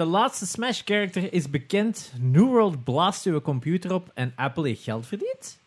De 0.00 0.06
laatste 0.06 0.46
Smash-character 0.46 1.32
is 1.32 1.50
bekend. 1.50 2.12
New 2.18 2.46
World 2.46 2.84
blaast 2.84 3.26
uw 3.26 3.40
computer 3.40 3.92
op 3.92 4.10
en 4.14 4.32
Apple 4.36 4.66
heeft 4.66 4.82
geld 4.82 5.06
verdiend? 5.06 5.58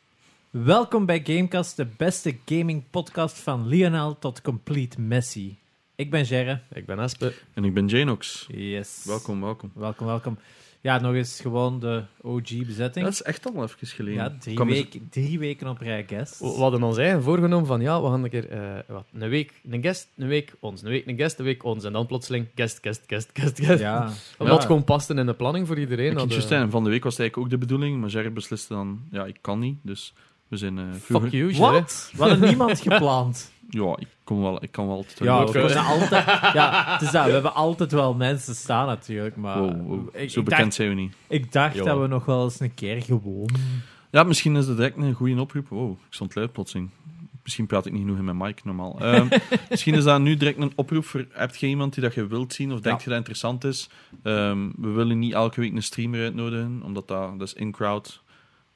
Welkom 0.50 1.06
bij 1.06 1.22
Gamecast, 1.24 1.76
de 1.76 1.86
beste 1.98 2.38
gaming-podcast 2.46 3.40
van 3.40 3.68
Lionel 3.68 4.20
tot 4.20 4.42
Complete 4.42 5.02
Messi. 5.02 5.58
Ik 5.96 6.12
ben 6.12 6.26
Gerre. 6.26 6.62
Ik 6.74 6.86
ben 6.86 7.00
Aspe. 7.00 7.34
En 7.54 7.64
ik 7.64 7.74
ben 7.74 7.88
Janox. 7.88 8.48
Yes. 8.52 9.04
Welkom, 9.06 9.42
welkom. 9.42 9.72
Welkom, 9.76 10.08
welkom. 10.08 10.38
Ja, 10.84 11.00
nog 11.00 11.14
eens 11.14 11.40
gewoon 11.42 11.80
de 11.80 12.04
OG-bezetting. 12.22 13.06
Dat 13.06 13.14
is 13.14 13.22
echt 13.22 13.46
al 13.56 13.64
even 13.64 13.88
geleden. 13.88 14.24
Ja, 14.24 14.36
drie, 14.40 14.60
eens- 14.62 14.70
weken, 14.72 15.08
drie 15.10 15.40
weken 15.40 15.68
op 15.68 15.78
rij 15.78 16.04
guest. 16.08 16.40
We 16.40 16.46
hadden 16.48 16.84
ons 16.84 16.98
eigen 16.98 17.24
voorgenomen 17.24 17.68
van 17.68 17.82
ja, 17.82 18.02
we 18.02 18.08
gaan 18.08 18.24
een 18.24 18.30
keer 18.30 18.50
eh, 18.50 18.80
wat, 18.88 19.06
een 19.14 19.30
week 19.30 19.62
een 19.70 19.82
guest, 19.82 20.08
een 20.18 20.28
week 20.28 20.54
ons, 20.60 20.82
een 20.82 20.90
week 20.90 21.08
een 21.08 21.18
guest, 21.18 21.40
een 21.40 21.46
week 21.46 21.64
ons. 21.64 21.84
En 21.84 21.94
dan 21.94 22.06
plotseling 22.06 22.48
guest, 22.56 22.80
guest, 22.82 23.04
guest, 23.08 23.30
guest, 23.34 23.60
guest. 23.60 23.80
Ja. 23.80 23.98
Omdat 24.38 24.54
het 24.54 24.62
Ja. 24.62 24.68
gewoon 24.68 24.84
paste 24.84 25.14
in 25.14 25.26
de 25.26 25.34
planning 25.34 25.68
voor 25.68 25.80
iedereen. 25.80 26.30
Zeggen, 26.30 26.70
van 26.72 26.84
de 26.84 26.90
week 26.90 27.04
was 27.04 27.14
het 27.14 27.22
eigenlijk 27.22 27.38
ook 27.38 27.60
de 27.60 27.66
bedoeling, 27.68 28.00
maar 28.02 28.10
Jerry 28.10 28.34
besliste 28.34 28.74
dan, 28.74 29.02
ja, 29.12 29.26
ik 29.26 29.38
kan 29.42 29.60
niet, 29.60 29.78
dus 29.82 30.14
we 30.54 30.60
zijn 30.60 30.78
eh, 30.78 30.84
vroeger... 31.00 31.30
Fuck 31.30 31.40
you. 31.40 31.58
Wat? 31.58 32.12
We 32.16 32.22
hadden 32.22 32.40
niemand 32.48 32.80
gepland. 32.80 33.52
Ja, 33.70 33.96
ik, 34.00 34.08
kon 34.24 34.42
wel, 34.42 34.64
ik 34.64 34.72
kan 34.72 34.88
wel 34.88 34.96
altijd... 34.96 35.20
Ja, 35.20 35.46
we 35.46 35.52
kunnen 35.52 35.86
altijd, 35.86 36.26
ja, 36.54 36.84
het 36.94 37.02
is 37.02 37.12
dat, 37.12 37.26
we 37.26 37.32
hebben 37.32 37.54
altijd 37.54 37.92
wel 37.92 38.14
mensen 38.14 38.56
staan 38.56 38.88
natuurlijk, 38.88 39.36
maar 39.36 39.60
Wow, 39.60 39.88
wow. 39.88 40.08
ik, 40.16 40.30
Zo 40.30 40.40
ik 40.40 40.46
bekend 40.46 40.64
dacht, 40.64 40.74
zijn 40.74 40.90
we 40.90 40.96
niet. 40.96 41.14
ik 41.28 41.52
dacht 41.52 41.76
Ja. 41.76 41.84
dat 41.84 42.00
we 42.00 42.08
nog 42.08 42.26
wel 42.26 42.44
eens 42.44 42.60
een 42.60 42.74
keer 42.74 43.02
gewoon... 43.02 43.50
Ja, 44.12 44.24
misschien 44.24 44.56
is 44.56 44.68
het 44.68 44.78
direct 44.78 44.98
een 44.98 45.14
goede 45.14 45.42
oproep. 45.42 45.68
Wow, 45.70 45.92
ik 45.92 45.98
stond 46.14 46.36
luid 46.36 46.52
plotseling. 46.52 46.90
Misschien 47.44 47.66
praat 47.68 47.86
ik 47.86 47.92
niet 47.92 48.02
genoeg 48.02 48.18
in 48.18 48.24
mijn 48.26 48.38
mic 48.38 48.64
normaal. 48.64 49.00
Ehm, 49.02 49.28
misschien 49.70 49.94
is 49.94 50.04
dat 50.04 50.20
nu 50.22 50.38
direct 50.38 50.62
een 50.62 50.72
oproep 50.76 51.06
voor... 51.06 51.26
Heb 51.32 51.56
je 51.56 51.68
iemand 51.68 51.94
die 51.94 52.04
dat 52.04 52.14
je 52.14 52.28
wilt 52.28 52.54
zien 52.54 52.72
of 52.74 52.80
denkt 52.80 52.98
Ja. 53.00 53.04
je 53.04 53.10
dat 53.10 53.18
interessant 53.18 53.64
is? 53.64 53.90
Ehm, 54.24 54.70
we 54.78 54.88
willen 54.90 55.20
niet 55.20 55.34
elke 55.34 55.60
week 55.62 55.74
een 55.74 55.84
streamer 55.84 56.20
uitnodigen, 56.24 56.82
omdat 56.84 57.08
dat, 57.08 57.40
dat 57.40 57.48
is 57.48 57.54
in-crowd. 57.54 58.22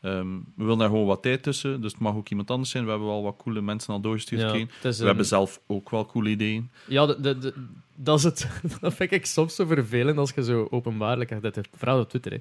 Ehm, 0.01 0.27
we 0.55 0.63
willen 0.63 0.77
daar 0.77 0.89
gewoon 0.89 1.05
wat 1.05 1.21
tijd 1.21 1.43
tussen, 1.43 1.81
dus 1.81 1.91
het 1.91 2.01
mag 2.01 2.15
ook 2.15 2.29
iemand 2.29 2.51
anders 2.51 2.69
zijn. 2.69 2.83
We 2.83 2.89
hebben 2.89 3.07
wel 3.07 3.23
wat 3.23 3.35
coole 3.37 3.61
mensen 3.61 3.93
al 3.93 3.99
doorgestuurd 3.99 4.41
Ja, 4.41 4.91
We 4.91 5.05
hebben 5.05 5.25
zelf 5.25 5.61
ook 5.67 5.89
wel 5.89 6.05
coole 6.05 6.29
ideeën. 6.29 6.69
Ja, 6.87 7.05
de, 7.05 7.19
de, 7.21 7.37
de- 7.37 7.53
dat 7.95 8.17
is 8.17 8.23
het. 8.23 8.47
Dat 8.81 8.93
vind 8.93 9.11
ik 9.11 9.25
soms 9.25 9.55
zo 9.55 9.65
vervelend 9.65 10.17
als 10.17 10.31
je 10.35 10.43
zo 10.43 10.67
openbaarlijk... 10.69 11.41
Dat 11.41 11.55
heeft 11.55 11.69
vooral 11.73 11.99
op 11.99 12.09
Twitter, 12.09 12.31
hè. 12.31 12.37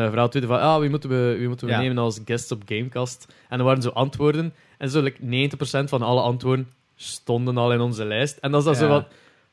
Eh, 0.00 0.06
vooral 0.06 0.24
op 0.24 0.30
Twitter 0.30 0.50
van, 0.52 0.60
ah, 0.60 0.80
wie 0.80 0.90
moeten 0.90 1.10
we, 1.10 1.34
wie 1.38 1.48
moeten 1.48 1.66
we 1.66 1.72
Ja. 1.72 1.80
nemen 1.80 1.98
als 1.98 2.20
guest 2.24 2.50
op 2.50 2.62
Gamecast? 2.66 3.34
En 3.48 3.58
er 3.58 3.64
waren 3.64 3.82
zo 3.82 3.88
antwoorden. 3.90 4.54
En 4.78 4.90
zo 4.90 5.00
like, 5.02 5.18
90% 5.22 5.88
van 5.88 6.02
alle 6.02 6.20
antwoorden 6.20 6.68
stonden 6.96 7.56
al 7.56 7.72
in 7.72 7.80
onze 7.80 8.04
lijst. 8.04 8.36
En 8.36 8.50
dan 8.50 8.60
is 8.60 8.66
dat 8.66 8.76
zo 8.76 8.86
Ja. 8.88 9.06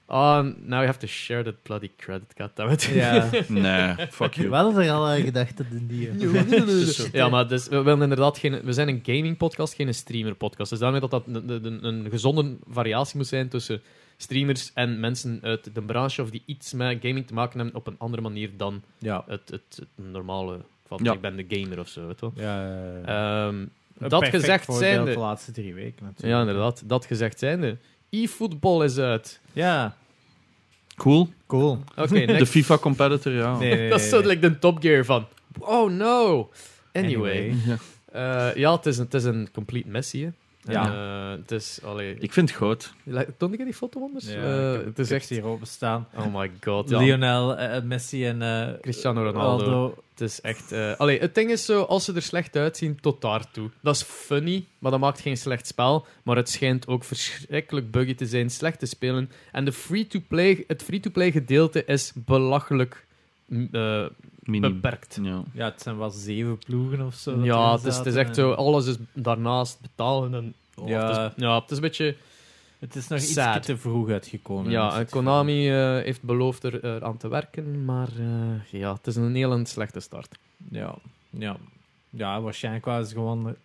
Ah, 0.06 0.42
now 0.44 0.70
you 0.70 0.86
have 0.86 1.00
to 1.00 1.08
share 1.08 1.44
that 1.44 1.64
bloody 1.64 1.92
credit, 1.98 2.34
goddammit. 2.38 2.84
Ja. 2.84 3.30
Nee, 3.48 4.08
fuck 4.10 4.34
you. 4.34 4.50
We 4.50 4.56
hadden 4.56 4.84
er 4.84 4.92
al 4.92 5.08
aan 5.08 5.22
gedacht 5.22 5.58
dat 5.58 5.66
in 5.72 5.88
die... 5.88 6.12
Ja, 7.12 7.30
maar 7.30 7.48
dus, 7.48 7.68
we, 7.68 7.82
willen 7.82 8.02
inderdaad 8.02 8.38
geen, 8.38 8.62
we 8.62 8.74
zijn 8.74 8.88
een 8.88 9.02
gaming 9.04 9.38
podcast, 9.38 9.74
geen 9.74 9.94
streamer 9.94 10.36
podcast. 10.36 10.70
Dus 10.70 10.80
daarmee 10.80 11.00
dat 11.00 11.12
dat 11.12 11.24
een, 11.28 11.50
een, 11.66 11.86
een 11.86 12.10
gezonde 12.10 12.56
variatie 12.70 13.18
moet 13.18 13.28
zijn 13.28 13.50
tussen 13.50 13.82
streamers 14.18 14.72
en 14.74 15.00
mensen 15.00 15.40
uit 15.42 15.76
de 15.76 15.82
branche 15.82 16.22
of 16.22 16.30
die 16.30 16.44
iets 16.46 16.74
met 16.74 16.98
gaming 17.02 17.28
te 17.28 17.34
maken 17.34 17.60
hebben 17.60 17.76
op 17.76 17.88
een 17.88 17.96
andere 17.98 18.22
manier 18.22 18.50
dan 18.58 18.84
Ja. 18.98 19.24
het, 19.28 19.50
het, 19.50 19.80
het 19.80 20.06
normale 20.12 20.60
van 20.88 21.00
Ja. 21.04 21.14
ik 21.14 21.22
ben 21.22 21.36
de 21.36 21.46
gamer 21.48 21.80
of 21.80 21.88
zo. 21.88 22.08
Weet 22.08 22.22
wel. 22.22 22.34
ja, 22.36 22.68
ja, 22.68 23.00
ja. 23.06 23.48
Ehm, 23.48 23.56
Een 23.56 24.10
dat 24.10 24.20
perfect 24.20 24.42
gezegd 24.44 24.66
voorbeeld 24.66 24.86
zijnde... 24.94 25.12
de 25.12 25.20
laatste 25.20 25.52
drie 25.52 25.74
weken 25.74 26.06
natuurlijk. 26.06 26.34
Ja, 26.34 26.40
inderdaad. 26.40 26.84
Dat 26.86 27.06
gezegd 27.06 27.40
zijnde. 27.40 27.78
E-football 28.14 28.84
is 28.84 28.98
uit. 28.98 29.40
Ja, 29.54 29.96
Cool. 30.96 31.30
cool. 31.48 31.80
Oké, 31.96 32.26
De 32.26 32.34
next. 32.34 32.52
FIFA 32.52 32.78
competitor, 32.78 33.32
ja. 33.34 33.58
Nee, 33.58 33.76
nee, 33.76 33.90
dat 33.92 34.00
is 34.00 34.10
zo 34.10 34.20
nee. 34.20 34.28
like 34.28 34.40
de 34.50 34.60
Top 34.60 34.82
Gear 34.82 35.06
van... 35.06 35.28
Oh 35.60 35.92
no! 35.92 36.50
Anyway. 36.94 37.56
Eh, 38.12 38.56
ja, 38.56 38.76
het 38.76 38.86
is, 38.86 38.98
een, 38.98 39.04
het 39.04 39.14
is 39.14 39.24
een 39.24 39.50
complete 39.54 39.88
messie, 39.90 40.26
hè. 40.26 40.32
Ja. 40.64 40.94
eh, 41.34 41.40
het 41.42 41.52
is... 41.52 41.80
Allee, 41.84 42.16
Ik 42.20 42.34
vind 42.34 42.50
het 42.50 42.58
goud. 42.58 42.94
Toon 43.38 43.54
ik 43.54 43.64
die 43.64 43.74
foto 43.74 44.02
anders? 44.02 44.26
Ja, 44.32 44.34
Eh, 44.34 44.74
ik 44.80 44.86
het 44.86 45.00
is 45.00 45.12
echt... 45.12 45.26
ze 45.28 45.34
hier 45.34 45.46
openstaan. 45.46 46.08
Oh 46.16 46.36
my 46.36 46.52
god. 46.62 46.90
Ja. 46.90 46.98
Lionel, 47.00 47.58
eh, 47.58 47.82
Messi 47.84 48.26
en 48.26 48.42
eh, 48.42 48.80
Cristiano 48.82 49.24
Ronaldo. 49.24 49.96
Het 50.12 50.22
is 50.22 50.42
echt... 50.42 50.72
eh 50.72 50.94
allee, 50.98 51.20
het 51.20 51.36
ding 51.36 51.52
is 51.52 51.66
zo, 51.66 51.82
als 51.82 52.06
ze 52.06 52.14
er 52.14 52.22
slecht 52.22 52.56
uitzien, 52.56 53.00
tot 53.02 53.22
daartoe. 53.22 53.70
Dat 53.82 53.96
is 53.96 54.02
funny, 54.04 54.66
maar 54.80 54.92
dat 54.92 55.00
maakt 55.00 55.20
geen 55.22 55.38
slecht 55.38 55.68
spel. 55.68 56.06
Maar 56.24 56.36
het 56.36 56.50
schijnt 56.50 56.88
ook 56.88 57.04
verschrikkelijk 57.04 57.92
buggy 57.92 58.16
te 58.16 58.26
zijn, 58.26 58.50
slecht 58.50 58.80
te 58.80 58.86
spelen. 58.86 59.32
En 59.52 59.66
de 59.66 59.72
free-to-play, 59.72 60.64
het 60.68 60.84
free-to-play 60.84 61.32
gedeelte 61.32 61.86
is 61.86 62.12
belachelijk 62.16 63.06
eh, 63.72 64.06
beperkt. 64.62 65.20
Ja. 65.22 65.44
Ja, 65.54 65.66
het 65.66 65.82
zijn 65.82 65.98
wel 65.98 66.10
zeven 66.10 66.58
ploegen 66.58 67.06
of 67.06 67.16
zo. 67.16 67.44
Ja, 67.44 67.72
het 67.76 67.86
is, 67.86 67.98
het 67.98 68.06
is 68.06 68.16
echt 68.16 68.30
en- 68.30 68.36
zo, 68.36 68.52
alles 68.52 68.86
is 68.86 68.96
daarnaast 69.14 69.82
betalen. 69.82 70.34
En, 70.34 70.54
oh, 70.76 70.88
Ja. 70.88 71.08
Het 71.24 71.34
is, 71.38 71.44
ja, 71.44 71.60
het 71.62 71.72
is 71.72 71.78
een 71.78 71.84
beetje... 71.84 72.16
Het 72.80 72.96
is 72.96 73.08
nog 73.08 73.20
iets 73.20 73.66
te 73.66 73.78
vroeg 73.78 74.10
uitgekomen. 74.10 74.72
Ja, 74.72 74.98
het 74.98 75.10
Konami 75.10 75.70
eh, 75.70 76.04
heeft 76.04 76.22
beloofd 76.22 76.64
er 76.64 77.04
aan 77.04 77.18
te 77.18 77.28
werken, 77.28 77.86
maar 77.86 78.08
eh, 78.20 78.80
ja, 78.80 78.94
het 78.94 79.08
is 79.08 79.16
een 79.16 79.36
heel 79.36 79.66
slechte 79.66 80.00
start. 80.00 80.38
Ja, 80.70 80.96
ja. 81.30 81.58
ja, 82.10 82.42
waarschijnlijk 82.42 82.86
was 82.86 82.98
het 83.00 83.12
gewoon 83.12 83.56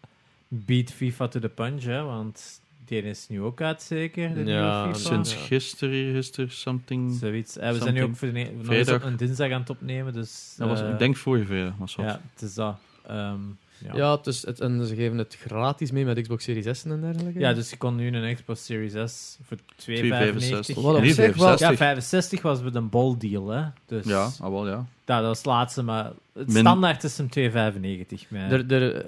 beat 0.48 0.90
FIFA 0.90 1.28
to 1.28 1.40
the 1.40 1.48
punch, 1.48 1.82
hè, 1.82 2.02
want 2.02 2.60
die 2.88 3.02
is 3.02 3.28
nu 3.28 3.42
ook 3.42 3.60
uit, 3.60 3.82
zeker? 3.82 4.34
De 4.34 4.44
Ja? 4.44 4.92
Sinds 4.94 5.34
gisteren, 5.34 6.12
gisteren, 6.12 6.50
something... 6.50 7.14
Zoiets. 7.20 7.56
Eh, 7.58 7.70
we 7.72 7.78
zijn 7.78 7.94
nu 7.94 8.02
ook 8.02 8.16
voor 8.16 8.32
de, 8.32 8.38
nog 8.38 8.48
eens 8.48 8.66
Vrijdag. 8.66 8.94
op 8.94 9.02
een 9.02 9.16
dinsdag 9.16 9.50
aan 9.50 9.60
het 9.60 9.70
opnemen, 9.70 10.12
dus... 10.12 10.54
Dat 10.56 10.68
was, 10.68 10.80
eh, 10.80 10.88
ik 10.90 10.98
denk 10.98 11.16
vorige 11.16 11.46
vrijdag, 11.46 11.74
was 11.78 11.96
dat. 11.96 12.04
Ja, 12.04 12.20
het 12.32 12.42
is 12.42 12.54
dat. 12.54 12.76
Ehm, 13.06 13.38
ja. 13.84 13.94
Ja, 13.94 14.16
het 14.16 14.26
is, 14.26 14.46
het, 14.46 14.60
en 14.60 14.86
ze 14.86 14.94
geven 14.94 15.18
het 15.18 15.36
gratis 15.46 15.90
mee 15.90 16.04
met 16.04 16.20
Xbox 16.20 16.44
Series 16.44 16.78
S 16.78 16.84
en 16.84 17.00
dergelijke. 17.00 17.38
Ja, 17.38 17.52
dus 17.52 17.70
je 17.70 17.76
kon 17.76 17.96
nu 17.96 18.16
een 18.16 18.34
Xbox 18.34 18.64
Series 18.64 19.12
S 19.12 19.38
voor 19.42 19.56
2,95. 19.56 19.62
2,65. 19.84 20.82
Wat 20.82 20.96
op 20.96 21.04
zich 21.04 21.36
wel- 21.36 21.56
65. 21.58 21.58
Ja, 21.58 21.76
65 21.76 22.42
was 22.42 22.62
met 22.62 22.74
een 22.74 22.88
bol 22.88 23.18
deal, 23.18 23.48
hè. 23.48 23.62
Dus 23.86 24.04
Ja, 24.04 24.30
ah, 24.40 24.50
wel, 24.50 24.66
ja. 24.68 24.86
ja, 25.06 25.16
dat 25.16 25.22
was 25.26 25.36
het 25.36 25.46
laatste, 25.46 25.82
maar 25.82 26.04
het 26.32 26.46
Min- 26.46 26.56
standaard 26.60 27.04
is 27.04 27.18
hem 27.18 27.28
2,95. 27.28 28.28
maar- 28.30 28.50
Er, 28.52 29.04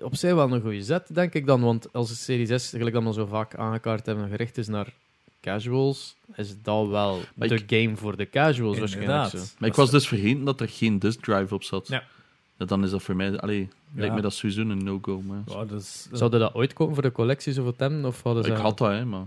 op 0.00 0.16
zich 0.16 0.34
wel 0.34 0.52
een 0.52 0.60
goede 0.60 0.82
zet, 0.82 1.14
denk 1.14 1.34
ik 1.34 1.46
dan. 1.46 1.60
Want 1.60 1.92
als 1.92 2.08
de 2.08 2.14
Series 2.14 2.62
S, 2.64 2.70
gelijk 2.70 2.94
dat 2.94 3.02
we 3.04 3.12
zo 3.12 3.26
vaak 3.26 3.54
aangekaart 3.54 4.06
hebben, 4.06 4.28
gericht 4.28 4.58
is 4.58 4.66
naar 4.68 4.92
casuals, 5.40 6.14
is 6.36 6.54
dat 6.62 6.88
wel 6.88 7.20
Maar 7.34 7.48
de 7.48 7.54
ik- 7.54 7.64
game 7.82 7.96
voor 7.96 8.16
de 8.16 8.30
casuals 8.30 8.78
waarschijnlijk 8.78 9.28
zo. 9.30 9.38
Maar 9.58 9.68
ik 9.68 9.74
was 9.74 9.90
dus 9.90 10.08
vergeten 10.08 10.44
dat 10.44 10.60
er 10.60 10.68
geen 10.68 10.98
disk 10.98 11.20
drive 11.22 11.54
op 11.54 11.62
zat. 11.62 11.88
Ja. 11.88 12.04
Ja, 12.56 12.64
dan 12.64 12.84
is 12.84 12.90
dat 12.90 13.02
voor 13.02 13.16
mij... 13.16 13.40
Allee, 13.40 13.68
lijkt 13.94 14.10
Ja. 14.10 14.14
me 14.14 14.20
dat 14.20 14.34
sowieso 14.34 14.60
een 14.60 14.84
no-go. 14.84 15.20
Maar... 15.20 15.42
Ja, 15.46 15.64
dus, 15.64 16.08
Zouden 16.12 16.40
dat 16.40 16.54
ooit 16.54 16.72
komen 16.72 16.94
voor 16.94 17.02
de 17.02 17.12
collecties 17.12 17.58
of 17.58 17.66
het 17.66 17.78
hebben? 17.78 18.04
Of 18.04 18.22
hadden 18.22 18.44
ze... 18.44 18.50
ik 18.50 18.56
had 18.56 18.78
dat, 18.78 18.88
hè, 18.90 19.04
maar... 19.04 19.26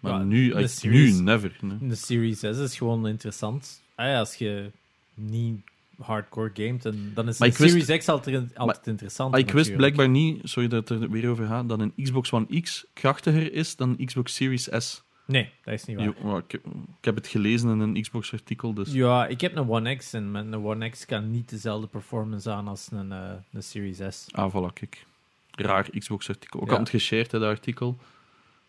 Maar 0.00 0.12
Ja, 0.12 0.18
nu, 0.22 0.52
de 0.52 0.66
series- 0.66 1.14
nu, 1.16 1.22
never. 1.22 1.56
nee. 1.60 1.88
De 1.88 1.94
Series 1.94 2.38
S 2.38 2.42
is 2.42 2.76
gewoon 2.78 3.08
interessant. 3.08 3.80
Ah 3.94 4.06
ja, 4.06 4.18
als 4.18 4.34
je 4.34 4.70
niet 5.14 5.60
hardcore 5.98 6.50
gamet, 6.54 6.82
dan, 6.82 6.94
dan 7.14 7.28
is 7.28 7.38
Maar 7.38 7.48
wist- 7.48 7.60
Series 7.86 7.98
X 7.98 8.08
altijd, 8.08 8.58
altijd 8.58 8.86
interessant. 8.86 9.30
Maar 9.30 9.40
ik 9.40 9.50
wist 9.50 9.70
natuurlijk. 9.70 9.94
blijkbaar 9.94 10.22
niet, 10.22 10.40
sorry 10.48 10.68
dat 10.68 10.88
het 10.88 11.02
er 11.02 11.10
weer 11.10 11.30
over 11.30 11.46
gaat, 11.46 11.68
dat 11.68 11.80
een 11.80 11.92
Xbox 12.02 12.32
One 12.32 12.60
X 12.60 12.84
krachtiger 12.92 13.52
is 13.52 13.76
dan 13.76 13.94
een 13.98 14.06
Xbox 14.06 14.34
Series 14.34 14.68
S. 14.78 15.02
Nee, 15.24 15.50
dat 15.64 15.74
is 15.74 15.84
niet 15.84 15.96
waar. 15.96 16.04
Jo, 16.22 16.38
ik, 16.38 16.52
ik 16.52 16.60
heb 17.04 17.14
het 17.14 17.26
gelezen 17.26 17.68
in 17.70 17.80
een 17.80 18.00
Xbox-artikel, 18.02 18.74
dus... 18.74 18.92
Ja, 18.92 19.26
ik 19.26 19.40
heb 19.40 19.56
een 19.56 19.68
One 19.70 19.96
X 19.96 20.12
en 20.12 20.30
met 20.30 20.44
een 20.44 20.64
One 20.64 20.88
X 20.88 21.06
kan 21.06 21.30
niet 21.30 21.48
dezelfde 21.50 21.86
performance 21.86 22.50
aan 22.50 22.68
als 22.68 22.88
een, 22.92 23.12
eh, 23.12 23.30
een 23.52 23.62
Series 23.62 23.98
S. 24.10 24.26
Ah, 24.30 24.54
voilà, 24.54 24.72
kijk. 24.72 25.06
Raar 25.50 25.90
Xbox-artikel. 25.98 26.60
Ik 26.60 26.64
Ja. 26.66 26.70
had 26.70 26.80
het 26.80 26.88
geshared, 26.90 27.30
dat 27.30 27.42
artikel. 27.42 27.98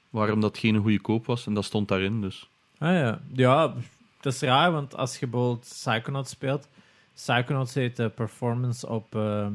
Waarom 0.10 0.40
dat 0.40 0.58
geen 0.58 0.78
goede 0.78 1.00
koop 1.02 1.26
was, 1.26 1.46
en 1.46 1.54
dat 1.54 1.66
stond 1.66 1.88
daarin, 1.88 2.22
dus... 2.22 2.50
Ah 2.78 2.90
ja, 2.94 3.22
ja, 3.34 3.74
dat 4.22 4.34
is 4.34 4.42
raar, 4.42 4.72
want 4.72 4.96
als 4.96 5.20
je 5.20 5.28
bijvoorbeeld 5.28 5.60
Psychonauts 5.70 6.30
speelt, 6.32 6.68
Psychonauts 7.16 7.74
heeft 7.74 7.98
de 7.98 8.10
performance 8.10 8.90
op 8.90 9.16
ehm, 9.16 9.54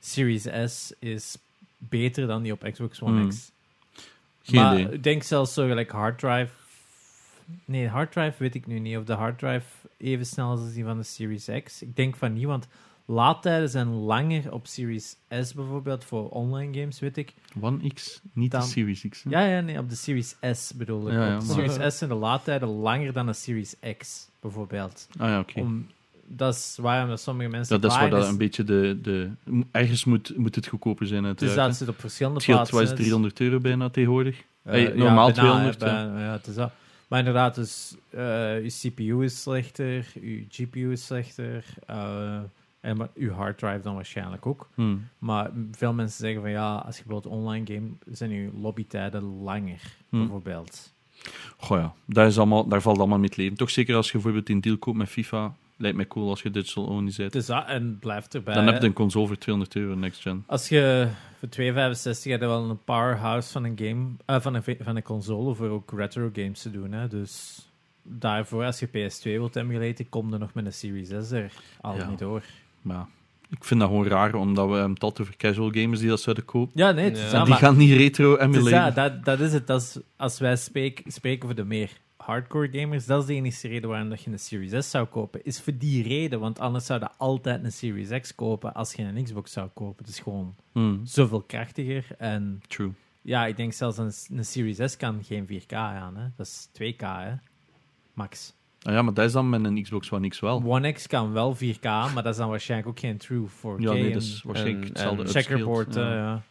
Series 0.00 0.46
S 0.66 0.92
is 0.98 1.38
beter 1.78 2.26
dan 2.26 2.42
die 2.42 2.52
op 2.52 2.68
Xbox 2.72 3.00
One 3.02 3.20
Hmm. 3.20 3.28
X. 3.28 3.50
Geen 4.42 4.60
maar 4.60 4.78
idee. 4.80 4.92
ik 4.94 5.02
denk 5.02 5.22
zelfs 5.22 5.54
zo 5.54 5.66
gelijk 5.66 5.90
hard 5.90 6.18
drive. 6.18 6.52
Nee, 7.64 7.88
hard 7.88 8.12
drive 8.12 8.34
weet 8.38 8.54
ik 8.54 8.66
nu 8.66 8.78
niet. 8.78 8.96
Of 8.96 9.04
de 9.04 9.12
hard 9.12 9.38
drive 9.38 9.66
even 9.96 10.26
snel 10.26 10.54
is 10.54 10.60
als 10.60 10.72
die 10.72 10.84
van 10.84 10.96
de 10.96 11.02
Series 11.02 11.48
X. 11.64 11.82
Ik 11.82 11.96
denk 11.96 12.16
van 12.16 12.32
niet, 12.32 12.44
want 12.44 12.66
laadtijden 13.04 13.68
zijn 13.68 13.88
langer 13.88 14.52
op 14.52 14.66
Series 14.66 15.16
S 15.28 15.54
bijvoorbeeld 15.54 16.04
voor 16.04 16.28
online 16.28 16.78
games, 16.80 17.00
weet 17.00 17.16
ik. 17.16 17.34
One 17.60 17.88
X, 17.92 18.20
niet 18.32 18.50
Dan- 18.50 18.60
de 18.60 18.66
Series 18.66 19.04
X. 19.08 19.22
hè? 19.22 19.30
Ja, 19.30 19.44
ja, 19.46 19.60
nee, 19.60 19.78
op 19.78 19.88
de 19.90 19.96
Series 19.96 20.36
S 20.52 20.72
bedoel 20.76 21.06
ik. 21.08 21.12
Ja, 21.14 21.26
ja, 21.26 21.34
op 21.34 21.40
de 21.40 21.46
Series 21.46 21.94
S 21.94 21.98
zijn 21.98 22.10
de 22.10 22.16
laadtijden 22.16 22.68
langer 22.68 23.12
dan 23.12 23.26
de 23.26 23.32
Series 23.32 23.74
X 23.98 24.28
bijvoorbeeld. 24.40 25.08
Ah 25.18 25.28
ja, 25.28 25.38
oké. 25.40 25.66
Dat 26.26 26.54
is 26.54 26.78
waarom 26.80 27.08
dat 27.08 27.20
sommige 27.20 27.48
mensen. 27.48 27.80
Dat 27.80 27.90
is 27.90 27.96
waar 27.98 28.10
dat 28.10 28.28
een 28.28 28.38
beetje 28.38 28.64
de... 28.64 28.98
de 29.02 29.30
ergens 29.70 30.04
moet, 30.04 30.36
moet 30.36 30.54
het 30.54 30.66
goedkoper 30.66 31.06
zijn, 31.06 31.22
Dus 31.22 31.28
uiteraard. 31.30 31.56
dat 31.58 31.66
hè. 31.66 31.72
zit 31.72 31.88
op 31.88 32.00
verschillende 32.00 32.38
Het 32.38 32.48
plaatsen. 32.48 32.76
twice 32.78 32.94
300 32.94 33.40
euro 33.40 33.58
bijna 33.58 33.88
tegenwoordig. 33.90 34.38
Eh, 34.38 34.72
Hey, 34.72 34.82
ja, 34.82 34.88
normaal 34.94 35.26
bijna, 35.26 35.32
200, 35.42 35.80
hè, 35.80 35.86
bijna, 35.86 36.20
ja, 36.26 36.32
het 36.32 36.46
is 36.46 36.54
dat. 36.54 36.72
Maar 37.08 37.18
inderdaad, 37.18 37.54
dus 37.54 37.94
eh 38.10 38.62
je 38.62 38.68
CPU 38.80 39.24
is 39.24 39.42
slechter, 39.42 40.06
je 40.20 40.44
GPU 40.48 40.92
is 40.92 41.06
slechter, 41.06 41.64
eh, 41.86 42.38
en 42.80 42.96
maar 42.96 43.08
uw 43.14 43.30
harddrive 43.32 43.80
dan 43.82 43.94
waarschijnlijk 43.94 44.46
ook. 44.46 44.68
Hm. 44.74 44.96
Maar 45.18 45.50
veel 45.72 45.92
mensen 45.92 46.18
zeggen 46.18 46.40
van 46.40 46.50
ja, 46.50 46.74
als 46.74 46.96
je 46.96 47.02
bijvoorbeeld 47.04 47.34
online 47.34 47.66
game, 47.74 47.88
zijn 48.16 48.30
je 48.30 48.50
lobbytijden 48.60 49.22
langer, 49.22 49.80
Hm. 50.08 50.18
bijvoorbeeld. 50.18 50.92
Goh 51.56 51.78
ja, 51.78 51.94
daar, 52.06 52.26
is 52.26 52.36
allemaal, 52.38 52.68
daar 52.68 52.82
valt 52.82 52.98
allemaal 52.98 53.18
mee 53.18 53.28
te 53.28 53.40
leven. 53.40 53.56
Toch 53.56 53.70
zeker 53.70 53.96
als 53.96 54.06
je 54.06 54.12
bijvoorbeeld 54.12 54.48
een 54.48 54.60
deal 54.60 54.76
koopt 54.78 54.96
met 54.98 55.08
FIFA. 55.08 55.54
Lijkt 55.76 55.96
mij 55.96 56.06
cool 56.06 56.28
als 56.28 56.42
je 56.42 56.50
digital 56.50 56.84
only 56.84 57.10
zet. 57.10 57.32
Dus 57.32 57.46
dat, 57.46 57.66
en 57.66 57.98
blijft 58.00 58.34
erbij. 58.34 58.54
Dan 58.54 58.66
heb 58.66 58.80
je 58.80 58.86
een 58.86 58.92
console 58.92 59.26
voor 59.26 59.38
200 59.38 59.76
euro 59.76 59.94
next 59.94 60.20
gen. 60.20 60.44
Als 60.46 60.68
je 60.68 61.08
voor 61.38 61.48
2,65 61.48 62.30
heb 62.30 62.40
je 62.40 62.46
wel 62.46 62.70
een 62.70 62.84
powerhouse 62.84 63.52
van 63.52 63.64
een 63.64 63.78
game, 63.78 64.06
eh, 64.24 64.40
van, 64.40 64.54
een, 64.54 64.62
van 64.80 64.96
een 64.96 65.02
console 65.02 65.54
voor 65.54 65.68
ook 65.68 65.92
retro 65.96 66.30
games 66.32 66.62
te 66.62 66.70
doen. 66.70 66.92
Hè. 66.92 67.08
Dus 67.08 67.58
daarvoor, 68.02 68.64
als 68.64 68.78
je 68.78 68.86
PS2 68.88 69.22
wilt 69.22 69.56
emulaten, 69.56 70.08
kom 70.08 70.32
er 70.32 70.38
nog 70.38 70.54
met 70.54 70.66
een 70.66 70.72
Series 70.72 71.08
S 71.08 71.30
er 71.30 71.52
al 71.80 71.96
Ja. 71.96 72.08
niet 72.08 72.18
door. 72.18 72.42
Maar 72.82 72.96
ja, 72.96 73.08
ik 73.50 73.64
vind 73.64 73.80
dat 73.80 73.88
gewoon 73.88 74.06
raar, 74.06 74.34
omdat 74.34 74.68
we 74.68 74.74
hem 74.74 74.98
tot 74.98 75.20
over 75.20 75.36
casual 75.36 75.70
gamers 75.70 76.00
die 76.00 76.08
dat 76.08 76.20
zouden 76.20 76.44
kopen. 76.44 76.72
Ja, 76.74 76.90
nee, 76.90 77.14
Ja. 77.14 77.44
die 77.44 77.54
gaan 77.54 77.76
niet 77.76 77.96
retro 77.96 78.34
is 78.34 78.40
emulaten. 78.42 78.94
dat, 78.94 79.24
dat, 79.24 79.24
dat 79.38 79.46
is 79.46 79.52
het. 79.52 79.66
Dat 79.66 79.80
is, 79.80 79.98
als 80.16 80.38
wij 80.38 80.56
spreek, 80.56 81.02
spreken 81.06 81.46
voor 81.46 81.56
de 81.56 81.64
meer 81.64 81.90
hardcore 82.24 82.68
gamers, 82.72 83.06
dat 83.06 83.20
is 83.20 83.26
de 83.26 83.34
enige 83.34 83.68
reden 83.68 83.88
waarom 83.90 84.08
dat 84.08 84.22
je 84.22 84.30
een 84.30 84.38
Series 84.38 84.86
S 84.86 84.90
zou 84.90 85.06
kopen. 85.06 85.44
Is 85.44 85.60
voor 85.60 85.72
die 85.78 86.02
reden, 86.02 86.40
want 86.40 86.58
anders 86.58 86.86
zou 86.86 87.00
je 87.00 87.08
altijd 87.16 87.64
een 87.64 87.72
Series 87.72 88.20
X 88.20 88.34
kopen 88.34 88.74
als 88.74 88.92
je 88.94 89.02
een 89.02 89.24
Xbox 89.24 89.52
zou 89.52 89.68
kopen. 89.74 90.04
Het 90.04 90.08
is 90.14 90.18
gewoon 90.20 90.54
Hm, 90.72 90.96
zoveel 91.04 91.40
krachtiger 91.40 92.06
en... 92.18 92.62
true. 92.68 92.90
Ja, 93.22 93.46
ik 93.46 93.56
denk 93.56 93.72
zelfs 93.72 93.98
een, 93.98 94.12
een 94.38 94.44
Series 94.44 94.92
S 94.92 94.96
kan 94.96 95.24
geen 95.24 95.46
4K 95.52 95.72
aan. 95.74 96.16
Hè? 96.16 96.26
Dat 96.36 96.46
is 96.46 96.68
2K, 96.72 97.00
hè? 97.00 97.32
max. 98.14 98.54
Ah 98.82 98.92
ja, 98.94 99.02
maar 99.02 99.14
dat 99.14 99.24
is 99.26 99.32
dan 99.32 99.48
met 99.50 99.64
een 99.64 99.82
Xbox 99.82 100.12
One 100.12 100.28
X 100.28 100.40
wel. 100.40 100.62
One 100.64 100.92
X 100.92 101.06
kan 101.06 101.32
wel 101.32 101.56
4K, 101.56 101.80
maar 101.82 102.14
dat 102.22 102.26
is 102.26 102.36
dan 102.36 102.48
waarschijnlijk 102.48 102.88
ook 102.90 102.98
geen 102.98 103.16
true 103.16 103.46
4K. 103.48 103.78
Ja, 103.80 103.92
nee, 103.92 104.12
dat 104.12 104.22
is 104.22 104.42
waarschijnlijk 104.42 104.84
en- 104.84 104.88
hetzelfde 104.92 105.26
checkerboard. 105.26 105.94
ja. 105.94 106.00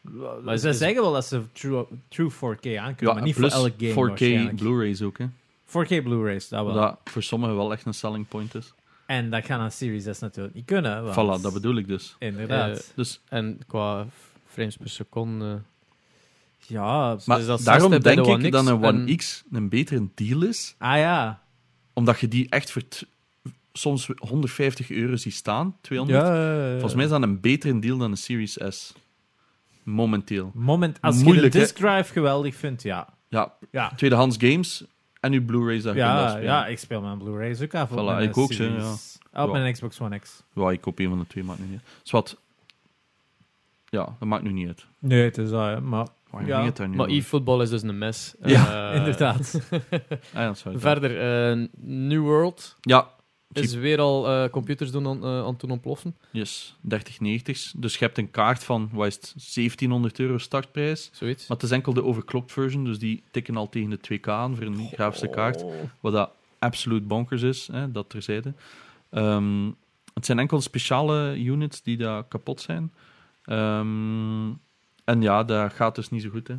eh, 0.06 0.12
ja. 0.20 0.34
Maar 0.44 0.58
ze 0.58 0.70
is- 0.70 0.78
zeggen 0.78 1.02
wel 1.02 1.12
dat 1.14 1.26
ze 1.26 1.42
true, 1.52 1.86
true 2.08 2.30
4K 2.32 2.40
aan 2.42 2.60
kunnen, 2.60 2.96
Ja, 3.00 3.14
maar 3.14 3.22
niet 3.22 3.36
plus 3.36 3.54
voor 3.54 3.64
elk 3.64 3.74
game 3.78 3.92
4K 3.92 3.96
waarschijnlijk. 4.08 4.56
Blu-rays 4.56 5.02
ook, 5.02 5.18
hè. 5.18 5.26
4K 5.66 6.04
Blu-rays, 6.04 6.48
dat 6.50 6.66
wel. 6.66 6.74
Dat 6.74 7.00
voor 7.04 7.24
sommigen 7.24 7.56
wel 7.56 7.72
echt 7.72 7.86
een 7.86 7.94
selling 7.94 8.28
point 8.28 8.56
is. 8.56 8.74
En 9.06 9.30
dat 9.30 9.44
kan 9.46 9.60
aan 9.60 9.72
Series 9.72 10.04
S 10.18 10.20
natuurlijk 10.20 10.56
niet 10.56 10.66
kunnen. 10.66 11.04
want- 11.04 11.40
Voilà, 11.40 11.42
dat 11.42 11.54
bedoel 11.54 11.76
ik 11.76 11.88
dus. 11.88 12.16
Inderdaad. 12.20 12.92
Dus, 12.96 13.22
En 13.30 13.60
qua 13.68 14.06
frames 14.48 14.78
per 14.78 14.90
seconde... 14.90 15.62
ja, 16.58 17.18
maar 17.26 17.40
is 17.40 17.46
dat 17.46 17.64
daarom 17.64 17.90
denk 18.00 18.04
de 18.26 18.46
ik 18.46 18.52
dat 18.52 18.68
een 18.68 18.84
One 18.84 19.06
en- 19.06 19.18
X 19.18 19.44
een 19.52 19.70
betere 19.70 20.08
deal 20.16 20.44
is, 20.44 20.76
ah 20.78 20.98
ja. 20.98 21.42
omdat 21.94 22.20
je 22.20 22.28
die 22.28 22.50
echt 22.50 22.72
voor 22.72 22.82
soms 23.74 24.10
150 24.18 24.92
euro 24.92 25.16
ziet 25.16 25.34
staan, 25.34 25.76
200. 25.82 26.26
ja. 26.28 26.72
Volgens 26.72 26.94
mij 26.94 27.04
is 27.04 27.10
dat 27.10 27.22
een 27.22 27.40
betere 27.40 27.80
deal 27.80 27.98
dan 27.98 28.12
een 28.12 28.18
Series 28.18 28.58
S. 28.70 28.94
Momenteel. 29.84 30.52
Moment, 30.54 30.98
als 31.02 31.24
Moeilijk, 31.24 31.46
je 31.46 31.52
de 31.52 31.58
disk 31.60 31.76
drive 31.76 32.12
geweldig 32.12 32.56
vindt, 32.56 32.84
ja. 32.84 33.08
Ja, 33.30 33.54
Ja, 33.72 33.92
tweedehands 33.96 34.36
games 34.40 34.84
en 35.24 35.34
uw 35.34 35.46
Blu-rays 35.46 35.84
dat 35.84 35.94
je 35.94 36.00
ja, 36.00 36.24
afspelen. 36.24 36.48
ja, 36.48 36.66
ik 36.68 36.80
speel 36.80 37.02
mijn 37.02 37.18
Blu-rays 37.18 37.62
ook 37.62 37.76
af. 37.76 37.92
op 37.92 38.00
Voilà, 38.00 38.04
mijn 38.04 38.30
ik 38.30 38.38
ook, 38.38 38.52
Series- 38.54 39.18
Op 39.26 39.32
Ja. 39.34 39.46
mijn 39.46 39.74
Xbox 39.74 40.00
One 40.02 40.20
X. 40.20 40.44
Ja, 40.54 40.72
ik 40.72 40.82
koop 40.82 41.00
een 41.00 41.10
van 41.10 41.20
de 41.20 41.28
twee, 41.28 41.44
maakt 41.44 41.60
niet 41.60 41.72
uit. 41.72 41.82
Zwat. 42.04 42.38
Ja, 43.86 44.04
dat 44.20 44.28
maakt 44.28 44.44
nu 44.44 44.52
niet 44.52 44.68
uit. 44.68 44.86
Nee, 45.00 45.24
het 45.24 45.38
is 45.38 45.50
dat, 45.50 45.82
maar 45.82 46.08
Waar 46.30 46.46
Ja. 46.48 46.56
ging 46.56 46.68
het 46.68 46.78
daar 46.78 46.88
nu 46.90 46.96
Maar 46.96 47.08
e-football 47.08 47.62
is 47.62 47.70
dus 47.70 47.82
een 47.82 47.98
mes. 47.98 48.36
Ja, 48.46 48.90
Eh, 48.92 48.96
inderdaad. 49.00 49.60
Ah, 49.72 49.80
ja, 50.34 50.46
dat 50.46 50.58
zou 50.58 50.74
het 50.74 50.84
Verder, 50.84 51.20
eh, 51.52 51.68
New 51.82 52.22
World 52.22 52.76
Ja, 52.82 53.08
is 53.58 53.74
weer 53.74 54.00
al 54.00 54.28
eh, 54.28 54.50
computers 54.50 54.92
doen 54.92 55.08
aan, 55.08 55.24
eh, 55.24 55.40
aan 55.40 55.52
het 55.52 55.60
doen 55.60 55.72
ontploffen. 55.72 56.16
yes, 56.32 56.76
3090's. 56.82 57.74
Dus 57.78 57.94
je 57.94 58.06
hebt 58.06 58.18
een 58.18 58.32
kaart 58.32 58.64
van, 58.64 58.90
wat 58.92 59.08
is 59.08 59.16
het, 59.16 59.34
1700 59.54 60.20
euro 60.20 60.38
startprijs. 60.38 61.10
Zoiets. 61.14 61.48
Maar 61.48 61.58
het 61.58 61.66
is 61.66 61.72
enkel 61.72 61.94
de 61.94 62.04
overclocked 62.04 62.52
version, 62.52 62.84
dus 62.84 63.00
die 63.00 63.24
tikken 63.32 63.58
al 63.58 63.70
tegen 63.70 63.90
de 63.90 64.00
2K 64.00 64.28
aan 64.28 64.56
voor 64.56 64.66
een 64.66 64.90
grafische 64.94 65.30
kaart. 65.30 65.64
Oh. 65.64 65.74
Wat 66.00 66.14
dat 66.14 66.32
absoluut 66.60 67.08
bonkers 67.08 67.42
is, 67.42 67.70
hè, 67.72 67.92
dat 67.92 68.10
terzijde. 68.10 68.54
Ehm 69.10 69.70
het 70.14 70.26
zijn 70.26 70.40
enkel 70.40 70.62
speciale 70.62 71.44
units 71.44 71.82
die 71.82 71.98
daar 71.98 72.24
kapot 72.24 72.62
zijn. 72.62 72.94
Ehm, 73.44 74.50
en 75.04 75.22
ja, 75.22 75.44
dat 75.44 75.74
gaat 75.74 75.96
dus 75.96 76.10
niet 76.10 76.22
zo 76.22 76.30
goed. 76.30 76.48
Hè. 76.48 76.56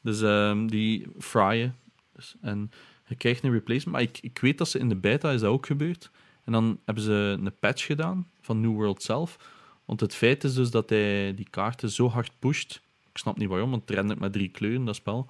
Dus 0.00 0.22
ehm, 0.22 0.66
die 0.66 1.06
fryen. 1.18 1.76
Dus, 2.14 2.36
en 2.40 2.70
je 3.06 3.14
krijgt 3.14 3.44
een 3.44 3.52
replacement. 3.52 3.92
Maar 3.92 4.02
ik, 4.02 4.18
ik 4.20 4.38
weet 4.38 4.58
dat 4.58 4.68
ze 4.68 4.78
in 4.78 4.88
de 4.88 4.96
beta 4.96 5.30
is 5.30 5.40
dat 5.40 5.50
ook 5.50 5.66
gebeurd. 5.66 6.10
En 6.46 6.52
dan 6.52 6.78
hebben 6.84 7.04
ze 7.04 7.36
een 7.40 7.52
patch 7.60 7.86
gedaan 7.86 8.26
van 8.40 8.60
New 8.60 8.72
World 8.72 9.02
zelf. 9.02 9.38
Want 9.84 10.00
het 10.00 10.14
feit 10.14 10.44
is 10.44 10.54
dus 10.54 10.70
dat 10.70 10.88
hij 10.88 11.34
die 11.34 11.46
kaarten 11.50 11.90
zo 11.90 12.08
hard 12.08 12.32
pusht. 12.38 12.80
Ik 13.12 13.18
snap 13.18 13.36
niet 13.38 13.48
waarom, 13.48 13.70
want 13.70 13.82
het 13.88 13.96
rendert 13.96 14.20
met 14.20 14.32
drie 14.32 14.48
kleuren, 14.48 14.84
dat 14.84 14.94
spel. 14.94 15.26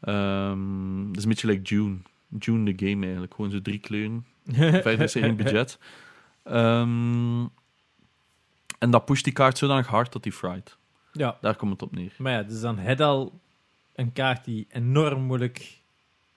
Dat 0.00 1.16
is 1.16 1.22
een 1.22 1.28
beetje 1.28 1.46
like 1.46 1.62
June. 1.62 1.96
June 2.38 2.74
the 2.74 2.86
game 2.86 3.02
eigenlijk. 3.02 3.34
Gewoon 3.34 3.50
zo 3.50 3.62
drie 3.62 3.78
kleuren. 3.78 4.26
Verder 4.82 5.00
is 5.00 5.12
geen 5.12 5.36
budget. 5.36 5.78
Ehm, 6.42 7.40
en 8.78 8.90
dat 8.90 9.04
pusht 9.04 9.24
die 9.24 9.32
kaart 9.32 9.58
zodanig 9.58 9.86
hard 9.86 10.12
dat 10.12 10.22
die 10.22 10.32
fried. 10.32 10.76
Ja, 11.12 11.38
Daar 11.40 11.56
komt 11.56 11.72
het 11.72 11.82
op 11.82 11.92
neer. 11.94 12.12
maar 12.18 12.32
ja, 12.32 12.42
dus 12.42 12.60
dan 12.60 12.78
heb 12.78 12.98
je 12.98 13.04
al 13.04 13.40
een 13.94 14.12
kaart 14.12 14.44
die 14.44 14.66
enorm 14.70 15.22
moeilijk 15.22 15.80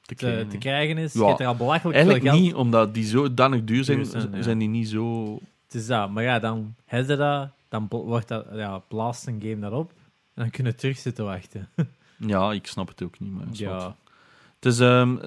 Te 0.06 0.16
te, 0.16 0.16
krijgen, 0.16 0.48
te 0.48 0.54
hè. 0.54 0.60
krijgen 0.62 0.98
is. 0.98 1.14
Ja, 1.14 1.20
Je 1.20 1.26
hebt 1.26 1.40
er 1.40 1.48
al 1.48 1.56
belachelijk 1.56 1.96
Eigenlijk 1.96 2.26
veel 2.26 2.34
geld. 2.34 2.46
niet, 2.46 2.56
omdat 2.56 2.94
die 2.94 3.06
zodanig 3.06 3.64
duur 3.64 3.84
zijn, 3.84 4.04
Duur 4.32 4.44
zijn, 4.44 4.58
die 4.58 4.68
niet 4.68 4.90
zo... 4.90 5.34
Het 5.66 5.74
is 5.76 5.88
dat. 5.88 6.10
Maar 6.10 6.24
ja, 6.24 6.40
dan 6.40 6.76
heb 6.86 7.08
je 7.08 7.16
dat, 7.16 7.50
dan 7.70 7.88
wordt 7.90 8.28
dat, 8.28 8.46
ja, 8.54 8.80
blaast 8.80 9.28
een 9.28 9.42
game 9.42 9.60
dat 9.60 9.72
op. 9.72 9.92
En 10.34 10.42
dan 10.42 10.50
kun 10.50 10.66
je 10.66 10.76
terug 10.76 10.98
zitten 10.98 11.26
wachten. 11.26 11.70
Ja, 12.18 12.52
ik 12.52 12.68
snap 12.68 12.88
het 12.88 13.04
ook 13.04 13.20
niet, 13.20 13.32
maar 13.32 13.46
ja. 13.52 13.96
Het 14.56 14.66
is, 14.74 14.80
ehm, 14.80 15.18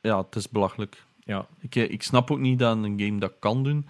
ja, 0.00 0.18
het 0.18 0.36
is 0.36 0.48
belachelijk. 0.48 1.04
ja. 1.24 1.46
Ik, 1.60 1.76
eh, 1.76 1.90
ik 1.90 2.02
snap 2.02 2.30
ook 2.30 2.38
niet 2.38 2.58
dat 2.58 2.76
een 2.76 3.00
game 3.00 3.18
dat 3.20 3.32
kan 3.38 3.64
doen. 3.64 3.86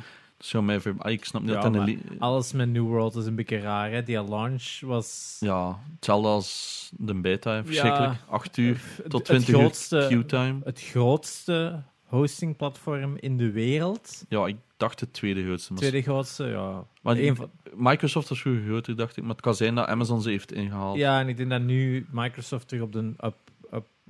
Mij 0.63 0.81
ver... 0.81 0.95
ah, 0.99 1.11
ik 1.13 1.25
snap 1.25 1.43
niet 1.43 1.51
Ja, 1.51 1.61
dat 1.61 1.75
een... 1.75 2.03
Alles 2.19 2.53
met 2.53 2.69
New 2.69 2.83
World 2.87 3.15
is 3.17 3.27
een 3.27 3.35
beetje 3.35 3.59
raar. 3.61 3.91
Hè? 3.91 4.03
Die 4.03 4.29
launch 4.29 4.81
was... 4.81 5.37
Ja, 5.41 5.79
hetzelfde 5.95 6.29
als 6.29 6.91
de 6.97 7.15
beta, 7.15 7.65
verschrikkelijk. 7.65 8.13
Ja. 8.13 8.19
8 8.29 8.57
uur 8.57 8.81
tot 9.09 9.29
het 9.29 9.45
20 9.45 9.91
uur 9.93 10.07
queue-time. 10.07 10.61
Het 10.65 10.81
grootste 10.81 11.83
hostingplatform 12.05 13.17
in 13.21 13.37
de 13.37 13.51
wereld. 13.51 14.25
Ja, 14.29 14.47
ik 14.47 14.57
dacht 14.77 15.01
het 15.01 15.13
tweede 15.13 15.45
grootste. 15.45 15.73
maar- 15.73 15.81
Tweede 15.81 16.03
grootste, 16.03 16.45
ja. 16.45 16.85
Maar 17.03 17.15
die- 17.15 17.27
Eén 17.27 17.37
van- 17.37 17.51
Microsoft 17.75 18.29
was 18.29 18.41
vroeger 18.41 18.63
groter, 18.65 18.97
dacht 18.97 19.17
ik. 19.17 19.23
Maar 19.23 19.33
het 19.33 19.41
kan 19.41 19.55
zijn 19.55 19.75
dat 19.75 19.87
Amazon 19.87 20.23
ze 20.23 20.31
heeft 20.31 20.53
ingehaald. 20.53 20.97
ja, 20.99 21.21
en 21.21 21.29
ik 21.29 21.37
denk 21.37 21.51
dat 21.51 21.63
nu 21.63 22.07
Microsoft 22.11 22.69
terug 22.69 22.83
op 22.83 22.93
de, 22.93 23.13
op, 23.19 23.37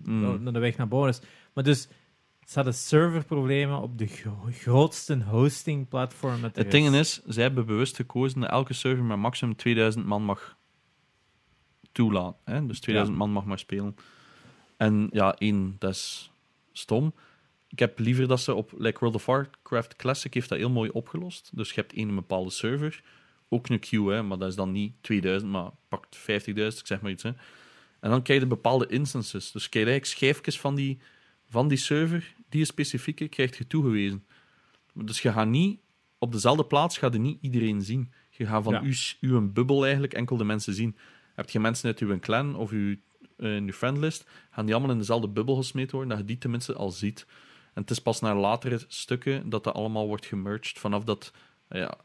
Mm. 0.02 0.42
naar 0.42 0.52
de 0.52 0.58
weg 0.58 0.76
naar 0.76 0.88
boven 0.88 1.08
is. 1.08 1.20
Maar 1.54 1.64
dus, 1.64 1.88
ze 2.48 2.54
hadden 2.54 2.74
serverproblemen 2.74 3.80
op 3.80 3.98
de 3.98 4.06
gro- 4.06 4.48
grootste 4.50 5.22
hostingplatform. 5.22 6.42
Het 6.42 6.70
ding 6.70 6.94
is, 6.94 7.22
zij 7.26 7.42
hebben 7.42 7.66
bewust 7.66 7.96
gekozen 7.96 8.40
dat 8.40 8.50
elke 8.50 8.72
server 8.72 9.04
maar 9.04 9.18
maximum 9.18 9.56
2000 9.56 10.06
man 10.06 10.22
mag 10.22 10.56
toelaten. 11.92 12.40
Hè? 12.44 12.66
Dus 12.66 12.80
2000 12.80 13.16
man 13.18 13.30
mag 13.30 13.44
maar 13.44 13.58
spelen. 13.58 13.96
En 14.76 15.08
ja, 15.12 15.34
één, 15.34 15.76
dat 15.78 15.90
is 15.90 16.30
stom. 16.72 17.14
Ik 17.68 17.78
heb 17.78 17.98
liever 17.98 18.28
dat 18.28 18.40
ze 18.40 18.54
op 18.54 18.72
like 18.76 18.98
World 18.98 19.14
of 19.14 19.26
Warcraft 19.26 19.96
Classic 19.96 20.34
heeft 20.34 20.48
dat 20.48 20.58
heel 20.58 20.70
mooi 20.70 20.90
opgelost. 20.90 21.50
Dus 21.54 21.68
je 21.68 21.80
hebt 21.80 21.92
één 21.92 22.14
bepaalde 22.14 22.50
server, 22.50 23.02
ook 23.48 23.68
een 23.68 23.78
queue, 23.78 24.12
hè, 24.12 24.22
maar 24.22 24.38
dat 24.38 24.48
is 24.48 24.56
dan 24.56 24.72
niet 24.72 24.92
2000, 25.00 25.50
maar 25.50 25.70
pakt 25.88 26.18
50.000, 26.18 26.24
ik 26.54 26.86
zeg 26.86 27.00
maar 27.00 27.10
iets. 27.10 27.22
Hè. 27.22 27.32
En 28.00 28.10
dan 28.10 28.22
krijg 28.22 28.40
je 28.40 28.46
bepaalde 28.46 28.86
instances. 28.86 29.52
Dus 29.52 29.68
krijg 29.68 29.86
je 29.86 29.90
eigenlijk 29.92 30.20
schijfjes 30.20 30.60
van 30.60 30.74
die, 30.74 30.98
van 31.48 31.68
die 31.68 31.78
server, 31.78 32.34
die 32.48 32.64
specifieke, 32.64 33.28
krijg 33.28 33.58
je 33.58 33.66
toegewezen. 33.66 34.24
Dus 34.94 35.22
je 35.22 35.32
gaat 35.32 35.48
niet 35.48 35.80
op 36.18 36.32
dezelfde 36.32 36.64
plaats 36.64 36.98
gaat 36.98 37.12
je 37.12 37.18
niet 37.18 37.38
iedereen 37.40 37.82
zien. 37.82 38.12
Je 38.30 38.46
gaat 38.46 38.64
van 38.64 38.82
uw, 38.82 38.92
uw 39.20 39.52
bubbel 39.52 39.82
eigenlijk 39.82 40.14
enkel 40.14 40.36
de 40.36 40.44
mensen 40.44 40.74
zien. 40.74 40.96
Heb 41.34 41.50
je 41.50 41.60
mensen 41.60 41.86
uit 41.86 41.98
uw 41.98 42.18
clan 42.18 42.56
of 42.56 42.70
uw, 42.70 42.96
eh, 43.36 43.56
in 43.56 43.66
je 43.66 43.72
friendlist, 43.72 44.30
gaan 44.50 44.64
die 44.64 44.74
allemaal 44.74 44.92
in 44.92 44.98
dezelfde 44.98 45.28
bubbel 45.28 45.56
gesmeten 45.56 45.90
worden, 45.90 46.08
dat 46.08 46.18
je 46.18 46.24
die 46.24 46.38
tenminste 46.38 46.74
al 46.74 46.90
ziet. 46.90 47.26
En 47.74 47.82
het 47.82 47.90
is 47.90 47.98
pas 47.98 48.20
naar 48.20 48.36
latere 48.36 48.80
stukken 48.88 49.48
dat 49.48 49.64
dat 49.64 49.74
allemaal 49.74 50.06
wordt 50.06 50.26
gemerged, 50.26 50.78
vanaf 50.78 51.04
dat, 51.04 51.32
eh, 51.68 51.80
ja, 51.80 51.98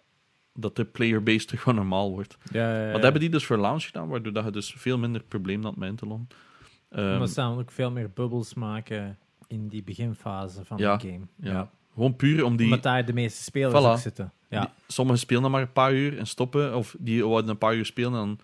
dat 0.53 0.75
de 0.75 0.85
playerbase 0.85 1.45
terug 1.45 1.62
gewoon 1.62 1.77
normaal 1.77 2.12
wordt. 2.12 2.38
Ja, 2.51 2.69
ja, 2.69 2.77
ja. 2.77 2.83
Maar 2.83 2.93
dat 2.93 3.03
hebben 3.03 3.21
die 3.21 3.29
dus 3.29 3.45
voor 3.45 3.57
launch 3.57 3.83
gedaan, 3.83 4.07
waardoor 4.07 4.33
dat 4.33 4.45
je 4.45 4.51
dus 4.51 4.73
veel 4.77 4.97
minder 4.97 5.23
probleem 5.23 5.63
had 5.63 5.75
met. 5.75 6.01
Ehm, 6.01 7.17
Maar 7.17 7.27
ze 7.27 7.33
gaan 7.33 7.59
ook 7.59 7.71
veel 7.71 7.91
meer 7.91 8.09
bubbels 8.09 8.53
maken 8.53 9.17
in 9.53 9.67
die 9.67 9.83
beginfase 9.83 10.65
van 10.65 10.77
Ja, 10.77 10.98
de 10.98 11.07
game. 11.07 11.25
ja. 11.39 11.69
Gewoon 11.93 12.15
puur 12.15 12.43
om 12.45 12.55
die... 12.55 12.65
Omdat 12.65 12.83
daar 12.83 13.05
de 13.05 13.13
meeste 13.13 13.43
spelers 13.43 14.00
Voilà. 14.00 14.01
zitten. 14.01 14.33
Ja. 14.50 14.62
Die- 14.62 14.69
sommigen 14.88 15.19
spelen 15.19 15.41
dan 15.41 15.51
maar 15.51 15.62
een 15.62 15.72
paar 15.72 15.93
uur 15.93 16.17
en 16.17 16.27
stoppen. 16.27 16.75
Of 16.75 16.95
die 17.00 17.25
wouden 17.25 17.50
een 17.50 17.57
paar 17.57 17.75
uur 17.75 17.86
spelen 17.86 18.12
en 18.12 18.17
dan 18.17 18.39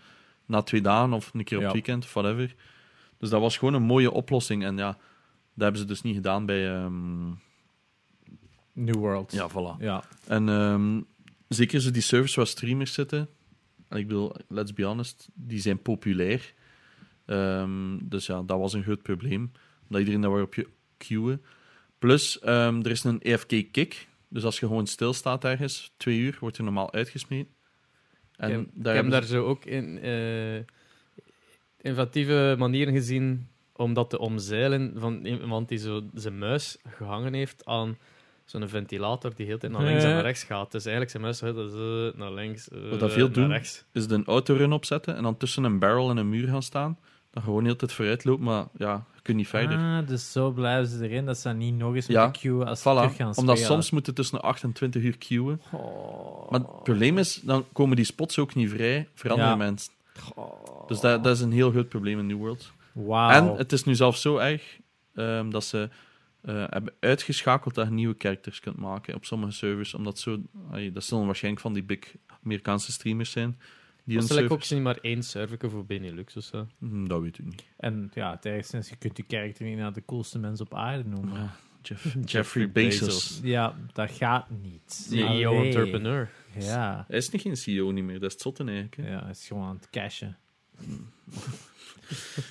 na 0.46 0.62
twee 0.62 0.82
dagen 0.82 1.14
of 1.14 1.34
een 1.34 1.44
keer 1.44 1.58
op 1.58 1.64
het 1.64 1.74
weekend 1.74 2.04
of 2.04 2.14
whatever. 2.14 2.56
Dus 3.18 3.30
dat 3.30 3.42
was 3.42 3.58
gewoon 3.58 3.74
een 3.74 3.82
mooie 3.84 4.12
oplossing. 4.12 4.64
En 4.64 4.78
ja, 4.78 4.98
hebben 5.58 5.80
ze 5.82 5.86
dus 5.88 6.02
niet 6.02 6.16
gedaan 6.16 6.46
bij... 6.46 6.76
ehm, 6.76 7.28
New 8.74 8.96
World. 8.96 9.32
ja, 9.32 9.50
voilà. 9.50 9.80
Ja. 9.80 10.04
En 10.28 10.50
ehm, 10.50 11.02
zeker 11.48 11.82
zo 11.82 11.92
die 11.92 12.02
servers 12.02 12.36
waar 12.36 12.48
streamers 12.48 12.94
zitten, 12.94 13.30
en 13.88 13.98
ik 13.98 14.08
bedoel, 14.08 14.36
let's 14.48 14.74
be 14.74 14.84
honest, 14.84 15.30
die 15.34 15.60
zijn 15.60 15.82
populair. 15.82 16.54
Ehm, 17.26 17.98
dus 18.02 18.26
ja, 18.26 18.42
dat 18.42 18.60
was 18.60 18.74
een 18.74 18.84
groot 18.84 19.02
probleem. 19.02 19.52
Dat 19.88 20.00
iedereen 20.00 20.22
daar 20.22 20.42
op 20.42 20.54
je 20.54 20.68
queuen. 21.08 21.42
Plus, 22.00 22.40
ehm, 22.40 22.80
er 22.80 22.92
is 22.92 23.04
een 23.04 23.20
EFK-kick. 23.22 24.08
Dus 24.28 24.44
als 24.44 24.60
je 24.60 24.68
gewoon 24.68 24.88
stilstaat 24.88 25.44
ergens, 25.44 25.94
twee 25.98 26.18
uur, 26.18 26.38
wordt 26.40 26.58
je 26.58 26.64
normaal 26.64 26.94
uitgesmeten. 26.94 27.54
En 28.36 28.50
ik 28.50 28.56
heb, 28.56 28.66
daar 28.74 28.96
ik 28.96 29.02
heb 29.02 29.12
daar 29.12 29.24
zo 29.24 29.46
ook 29.46 29.66
in, 29.66 30.00
eh, 30.00 30.60
innovatieve 31.82 32.56
manieren 32.58 32.94
gezien 32.94 33.48
om 33.76 33.94
dat 33.94 34.10
te 34.10 34.20
omzeilen 34.20 34.94
van 34.96 35.26
iemand 35.26 35.70
die 35.70 35.78
zo 35.78 36.02
zijn 36.14 36.38
muis 36.38 36.78
gehangen 36.88 37.34
heeft 37.34 37.66
aan 37.66 37.98
zo'n 38.46 38.68
ventilator 38.68 39.36
die 39.36 39.46
heel 39.46 39.56
de 39.56 39.60
tijd 39.60 39.72
naar 39.72 39.84
links 39.84 40.04
en 40.04 40.10
naar 40.10 40.22
rechts 40.22 40.44
gaat. 40.44 40.72
Dus 40.72 40.86
eigenlijk 40.86 41.12
zijn 41.12 41.24
muis 41.24 41.40
gaat 41.40 41.72
zo 41.72 42.12
naar 42.16 42.34
links, 42.34 42.70
eh, 42.70 42.90
Wat 42.90 43.00
dat 43.00 43.12
veel 43.12 43.26
naar 43.26 43.34
doen, 43.34 43.48
rechts. 43.48 43.86
is 43.92 44.08
de 44.08 44.24
autorun 44.26 44.72
opzetten 44.72 45.16
en 45.16 45.24
dan 45.24 45.38
tussen 45.38 45.64
een 45.64 45.80
barrel 45.80 46.10
en 46.10 46.18
een 46.18 46.30
muur 46.30 46.48
gaan 46.48 46.64
staan. 46.64 47.00
Dan 47.32 47.44
gewoon 47.44 47.66
heel 47.66 47.76
tijd 47.76 47.92
vooruit 47.94 48.24
loopt, 48.24 48.42
maar 48.42 48.66
ja, 48.78 49.06
je 49.16 49.22
kunt 49.22 49.38
niet 49.38 49.48
verder. 49.48 49.78
Ah, 49.78 50.08
dus 50.08 50.32
zo 50.32 50.52
blijven 50.52 50.88
ze 50.88 51.04
erin 51.10 51.26
dat 51.26 51.38
ze 51.38 51.50
niet 51.50 51.76
nog 51.78 51.96
eens 51.96 52.06
Ja. 52.08 52.24
moeten 52.24 52.42
queuen 52.42 52.68
als 52.68 52.82
ze 52.82 52.90
terug 52.90 53.16
gaan 53.16 53.26
omdat 53.36 53.58
spelen. 53.58 53.58
soms 53.74 53.90
moeten 53.92 54.14
tussen 54.14 54.38
de 54.38 54.44
8 54.44 54.64
en 54.64 54.72
20 54.72 55.04
uur 55.04 55.18
queuen. 55.18 55.62
Oh. 55.72 56.50
Maar 56.52 56.60
het 56.60 56.84
probleem 56.84 57.18
is, 57.18 57.42
dan 57.44 57.66
komen 57.74 57.96
die 57.96 58.06
spots 58.06 58.40
ook 58.40 58.56
niet 58.56 58.70
vrij 58.70 59.08
voor 59.14 59.30
andere 59.30 59.50
Ja. 59.50 59.56
mensen. 59.56 59.94
Dus 60.88 61.00
dat, 61.00 61.24
dat 61.24 61.36
is 61.36 61.42
een 61.42 61.52
heel 61.52 61.72
groot 61.72 61.90
probleem 61.90 62.20
in 62.20 62.26
New 62.28 62.38
World. 62.38 62.72
Wauw. 62.92 63.30
En 63.30 63.58
het 63.58 63.72
is 63.72 63.84
nu 63.84 63.96
zelfs 63.96 64.22
zo 64.22 64.38
erg 64.38 64.78
ehm, 65.16 65.50
dat 65.50 65.64
ze 65.64 65.90
eh, 66.42 66.64
hebben 66.70 66.94
uitgeschakeld 67.00 67.76
dat 67.76 67.88
je 67.88 67.94
nieuwe 67.94 68.16
characters 68.18 68.60
kunt 68.60 68.78
maken 68.78 69.16
op 69.16 69.26
sommige 69.26 69.52
servers. 69.52 69.94
Omdat 69.94 70.20
zo, 70.20 70.38
dat 70.94 71.04
zullen 71.04 71.26
waarschijnlijk 71.26 71.64
van 71.64 71.74
die 71.74 71.84
big 71.84 72.00
Amerikaanse 72.44 72.92
streamers 72.92 73.32
zijn. 73.32 73.60
Is 74.18 74.30
like 74.30 74.54
ook 74.54 74.70
niet 74.70 74.82
maar 74.82 74.98
één 75.02 75.24
server 75.24 75.70
voor 75.70 75.86
Benelux 75.86 76.36
of 76.38 76.44
zo. 76.44 76.68
Hm, 76.80 77.08
dat 77.08 77.22
weet 77.22 77.38
ik 77.40 77.46
niet. 77.46 77.64
En 77.78 78.12
ja, 78.14 78.32
het 78.32 78.46
ergste 78.46 78.78
is, 78.78 78.90
je 78.90 78.96
kunt 78.96 79.18
je 79.18 79.24
karakter 79.24 79.66
niet 79.66 79.78
naar 79.78 79.94
de 79.94 80.06
coolste 80.06 80.40
mens 80.40 80.62
op 80.62 80.74
aarde 80.74 81.10
noemen. 81.10 81.34
Ja, 81.34 81.56
Jeff, 81.82 82.04
Jeffrey 82.04 82.24
Jeffrey 82.26 82.72
Bezos. 82.72 83.00
Bezos. 83.00 83.40
Ja, 83.44 83.76
dat 83.94 84.12
gaat 84.12 84.50
niet. 84.50 84.82
CEO 85.10 85.56
Allee. 85.56 85.66
entrepreneur. 85.66 86.30
Ja. 86.58 87.06
Hij 87.08 87.18
is 87.18 87.30
niet 87.30 87.42
geen 87.42 87.58
CEO 87.58 87.92
niet 87.92 88.04
meer, 88.04 88.20
dat 88.20 88.28
is 88.28 88.34
het 88.34 88.42
zotte 88.42 88.64
eigenlijk. 88.64 88.96
hè. 88.96 89.10
Ja, 89.10 89.22
hij 89.22 89.30
is 89.30 89.48
gewoon 89.48 89.64
aan 89.68 89.76
het 89.76 89.90
cashen. 89.90 90.38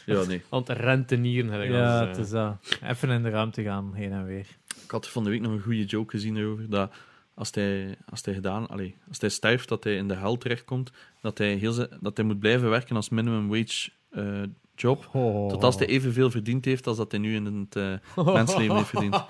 Ja, 0.07 0.23
nee. 0.25 0.43
Aan 0.49 0.59
het 0.59 0.69
rentenieren, 0.69 1.51
heb 1.51 1.63
ik 1.63 1.71
al 1.71 1.77
Ja, 1.77 2.07
het 2.07 2.17
is 2.17 2.31
dat. 2.31 2.79
Even 2.83 3.11
in 3.11 3.23
de 3.23 3.29
ruimte 3.29 3.63
gaan, 3.63 3.95
heen 3.95 4.13
en 4.13 4.25
weer. 4.27 4.47
Ik 4.85 4.91
had 4.91 5.09
van 5.09 5.25
de 5.25 5.31
week 5.31 5.41
nog 5.41 5.53
een 5.53 5.61
goede 5.61 5.85
joke 5.85 6.11
gezien 6.11 6.37
erover. 6.37 6.71
Dat 6.71 6.93
als 7.39 7.51
hij, 7.55 7.97
als 8.11 8.25
hij 8.25 8.35
gedaan, 8.35 8.67
allee, 8.69 8.97
als 9.09 9.21
hij 9.21 9.29
sterft, 9.31 9.69
dat 9.69 9.85
hij 9.85 9.97
in 9.97 10.09
de 10.09 10.15
hel 10.15 10.37
terechtkomt. 10.37 10.91
Dat 11.21 11.39
hij, 11.39 11.55
heel, 11.55 11.87
dat 12.01 12.17
hij 12.17 12.27
moet 12.27 12.39
blijven 12.39 12.71
werken 12.71 12.97
als 12.97 13.09
minimum 13.09 13.49
wage 13.49 13.91
eh, 14.11 14.43
job. 14.75 15.09
Oh. 15.13 15.49
Tot 15.49 15.65
als 15.65 15.79
hij 15.79 15.87
evenveel 15.87 16.31
verdiend 16.31 16.65
heeft 16.65 16.87
als 16.87 16.97
dat 16.97 17.11
hij 17.11 17.21
nu 17.21 17.35
in 17.35 17.45
het 17.45 17.77
eh, 17.77 18.25
mensleven 18.35 18.77
heeft 18.77 18.89
verdiend. 18.89 19.25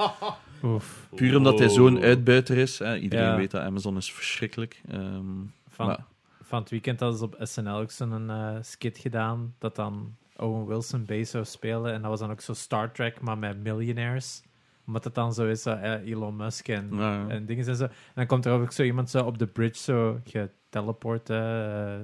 Oef. 0.63 1.09
Puur 1.15 1.37
omdat 1.37 1.59
hij 1.59 1.69
zo'n 1.69 2.01
uitbuiter 2.01 2.57
is. 2.57 2.79
Hè. 2.79 2.97
Iedereen 2.99 3.25
Ja. 3.27 3.37
weet 3.37 3.51
dat 3.51 3.63
Amazon 3.63 3.97
is 3.97 4.13
verschrikkelijk. 4.13 4.81
Ehm, 4.89 5.25
Van, 5.69 5.87
maar- 5.87 6.05
van 6.43 6.61
het 6.61 6.71
weekend 6.71 7.01
hadden 7.01 7.19
ze 7.19 7.25
op 7.25 7.37
SNL 7.41 7.77
ook 7.77 7.91
zo'n 7.91 8.31
eh, 8.31 8.57
skit 8.63 8.99
gedaan, 8.99 9.55
dat 9.59 9.77
dan 9.77 10.15
Owen 10.37 10.67
Wilson 10.67 11.05
Base 11.05 11.25
zou 11.25 11.45
spelen. 11.45 11.93
En 11.93 12.01
dat 12.01 12.11
was 12.11 12.21
dan 12.21 12.31
ook 12.31 12.41
zo 12.41 12.53
Star 12.53 12.93
Trek, 12.93 13.21
maar 13.21 13.39
met 13.39 13.63
millionaires. 13.63 14.43
Omdat 14.89 15.05
het 15.05 15.15
dan 15.15 15.33
zo 15.35 15.47
is, 15.49 15.63
zo, 15.63 15.71
eh, 15.71 16.11
Elon 16.11 16.37
Musk 16.37 16.69
en, 16.69 16.89
Ja. 16.93 17.25
en 17.29 17.47
dingen 17.47 17.67
en 17.67 17.77
zo. 17.77 17.85
En 17.85 17.91
dan 18.15 18.27
komt 18.27 18.47
er 18.47 18.53
ook 18.53 18.73
zo 18.73 18.83
iemand 18.83 19.11
zo 19.11 19.25
op 19.25 19.39
de 19.39 19.47
bridge 19.47 19.83
zo 19.83 20.21
geteleport, 20.25 21.31
eh, 21.31 21.95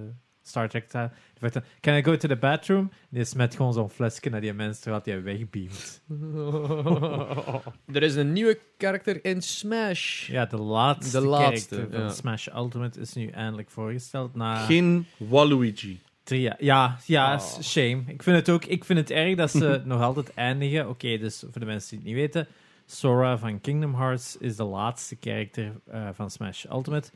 Star 0.43 0.69
Trek. 0.69 0.91
Die 0.91 1.01
vraagt 1.39 1.61
can 1.81 1.95
I 1.97 2.03
go 2.05 2.17
to 2.17 2.29
the 2.29 2.37
bathroom? 2.37 2.81
En 2.81 3.09
die 3.11 3.25
smet 3.25 3.57
gewoon 3.57 3.73
zo'n 3.73 3.91
flesje 3.91 4.29
naar 4.29 4.41
die 4.41 4.53
mens, 4.53 4.79
terwijl 4.81 5.03
hij 5.05 5.23
wegbeamt. 5.23 6.03
er 7.93 8.03
is 8.03 8.15
een 8.15 8.33
nieuwe 8.33 8.59
karakter 8.77 9.25
in 9.25 9.43
Smash. 9.43 10.29
Ja, 10.29 10.47
de 10.47 10.57
laatste, 10.57 11.21
De 11.21 11.27
laatste, 11.27 11.75
character 11.75 11.99
van 11.99 12.07
ja. 12.09 12.13
Smash 12.15 12.47
Ultimate 12.55 13.01
is 13.01 13.13
nu 13.15 13.29
eindelijk 13.29 13.71
voorgesteld. 13.71 14.35
Na 14.35 14.57
Geen 14.57 15.07
Waluigi. 15.17 16.01
Ja, 16.25 16.99
ja, 17.07 17.35
Oh. 17.35 17.57
is 17.59 17.71
shame. 17.71 18.03
Ik 18.07 18.23
vind 18.23 18.37
het 18.37 18.51
ook 18.51 18.65
ik 18.65 18.85
vind 18.85 18.99
het 18.99 19.11
erg 19.11 19.37
dat 19.37 19.51
ze 19.51 19.81
nog 19.85 20.01
altijd 20.01 20.35
eindigen. 20.35 20.89
Oké, 20.89 21.19
dus 21.19 21.45
voor 21.51 21.61
de 21.61 21.67
mensen 21.67 21.89
die 21.91 21.99
het 21.99 22.07
niet 22.07 22.17
weten, 22.17 22.47
Sora 22.87 23.39
van 23.39 23.61
Kingdom 23.61 23.95
Hearts 23.95 24.37
is 24.37 24.57
de 24.57 24.65
laatste 24.65 25.17
character 25.21 25.73
eh, 25.87 26.09
van 26.13 26.31
Smash 26.31 26.65
Ultimate. 26.65 27.11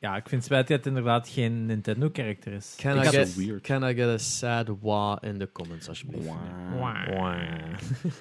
Ja, 0.00 0.16
ik 0.16 0.28
vind 0.28 0.34
het 0.34 0.44
spijtig 0.44 0.68
dat 0.68 0.76
het 0.76 0.86
inderdaad 0.86 1.28
geen 1.28 1.66
Nintendo-character 1.66 2.52
is. 2.52 2.74
Can 2.76 2.96
Ik 2.96 3.04
I, 3.04 3.08
get, 3.08 3.28
so 3.28 3.40
weird. 3.40 3.62
can 3.62 3.88
I 3.88 3.94
get 3.94 4.08
a 4.08 4.18
sad 4.18 4.68
wah 4.80 5.16
in 5.20 5.38
de 5.38 5.52
comments, 5.52 5.88
alsjeblieft? 5.88 6.28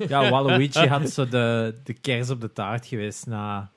Ja, 0.08 0.30
Waluigi 0.30 0.88
had 0.88 1.10
zo 1.10 1.28
de, 1.28 1.76
de 1.84 1.94
kers 1.94 2.30
op 2.30 2.42
de 2.42 2.52
taart 2.52 2.86
geweest 2.86 3.26
na 3.26 3.72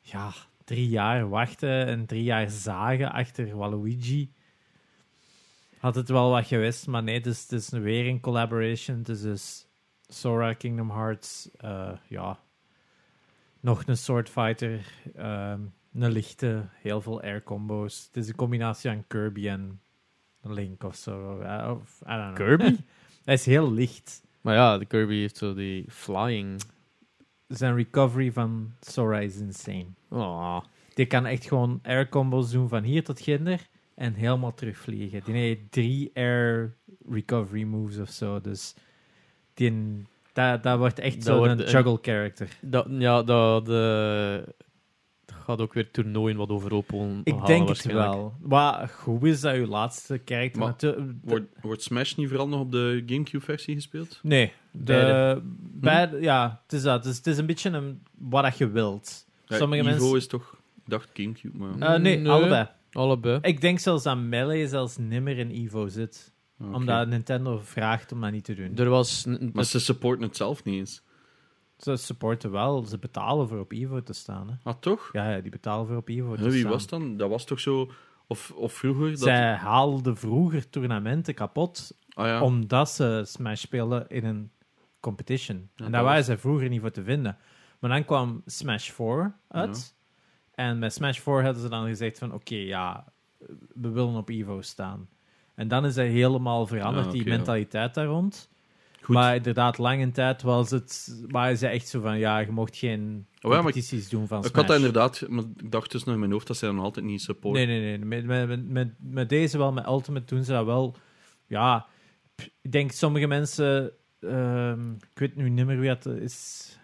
ja, 0.00 0.32
drie 0.64 0.88
jaar 0.88 1.28
wachten 1.28 1.86
en 1.86 2.06
drie 2.06 2.22
jaar 2.22 2.50
zagen 2.50 3.12
achter 3.12 3.56
Waluigi. 3.56 4.32
Had 5.78 5.94
het 5.94 6.08
wel 6.08 6.30
wat 6.30 6.46
geweest, 6.46 6.86
maar 6.86 7.02
nee, 7.02 7.14
het 7.14 7.26
is, 7.26 7.42
het 7.42 7.52
is 7.52 7.68
weer 7.68 8.06
een 8.06 8.20
collaboration. 8.20 8.98
Het 8.98 9.08
is 9.08 9.22
dus 9.22 9.65
Sora, 10.08 10.52
Kingdom 10.52 10.90
Hearts, 10.90 11.50
eh, 11.56 11.92
ja, 12.08 12.38
nog 13.60 13.86
een 13.86 13.96
Sword 13.96 14.28
Fighter, 14.28 14.86
ehm, 15.16 15.60
een 15.92 16.10
lichte, 16.12 16.68
heel 16.82 17.00
veel 17.00 17.22
air 17.22 17.42
combo's. 17.42 18.04
Het 18.06 18.16
is 18.16 18.28
een 18.28 18.34
combinatie 18.36 18.90
aan 18.90 19.04
Kirby 19.06 19.48
en 19.48 19.80
Link 20.42 20.82
of 20.84 20.96
zo. 20.96 21.40
eh, 21.40 21.70
Of, 21.70 22.00
I 22.00 22.10
don't 22.10 22.34
know. 22.34 22.34
Kirby? 22.34 22.76
Hij 23.24 23.34
is 23.34 23.46
heel 23.46 23.72
licht. 23.72 24.22
Maar 24.40 24.54
ja, 24.54 24.78
de 24.78 24.84
Kirby 24.84 25.14
heeft 25.14 25.36
zo 25.36 25.54
die 25.54 25.84
flying. 25.90 26.60
zijn 27.46 27.74
recovery 27.76 28.32
van 28.32 28.72
Sora 28.80 29.18
is 29.20 29.36
insane. 29.36 29.86
Oh. 30.08 30.60
Die 30.94 31.06
kan 31.06 31.26
echt 31.26 31.44
gewoon 31.46 31.78
air 31.82 32.08
combos 32.08 32.50
doen 32.50 32.68
van 32.68 32.82
hier 32.82 33.04
tot 33.04 33.20
ginder 33.20 33.68
en 33.94 34.14
helemaal 34.14 34.54
terugvliegen. 34.54 35.22
Die 35.24 35.34
heeft 35.34 35.60
drie 35.72 36.10
air 36.14 36.76
recovery 37.08 37.62
moves 37.62 37.98
of 37.98 38.08
zo. 38.08 38.40
Dus 38.40 38.74
die, 39.56 40.02
dat, 40.32 40.62
dat 40.62 40.78
wordt 40.78 40.98
echt 40.98 41.22
zo'n 41.24 41.56
juggle 41.56 41.98
character. 42.02 42.48
Dat, 42.60 42.86
ja, 42.88 43.22
dat, 43.22 43.66
de, 43.66 44.44
dat 45.24 45.36
gaat 45.44 45.60
ook 45.60 45.72
weer 45.74 45.90
toernooien 45.90 46.36
wat 46.36 46.48
overhoop 46.48 46.90
halen, 46.90 47.20
Ik 47.24 47.46
denk 47.46 47.68
het 47.68 47.84
wel. 47.84 48.34
Maar 48.40 48.88
goed 48.88 49.24
is 49.24 49.40
dat 49.40 49.54
uw 49.54 49.66
laatste 49.66 50.20
character? 50.24 50.58
Maar 50.60 50.68
Natu- 50.68 51.14
Wordt, 51.22 51.46
wordt 51.60 51.82
Smash 51.82 52.14
niet 52.14 52.28
vooral 52.28 52.48
nog 52.48 52.60
op 52.60 52.72
de 52.72 53.02
Gamecube-versie 53.06 53.74
gespeeld? 53.74 54.20
Nee. 54.22 54.52
De, 54.70 54.82
Beide. 54.84 55.40
beide- 55.72 56.20
ja, 56.20 56.60
het 56.62 56.72
is 56.72 56.82
dat. 56.82 57.02
Dus 57.02 57.16
het 57.16 57.26
is 57.26 57.38
een 57.38 57.46
beetje 57.46 57.70
een, 57.70 58.02
wat 58.18 58.58
je 58.58 58.70
wilt. 58.70 59.26
Ja, 59.46 59.56
Sommige 59.56 59.80
Evo 59.82 59.90
mensen... 59.90 60.16
is 60.16 60.26
toch... 60.26 60.56
Ik 60.84 60.90
dacht 60.92 61.08
Gamecube, 61.14 61.58
maar... 61.58 61.94
Eh, 61.94 62.00
nee, 62.00 62.16
Nee. 62.18 62.32
allebei. 62.32 62.66
Allebei. 62.92 63.38
Ik 63.42 63.60
denk 63.60 63.78
zelfs 63.78 64.02
dat 64.04 64.16
Melee 64.18 64.68
zelfs 64.68 64.96
nimmer 64.96 65.38
in 65.38 65.50
Evo 65.50 65.88
zit. 65.88 66.32
Omdat 66.58 67.08
Nintendo 67.08 67.58
vraagt 67.58 68.12
om 68.12 68.20
dat 68.20 68.30
niet 68.32 68.44
te 68.44 68.54
doen. 68.54 68.76
Er 68.76 68.88
was... 68.88 69.26
Maar 69.52 69.64
ze 69.64 69.80
supporten 69.80 70.22
het 70.26 70.36
zelf 70.36 70.64
niet 70.64 70.74
eens. 70.74 71.02
Ze 71.78 71.96
supporten 71.96 72.50
wel, 72.50 72.82
ze 72.84 72.98
betalen 72.98 73.48
voor 73.48 73.58
op 73.58 73.72
Evo 73.72 74.02
te 74.02 74.12
staan. 74.12 74.48
Hè. 74.48 74.54
Ah, 74.62 74.74
toch? 74.80 75.08
Ja, 75.12 75.30
ja, 75.30 75.40
die 75.40 75.50
betalen 75.50 75.86
voor 75.86 75.96
op 75.96 76.08
Evo 76.08 76.34
te 76.34 76.40
Huh, 76.42 76.50
Wie 76.50 76.58
staan. 76.60 76.70
was 76.70 76.86
dan? 76.86 77.16
Dat 77.16 77.28
was 77.30 77.44
toch 77.44 77.60
zo... 77.60 77.90
Of, 78.26 78.50
of 78.50 78.72
vroeger? 78.72 79.10
Dat... 79.10 79.18
Zij 79.18 79.54
haalden 79.54 80.16
vroeger 80.16 80.68
toernooien 80.70 81.34
kapot 81.34 81.96
Ah 82.14 82.26
ja. 82.26 82.42
omdat 82.42 82.90
ze 82.90 83.22
Smash 83.26 83.60
speelden 83.60 84.08
in 84.08 84.24
een 84.24 84.50
competition. 85.00 85.56
Ja, 85.56 85.62
en 85.64 85.70
dat 85.84 85.92
daar 85.92 86.02
waren 86.02 86.16
was- 86.18 86.26
ze 86.26 86.38
vroeger 86.38 86.68
niet 86.68 86.80
voor 86.80 86.90
te 86.90 87.02
vinden. 87.02 87.36
Maar 87.80 87.90
dan 87.90 88.04
kwam 88.04 88.42
Smash 88.46 88.90
4 88.90 89.34
uit. 89.48 89.94
En 90.54 90.78
met 90.78 90.92
Smash 90.92 91.18
4 91.20 91.42
hadden 91.42 91.62
ze 91.62 91.68
dan 91.68 91.86
gezegd 91.86 92.18
van 92.18 92.32
oké, 92.32 92.54
ja, 92.54 93.04
we 93.74 93.88
willen 93.90 94.14
op 94.14 94.28
Evo 94.28 94.60
staan. 94.60 95.08
En 95.56 95.68
dan 95.68 95.84
is 95.84 95.94
dat 95.94 96.06
helemaal 96.06 96.66
veranderd, 96.66 97.06
Ja, 97.06 97.12
die 97.12 97.26
mentaliteit 97.26 97.94
daar 97.94 98.06
rond. 98.06 98.48
Goed. 99.00 99.14
Maar 99.14 99.36
inderdaad, 99.36 99.78
lange 99.78 100.10
tijd 100.10 100.42
was 100.42 100.70
het, 100.70 101.20
waren 101.28 101.56
ze 101.56 101.66
echt 101.66 101.88
zo 101.88 102.00
van, 102.00 102.18
ja, 102.18 102.38
je 102.38 102.50
mocht 102.50 102.76
geen 102.76 103.26
Oh 103.42 103.52
ja, 103.52 103.58
competities 103.58 104.08
doen 104.08 104.26
van 104.26 104.44
ik 104.44 104.54
had 104.54 104.66
dat 104.66 104.76
inderdaad... 104.76 105.24
Maar 105.28 105.44
ik 105.56 105.70
dacht 105.70 105.92
dus 105.92 106.04
nog 106.04 106.14
in 106.14 106.20
mijn 106.20 106.32
hoofd 106.32 106.46
dat 106.46 106.56
zij 106.56 106.68
dan 106.68 106.78
altijd 106.78 107.06
niet 107.06 107.22
supporten. 107.22 107.66
Nee, 107.66 107.80
nee, 107.80 107.98
nee. 107.98 108.24
Met, 108.24 108.48
met, 108.48 108.68
met, 108.68 108.88
met, 108.98 109.28
deze 109.28 109.58
wel, 109.58 109.72
met 109.72 109.86
Ultimate 109.86 110.34
doen 110.34 110.44
ze 110.44 110.52
dat 110.52 110.64
wel. 110.64 110.96
Ja, 111.46 111.86
ik 112.60 112.72
denk 112.72 112.92
sommige 112.92 113.26
mensen... 113.26 113.92
ehm, 114.20 114.90
ik 114.92 115.18
weet 115.18 115.36
nu 115.36 115.48
niet 115.48 115.66
meer 115.66 115.78
wie 115.78 115.88
dat 115.88 116.06
is. 116.06 116.78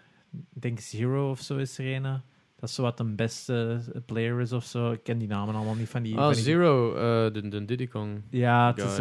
Ik 0.53 0.61
denk 0.61 0.79
Zero 0.79 1.29
of 1.29 1.39
zo 1.39 1.57
is 1.57 1.77
er 1.77 1.95
een. 1.95 2.21
Dat 2.63 2.71
is 2.71 2.77
zo 2.77 2.83
wat 2.83 2.99
een 2.99 3.15
beste 3.15 3.81
player 4.05 4.39
is 4.41 4.51
of 4.51 4.63
zo. 4.63 4.91
Ik 4.91 5.03
ken 5.03 5.17
die 5.17 5.27
namen 5.27 5.55
allemaal 5.55 5.75
niet 5.75 5.89
van 5.89 6.03
die... 6.03 6.17
Ah, 6.17 6.23
van 6.23 6.33
die- 6.33 6.41
Zero, 6.43 6.95
eh, 6.95 7.33
de, 7.33 7.47
de 7.47 7.65
Diddy 7.65 7.87
Kong. 7.87 8.21
Ja, 8.29 8.67
het 8.67 8.77
is 8.77 8.95
dat. 8.95 8.97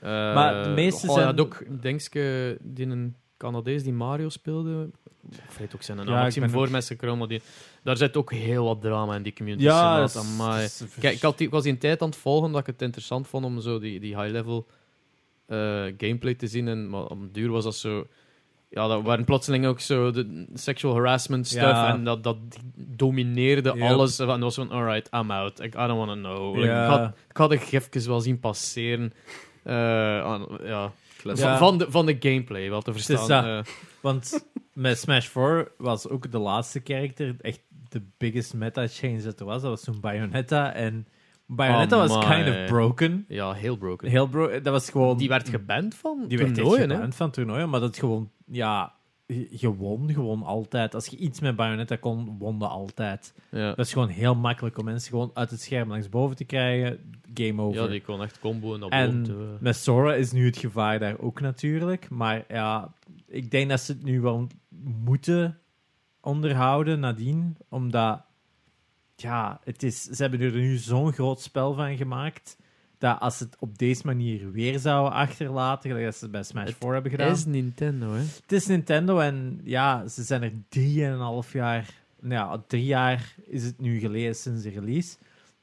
Eh, 0.00 0.10
Maar 0.34 0.64
de 0.64 0.70
meeste 0.70 1.08
oh, 1.08 1.14
zijn- 1.14 1.36
Ja, 1.36 1.42
ook, 1.42 1.64
denk 1.82 2.00
je, 2.00 2.58
die 2.62 2.86
een 2.86 3.16
Canadees 3.36 3.82
die 3.82 3.92
Mario 3.92 4.28
speelde. 4.28 4.90
Of 5.48 5.56
heet 5.56 5.74
ook 5.74 5.82
zijn 5.82 5.96
naam. 5.96 6.06
Ja, 6.08 6.20
ik 6.20 6.26
ik 6.26 6.32
zie 6.32 6.42
hem 6.42 6.50
ben 6.50 6.60
voor 6.60 6.70
met 6.70 6.84
zijn 6.84 7.28
die, 7.28 7.42
daar 7.82 7.96
zit 7.96 8.16
ook 8.16 8.32
heel 8.32 8.64
wat 8.64 8.80
drama 8.80 9.16
in 9.16 9.22
die 9.22 9.32
community. 9.32 9.64
Ja, 9.64 10.00
het 10.00 10.10
is- 10.14 10.16
amai. 10.16 10.68
Kijk, 11.00 11.14
ik, 11.14 11.22
had 11.22 11.38
die, 11.38 11.46
ik 11.46 11.52
was 11.52 11.62
die 11.62 11.72
een 11.72 11.78
tijd 11.78 12.02
aan 12.02 12.08
het 12.08 12.18
volgen 12.18 12.44
omdat 12.46 12.60
ik 12.60 12.66
het 12.66 12.82
interessant 12.82 13.28
vond 13.28 13.44
om 13.44 13.60
zo 13.60 13.78
die, 13.78 14.00
die 14.00 14.20
high-level 14.20 14.66
eh, 15.46 15.56
gameplay 15.98 16.34
te 16.34 16.46
zien. 16.46 16.68
En, 16.68 16.88
maar 16.90 17.08
den 17.08 17.28
duur 17.32 17.50
was 17.50 17.64
dat 17.64 17.76
zo... 17.76 18.06
Ja, 18.74 18.86
dat 18.86 19.02
waren 19.02 19.24
plotseling 19.24 19.66
ook 19.66 19.80
zo 19.80 20.10
de 20.10 20.46
sexual 20.54 20.94
harassment 20.94 21.46
stuff. 21.46 21.62
Ja. 21.62 21.88
En 21.88 22.04
dat, 22.04 22.22
dat 22.22 22.36
domineerde 22.76 23.70
alles. 23.80 24.18
En 24.18 24.26
dat 24.26 24.38
was 24.38 24.54
van, 24.54 24.70
alright, 24.70 25.08
I'm 25.14 25.30
out. 25.30 25.60
I, 25.60 25.64
I 25.64 25.68
don't 25.70 26.06
want 26.06 26.08
to 26.10 26.14
know. 26.14 26.54
Like, 26.56 26.66
Ja. 26.66 26.84
ik, 26.84 26.90
had, 26.90 27.12
ik 27.30 27.36
had 27.36 27.50
de 27.50 27.58
gifjes 27.58 28.06
wel 28.06 28.20
zien 28.20 28.40
passeren. 28.40 29.12
Eh, 29.62 30.20
aan- 30.20 30.58
ja. 30.64 30.92
Van, 31.22 31.58
van, 31.58 31.78
de, 31.78 31.86
van 31.90 32.06
de 32.06 32.16
gameplay, 32.20 32.70
wel 32.70 32.82
te 32.82 32.92
verstaan. 32.92 33.44
eh. 33.44 33.62
Want 34.00 34.46
met 34.72 34.98
Smash 34.98 35.26
4 35.26 35.68
was 35.78 36.08
ook 36.08 36.30
de 36.32 36.38
laatste 36.38 36.80
character 36.84 37.34
echt 37.40 37.60
de 37.88 38.02
biggest 38.18 38.54
meta 38.54 38.86
change 38.86 39.22
dat 39.22 39.40
er 39.40 39.46
was. 39.46 39.62
Dat 39.62 39.70
was 39.70 39.82
toen 39.82 40.00
Bayonetta. 40.00 40.72
En 40.72 41.06
Bayonetta 41.46 41.96
was 41.96 42.10
Amai. 42.10 42.42
kind 42.42 42.56
of 42.56 42.64
broken. 42.66 43.24
ja, 43.28 43.52
heel 43.52 43.76
broken. 43.76 44.08
Heel 44.08 44.26
bro 44.26 44.60
dat 44.60 44.72
was 44.72 44.90
gewoon... 44.90 45.16
Die 45.18 45.28
werd 45.28 45.48
geband 45.48 45.94
van 45.94 46.24
die 46.28 46.38
werd 46.38 46.54
toernooien, 46.54 46.88
hè? 46.88 46.94
geband 46.94 47.14
van 47.14 47.30
toernooien, 47.30 47.70
maar 47.70 47.80
dat 47.80 47.98
gewoon... 47.98 48.30
Ja, 48.46 48.92
je 49.50 49.74
won 49.74 50.12
gewoon 50.12 50.42
altijd. 50.42 50.94
Als 50.94 51.06
je 51.06 51.16
iets 51.16 51.40
met 51.40 51.56
Bayonetta 51.56 51.96
kon, 51.96 52.38
won 52.38 52.58
je 52.58 52.66
altijd. 52.66 53.34
Ja. 53.50 53.68
Dat 53.74 53.86
is 53.86 53.92
gewoon 53.92 54.08
heel 54.08 54.34
makkelijk 54.34 54.78
om 54.78 54.84
mensen 54.84 55.10
gewoon 55.10 55.30
uit 55.34 55.50
het 55.50 55.60
scherm 55.60 55.88
langs 55.88 56.08
boven 56.08 56.36
te 56.36 56.44
krijgen. 56.44 56.98
Game 57.34 57.62
over. 57.62 57.82
ja, 57.82 57.88
die 57.88 58.00
kon 58.00 58.22
echt 58.22 58.38
combo 58.38 58.74
en 58.74 58.80
dat 58.80 58.90
En 58.90 59.22
blond, 59.22 59.28
eh. 59.28 59.34
met 59.60 59.76
Sora 59.76 60.14
is 60.14 60.32
nu 60.32 60.46
het 60.46 60.56
gevaar 60.56 60.98
daar 60.98 61.18
ook 61.18 61.40
natuurlijk. 61.40 62.10
Maar 62.10 62.44
ja, 62.48 62.92
ik 63.26 63.50
denk 63.50 63.68
dat 63.68 63.80
ze 63.80 63.92
het 63.92 64.02
nu 64.02 64.20
wel 64.20 64.46
moeten 65.04 65.58
onderhouden 66.20 67.00
nadien. 67.00 67.56
Omdat, 67.68 68.22
ja, 69.16 69.60
het 69.64 69.82
is, 69.82 70.02
ze 70.02 70.22
hebben 70.22 70.40
er 70.40 70.52
nu 70.52 70.76
zo'n 70.76 71.12
groot 71.12 71.40
spel 71.40 71.74
van 71.74 71.96
gemaakt. 71.96 72.56
Dat 72.98 73.20
als 73.20 73.36
ze 73.36 73.44
het 73.44 73.56
op 73.58 73.78
deze 73.78 74.02
manier 74.06 74.52
weer 74.52 74.78
zouden 74.78 75.12
achterlaten, 75.12 75.88
gelijk 75.90 76.04
dat 76.06 76.14
ze 76.16 76.22
het 76.22 76.32
bij 76.32 76.42
Smash 76.42 76.66
Het 76.66 76.76
4 76.80 76.92
hebben 76.92 77.10
gedaan. 77.10 77.30
is 77.32 77.44
Nintendo, 77.44 78.12
hè? 78.12 78.18
Het 78.20 78.52
is 78.52 78.66
Nintendo 78.66 79.18
en 79.18 79.60
ja, 79.64 80.08
ze 80.08 80.22
zijn 80.22 80.42
er 80.42 80.52
drieënhalf 80.68 81.52
jaar... 81.52 82.02
Nou 82.20 82.50
ja, 82.50 82.62
drie 82.66 82.84
jaar 82.84 83.34
is 83.46 83.64
het 83.64 83.80
nu 83.80 83.98
geleden 83.98 84.34
sinds 84.34 84.62
de 84.62 84.70
release. 84.70 85.16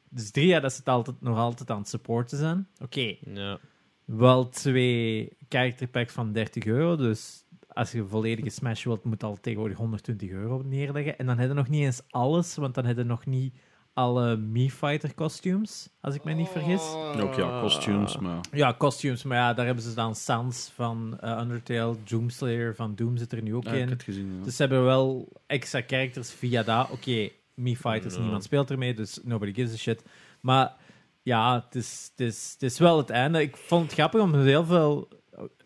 Dus 0.09 0.31
drie 0.31 0.47
jaar 0.47 0.61
dat 0.61 0.71
ze 0.71 0.77
het 0.77 0.87
altijd, 0.87 1.21
nog 1.21 1.37
altijd 1.37 1.71
aan 1.71 1.77
het 1.77 1.89
supporten 1.89 2.37
zijn. 2.37 2.67
Oké, 2.81 3.15
Ja. 3.33 3.59
wel 4.05 4.49
twee 4.49 5.29
character 5.49 5.87
packs 5.87 6.13
van 6.13 6.31
30 6.31 6.65
euro. 6.65 6.95
Dus 6.95 7.40
als 7.73 7.91
je 7.91 7.99
een 7.99 8.07
volledige 8.07 8.49
Smash 8.49 8.83
wilt, 8.83 9.03
moet 9.03 9.21
je 9.21 9.27
al 9.27 9.37
tegenwoordig 9.41 9.77
120 9.77 10.29
euro 10.29 10.61
neerleggen. 10.65 11.17
En 11.17 11.25
dan 11.25 11.37
heb 11.37 11.47
je 11.49 11.55
nog 11.55 11.69
niet 11.69 11.83
eens 11.83 12.01
alles, 12.09 12.55
want 12.55 12.75
dan 12.75 12.85
heb 12.85 12.97
je 12.97 13.03
nog 13.03 13.25
niet 13.25 13.53
alle 13.93 14.37
Mii 14.37 14.71
Fighter 14.71 15.13
costumes, 15.15 15.89
als 16.01 16.15
ik 16.15 16.23
me 16.23 16.33
niet 16.33 16.47
vergis. 16.49 16.81
Ook 17.19 17.33
ja, 17.33 17.61
costumes, 17.61 18.17
maar... 18.17 18.39
Ja, 18.51 18.75
costumes, 18.77 19.23
maar 19.23 19.37
ja, 19.37 19.53
daar 19.53 19.65
hebben 19.65 19.83
ze 19.83 19.93
dan 19.93 20.15
Sans 20.15 20.71
van 20.75 21.17
eh, 21.19 21.39
Undertale, 21.41 21.95
Doomslayer 22.03 22.75
van 22.75 22.95
Doom 22.95 23.17
zit 23.17 23.31
er 23.31 23.41
nu 23.41 23.55
ook 23.55 23.63
Ja, 23.63 23.69
ik 23.69 23.75
in. 23.75 23.81
heb 23.81 23.89
het 23.89 24.03
gezien, 24.03 24.35
ja. 24.37 24.43
Dus 24.43 24.55
ze 24.55 24.61
hebben 24.61 24.83
wel 24.83 25.29
extra 25.47 25.81
characters 25.87 26.31
via 26.31 26.63
dat. 26.63 26.89
Oké, 26.89 27.29
Mii 27.53 27.77
Fighters, 27.77 28.15
Ja. 28.15 28.21
niemand 28.21 28.43
speelt 28.43 28.69
ermee, 28.71 28.93
dus 28.93 29.19
nobody 29.23 29.53
gives 29.53 29.73
a 29.73 29.77
shit. 29.77 30.03
Maar 30.41 30.73
ja, 31.21 31.63
het 31.65 31.75
is, 31.75 32.11
het, 32.15 32.27
is, 32.27 32.51
het 32.53 32.61
is 32.63 32.79
wel 32.79 32.97
het 32.97 33.09
einde. 33.09 33.41
Ik 33.41 33.57
vond 33.57 33.83
het 33.83 33.93
grappig 33.93 34.21
om 34.21 34.33
heel 34.35 34.65
veel... 34.65 35.07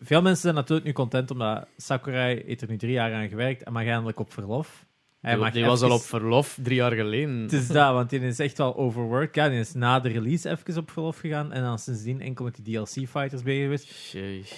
Veel 0.00 0.22
mensen 0.22 0.42
zijn 0.42 0.54
natuurlijk 0.54 0.86
nu 0.86 0.92
content 0.92 1.30
omdat 1.30 1.66
Sakurai 1.76 2.42
heeft 2.46 2.60
er 2.62 2.68
nu 2.68 2.76
drie 2.76 2.92
jaar 2.92 3.12
aan 3.14 3.28
gewerkt 3.28 3.62
en 3.62 3.72
mag 3.72 3.84
eindelijk 3.86 4.18
op 4.18 4.32
verlof. 4.32 4.86
Hij 5.20 5.50
Die, 5.50 5.64
was 5.64 5.82
al 5.82 5.90
op 5.90 6.00
verlof 6.02 6.58
drie 6.62 6.76
jaar 6.76 6.92
geleden. 6.92 7.36
Het 7.36 7.52
is 7.52 7.66
dat, 7.68 7.92
want 7.92 8.10
die 8.10 8.20
is 8.20 8.38
echt 8.38 8.58
wel 8.58 8.76
overworked. 8.76 9.34
Ja, 9.34 9.48
die 9.48 9.58
is 9.58 9.72
na 9.74 10.00
de 10.00 10.08
release 10.08 10.50
even 10.50 10.76
op 10.76 10.90
verlof 10.90 11.18
gegaan 11.18 11.52
en 11.52 11.62
dan 11.62 11.78
sindsdien 11.78 12.20
enkel 12.20 12.44
met 12.44 12.58
die 12.64 12.74
DLC-fighters 12.74 13.42
bezig 13.42 13.62
geweest. 13.62 14.10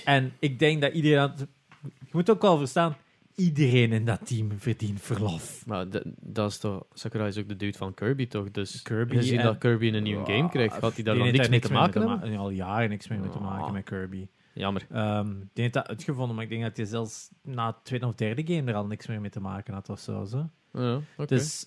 En 0.04 0.32
ik 0.38 0.58
denk 0.58 0.80
dat 0.80 0.92
iedereen... 0.92 1.18
had- 1.18 1.46
Je 1.82 2.10
moet 2.12 2.30
ook 2.30 2.42
wel 2.42 2.58
verstaan, 2.58 2.96
iedereen 3.34 3.92
in 3.92 4.04
dat 4.04 4.26
team 4.26 4.50
verdient 4.58 5.00
verlof. 5.00 5.66
Maar 5.66 5.88
dat, 5.88 6.02
dat 6.20 6.50
is 6.50 6.58
toch... 6.58 6.84
Sakurai 6.92 7.28
is 7.28 7.38
ook 7.38 7.48
de 7.48 7.56
dude 7.56 7.78
van 7.78 7.94
Kirby, 7.94 8.26
toch? 8.26 8.50
Dus 8.50 8.82
Kirby 8.82 9.16
gezien 9.16 9.38
en- 9.38 9.44
dat 9.44 9.58
Kirby 9.58 9.88
een 9.92 10.02
nieuwe 10.02 10.24
game 10.24 10.48
krijgt, 10.48 10.74
gaat 10.74 10.94
hij 10.94 11.02
daar 11.04 11.14
dan 11.16 11.26
niks 11.32 11.48
mee 11.48 11.60
te 11.60 11.72
maken 11.72 12.08
hebben? 12.20 12.38
Al 12.38 12.50
jaren 12.50 12.88
niks 12.88 13.08
meer 13.08 13.20
mee 13.20 13.30
te 13.30 13.38
maken 13.38 13.72
met 13.72 13.84
Kirby. 13.84 14.26
Jammer. 14.58 14.86
Ehm 14.90 15.28
die 15.52 15.62
heeft 15.62 15.72
dat 15.72 15.88
uitgevonden, 15.88 16.34
maar 16.34 16.44
ik 16.44 16.50
denk 16.50 16.62
dat 16.62 16.76
hij 16.76 16.86
zelfs 16.86 17.28
na 17.42 17.66
het 17.66 17.76
tweede 17.84 18.06
of 18.06 18.14
derde 18.14 18.54
game 18.54 18.70
er 18.70 18.76
al 18.76 18.86
niks 18.86 19.06
meer 19.06 19.20
mee 19.20 19.30
te 19.30 19.40
maken 19.40 19.74
had 19.74 19.88
of 19.88 20.00
zo. 20.00 20.24
zo. 20.24 20.48
Ja. 20.72 21.00
Dus 21.26 21.66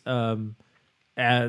eh, 1.14 1.46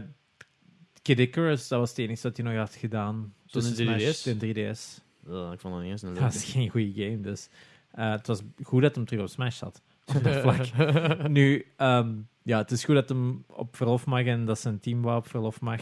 Kid 1.03 1.19
Icarus, 1.19 1.69
dat 1.69 1.79
was 1.79 1.89
het 1.91 1.99
enige 1.99 2.23
wat 2.23 2.37
hij 2.37 2.47
nog 2.47 2.57
had 2.57 2.75
gedaan. 2.75 3.35
Zo'n 3.45 3.63
Tussen 3.63 3.87
3DS? 3.87 4.01
Smash 4.01 4.27
en 4.27 4.39
3DS. 4.39 4.81
Ja, 5.27 5.53
ik 5.53 5.61
vond 5.61 5.75
dat 5.75 5.83
niet 5.83 5.91
eens 5.91 6.03
een 6.03 6.09
Dat 6.15 6.19
leuke. 6.23 6.35
is 6.37 6.45
geen 6.45 6.69
goede 6.69 6.93
game, 6.93 7.21
dus 7.21 7.49
eh, 7.91 8.11
het 8.11 8.27
was 8.27 8.41
goed 8.63 8.83
dat 8.83 8.95
hem 8.95 9.05
terug 9.05 9.23
op 9.23 9.29
Smash 9.29 9.57
zat. 9.57 9.83
Op 10.17 10.23
dat 10.25 10.37
vlak. 10.41 11.29
nu, 11.29 11.67
ehm, 11.77 12.15
ja, 12.43 12.59
het 12.59 12.71
is 12.71 12.85
goed 12.85 12.95
dat 12.95 13.09
hem 13.09 13.45
op 13.47 13.77
verlof 13.77 14.07
mag 14.07 14.25
en 14.25 14.45
dat 14.45 14.59
zijn 14.59 14.81
team 14.81 15.03
wel 15.03 15.17
op 15.17 15.27
verlof 15.29 15.61
mag. 15.61 15.81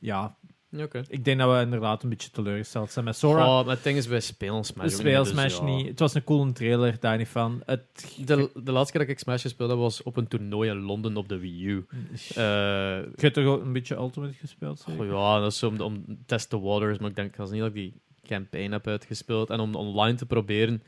Ja, 0.00 0.36
Ja, 0.76 0.88
ik 1.08 1.24
denk 1.24 1.38
dat 1.38 1.54
we 1.56 1.60
inderdaad 1.60 2.02
een 2.02 2.08
beetje 2.08 2.30
teleurgesteld 2.30 2.90
zijn 2.90 3.04
met 3.04 3.16
Sora. 3.16 3.58
Oh, 3.58 3.66
maar 3.66 3.74
het 3.74 3.84
ding 3.84 3.96
is, 3.96 4.06
wij 4.06 4.20
spelen 4.20 4.64
Smash 4.64 4.92
speel 4.92 5.22
niet, 5.24 5.34
dus 5.34 5.40
Smash 5.40 5.58
ja. 5.58 5.64
niet. 5.64 5.86
Het 5.88 5.98
was 5.98 6.14
een 6.14 6.24
coole 6.24 6.52
trailer, 6.52 6.96
daar 7.00 7.16
niet 7.18 7.28
van. 7.28 7.62
Het, 7.66 8.16
De, 8.24 8.50
de 8.54 8.72
laatste 8.72 8.92
keer 8.92 9.00
dat 9.06 9.10
ik 9.10 9.18
Smash 9.18 9.42
gespeeld 9.42 9.70
heb, 9.70 9.78
was 9.78 10.02
op 10.02 10.16
een 10.16 10.28
toernooi 10.28 10.70
in 10.70 10.80
Londen 10.80 11.16
op 11.16 11.28
de 11.28 11.38
Wii 11.38 11.64
U. 11.66 11.86
Eh, 11.88 12.34
je 12.34 13.10
hebt 13.16 13.34
toch 13.34 13.44
ook 13.44 13.62
een 13.62 13.72
beetje 13.72 13.94
Ultimate 13.96 14.32
gespeeld? 14.32 14.84
zeker? 14.86 15.00
oh 15.04 15.10
ja, 15.10 15.40
dat 15.40 15.52
is 15.52 15.62
om, 15.62 15.80
om 15.80 16.04
test 16.26 16.50
the 16.50 16.60
waters, 16.60 16.98
maar 16.98 17.10
ik 17.10 17.16
denk 17.16 17.38
als 17.38 17.50
niet 17.50 17.60
dat 17.60 17.68
ik 17.68 17.74
die 17.74 17.94
campaign 18.26 18.72
heb 18.72 18.86
uitgespeeld. 18.86 19.50
En 19.50 19.60
om 19.60 19.74
online 19.74 20.16
te 20.16 20.26
proberen, 20.26 20.82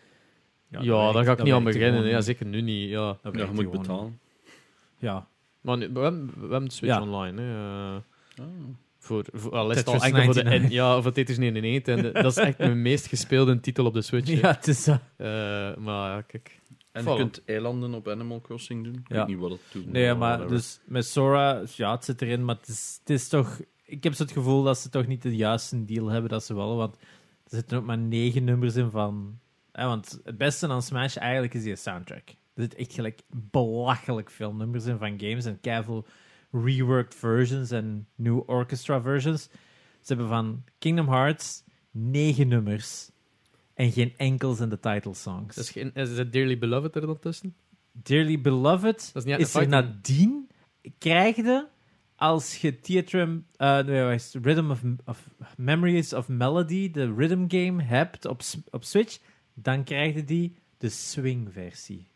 ja, 0.68 0.79
dat 0.83 1.14
daar 1.14 1.24
ga 1.24 1.33
ik 1.33 1.42
niet 1.42 1.53
aan 1.53 1.64
beginnen. 1.64 2.07
Ja, 2.07 2.20
zeker 2.20 2.46
nu 2.46 2.61
niet. 2.61 2.88
Ja. 2.88 3.16
Dat 3.22 3.35
Ja, 3.37 3.44
je 3.44 3.51
moet 3.53 3.70
betalen. 3.70 4.05
niet. 4.05 4.51
Ja. 4.98 5.27
Maar 5.61 5.77
nu, 5.77 5.90
we, 5.92 6.01
hebben, 6.01 6.27
we 6.37 6.53
hebben 6.53 6.70
Switch 6.70 6.94
Ja. 6.94 7.03
online. 7.03 7.40
Hè. 7.42 7.48
eh, 7.94 8.01
Ah. 8.40 8.44
Voor, 8.98 9.24
voor, 9.32 9.52
al 9.52 9.70
is 9.70 9.76
het 9.76 9.87
al 9.87 9.92
enkel 10.02 10.22
voor 10.24 10.34
de, 10.34 10.42
99. 10.42 10.70
en, 10.70 10.70
ja, 10.76 11.02
voor 11.02 11.12
Tetris 11.12 11.38
99. 11.38 11.96
En 11.96 12.02
de- 12.02 12.12
dat 12.22 12.30
is 12.37 12.37
echt 12.37 12.58
mijn 12.58 12.82
meest 12.82 13.06
gespeelde 13.06 13.61
titel 13.61 13.84
op 13.87 13.94
de 13.94 14.02
Switch. 14.02 14.30
ja, 14.40 14.48
het 14.54 14.68
is 14.68 14.84
dat. 14.84 15.00
Eh, 15.16 15.26
maar 15.76 16.11
ja, 16.11 16.20
kijk. 16.26 16.61
En 16.92 17.04
je 17.04 17.16
kunt 17.16 17.42
eilanden 17.44 17.94
op 17.94 18.08
Animal 18.08 18.40
Crossing 18.40 18.84
doen. 18.84 18.94
Ik 18.94 19.08
Ja. 19.08 19.16
weet 19.16 19.26
niet 19.26 19.38
wat 19.38 19.50
dat 19.50 19.58
doet. 19.72 19.92
Nee, 19.92 20.14
maar 20.14 20.18
whatever. 20.37 20.48
dus 20.56 20.80
met 20.84 21.06
Sora, 21.06 21.62
ja, 21.76 21.90
het 21.94 22.04
zit 22.04 22.22
erin, 22.22 22.44
maar 22.44 22.56
het 22.56 22.68
is, 22.68 22.96
het 23.00 23.11
is 23.11 23.28
toch... 23.28 23.61
Ik 23.84 24.04
heb 24.04 24.14
zo 24.14 24.22
het 24.22 24.32
gevoel 24.32 24.62
dat 24.62 24.78
ze 24.78 24.88
toch 24.88 25.06
niet 25.06 25.22
de 25.22 25.37
juiste 25.37 25.84
deal 25.84 26.08
hebben 26.08 26.30
dat 26.30 26.44
ze 26.44 26.54
wel, 26.54 26.76
want 26.76 26.94
er 26.94 27.56
zitten 27.56 27.78
ook 27.78 27.84
maar 27.84 27.98
negen 27.98 28.44
nummers 28.44 28.76
in 28.76 28.90
van... 28.90 29.38
Hè, 29.72 29.87
want 29.87 30.20
het 30.24 30.38
beste 30.38 30.68
aan 30.68 30.82
Smash 30.82 31.16
eigenlijk 31.16 31.54
is 31.54 31.62
die 31.62 31.76
soundtrack. 31.76 32.28
Er 32.28 32.62
zitten 32.62 32.78
echt 32.78 32.92
gelijk 32.92 33.20
belachelijk 33.50 34.30
veel 34.30 34.54
nummers 34.54 34.84
in 34.84 34.98
van 34.98 35.18
games 35.20 35.44
en 35.44 35.61
keiveel 35.61 36.06
reworked 36.50 37.14
versions 37.14 37.70
en 37.70 38.06
new 38.14 38.42
orchestra 38.46 39.00
versions. 39.00 39.42
Ze 40.00 40.14
hebben 40.14 40.28
van 40.28 40.64
Kingdom 40.78 41.08
Hearts 41.08 41.64
negen 41.90 42.48
nummers 42.48 43.11
en 43.74 43.92
geen 43.92 44.14
enkel 44.16 44.54
zijn 44.54 44.68
de 44.68 44.80
title 44.80 45.14
songs. 45.14 45.56
Is, 45.56 45.70
geen, 45.70 45.94
is 45.94 46.18
het 46.18 46.32
Dearly 46.32 46.58
Beloved 46.58 46.94
er 46.94 47.00
dan 47.00 47.18
tussen? 47.18 47.54
Dearly 47.92 48.40
Beloved 48.40 49.11
Dat 49.12 49.24
is 49.24 49.24
niet 49.24 49.38
is 49.38 49.54
er 49.54 49.68
nadien 49.68 50.48
krijg 50.98 51.37
je 51.37 51.66
als 52.16 52.56
je 52.56 52.80
Theatrum, 52.80 53.46
nee, 53.56 54.00
het? 54.00 54.37
Rhythm 54.42 54.70
of, 54.70 54.82
of 55.04 55.28
Memories 55.56 56.12
of 56.12 56.28
Melody, 56.28 56.90
de 56.90 57.14
rhythm 57.14 57.44
game 57.48 57.82
hebt 57.82 58.24
op, 58.24 58.40
op 58.70 58.84
Switch, 58.84 59.18
dan 59.54 59.84
krijg 59.84 60.14
je 60.14 60.24
die 60.24 60.56
de 60.78 60.88
swing 60.88 61.52
versie. 61.52 62.08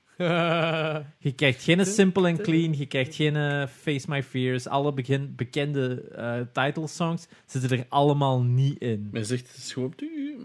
Je 1.18 1.32
krijgt 1.36 1.62
geen 1.62 1.86
simple 2.00 2.28
and 2.28 2.40
clean, 2.40 2.76
je 2.78 2.86
krijgt 2.86 3.14
geen 3.14 3.36
eh, 3.36 3.66
Face 3.66 4.06
My 4.08 4.22
Fears, 4.22 4.66
alle 4.68 4.92
begin, 4.92 5.32
bekende 5.36 6.02
eh 6.16 6.40
title 6.64 6.86
songs 6.88 7.26
zitten 7.46 7.78
er 7.78 7.84
allemaal 7.88 8.42
niet 8.42 8.78
in. 8.78 9.08
Men 9.12 9.24
zegt, 9.26 9.46
het 9.48 9.56
is 9.56 9.72
gewoon... 9.72 9.94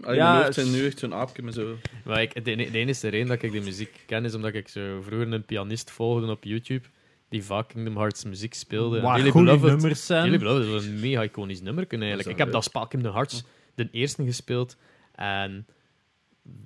Allee, 0.02 0.16
Ja, 0.16 0.30
mijn 0.32 0.42
hoofd 0.42 0.54
zijn 0.54 0.66
het- 0.66 0.76
nu 0.76 0.86
echt 0.86 0.98
zo'n 0.98 1.14
aapje 1.14 1.42
met 1.42 1.54
zo... 1.54 1.76
Maar 2.04 2.22
ik, 2.22 2.44
de, 2.44 2.56
de 2.56 2.70
enige 2.78 3.08
reden 3.08 3.26
dat 3.28 3.42
ik 3.42 3.52
die 3.52 3.60
muziek 3.62 4.02
ken 4.06 4.24
is 4.24 4.34
omdat 4.34 4.54
ik 4.54 4.68
zo 4.68 5.00
vroeger 5.02 5.32
een 5.32 5.44
pianist 5.44 5.90
volgde 5.90 6.30
op 6.30 6.44
YouTube 6.44 6.86
die 7.28 7.44
vaak 7.44 7.68
Kingdom 7.68 7.96
Hearts 7.96 8.24
muziek 8.24 8.54
speelde. 8.54 9.00
Waar 9.00 9.18
goede 9.20 9.32
Beloved, 9.44 9.70
nummers 9.70 10.06
zijn. 10.06 10.20
Dearly 10.30 10.38
Beloved 10.38 10.82
is 10.82 10.86
een 10.88 11.00
mega 11.00 11.22
iconisch 11.22 11.60
nummer 11.62 11.86
kunnen 11.86 12.08
eigenlijk. 12.08 12.38
Ik 12.38 12.44
heb 12.44 12.52
dat 12.54 12.64
spel 12.64 12.86
Kingdom 12.86 13.12
Hearts 13.12 13.44
de 13.74 13.88
eerste 13.90 14.24
gespeeld 14.24 14.76
en 15.14 15.66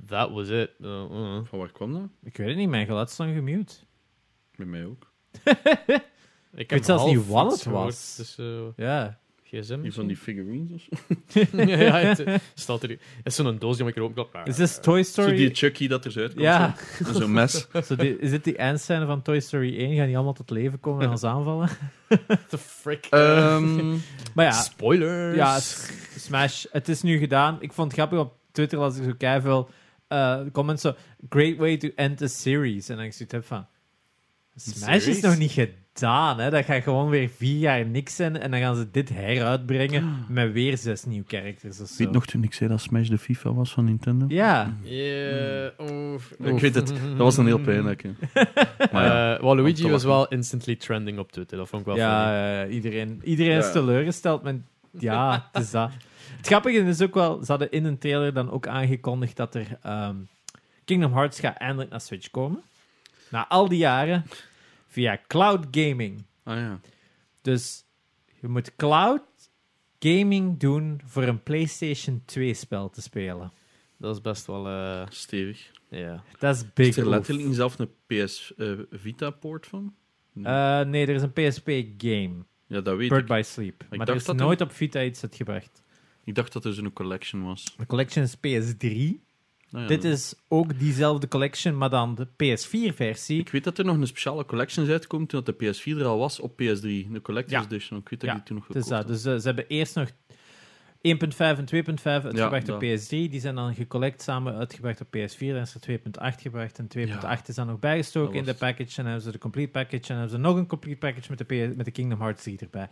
that 0.07 0.31
was 0.31 0.49
it. 0.49 0.71
Uh, 0.81 0.89
uh. 0.91 1.39
Van 1.45 1.59
waar 1.59 1.73
kwam 1.73 1.93
dat? 1.93 2.03
Ik 2.23 2.37
weet 2.37 2.49
het 2.49 2.57
niet, 2.57 2.69
mijn 2.69 2.87
geluid 2.87 3.09
is 3.11 3.17
dan 3.17 3.35
gemute. 3.35 3.75
Met 4.57 4.69
mij 4.69 4.85
ook. 4.87 5.11
Ik 6.55 6.71
weet 6.71 6.85
zelfs 6.85 7.03
half 7.03 7.15
niet 7.15 7.27
wat 7.27 7.53
het 7.53 7.65
was. 7.65 8.15
Dus, 8.17 8.39
eh, 8.39 8.47
Ja. 8.77 9.19
gsm. 9.45 9.81
Die 9.83 9.93
van 9.93 10.07
die 10.07 10.17
figurines 10.17 10.89
of 10.91 10.99
zo. 11.29 11.57
ja, 11.67 11.99
het 11.99 12.43
staat 12.55 12.83
er. 12.83 12.89
Het 12.89 12.99
is 13.25 13.35
zo'n 13.35 13.59
doos 13.59 13.77
die 13.77 13.87
ik 13.87 13.97
er 13.97 14.03
open 14.03 14.31
kan. 14.31 14.45
Is 14.47 14.57
dit 14.57 14.83
Toy 14.83 15.03
Zo 15.03 15.11
Story? 15.11 15.37
die 15.37 15.55
Chucky 15.55 15.89
dat 15.89 16.05
er 16.05 16.11
zo 16.13 16.21
uitkomt. 16.21 16.43
Ja. 16.43 16.75
zo. 16.99 17.05
En 17.09 17.15
Zo'n 17.15 17.33
mes. 17.33 17.67
Zo 17.85 17.97
die- 17.97 18.19
is 18.19 18.31
dit 18.31 18.45
die 18.45 18.57
eindscène 18.57 19.07
van 19.07 19.23
Toy 19.23 19.41
Story 19.41 19.79
1? 19.79 19.97
Gaan 19.97 20.07
die 20.07 20.15
allemaal 20.15 20.33
tot 20.35 20.51
leven 20.51 20.81
komen 20.81 21.03
en 21.05 21.11
ons 21.11 21.25
aanvallen? 21.25 21.69
the 22.49 22.59
frick. 22.59 23.07
Ehm, 23.11 23.91
Maar 24.35 24.45
ja, 24.45 24.53
Spoilers. 24.53 25.37
ja 25.37 25.59
Smash. 26.19 26.65
Het 26.71 26.89
is 26.89 27.03
nu 27.03 27.19
gedaan. 27.19 27.57
Ik 27.61 27.73
vond 27.73 27.91
het 27.93 28.01
grappig 28.01 28.19
op 28.19 28.37
Twitter 28.53 28.79
als 28.79 28.97
ik 28.97 29.05
zo 29.05 29.13
keiveel 29.19 29.69
eh 30.09 30.41
comments 30.53 30.83
zo... 30.83 30.95
Great 31.29 31.57
way 31.57 31.77
to 31.77 31.89
end 31.95 32.23
a 32.23 32.27
series. 32.27 32.89
En 32.89 32.97
dan 32.97 33.05
ik 33.05 33.13
zoiets 33.13 33.35
heb 33.35 33.45
van... 33.45 33.67
Smash 34.57 35.07
is 35.07 35.21
nog 35.21 35.39
niet 35.39 35.51
gedaan, 35.51 36.39
hè. 36.41 36.51
Dat 36.51 36.65
gaat 36.65 36.83
gewoon 36.83 37.09
weer 37.09 37.29
vier 37.29 37.59
jaar 37.59 37.87
niks 37.87 38.17
zijn. 38.17 38.39
En 38.39 38.51
dan 38.51 38.61
gaan 38.61 38.77
ze 38.77 38.91
dit 38.91 39.09
heruitbrengen 39.09 40.17
met 40.29 40.53
weer 40.53 40.79
zes 40.79 41.05
nieuwe 41.05 41.25
characters 41.29 41.81
of 41.81 41.89
zo. 41.89 42.05
weet 42.05 42.13
nog 42.13 42.27
toen 42.27 42.43
ik 42.43 42.55
zei 42.55 42.71
dat 42.71 42.81
Smash 42.81 43.09
de 43.09 43.19
FIFA 43.19 43.53
was 43.55 43.73
van 43.73 43.85
Nintendo? 43.85 44.25
Ja. 44.29 44.77
Yeah, 44.83 45.71
oef, 45.81 46.31
Ik 46.31 46.59
weet 46.61 46.75
het. 46.75 46.87
Dat 46.89 47.17
was 47.17 47.37
dan 47.37 47.47
heel 47.47 47.61
pijnlijk. 47.61 48.03
hè. 48.03 48.11
Maar 48.93 49.05
ja. 49.05 49.37
Eh, 49.37 49.43
Waluigi 49.43 49.83
te 49.83 49.89
was 49.89 50.05
wel 50.05 50.29
instantly 50.29 50.77
trending 50.77 51.19
op 51.19 51.33
Twitter. 51.33 51.59
Dat 51.59 51.69
vond 51.69 51.83
ik 51.83 51.89
wel. 51.89 51.97
Ja, 51.97 52.67
iedereen, 52.67 53.21
iedereen 53.25 53.59
is 53.59 53.73
teleurgesteld. 53.73 54.43
Maar 54.43 54.55
ja, 54.99 55.49
het 55.53 55.63
is 55.63 55.71
dat. 55.71 55.91
Het 56.43 56.51
grappige 56.51 56.79
is 56.79 57.01
ook 57.03 57.15
wel, 57.15 57.39
ze 57.45 57.51
hadden 57.51 57.71
in 57.71 57.85
een 57.85 57.99
trailer 57.99 58.33
dan 58.35 58.51
ook 58.51 58.67
aangekondigd 58.67 59.37
dat 59.37 59.55
er 59.55 59.79
ehm, 59.83 60.17
Kingdom 60.85 61.13
Hearts 61.13 61.41
gaat 61.41 61.57
eindelijk 61.57 61.91
naar 61.91 62.01
Switch 62.01 62.31
komen. 62.31 62.63
Na 63.31 63.49
al 63.49 63.69
die 63.69 63.79
jaren 63.79 64.25
via 64.87 65.19
cloud 65.27 65.67
gaming. 65.71 66.25
Ah 66.43 66.57
ja. 66.57 66.81
Dus 67.43 67.85
je 68.41 68.49
moet 68.49 68.77
cloud 68.77 69.23
gaming 69.99 70.59
doen 70.59 71.01
voor 71.05 71.23
een 71.23 71.43
PlayStation 71.43 72.23
2 72.25 72.55
spel 72.55 72.91
te 72.91 73.03
spelen. 73.03 73.53
Dat 73.97 74.15
is 74.15 74.21
best 74.21 74.47
wel... 74.47 74.67
eh, 74.69 75.07
Stevig. 75.09 75.71
ja. 75.89 76.23
Dat 76.39 76.55
is 76.57 76.63
Is 76.63 76.73
big. 76.75 76.97
er 76.97 77.05
oof. 77.05 77.11
letterlijk 77.11 77.47
niet 77.47 77.57
zelf 77.57 77.79
een 77.79 77.91
PS 78.07 78.55
eh, 78.57 78.73
Vita-poort 78.91 79.67
van? 79.67 79.95
Eh, 80.43 80.81
nee, 80.81 81.07
er 81.07 81.15
is 81.15 81.23
een 81.23 81.33
PSP 81.33 81.69
game. 81.99 82.35
ja, 82.67 82.81
dat 82.81 82.97
weet 82.97 83.09
Bird 83.09 83.21
ik. 83.23 83.27
by 83.27 83.41
Sleep. 83.45 83.85
Maar 83.91 83.99
er 83.99 84.07
dacht 84.07 84.19
is 84.19 84.25
dat 84.25 84.35
er- 84.41 84.45
nooit 84.45 84.61
op 84.61 84.73
Vita 84.73 85.03
iets 85.03 85.23
uitgebracht. 85.23 85.82
Ik 86.25 86.35
dacht 86.35 86.53
dat 86.53 86.65
er 86.65 86.73
zo'n 86.75 86.93
collection 86.93 87.43
was. 87.45 87.75
De 87.77 87.87
collection 87.87 88.25
is 88.25 88.37
PS3. 88.37 89.21
Nou 89.71 89.85
ja, 89.85 89.91
Dit 89.91 90.03
dat- 90.03 90.13
is 90.13 90.35
ook 90.49 90.79
diezelfde 90.79 91.29
collection, 91.29 91.79
maar 91.79 91.91
dan 91.91 92.15
de 92.15 92.27
PS4-versie. 92.27 93.41
Ik 93.41 93.49
weet 93.49 93.65
dat 93.65 93.79
er 93.79 93.85
nog 93.85 93.97
een 93.97 94.07
speciale 94.07 94.45
collection 94.45 94.85
is 94.85 94.91
uitgekomen 94.91 95.27
toen 95.27 95.43
dat 95.45 95.59
de 95.59 95.67
PS4 95.67 95.99
er 95.99 96.05
al 96.07 96.19
was 96.19 96.41
op 96.41 96.53
PS3. 96.53 97.11
De 97.13 97.21
Collector's 97.23 97.63
Ja. 97.63 97.69
Edition. 97.71 97.99
Ik 98.01 98.09
weet 98.09 98.21
dat 98.21 98.29
Ja, 98.31 98.37
ik 98.37 98.39
die 98.39 98.47
toen 98.49 98.57
nog 98.57 98.67
Het 98.67 98.77
is 98.77 98.83
gekocht 98.83 99.07
dat. 99.07 99.17
Dus 99.17 99.25
eh, 99.25 99.37
ze 99.39 99.47
hebben 99.47 99.67
eerst 99.69 99.95
nog 99.95 100.11
1.5 101.09 101.13
en 101.39 101.67
2.5 101.67 102.03
uitgebracht 102.05 102.67
Ja, 102.67 102.75
op 102.75 102.81
dat. 102.81 102.83
PS3. 102.83 103.09
Die 103.09 103.41
zijn 103.41 103.55
dan 103.55 103.75
gecollect 103.75 104.23
samen 104.23 104.55
uitgebracht 104.55 105.01
op 105.01 105.07
PS4. 105.07 105.39
Dan 105.39 105.57
is 105.57 105.75
er 105.75 106.01
2.8 106.01 106.41
gebracht. 106.41 106.79
En 106.79 106.89
2.8 106.99 107.47
is 107.47 107.55
dan 107.55 107.67
nog 107.67 107.79
bijgestoken 107.79 108.39
in 108.39 108.45
de 108.45 108.55
package. 108.55 108.83
En 108.83 108.93
dan 108.95 109.05
hebben 109.05 109.23
ze 109.23 109.31
de 109.31 109.39
complete 109.39 109.71
package. 109.71 109.97
En 109.97 110.03
dan 110.07 110.17
hebben 110.17 110.37
ze 110.37 110.43
nog 110.43 110.57
een 110.57 110.67
complete 110.67 110.99
package 110.99 111.27
met 111.29 111.39
de, 111.39 111.45
PS 111.45 111.77
met 111.77 111.85
de 111.85 111.91
Kingdom 111.91 112.21
Hearts 112.21 112.43
3 112.43 112.59
erbij. 112.61 112.89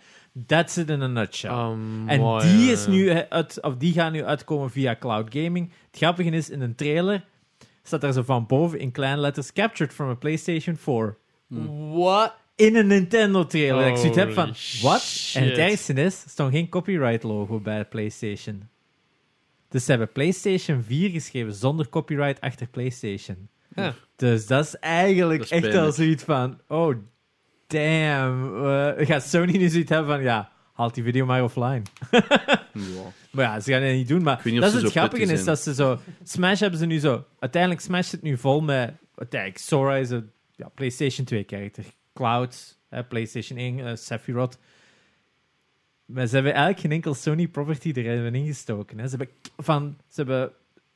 That's 0.46 0.76
it 0.76 0.90
in 0.90 1.02
a 1.02 1.06
nutshell. 1.06 1.50
Um, 1.50 2.08
En 2.08 2.20
mooi, 2.20 2.56
die, 2.56 2.70
is 2.70 2.86
nu 2.86 3.08
eh, 3.08 3.18
uit, 3.28 3.62
of 3.62 3.76
die 3.76 3.92
gaan 3.92 4.12
nu 4.12 4.24
uitkomen 4.24 4.70
via 4.70 4.96
cloud 4.98 5.34
gaming. 5.34 5.72
Het 5.90 5.96
grappige 5.96 6.30
is, 6.30 6.50
in 6.50 6.60
een 6.60 6.74
trailer 6.74 7.24
staat 7.82 8.00
daar 8.00 8.12
zo 8.12 8.22
van 8.22 8.46
boven 8.46 8.78
in 8.78 8.92
kleine 8.92 9.20
letters 9.20 9.52
captured 9.52 9.92
from 9.92 10.08
a 10.08 10.14
PlayStation 10.14 10.76
4. 10.76 11.16
What? 11.92 12.34
In 12.60 12.76
een 12.76 12.86
Nintendo 12.86 13.46
trailer. 13.46 13.86
ik 13.86 13.96
zoiets 13.96 14.16
heb 14.16 14.32
van, 14.32 14.54
wat? 14.82 15.30
En 15.34 15.44
het 15.44 15.58
ergste 15.58 15.92
is, 15.92 16.22
er 16.24 16.30
stond 16.30 16.52
geen 16.52 16.68
copyright 16.68 17.22
logo 17.22 17.60
bij 17.60 17.84
PlayStation. 17.84 18.68
Dus 19.68 19.84
ze 19.84 19.90
hebben 19.90 20.12
PlayStation 20.12 20.82
4 20.82 21.10
geschreven 21.10 21.54
zonder 21.54 21.88
copyright 21.88 22.40
achter 22.40 22.66
PlayStation. 22.66 23.48
Ja. 23.74 23.94
Dus 24.16 24.46
dat 24.46 24.64
is 24.64 24.76
eigenlijk 24.78 25.38
Dat 25.40 25.50
is 25.50 25.56
echt 25.62 25.70
pijnlijk. 25.70 25.94
zoiets 25.94 26.22
van, 26.24 26.60
oh 26.68 26.94
damn. 27.66 28.66
eh, 28.66 29.06
gaat 29.06 29.22
Sony 29.24 29.56
nu 29.56 29.68
zoiets 29.68 29.90
hebben 29.90 30.14
van, 30.14 30.22
ja, 30.22 30.52
haal 30.72 30.92
die 30.92 31.02
video 31.02 31.26
maar 31.26 31.42
offline. 31.44 31.82
Ja. 32.72 33.12
Maar 33.30 33.44
ja, 33.44 33.60
ze 33.60 33.72
gaan 33.72 33.82
het 33.82 33.96
niet 33.96 34.08
doen. 34.08 34.22
Maar 34.22 34.40
dat 34.44 34.74
is 34.74 34.82
het 34.82 34.90
grappige, 34.90 35.32
is 35.32 35.44
dat 35.44 35.60
ze 35.60 35.74
zo... 35.74 35.98
Smash 36.24 36.60
hebben 36.60 36.78
ze 36.78 36.86
nu 36.86 36.98
zo... 36.98 37.24
Uiteindelijk 37.38 37.80
Smash 37.82 38.08
zit 38.08 38.22
nu 38.22 38.36
vol 38.38 38.60
met... 38.60 38.92
Uiteindelijk, 39.14 39.60
Sora 39.60 39.96
is 39.96 40.10
een 40.10 40.30
ja, 40.56 40.68
PlayStation 40.68 41.26
2 41.26 41.44
character. 41.46 41.84
Cloud, 42.12 42.78
PlayStation 43.08 43.58
1, 43.58 43.86
eh, 43.86 43.96
Sephiroth. 43.96 44.58
Maar 46.04 46.26
ze 46.26 46.34
hebben 46.34 46.52
eigenlijk 46.52 46.82
geen 46.82 46.92
enkel 46.92 47.14
Sony 47.14 47.48
property 47.48 47.92
erin 47.94 48.34
ingestoken. 48.34 48.98
Hè. 48.98 49.08
Ze 49.08 49.16
hebben, 49.16 49.36
van, 49.56 49.96
ze 50.08 50.20
hebben 50.20 50.52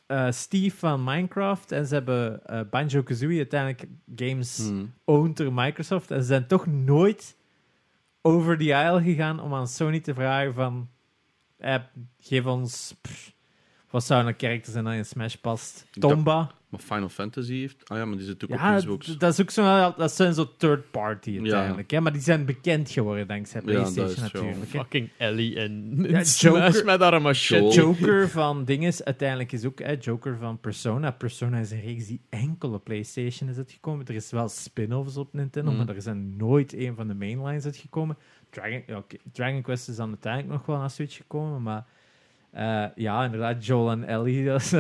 eh, 0.06 0.30
Steve 0.30 0.76
van 0.76 1.04
Minecraft 1.04 1.72
en 1.72 1.86
ze 1.86 1.94
hebben 1.94 2.46
eh, 2.46 2.60
Banjo-Kazooie 2.70 3.36
uiteindelijk 3.36 3.84
games 4.16 4.58
Hmm. 4.58 4.94
owned 5.04 5.36
door 5.36 5.52
Microsoft. 5.52 6.10
En 6.10 6.20
ze 6.20 6.26
zijn 6.26 6.46
toch 6.46 6.66
nooit 6.66 7.36
over 8.22 8.58
the 8.58 8.74
aisle 8.74 9.02
gegaan 9.02 9.40
om 9.40 9.54
aan 9.54 9.68
Sony 9.68 10.00
te 10.00 10.14
vragen 10.14 10.54
van... 10.54 10.88
Eh, 11.56 11.76
geef 12.18 12.46
ons... 12.46 12.94
pff, 13.00 13.32
wat 13.90 14.04
zou 14.04 14.26
een 14.26 14.36
karakter 14.36 14.72
zijn 14.72 14.84
dat 14.84 14.94
in 14.94 15.04
Smash 15.04 15.34
past? 15.34 15.86
Tomba? 15.90 16.50
Maar 16.74 16.82
Final 16.82 17.08
Fantasy 17.08 17.58
heeft... 17.60 17.88
Ah 17.88 17.98
ja, 17.98 18.04
maar 18.04 18.16
die 18.16 18.26
zit 18.26 18.44
ook 18.44 18.50
Ja, 18.50 18.72
op 18.72 18.78
Xbox. 18.78 19.18
dat 19.18 19.32
is 19.32 19.40
ook 19.40 19.50
zo... 19.50 19.94
Dat 19.96 20.12
zijn 20.12 20.34
zo 20.34 20.50
third 20.56 20.90
party 20.90 21.30
Ja. 21.30 21.38
uiteindelijk. 21.40 21.90
Hè? 21.90 22.00
Maar 22.00 22.12
die 22.12 22.20
zijn 22.22 22.44
bekend 22.44 22.90
geworden 22.90 23.26
dankzij 23.26 23.60
Ja, 23.64 23.66
dat 23.72 23.74
PlayStation 23.74 24.26
is 24.26 24.32
natuurlijk. 24.32 24.56
hè. 24.72 24.78
Fucking 24.78 25.08
Ellie 25.18 25.56
en 25.58 25.94
Ja, 25.96 26.24
Smash 26.24 26.40
Joker- 26.40 26.84
met 26.84 27.00
haar. 27.00 27.32
Joel. 27.32 27.72
Joker 27.72 28.28
van 28.28 28.64
dinges 28.64 29.04
uiteindelijk 29.04 29.52
is 29.52 29.64
ook 29.64 29.78
hè, 29.78 29.96
Joker 30.00 30.36
van 30.36 30.60
Persona. 30.60 31.10
Persona 31.10 31.58
is 31.58 31.70
een 31.70 31.80
reeks 31.80 32.06
die 32.06 32.20
enkel 32.28 32.72
op 32.72 32.84
PlayStation 32.84 33.48
is 33.50 33.56
uitgekomen. 33.56 34.06
Er 34.06 34.14
is 34.14 34.30
wel 34.30 34.48
spin-offs 34.48 35.16
op 35.16 35.32
Nintendo, 35.32 35.70
Mm. 35.70 35.76
maar 35.76 35.88
er 35.88 36.02
zijn 36.02 36.36
nooit 36.36 36.72
een 36.72 36.94
van 36.94 37.08
de 37.08 37.14
mainlines 37.14 37.64
uitgekomen. 37.64 38.16
Dragon, 38.50 38.82
Dragon 39.32 39.62
Quest 39.62 39.88
is 39.88 39.96
dan 39.96 40.08
uiteindelijk 40.08 40.52
nog 40.52 40.66
wel 40.66 40.78
naar 40.78 40.90
Switch 40.90 41.16
gekomen, 41.16 41.62
maar 41.62 41.84
eh, 42.54 42.84
ja, 42.94 43.24
inderdaad, 43.24 43.66
Joel 43.66 43.90
en 43.90 44.04
Ellie. 44.04 44.44
Dat 44.50 44.60
is, 44.60 44.70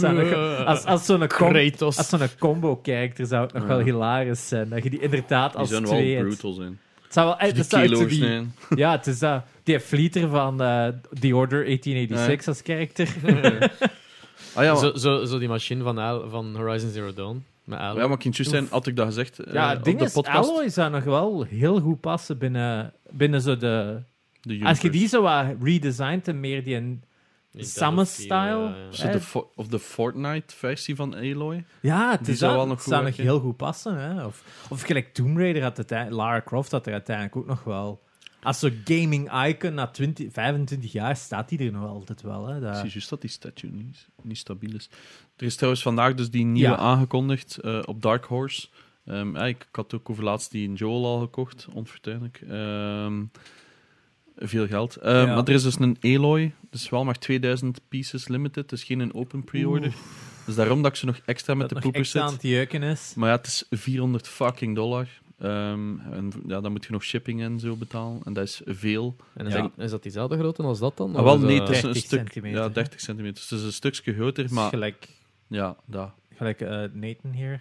dat 0.00 0.34
als, 0.66 0.84
als 0.84 1.04
zo'n 1.06 1.18
com- 1.18 1.28
Kratos. 1.28 1.96
als 1.98 2.08
zo'n 2.08 2.20
combo-character 2.38 3.26
zou 3.26 3.42
het 3.44 3.52
nog 3.52 3.62
Ja. 3.62 3.68
wel 3.68 3.78
hilarisch 3.78 4.48
zijn. 4.48 4.68
Dat 4.68 4.82
je 4.82 4.90
die 4.90 5.00
inderdaad 5.00 5.50
Die 5.50 5.60
als 5.60 5.68
zijn 5.68 5.84
twee 5.84 6.14
wel 6.14 6.24
brutal 6.26 6.52
zijn. 6.52 6.78
Het 7.02 7.12
zou 7.12 7.26
wel... 7.26 7.38
eh, 7.38 7.54
Die 7.54 7.62
zou 7.64 7.82
echt 7.82 7.90
zo 7.90 7.96
kilo's 7.96 8.10
die- 8.12 8.22
zijn. 8.28 8.54
ja, 8.74 8.90
het 8.92 9.06
is 9.06 9.18
dat. 9.18 9.42
Die 9.62 9.80
Fleeter 9.80 10.28
van 10.28 10.62
eh, 10.62 10.86
The 11.20 11.36
Order 11.36 11.64
1886 11.64 12.46
als 12.46 12.60
character. 12.64 13.08
Ah 14.54 14.64
ja, 14.64 14.74
zo, 14.76 14.92
zo, 14.96 15.24
zo 15.24 15.38
die 15.38 15.48
machine 15.48 15.82
van, 15.82 15.98
Al, 15.98 16.28
van 16.30 16.56
Horizon 16.56 16.90
Zero 16.90 17.12
Dawn. 17.14 17.44
Met 17.64 17.78
Al. 17.78 17.96
ja, 17.98 18.06
maar 18.06 18.18
kind 18.18 18.36
juist 18.36 18.50
zijn, 18.52 18.66
had 18.70 18.86
ik 18.86 18.96
dat 18.96 19.06
gezegd 19.06 19.38
eh, 19.38 19.52
Ja, 19.52 19.68
het 19.68 19.78
op 19.88 19.98
de 19.98 20.04
is, 20.04 20.12
podcast. 20.12 20.48
Alloy 20.50 20.68
zou 20.68 20.90
nog 20.90 21.04
wel 21.04 21.42
heel 21.42 21.80
goed 21.80 22.00
passen 22.00 22.38
binnen, 22.38 22.92
binnen 23.10 23.40
zo 23.40 23.56
de... 23.56 24.00
De 24.40 24.60
Als 24.64 24.80
je 24.80 24.90
die 24.90 25.08
zo 25.08 25.22
wat 25.22 25.44
redesigned 25.62 26.28
en 26.28 26.40
meer 26.40 26.64
die... 26.64 27.00
ja. 27.52 28.92
Zo 28.92 29.10
de, 29.10 29.20
fo- 29.20 29.50
of 29.54 29.66
de 29.68 29.78
Fortnite-versie 29.78 30.94
van 30.96 31.14
Aloy. 31.14 31.64
Ja, 31.80 32.10
het 32.10 32.24
Die 32.24 32.32
is 32.32 32.38
zou 32.38 32.56
wel 32.56 32.66
nog 32.66 32.82
goed 32.82 32.92
zou 32.92 33.04
nog 33.04 33.16
heel 33.16 33.40
goed 33.40 33.56
passen. 33.56 33.96
Hè? 33.98 34.24
Of, 34.24 34.44
of 34.70 34.82
gelijk 34.82 35.14
Tomb 35.14 35.36
Raider 35.38 35.62
had 35.62 35.76
het... 35.76 35.90
Lara 36.08 36.40
Croft 36.44 36.70
had 36.70 36.86
er 36.86 36.92
uiteindelijk 36.92 37.36
ook 37.36 37.46
nog 37.46 37.64
wel... 37.64 38.02
Als 38.42 38.58
zo'n 38.58 38.80
gaming 38.84 39.44
icon 39.46 39.74
na 39.74 39.86
20, 39.86 40.32
25 40.32 40.92
jaar 40.92 41.16
staat 41.16 41.48
die 41.48 41.58
er 41.58 41.72
nog 41.72 41.88
altijd 41.88 42.22
wel. 42.22 42.46
Hè? 42.46 42.56
Ik 42.56 42.62
Dat- 42.62 42.76
zie 42.76 42.90
juist 42.90 43.08
dat 43.10 43.20
die 43.20 43.30
statue 43.30 43.70
niet, 43.72 44.08
niet 44.22 44.38
stabiel 44.38 44.74
is. 44.74 44.90
Er 45.36 45.46
is 45.46 45.54
trouwens 45.56 45.82
vandaag 45.82 46.14
dus 46.14 46.30
die 46.30 46.44
nieuwe 46.44 46.68
Ja. 46.70 46.76
aangekondigd 46.76 47.56
eh, 47.58 47.78
op 47.84 48.02
Dark 48.02 48.24
Horse. 48.24 48.68
Ehm, 49.06 49.36
ja, 49.36 49.44
ik, 49.46 49.62
ik 49.70 49.76
had 49.76 49.94
ook 49.94 50.10
over 50.10 50.24
laatst 50.24 50.50
die 50.50 50.64
in 50.68 50.74
Joel 50.74 51.06
al 51.06 51.20
gekocht, 51.20 51.66
onfortuinlijk. 51.72 52.40
Ehm, 52.48 53.22
veel 54.40 54.66
geld. 54.66 54.96
Ehm, 54.96 55.14
Ja. 55.26 55.34
Maar 55.34 55.44
er 55.44 55.54
is 55.54 55.62
dus 55.62 55.78
een 55.78 55.96
Aloy, 56.00 56.52
dus 56.70 56.88
wel 56.88 57.04
maar 57.04 57.18
2000 57.18 57.80
pieces 57.88 58.28
limited, 58.28 58.68
dus 58.68 58.84
geen 58.84 59.00
een 59.00 59.14
open 59.14 59.44
pre-order. 59.44 59.92
Dus 60.46 60.54
daarom 60.54 60.82
dat 60.82 60.90
ik 60.90 60.96
ze 60.96 61.06
nog 61.06 61.20
extra 61.24 61.54
met 61.54 61.68
dat 61.68 61.76
de 61.78 61.82
poepers 61.84 62.02
extra 62.02 62.20
zit. 62.20 62.28
aan 62.28 62.34
het 62.34 62.42
jeuken 62.42 62.82
is. 62.82 63.12
Maar 63.16 63.28
ja, 63.30 63.36
het 63.36 63.46
is 63.46 63.64
400 63.70 64.28
fucking 64.28 64.74
dollar. 64.74 65.06
Ehm, 65.38 65.98
en 66.12 66.32
ja, 66.46 66.60
dan 66.60 66.72
moet 66.72 66.84
je 66.84 66.92
nog 66.92 67.04
shipping 67.04 67.42
en 67.42 67.58
zo 67.60 67.76
betalen. 67.76 68.20
En 68.24 68.32
dat 68.32 68.44
is 68.44 68.60
veel. 68.64 69.16
En 69.34 69.46
is, 69.46 69.52
Ja. 69.52 69.60
dat, 69.62 69.70
is 69.76 69.90
dat 69.90 70.02
diezelfde 70.02 70.38
grootte 70.38 70.62
als 70.62 70.78
dat 70.78 70.96
dan? 70.96 71.16
Ah, 71.16 71.22
wel, 71.22 71.38
nee, 71.38 71.60
het 71.60 71.68
is 71.68 71.76
een 71.76 71.82
30 71.82 72.02
stuk... 72.04 72.18
centimeter, 72.18 72.58
Ja, 72.58 72.66
hè? 72.66 72.72
30 72.72 73.00
centimeter. 73.00 73.34
Dus 73.40 73.50
het 73.50 73.58
is 73.58 73.64
een 73.64 73.72
stukje 73.72 74.14
groter, 74.14 74.46
maar 74.50 74.68
gelijk, 74.68 75.08
ja, 75.46 75.76
dat. 75.86 76.10
gelijk 76.36 76.60
eh, 76.60 76.68
Nathan 76.92 77.30
hier. 77.32 77.60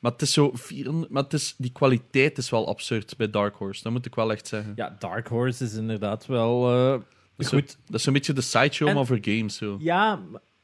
Maar 0.00 0.12
het 0.12 0.22
is 0.22 0.32
zo 0.32 0.50
400, 0.54 1.12
maar 1.12 1.22
het 1.22 1.32
is, 1.32 1.54
die 1.58 1.72
kwaliteit 1.72 2.38
is 2.38 2.50
wel 2.50 2.68
absurd 2.68 3.16
bij 3.16 3.30
Dark 3.30 3.56
Horse. 3.56 3.82
Dat 3.82 3.92
moet 3.92 4.06
ik 4.06 4.14
wel 4.14 4.32
echt 4.32 4.46
zeggen. 4.48 4.72
Ja, 4.76 4.96
Dark 4.98 5.28
Horse 5.28 5.64
is 5.64 5.74
inderdaad 5.74 6.26
wel 6.26 6.68
eh, 6.70 6.90
dat, 6.90 7.02
is 7.36 7.48
zo- 7.48 7.56
goed. 7.56 7.78
dat 7.86 7.94
is 7.94 8.02
zo'n 8.02 8.12
beetje 8.12 8.32
de 8.32 8.40
sideshow, 8.40 8.88
En- 8.88 8.94
maar 8.94 9.06
voor 9.06 9.18
games. 9.20 9.56
Zo. 9.56 9.76
Ja, 9.80 10.20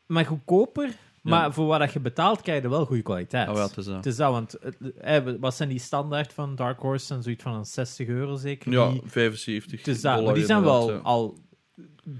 maar 0.07 0.25
goedkoper. 0.27 0.91
Maar 1.23 1.53
voor 1.55 1.67
wat 1.67 1.93
je 1.93 2.01
betaalt, 2.01 2.41
krijg 2.43 2.63
je 2.63 2.69
wel 2.69 2.87
goede 2.87 3.03
kwaliteit. 3.03 3.49
Oh, 3.49 3.55
ja, 3.55 3.63
het 3.67 3.77
is 3.77 3.85
dat. 3.85 3.95
Het 3.97 4.07
is 4.07 4.17
dat, 4.17 4.31
want 4.31 4.55
eh, 4.59 5.17
eh, 5.17 5.35
wat 5.41 5.55
zijn 5.55 5.69
die 5.69 5.79
standaard 5.79 6.33
van 6.33 6.55
Dark 6.55 6.81
Horse? 6.81 7.15
En 7.15 7.23
zoiets 7.23 7.43
van 7.43 7.55
een 7.55 7.65
60 7.65 8.07
euro 8.09 8.37
zeker? 8.37 8.73
Ja, 8.73 8.91
Die- 8.91 9.03
75 9.05 9.79
het 9.79 9.89
is 9.89 10.01
dat, 10.01 10.25
maar 10.25 10.35
die 10.35 10.45
zijn 10.45 10.63
wel 10.63 10.93
al 10.93 11.39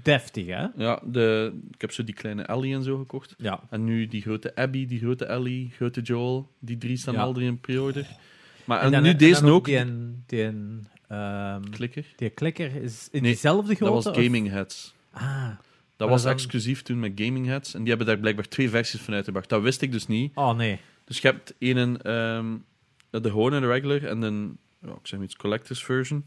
deftig, 0.03 0.45
hè? 0.45 0.65
Ja, 0.75 1.01
de, 1.05 1.53
ik 1.71 1.81
heb 1.81 1.91
zo 1.91 2.03
die 2.03 2.13
kleine 2.15 2.41
Ellie 2.43 2.75
en 2.75 2.83
zo 2.83 2.97
gekocht. 2.97 3.35
Ja. 3.37 3.59
En 3.69 3.83
nu 3.83 4.07
die 4.07 4.21
grote 4.21 4.55
Abby, 4.55 4.85
die 4.85 4.99
grote 4.99 5.25
Ellie, 5.25 5.69
grote 5.75 6.01
Joel. 6.01 6.51
Die 6.59 6.77
drie 6.77 6.97
staan 6.97 7.13
Ja. 7.13 7.19
al 7.21 7.33
drie 7.33 7.47
in 7.47 7.59
pre-order. 7.59 8.07
Maar 8.65 8.79
en, 8.79 8.85
En, 8.85 8.91
dan, 8.91 9.01
nu 9.03 9.09
en 9.09 9.17
deze 9.17 9.45
ook. 9.45 9.65
Die, 9.65 9.85
die, 10.25 10.51
ehm, 11.07 11.61
Klikker. 11.69 12.05
die 12.15 12.29
klikker 12.29 12.75
is 12.75 13.07
in 13.11 13.21
Nee, 13.21 13.31
diezelfde 13.31 13.67
Dat 13.67 13.77
grootte? 13.77 14.09
was 14.09 14.17
of- 14.17 14.23
Gaming 14.23 14.49
Heads. 14.49 14.93
Ah. 15.11 15.49
Dat 15.97 16.09
was 16.09 16.23
dan- 16.23 16.31
exclusief 16.31 16.81
toen 16.81 16.99
met 16.99 17.11
Gaming 17.15 17.45
Heads. 17.45 17.73
En 17.73 17.79
die 17.79 17.89
hebben 17.89 18.07
daar 18.07 18.17
blijkbaar 18.17 18.47
twee 18.47 18.69
versies 18.69 19.01
van 19.01 19.13
uitgebracht. 19.13 19.49
Dat 19.49 19.61
wist 19.61 19.81
ik 19.81 19.91
dus 19.91 20.07
niet. 20.07 20.31
Oh, 20.35 20.55
nee. 20.55 20.79
Dus 21.05 21.19
je 21.19 21.27
hebt 21.27 21.53
een, 21.59 22.01
ehm, 22.01 22.55
de 23.09 23.29
gewone, 23.29 23.59
de 23.59 23.67
regular, 23.67 24.03
en 24.03 24.21
een, 24.21 24.57
ik 24.81 24.89
zeg 25.03 25.19
iets, 25.21 25.35
collectors 25.35 25.83
version. 25.83 26.23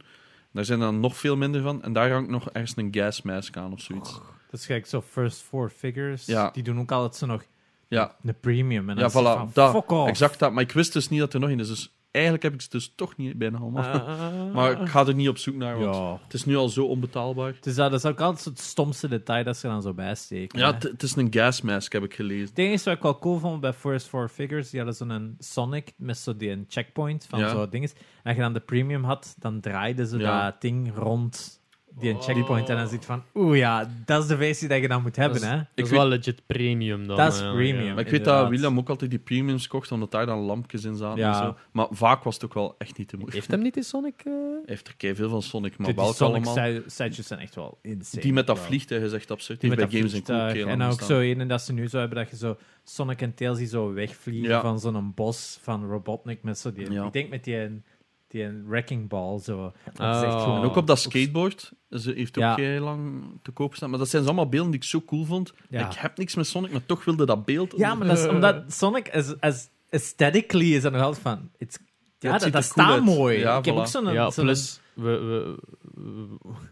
Daar 0.52 0.64
zijn 0.64 0.80
er 0.80 0.84
dan 0.86 1.00
nog 1.00 1.16
veel 1.16 1.36
minder 1.36 1.62
van. 1.62 1.82
En 1.82 1.92
daar 1.92 2.10
hangt 2.10 2.30
nog 2.30 2.50
ergens 2.50 2.72
een 2.76 2.88
gas 2.90 3.22
mask 3.22 3.56
aan 3.56 3.72
of 3.72 3.80
zoiets. 3.80 4.12
Dat 4.50 4.60
is 4.60 4.66
gelijk 4.66 4.86
zo 4.86 5.00
First 5.02 5.42
Four 5.42 5.70
Figures. 5.70 6.26
Ja. 6.26 6.50
Die 6.50 6.62
doen 6.62 6.80
ook 6.80 6.92
altijd 6.92 7.14
zo 7.16 7.26
nog 7.26 7.42
Ja, 7.88 8.16
een 8.24 8.40
premium. 8.40 8.90
En 8.90 8.96
Ja, 8.98 9.10
voilà, 9.10 9.12
van, 9.12 9.50
dat, 9.52 9.70
fuck 9.70 9.90
off. 9.90 10.08
exact 10.08 10.38
dat. 10.38 10.52
Maar 10.52 10.62
ik 10.62 10.72
wist 10.72 10.92
dus 10.92 11.08
niet 11.08 11.20
dat 11.20 11.34
er 11.34 11.40
nog 11.40 11.50
in 11.50 11.60
is. 11.60 11.68
Dus 11.68 11.94
eigenlijk 12.10 12.44
heb 12.44 12.54
ik 12.54 12.60
ze 12.60 12.68
dus 12.70 12.92
toch 12.96 13.16
niet 13.16 13.38
bijna 13.38 13.58
allemaal. 13.58 13.82
Ah. 13.82 14.52
maar 14.54 14.80
ik 14.80 14.88
ga 14.88 15.06
er 15.06 15.14
niet 15.14 15.28
op 15.28 15.38
zoek 15.38 15.54
naar, 15.54 15.78
want 15.78 15.94
Ja. 15.94 16.18
het 16.24 16.34
is 16.34 16.44
nu 16.44 16.56
al 16.56 16.68
zo 16.68 16.84
onbetaalbaar. 16.84 17.54
Dus 17.60 17.74
dat, 17.74 17.90
dat 17.90 18.04
is 18.04 18.10
ook 18.10 18.20
altijd 18.20 18.44
het 18.44 18.58
stomste 18.60 19.08
detail 19.08 19.44
dat 19.44 19.56
ze 19.56 19.66
er 19.66 19.72
dan 19.72 19.82
zo 19.82 19.94
bij 19.94 20.14
steken. 20.14 20.58
Ja, 20.58 20.72
het 20.74 20.82
het 20.82 21.02
is 21.02 21.16
een 21.16 21.32
gas 21.32 21.60
mask, 21.60 21.92
heb 21.92 22.02
ik 22.04 22.14
gelezen. 22.14 22.46
Het 22.46 22.56
ding 22.56 22.72
is 22.72 22.84
wat 22.84 22.94
ik 22.96 23.02
wel 23.02 23.18
cool 23.18 23.38
vond 23.38 23.60
bij 23.60 23.72
First 23.72 24.08
Four 24.08 24.28
Figures, 24.28 24.70
die 24.70 24.80
hadden 24.80 24.96
zo'n 25.08 25.34
Sonic 25.38 25.92
met 25.96 26.18
zo 26.18 26.36
die 26.36 26.50
een 26.50 26.64
checkpoint 26.68 27.26
van 27.28 27.38
Ja. 27.38 27.48
zo 27.48 27.68
dinges. 27.68 27.92
En 27.92 27.98
als 28.24 28.34
je 28.34 28.40
dan 28.40 28.52
de 28.52 28.60
premium 28.60 29.04
had, 29.04 29.34
dan 29.38 29.60
draaide 29.60 30.06
ze 30.06 30.18
Ja. 30.18 30.44
dat 30.50 30.60
ding 30.60 30.92
rond 30.96 31.59
die 31.98 32.10
een 32.10 32.16
Oh. 32.16 32.22
checkpoint. 32.22 32.68
En 32.68 32.76
dan 32.76 32.88
zit 32.88 33.04
van, 33.04 33.22
oeh 33.34 33.56
ja, 33.58 33.90
dat 34.04 34.22
is 34.22 34.28
de 34.28 34.36
versie 34.36 34.68
dat 34.68 34.80
je 34.80 34.88
dan 34.88 35.02
moet 35.02 35.16
hebben, 35.16 35.38
is- 35.40 35.46
hè. 35.46 35.56
Dat 35.56 35.66
Ik 35.74 35.84
is 35.84 35.90
weet- 35.90 35.98
wel 35.98 36.08
legit 36.08 36.42
premium 36.46 37.06
dan. 37.06 37.16
Dat 37.16 37.32
is 37.32 37.38
premium. 37.40 37.84
ja. 37.84 37.94
Maar 37.94 38.04
ik 38.04 38.10
weet 38.10 38.24
dat 38.24 38.48
William 38.48 38.78
ook 38.78 38.88
altijd 38.88 39.10
die 39.10 39.18
premiums 39.18 39.66
kocht, 39.68 39.92
omdat 39.92 40.10
daar 40.10 40.26
dan 40.26 40.38
lampjes 40.38 40.84
in 40.84 40.96
zaten 40.96 41.18
Ja. 41.18 41.28
en 41.40 41.46
zo. 41.46 41.56
Maar 41.72 41.86
vaak 41.90 42.22
was 42.22 42.34
het 42.34 42.44
ook 42.44 42.54
wel 42.54 42.74
echt 42.78 42.98
niet 42.98 43.08
te 43.08 43.14
moeilijk. 43.16 43.36
Heeft 43.38 43.50
hem 43.50 43.62
niet 43.62 43.74
die 43.74 43.82
Sonic... 43.82 44.20
eh, 44.24 44.32
heeft 44.66 44.88
er 44.88 44.96
kei 44.96 45.14
veel 45.14 45.28
van 45.28 45.42
Sonic, 45.42 45.78
maar 45.78 45.94
Sonic 46.14 46.46
allemaal? 46.46 46.52
sti- 46.52 46.82
setjes 46.86 47.26
zijn 47.26 47.40
echt 47.40 47.54
wel 47.54 47.78
insane. 47.82 48.22
Die 48.22 48.32
met 48.32 48.46
dat 48.46 48.56
Wel. 48.56 48.66
vliegtuig 48.66 49.02
is 49.02 49.12
echt 49.12 49.30
absurd. 49.30 49.60
Die 49.60 49.70
Die 49.70 49.78
met 49.78 49.88
bij 49.90 50.00
dat 50.00 50.10
Games 50.10 50.24
Cool 50.26 50.68
En 50.68 50.82
ook 50.82 51.00
zo 51.00 51.20
een 51.20 51.48
dat 51.48 51.62
ze 51.62 51.72
nu 51.72 51.88
zo 51.88 51.98
hebben, 51.98 52.18
dat 52.18 52.30
je 52.30 52.36
zo 52.36 52.56
Sonic 52.84 53.20
en 53.22 53.34
Tails 53.34 53.58
die 53.58 53.66
zo 53.66 53.92
wegvliegen 53.92 54.48
Ja. 54.50 54.60
van 54.60 54.80
zo'n 54.80 55.12
bos 55.14 55.58
van 55.62 55.88
Robotnik 55.88 56.42
met 56.42 56.58
zo 56.58 56.72
die... 56.72 56.90
Ja. 56.92 57.06
Ik 57.06 57.12
denk 57.12 57.30
met 57.30 57.44
die, 57.44 57.82
die 58.30 58.62
wrecking 58.66 59.08
ball, 59.08 59.38
zo. 59.40 59.72
Dat 59.94 60.16
is 60.16 60.22
echt 60.22 60.34
Oh. 60.34 60.42
gewoon- 60.42 60.58
En 60.58 60.64
ook 60.64 60.76
op 60.76 60.86
dat 60.86 60.98
skateboard. 60.98 61.72
Ze 61.90 62.12
heeft 62.12 62.36
ook 62.38 62.42
Ja. 62.44 62.54
heel 62.54 62.82
lang 62.82 63.22
te 63.42 63.50
koop 63.50 63.74
staan. 63.74 63.90
Maar 63.90 63.98
dat 63.98 64.08
zijn 64.08 64.24
allemaal 64.24 64.48
beelden 64.48 64.70
die 64.70 64.80
ik 64.80 64.86
zo 64.86 65.00
cool 65.00 65.24
vond. 65.24 65.52
Ja. 65.68 65.86
Ik 65.90 65.96
heb 65.96 66.18
niks 66.18 66.34
met 66.34 66.46
Sonic, 66.46 66.70
maar 66.72 66.86
toch 66.86 67.04
wilde 67.04 67.26
dat 67.26 67.44
beeld. 67.44 67.74
Ja, 67.76 67.94
maar 67.94 68.06
dat 68.06 68.18
is 68.18 68.26
omdat 68.28 68.72
Sonic, 68.72 69.14
as, 69.14 69.40
as 69.40 69.68
aesthetically, 69.90 70.74
is 70.74 70.84
er 70.84 70.90
nog 70.90 71.00
altijd 71.02 71.22
van... 71.22 71.50
It's, 71.58 71.78
ja, 72.18 72.30
het 72.32 72.32
dat, 72.32 72.42
ziet 72.42 72.52
dat 72.52 72.62
er 72.64 72.70
cool 72.72 72.84
staat 72.86 72.94
uit. 72.96 73.04
mooi. 73.04 73.38
Ja, 73.38 73.58
ik 73.58 73.64
heb 73.64 73.74
voilà. 73.74 73.78
ook 73.78 73.86
zo'n... 73.86 74.12
Ja, 74.12 74.30
zo'n- 74.30 74.44
plus 74.44 74.80
we, 74.94 75.02
we, 75.02 75.56
we, 75.94 76.26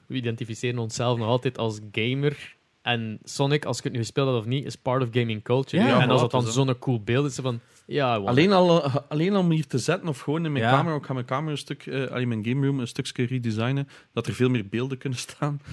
we 0.07 0.15
identificeren 0.15 0.79
onszelf 0.79 1.19
nog 1.19 1.27
altijd 1.29 1.59
als 1.59 1.81
gamer. 1.93 2.57
En 2.93 3.19
Sonic, 3.25 3.65
als 3.65 3.79
ik 3.79 3.85
het 3.85 3.93
nu 3.93 3.99
gespeeld 3.99 4.29
had 4.29 4.39
of 4.39 4.45
niet, 4.47 4.65
is 4.65 4.77
part 4.77 5.03
of 5.03 5.09
gaming 5.13 5.43
culture. 5.43 5.83
Ja, 5.85 6.01
en 6.01 6.11
als 6.11 6.19
voilà, 6.21 6.23
het 6.23 6.31
dan 6.31 6.47
zo'n 6.47 6.79
cool 6.79 7.01
beeld 7.03 7.27
is, 7.27 7.35
van... 7.37 7.61
Ja, 7.87 8.15
Alleen 8.17 8.53
al, 8.53 8.85
eh, 8.85 8.97
alleen 9.09 9.33
al 9.35 9.41
om 9.41 9.51
hier 9.51 9.67
te 9.67 9.79
zetten 9.79 10.09
of 10.09 10.21
gewoon 10.21 10.45
in 10.45 10.53
mijn 10.53 10.65
Ja. 10.65 10.71
camera. 10.71 10.97
Ik 10.97 11.05
ga 11.05 11.13
mijn 11.13 11.27
camera 11.27 11.51
een 11.51 11.59
stuk, 11.59 11.87
eh 11.87 12.07
alleen 12.11 12.29
mijn 12.29 12.45
game 12.45 12.67
room 12.67 12.81
een 12.81 12.87
stukje 12.89 13.27
redesignen. 13.27 13.89
Dat 14.13 14.27
er 14.27 14.35
veel 14.35 14.49
meer 14.49 14.69
beelden 14.69 14.99
kunnen 14.99 15.19
staan. 15.19 15.61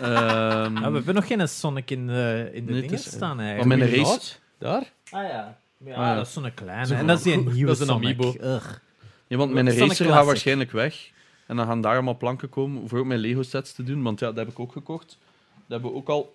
Ehm, 0.00 0.74
Ja, 0.74 0.88
we 0.90 0.94
hebben 0.96 1.14
nog 1.14 1.26
geen 1.26 1.48
Sonic 1.48 1.90
in 1.90 2.06
de, 2.06 2.50
in 2.52 2.66
de 2.66 2.72
Nee, 2.72 2.80
dingen 2.80 2.96
is- 2.96 3.04
staan, 3.10 3.36
maar 3.36 3.44
eigenlijk. 3.46 3.78
mijn 3.80 3.90
Goeie 3.90 4.04
race-. 4.12 4.36
Daar? 4.58 4.92
Ah 5.10 5.22
ja. 5.28 5.58
Ja, 5.84 5.94
Ah, 5.94 5.96
ja. 6.06 6.14
dat 6.14 6.26
is 6.26 6.32
zo'n 6.32 6.54
kleine. 6.54 6.86
Zo 6.86 6.94
en 6.94 7.06
dat 7.06 7.16
is 7.18 7.22
die 7.22 7.36
nieuwe 7.36 7.66
Dat 7.66 7.74
is 7.74 7.80
een 7.80 7.86
Sonic. 7.86 8.02
amiibo. 8.20 8.34
Ugh. 8.54 8.66
ja, 9.26 9.36
want 9.36 9.52
mijn 9.52 9.66
Sonic 9.72 9.88
racer 9.88 10.06
gaat 10.06 10.26
waarschijnlijk 10.26 10.70
weg. 10.72 11.10
En 11.46 11.56
dan 11.56 11.66
gaan 11.66 11.80
daar 11.80 11.92
allemaal 11.94 12.16
planken 12.16 12.48
komen 12.48 12.88
voor 12.88 12.98
ook 12.98 13.06
mijn 13.06 13.20
Lego 13.20 13.42
sets 13.42 13.72
te 13.72 13.82
doen. 13.82 14.02
Want 14.02 14.20
ja, 14.20 14.26
dat 14.26 14.36
heb 14.36 14.48
ik 14.48 14.58
ook 14.58 14.72
gekocht. 14.72 15.06
Dat 15.08 15.80
hebben 15.80 15.90
we 15.90 15.96
ook 15.96 16.08
al, 16.08 16.34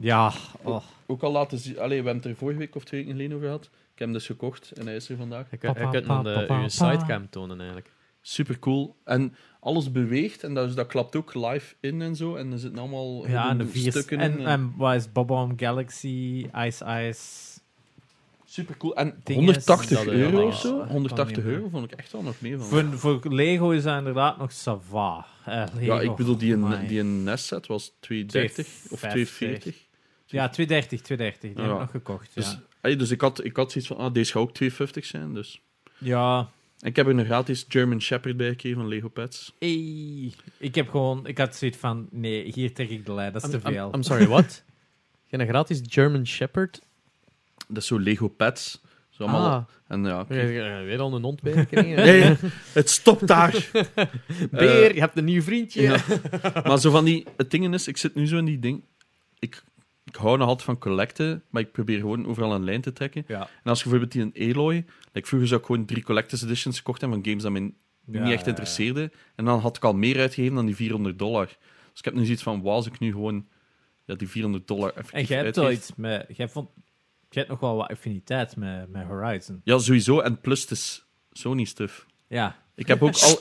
Ja, 0.00 0.32
oh. 0.62 0.82
ook 1.06 1.22
al 1.22 1.32
laten 1.32 1.58
zien. 1.58 1.78
Allee, 1.78 1.88
we 1.88 1.94
hebben 1.94 2.14
het 2.16 2.24
er 2.24 2.36
vorige 2.36 2.58
week 2.58 2.74
of 2.74 2.84
twee 2.84 3.00
weken 3.00 3.16
geleden 3.16 3.36
over 3.36 3.48
gehad. 3.48 3.64
Ik 3.64 4.02
heb 4.02 4.08
hem 4.08 4.12
dus 4.12 4.26
gekocht 4.26 4.70
en 4.70 4.86
hij 4.86 4.96
is 4.96 5.08
er 5.08 5.16
vandaag. 5.16 5.50
Je 5.50 5.56
kunt, 5.56 6.06
dan 6.06 6.24
de, 6.24 6.58
je 6.62 6.68
sidecam 6.68 7.30
tonen, 7.30 7.56
eigenlijk. 7.56 7.90
Super 8.20 8.58
cool. 8.58 8.96
En 9.04 9.34
alles 9.60 9.92
beweegt 9.92 10.42
en 10.44 10.54
dat, 10.54 10.68
is- 10.68 10.74
dat 10.74 10.86
klapt 10.86 11.16
ook 11.16 11.34
live 11.34 11.74
in 11.80 12.02
en 12.02 12.16
zo. 12.16 12.34
En 12.36 12.52
er 12.52 12.58
zitten 12.58 12.78
allemaal 12.80 13.28
ja, 13.28 13.48
en 13.50 13.58
de 13.58 13.64
hidden 13.64 13.82
vier... 13.82 13.90
stukken 13.92 14.18
En, 14.20 14.38
in. 14.38 14.46
en 14.46 14.74
wat 14.76 14.94
is 14.94 15.12
Bob-Omb 15.12 15.60
Galaxy, 15.60 16.46
Ice 16.56 16.84
Ice... 17.08 17.54
Super 18.48 18.76
cool. 18.76 18.96
En 18.96 19.20
Ding 19.24 19.38
180 19.38 19.90
is- 19.98 20.04
dat, 20.04 20.14
eh, 20.14 20.20
euro 20.20 20.40
ja, 20.40 20.46
of 20.46 20.56
zo? 20.58 20.78
dat 20.78 20.88
180 20.88 21.34
kan 21.36 21.44
niet 21.44 21.54
euro 21.54 21.68
vond 21.68 21.92
ik 21.92 21.98
echt 21.98 22.12
wel 22.12 22.22
nog 22.22 22.40
mee 22.40 22.58
van. 22.58 22.66
Voor, 22.66 22.98
voor 23.20 23.32
Lego 23.32 23.70
is 23.70 23.82
dat 23.82 23.98
inderdaad 23.98 24.38
nog 24.38 24.52
sava. 24.52 25.26
Eh, 25.44 25.64
ja, 25.80 26.00
ik 26.00 26.14
bedoel, 26.16 26.36
die, 26.36 26.52
een, 26.54 26.86
die 26.86 27.00
een 27.00 27.22
NES 27.22 27.46
set 27.46 27.66
was 27.66 27.92
230 28.00 28.66
of 28.90 28.98
240. 28.98 29.85
Ja, 30.26 30.48
230, 30.48 31.00
230. 31.00 31.40
Die 31.54 31.62
Ja. 31.62 31.62
heb 31.62 31.72
ik 31.72 31.80
nog 31.80 31.90
gekocht, 31.90 32.34
Dus, 32.34 32.58
dus 32.98 33.10
ik, 33.10 33.20
had, 33.20 33.44
ik 33.44 33.56
had 33.56 33.72
zoiets 33.72 33.90
van, 33.90 33.96
ah, 34.00 34.12
deze 34.12 34.32
gaat 34.32 34.42
ook 34.42 34.54
250 34.54 35.04
zijn. 35.04 35.34
Dus. 35.34 35.60
Ja, 35.98 36.50
En 36.80 36.88
ik 36.88 36.96
heb 36.96 37.06
er 37.06 37.18
een 37.18 37.24
gratis 37.24 37.64
German 37.68 38.00
Shepherd 38.00 38.36
bij 38.36 38.48
gekregen 38.48 38.78
van 38.78 38.88
Lego 38.88 39.08
Pets. 39.08 39.52
Ey, 39.58 40.32
ik 40.58 40.74
heb 40.74 40.88
gewoon, 40.90 41.26
ik 41.26 41.38
had 41.38 41.56
zoiets 41.56 41.78
van, 41.78 42.08
nee, 42.10 42.52
hier 42.54 42.74
trek 42.74 42.90
ik 42.90 43.06
de 43.06 43.12
lijn, 43.12 43.32
dat 43.32 43.42
is 43.44 43.50
te 43.50 43.56
I'm, 43.56 43.62
veel. 43.72 43.94
I'm 43.94 44.02
sorry, 44.02 44.26
what? 44.26 44.62
Je 45.28 45.36
hebt 45.36 45.42
een 45.42 45.48
gratis 45.54 45.80
German 45.88 46.26
Shepherd? 46.26 46.80
Dat 47.68 47.76
is 47.76 47.86
zo 47.86 47.98
Lego 48.00 48.28
Pets. 48.28 48.80
Zo 49.10 49.22
allemaal, 49.22 49.50
Ah, 49.50 49.64
En 49.88 50.04
ja, 50.04 50.24
je 50.28 50.34
hebt 50.34 50.84
weer 50.84 50.98
al 51.00 51.14
een 51.14 51.22
hond 51.22 51.42
bijgekregen. 51.42 52.04
Nee, 52.04 52.36
het 52.72 52.90
stopt 52.90 53.26
daar. 53.26 53.70
Beer, 54.50 54.94
je 54.94 55.00
hebt 55.00 55.16
een 55.16 55.24
nieuw 55.24 55.42
vriendje. 55.42 55.82
Ja. 55.82 56.00
maar 56.64 56.78
zo 56.80 56.90
van 56.90 57.04
die... 57.04 57.26
Het 57.36 57.50
ding 57.50 57.74
is, 57.74 57.88
ik 57.88 57.96
zit 57.96 58.14
nu 58.14 58.26
zo 58.26 58.36
in 58.36 58.44
die 58.44 58.58
ding... 58.58 58.82
Ik 59.38 59.62
hou 60.16 60.38
nog 60.38 60.48
altijd 60.48 60.66
van 60.66 60.78
collecten, 60.78 61.42
maar 61.50 61.62
ik 61.62 61.72
probeer 61.72 61.98
gewoon 61.98 62.26
overal 62.26 62.54
een 62.54 62.64
lijn 62.64 62.80
te 62.80 62.92
trekken. 62.92 63.24
Ja. 63.28 63.40
En 63.40 63.70
als 63.70 63.82
je 63.82 63.88
bijvoorbeeld 63.88 64.12
die 64.12 64.22
een 64.22 64.50
Aloy... 64.52 64.84
Like 65.12 65.28
vroeger 65.28 65.48
zou 65.48 65.60
ik 65.60 65.66
gewoon 65.66 65.84
drie 65.84 66.02
collectors 66.02 66.42
editions 66.42 66.76
gekocht 66.76 67.00
hebben 67.00 67.18
van 67.18 67.28
games 67.28 67.42
dat 67.42 67.52
me 67.52 67.72
Ja, 68.18 68.24
niet 68.24 68.32
echt 68.32 68.46
interesseerde. 68.46 69.10
En 69.34 69.44
dan 69.44 69.60
had 69.60 69.76
ik 69.76 69.84
al 69.84 69.94
meer 69.94 70.20
uitgegeven 70.20 70.56
dan 70.56 70.66
die 70.66 70.76
400 70.76 71.18
dollar. 71.18 71.46
Dus 71.46 71.98
ik 71.98 72.04
heb 72.04 72.14
nu 72.14 72.24
zoiets 72.24 72.42
van, 72.42 72.62
wauw, 72.62 72.74
als 72.74 72.86
ik 72.86 72.98
nu 72.98 73.10
gewoon 73.10 73.46
ja, 74.04 74.14
die 74.14 74.28
400 74.28 74.66
dollar 74.66 74.92
En 75.10 75.24
jij 75.24 75.38
hebt 75.38 75.56
wel 75.56 75.64
uitgeef. 75.64 75.88
iets 75.88 75.96
met, 75.96 76.26
jij 76.36 76.48
vond, 76.48 76.68
jij 77.28 77.42
hebt 77.42 77.48
nog 77.48 77.60
wel 77.60 77.76
wat 77.76 77.90
affiniteit 77.90 78.56
met, 78.56 78.88
met 78.90 79.06
Horizon. 79.06 79.60
Ja, 79.64 79.78
sowieso. 79.78 80.20
En 80.20 80.40
plus, 80.40 80.60
het 80.60 80.70
is 80.70 81.06
Sony-stuff. 81.32 82.06
Ja, 82.28 82.56
Ik 82.76 82.86
heb 82.86 83.02
ook 83.02 83.16
al... 83.26 83.38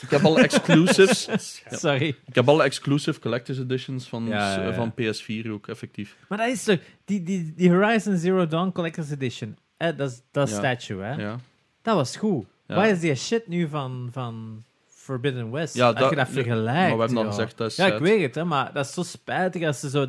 Ik 0.00 0.10
heb 0.10 0.24
alle 0.24 0.42
exclusives... 0.42 1.28
sorry. 1.70 2.16
Ik 2.26 2.34
heb 2.34 2.48
alle 2.48 2.62
exclusive 2.62 3.20
collectors 3.20 3.58
editions 3.58 4.06
van, 4.08 4.26
Ja, 4.26 4.54
ja, 4.54 4.62
ja. 4.62 4.74
van 4.74 4.92
PS4 4.92 5.50
ook, 5.50 5.68
effectief. 5.68 6.16
Maar 6.28 6.38
dat 6.38 6.48
is 6.48 6.64
toch, 6.64 6.78
die, 7.04 7.22
die, 7.22 7.52
die 7.56 7.70
Horizon 7.70 8.16
Zero 8.16 8.46
Dawn 8.46 8.72
Collector's 8.72 9.10
Edition, 9.10 9.56
eh, 9.76 9.96
dat 9.96 10.10
is 10.10 10.20
dat 10.30 10.48
statue, 10.48 11.02
hè? 11.02 11.14
Ja. 11.14 11.38
Dat 11.82 11.94
was 11.94 12.16
goed. 12.16 12.46
Waar 12.66 12.88
is 12.88 13.00
die 13.00 13.14
shit 13.14 13.48
nu 13.48 13.68
van, 13.68 14.08
van 14.12 14.62
Forbidden 14.86 15.50
West? 15.50 15.74
Ja, 15.74 15.86
Als 15.86 15.98
dat- 15.98 16.10
je 16.10 16.16
dat 16.16 16.28
vergelijkt. 16.28 16.88
maar 16.88 16.92
we 16.96 16.98
hebben 17.04 17.16
al 17.24 17.24
gezegd, 17.30 17.56
dat 17.56 17.70
is 17.70 17.76
Ja, 17.76 17.86
ik 17.86 17.98
weet 17.98 18.22
het, 18.22 18.34
hè, 18.34 18.44
maar 18.44 18.72
dat 18.72 18.86
is 18.86 18.92
zo 18.92 19.02
spijtig 19.02 19.66
als 19.66 19.80
ze 19.80 19.88
zo 19.90 20.06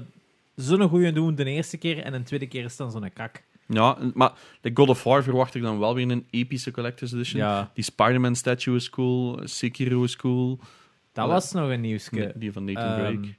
zo'n 0.56 0.90
goeie 0.90 1.12
doen 1.12 1.36
de 1.36 1.44
eerste 1.46 1.78
keer 1.78 2.04
en 2.04 2.12
de 2.12 2.24
tweede 2.24 2.48
keer 2.48 2.64
is 2.64 2.76
dan 2.76 2.92
zo'n 2.92 3.14
kak. 3.14 3.44
Ja, 3.68 3.98
maar 4.14 4.32
de 4.62 4.72
God 4.74 4.90
of 4.90 5.04
War 5.04 5.24
verwacht 5.24 5.56
ik 5.56 5.62
dan 5.62 5.80
wel 5.80 5.96
weer 5.96 6.12
een 6.12 6.28
epische 6.30 6.72
collector's 6.72 7.12
edition. 7.12 7.42
Ja, 7.42 7.72
Die 7.74 7.84
Spider-Man 7.84 8.36
statue 8.36 8.76
is 8.76 8.90
cool, 8.90 9.40
Sekiro 9.44 10.04
is 10.04 10.16
cool. 10.16 10.60
dat 11.14 11.28
was 11.28 11.52
nog 11.52 11.70
een 11.70 11.82
nieuwsje. 11.82 12.16
Nee, 12.16 12.32
die 12.36 12.52
van 12.52 12.64
Nathan 12.66 12.84
Ehm, 12.84 12.96
Drake. 13.00 13.36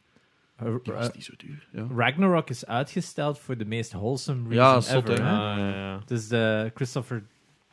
Die 0.83 0.93
was 0.93 1.13
niet 1.13 1.25
zo 1.25 1.33
duur. 1.37 1.69
Ja, 1.73 1.87
Ragnarok 1.97 2.51
is 2.51 2.67
uitgesteld 2.67 3.39
voor 3.39 3.57
de 3.57 3.65
meest 3.65 3.93
wholesome 3.93 4.55
Ja, 4.55 4.73
reason 4.73 4.83
zot, 4.83 5.09
ever. 5.09 5.25
Ah, 5.25 5.57
ja, 5.59 5.69
ja. 5.69 6.01
Dus 6.07 6.29
de 6.29 6.71
Christopher 6.75 7.25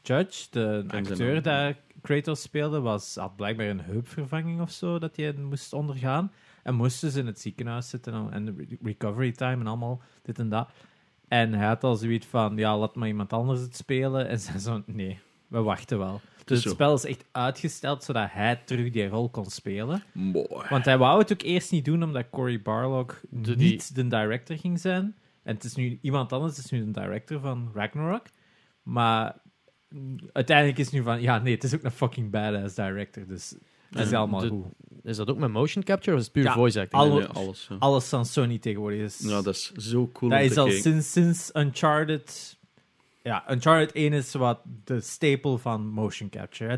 Judge, 0.02 0.48
de 0.52 0.84
acteur 0.88 1.42
die 1.44 1.76
Kratos 2.02 2.42
speelde, 2.42 2.80
was, 2.80 3.16
had 3.16 3.36
blijkbaar 3.36 3.68
een 3.68 3.82
heupvervanging 3.82 4.62
of 4.62 4.72
zo 4.72 5.00
dat 5.00 5.16
hij 5.16 5.34
moest 5.34 5.74
ondergaan. 5.74 6.32
En 6.64 6.76
moest 6.76 7.02
dus 7.02 7.16
in 7.16 7.26
het 7.26 7.40
ziekenhuis 7.40 7.90
zitten 7.90 8.28
en- 8.32 8.46
de 8.46 8.54
re- 8.58 8.78
recovery 8.84 9.32
time 9.32 9.60
en 9.60 9.68
allemaal 9.68 10.02
dit 10.22 10.40
en 10.40 10.50
dat. 10.50 10.70
En 11.34 11.54
hij 11.54 11.68
had 11.68 11.84
al 11.84 11.96
zoiets 11.96 12.26
van, 12.26 12.58
ja, 12.58 12.78
laat 12.78 12.96
maar 12.96 13.08
iemand 13.08 13.34
anders 13.34 13.60
het 13.60 13.76
spelen. 13.76 14.28
En 14.28 14.40
zij 14.46 14.60
zo, 14.60 14.84
nee, 14.86 15.20
we 15.48 15.62
wachten 15.62 15.98
wel. 15.98 16.22
Dus 16.46 16.62
zo. 16.62 16.68
het 16.68 16.78
spel 16.78 16.94
is 16.94 17.06
echt 17.06 17.26
uitgesteld 17.32 18.04
zodat 18.04 18.28
hij 18.32 18.56
terug 18.66 18.92
die 18.92 19.08
rol 19.08 19.30
kon 19.30 19.46
spelen. 19.46 20.04
Mooi. 20.12 20.66
Want 20.70 20.86
hij 20.86 20.98
wou 20.98 21.20
het 21.20 21.32
ook 21.32 21.42
eerst 21.42 21.72
niet 21.72 21.86
doen, 21.86 22.04
omdat 22.04 22.30
Cory 22.30 22.62
Barlog 22.62 23.22
De- 23.30 23.56
niet 23.56 23.96
de 23.96 24.08
director 24.08 24.58
ging 24.58 24.80
zijn. 24.80 25.16
En 25.44 25.54
het 25.56 25.64
is 25.64 25.76
nu 25.76 26.00
iemand 26.02 26.34
anders, 26.34 26.56
het 26.56 26.66
is 26.66 26.72
nu 26.72 26.86
de 26.86 26.92
director 27.02 27.40
van 27.40 27.72
Ragnarok. 27.74 28.26
Maar 28.84 29.36
mm, 29.90 30.18
uiteindelijk 30.34 30.78
is 30.78 30.86
het 30.86 30.94
nu 30.94 31.04
van, 31.04 31.22
ja, 31.22 31.40
nee, 31.40 31.54
het 31.54 31.64
is 31.64 31.76
ook 31.76 31.84
een 31.84 31.92
fucking 31.92 32.32
badass 32.32 32.76
director. 32.76 33.28
Dus 33.28 33.56
dat 33.94 34.06
is 34.06 34.12
En 34.12 34.18
allemaal 34.18 34.40
de- 34.40 34.48
goed. 34.48 34.66
is 35.04 35.18
dat 35.18 35.30
ook 35.30 35.38
met 35.38 35.52
motion 35.52 35.84
capture 35.84 36.12
of 36.14 36.20
is 36.20 36.24
het 36.26 36.34
puur 36.34 36.44
Ja, 36.44 36.54
voice 36.54 36.80
acting? 36.80 37.02
alle- 37.02 37.10
Nee, 37.20 37.20
nee, 37.28 37.28
alles. 37.38 37.66
ja. 37.70 37.76
Alles 37.80 38.06
van 38.10 38.26
Sony 38.26 38.58
tegenwoordig 38.58 39.00
is... 39.00 39.20
Ja, 39.20 39.42
dat 39.42 39.56
is 39.56 39.72
zo 39.72 40.10
cool 40.14 40.32
dat 40.32 40.40
is 40.42 40.58
al 40.58 40.70
sinds, 40.70 41.12
sinds 41.12 41.50
Uncharted... 41.54 42.58
Ja, 43.24 43.52
Uncharted 43.52 43.92
1 43.92 44.14
is 44.14 44.34
wat 44.34 44.60
de 44.84 45.02
staple 45.02 45.58
van 45.58 45.88
motion 45.88 46.30
capture. 46.30 46.70
hè. 46.70 46.78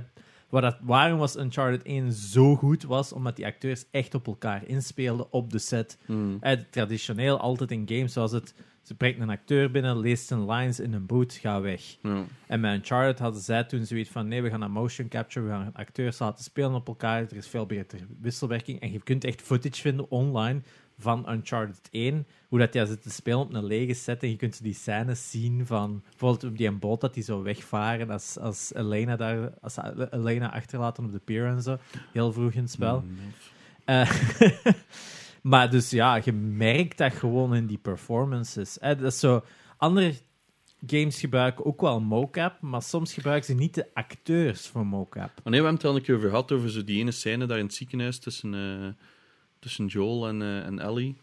Wat 0.49 0.61
dat, 0.61 0.77
waarom 0.81 1.19
was 1.19 1.35
Uncharted 1.35 1.83
1 1.83 2.11
zo 2.13 2.55
goed 2.55 2.83
was, 2.83 3.11
omdat 3.13 3.35
die 3.35 3.45
acteurs 3.45 3.85
echt 3.91 4.15
op 4.15 4.27
elkaar 4.27 4.67
inspeelden 4.67 5.31
op 5.31 5.51
de 5.51 5.59
set. 5.59 5.97
Hmm. 6.05 6.39
Traditioneel, 6.69 7.39
altijd 7.39 7.71
in 7.71 7.83
games, 7.87 8.15
was 8.15 8.31
het... 8.31 8.53
Ze 8.85 8.95
brengt 8.95 9.19
een 9.19 9.29
acteur 9.29 9.71
binnen, 9.71 9.99
leest 9.99 10.27
zijn 10.27 10.45
lines 10.45 10.79
in 10.79 10.93
een 10.93 11.05
boot, 11.05 11.33
ga 11.33 11.61
weg. 11.61 11.97
Ja. 12.01 12.23
En 12.47 12.59
met 12.59 12.73
Uncharted 12.73 13.19
hadden 13.19 13.41
zij 13.41 13.63
toen 13.63 13.85
zoiets 13.85 14.09
van: 14.09 14.27
nee, 14.27 14.41
we 14.41 14.49
gaan 14.49 14.59
naar 14.59 14.71
motion 14.71 15.07
capture, 15.07 15.45
we 15.45 15.51
gaan 15.51 15.73
acteurs 15.73 16.19
laten 16.19 16.43
spelen 16.43 16.73
op 16.73 16.87
elkaar. 16.87 17.21
Er 17.21 17.35
is 17.35 17.47
veel 17.47 17.65
beter 17.65 17.99
wisselwerking. 18.21 18.79
En 18.79 18.91
je 18.91 19.03
kunt 19.03 19.23
echt 19.23 19.41
footage 19.41 19.81
vinden 19.81 20.09
online 20.09 20.61
van 20.97 21.31
Uncharted 21.31 21.87
1. 21.91 22.27
Hoe 22.47 22.59
dat 22.59 22.73
jij 22.73 22.85
zit 22.85 23.01
te 23.01 23.09
spelen 23.09 23.39
op 23.39 23.53
een 23.53 23.65
lege 23.65 23.93
set. 23.93 24.23
En 24.23 24.29
je 24.29 24.35
kunt 24.35 24.63
die 24.63 24.73
scènes 24.73 25.31
zien 25.31 25.65
van 25.65 26.03
bijvoorbeeld 26.09 26.43
op 26.43 26.57
die 26.57 26.71
boot 26.71 27.01
dat 27.01 27.13
die 27.13 27.23
zo 27.23 27.41
wegvaren. 27.41 28.09
Als, 28.09 28.37
als 28.39 28.73
Elena 28.73 29.15
daar, 29.15 29.53
als 29.61 29.77
Elena 30.11 30.53
achterlaten 30.53 31.05
op 31.05 31.11
de 31.11 31.19
pier 31.19 31.45
en 31.45 31.61
zo. 31.61 31.77
Heel 32.13 32.33
vroeg 32.33 32.51
in 32.51 32.61
het 32.61 32.71
spel. 32.71 33.01
Mm. 33.01 33.17
Eh, 33.85 34.11
maar 35.45 35.69
dus 35.69 35.89
ja, 35.89 36.21
je 36.23 36.33
merkt 36.33 36.97
dat 36.97 37.13
gewoon 37.13 37.55
in 37.55 37.65
die 37.65 37.77
performances. 37.77 38.77
dat 38.79 39.01
is 39.01 39.19
zo, 39.19 39.43
andere 39.77 40.13
games 40.87 41.19
gebruiken 41.19 41.65
ook 41.65 41.81
wel 41.81 42.01
mocap, 42.01 42.61
maar 42.61 42.81
soms 42.81 43.13
gebruiken 43.13 43.45
ze 43.45 43.53
niet 43.53 43.73
de 43.73 43.93
acteurs 43.93 44.67
voor 44.67 44.85
mocap. 44.85 45.31
Maar 45.43 45.51
nee, 45.53 45.61
we 45.61 45.67
hebben 45.67 45.73
het 45.73 45.85
al 45.85 45.95
een 45.95 46.01
keer 46.01 46.15
over 46.15 46.29
gehad, 46.29 46.51
over 46.51 46.69
zo 46.69 46.83
die 46.83 46.99
ene 46.99 47.11
scène 47.11 47.45
daar 47.45 47.57
in 47.57 47.65
het 47.65 47.73
ziekenhuis 47.73 48.19
tussen, 48.19 48.53
eh, 48.53 48.87
tussen 49.59 49.85
Joel 49.85 50.27
en, 50.27 50.41
eh, 50.41 50.65
en 50.65 50.79
Ellie. 50.79 51.17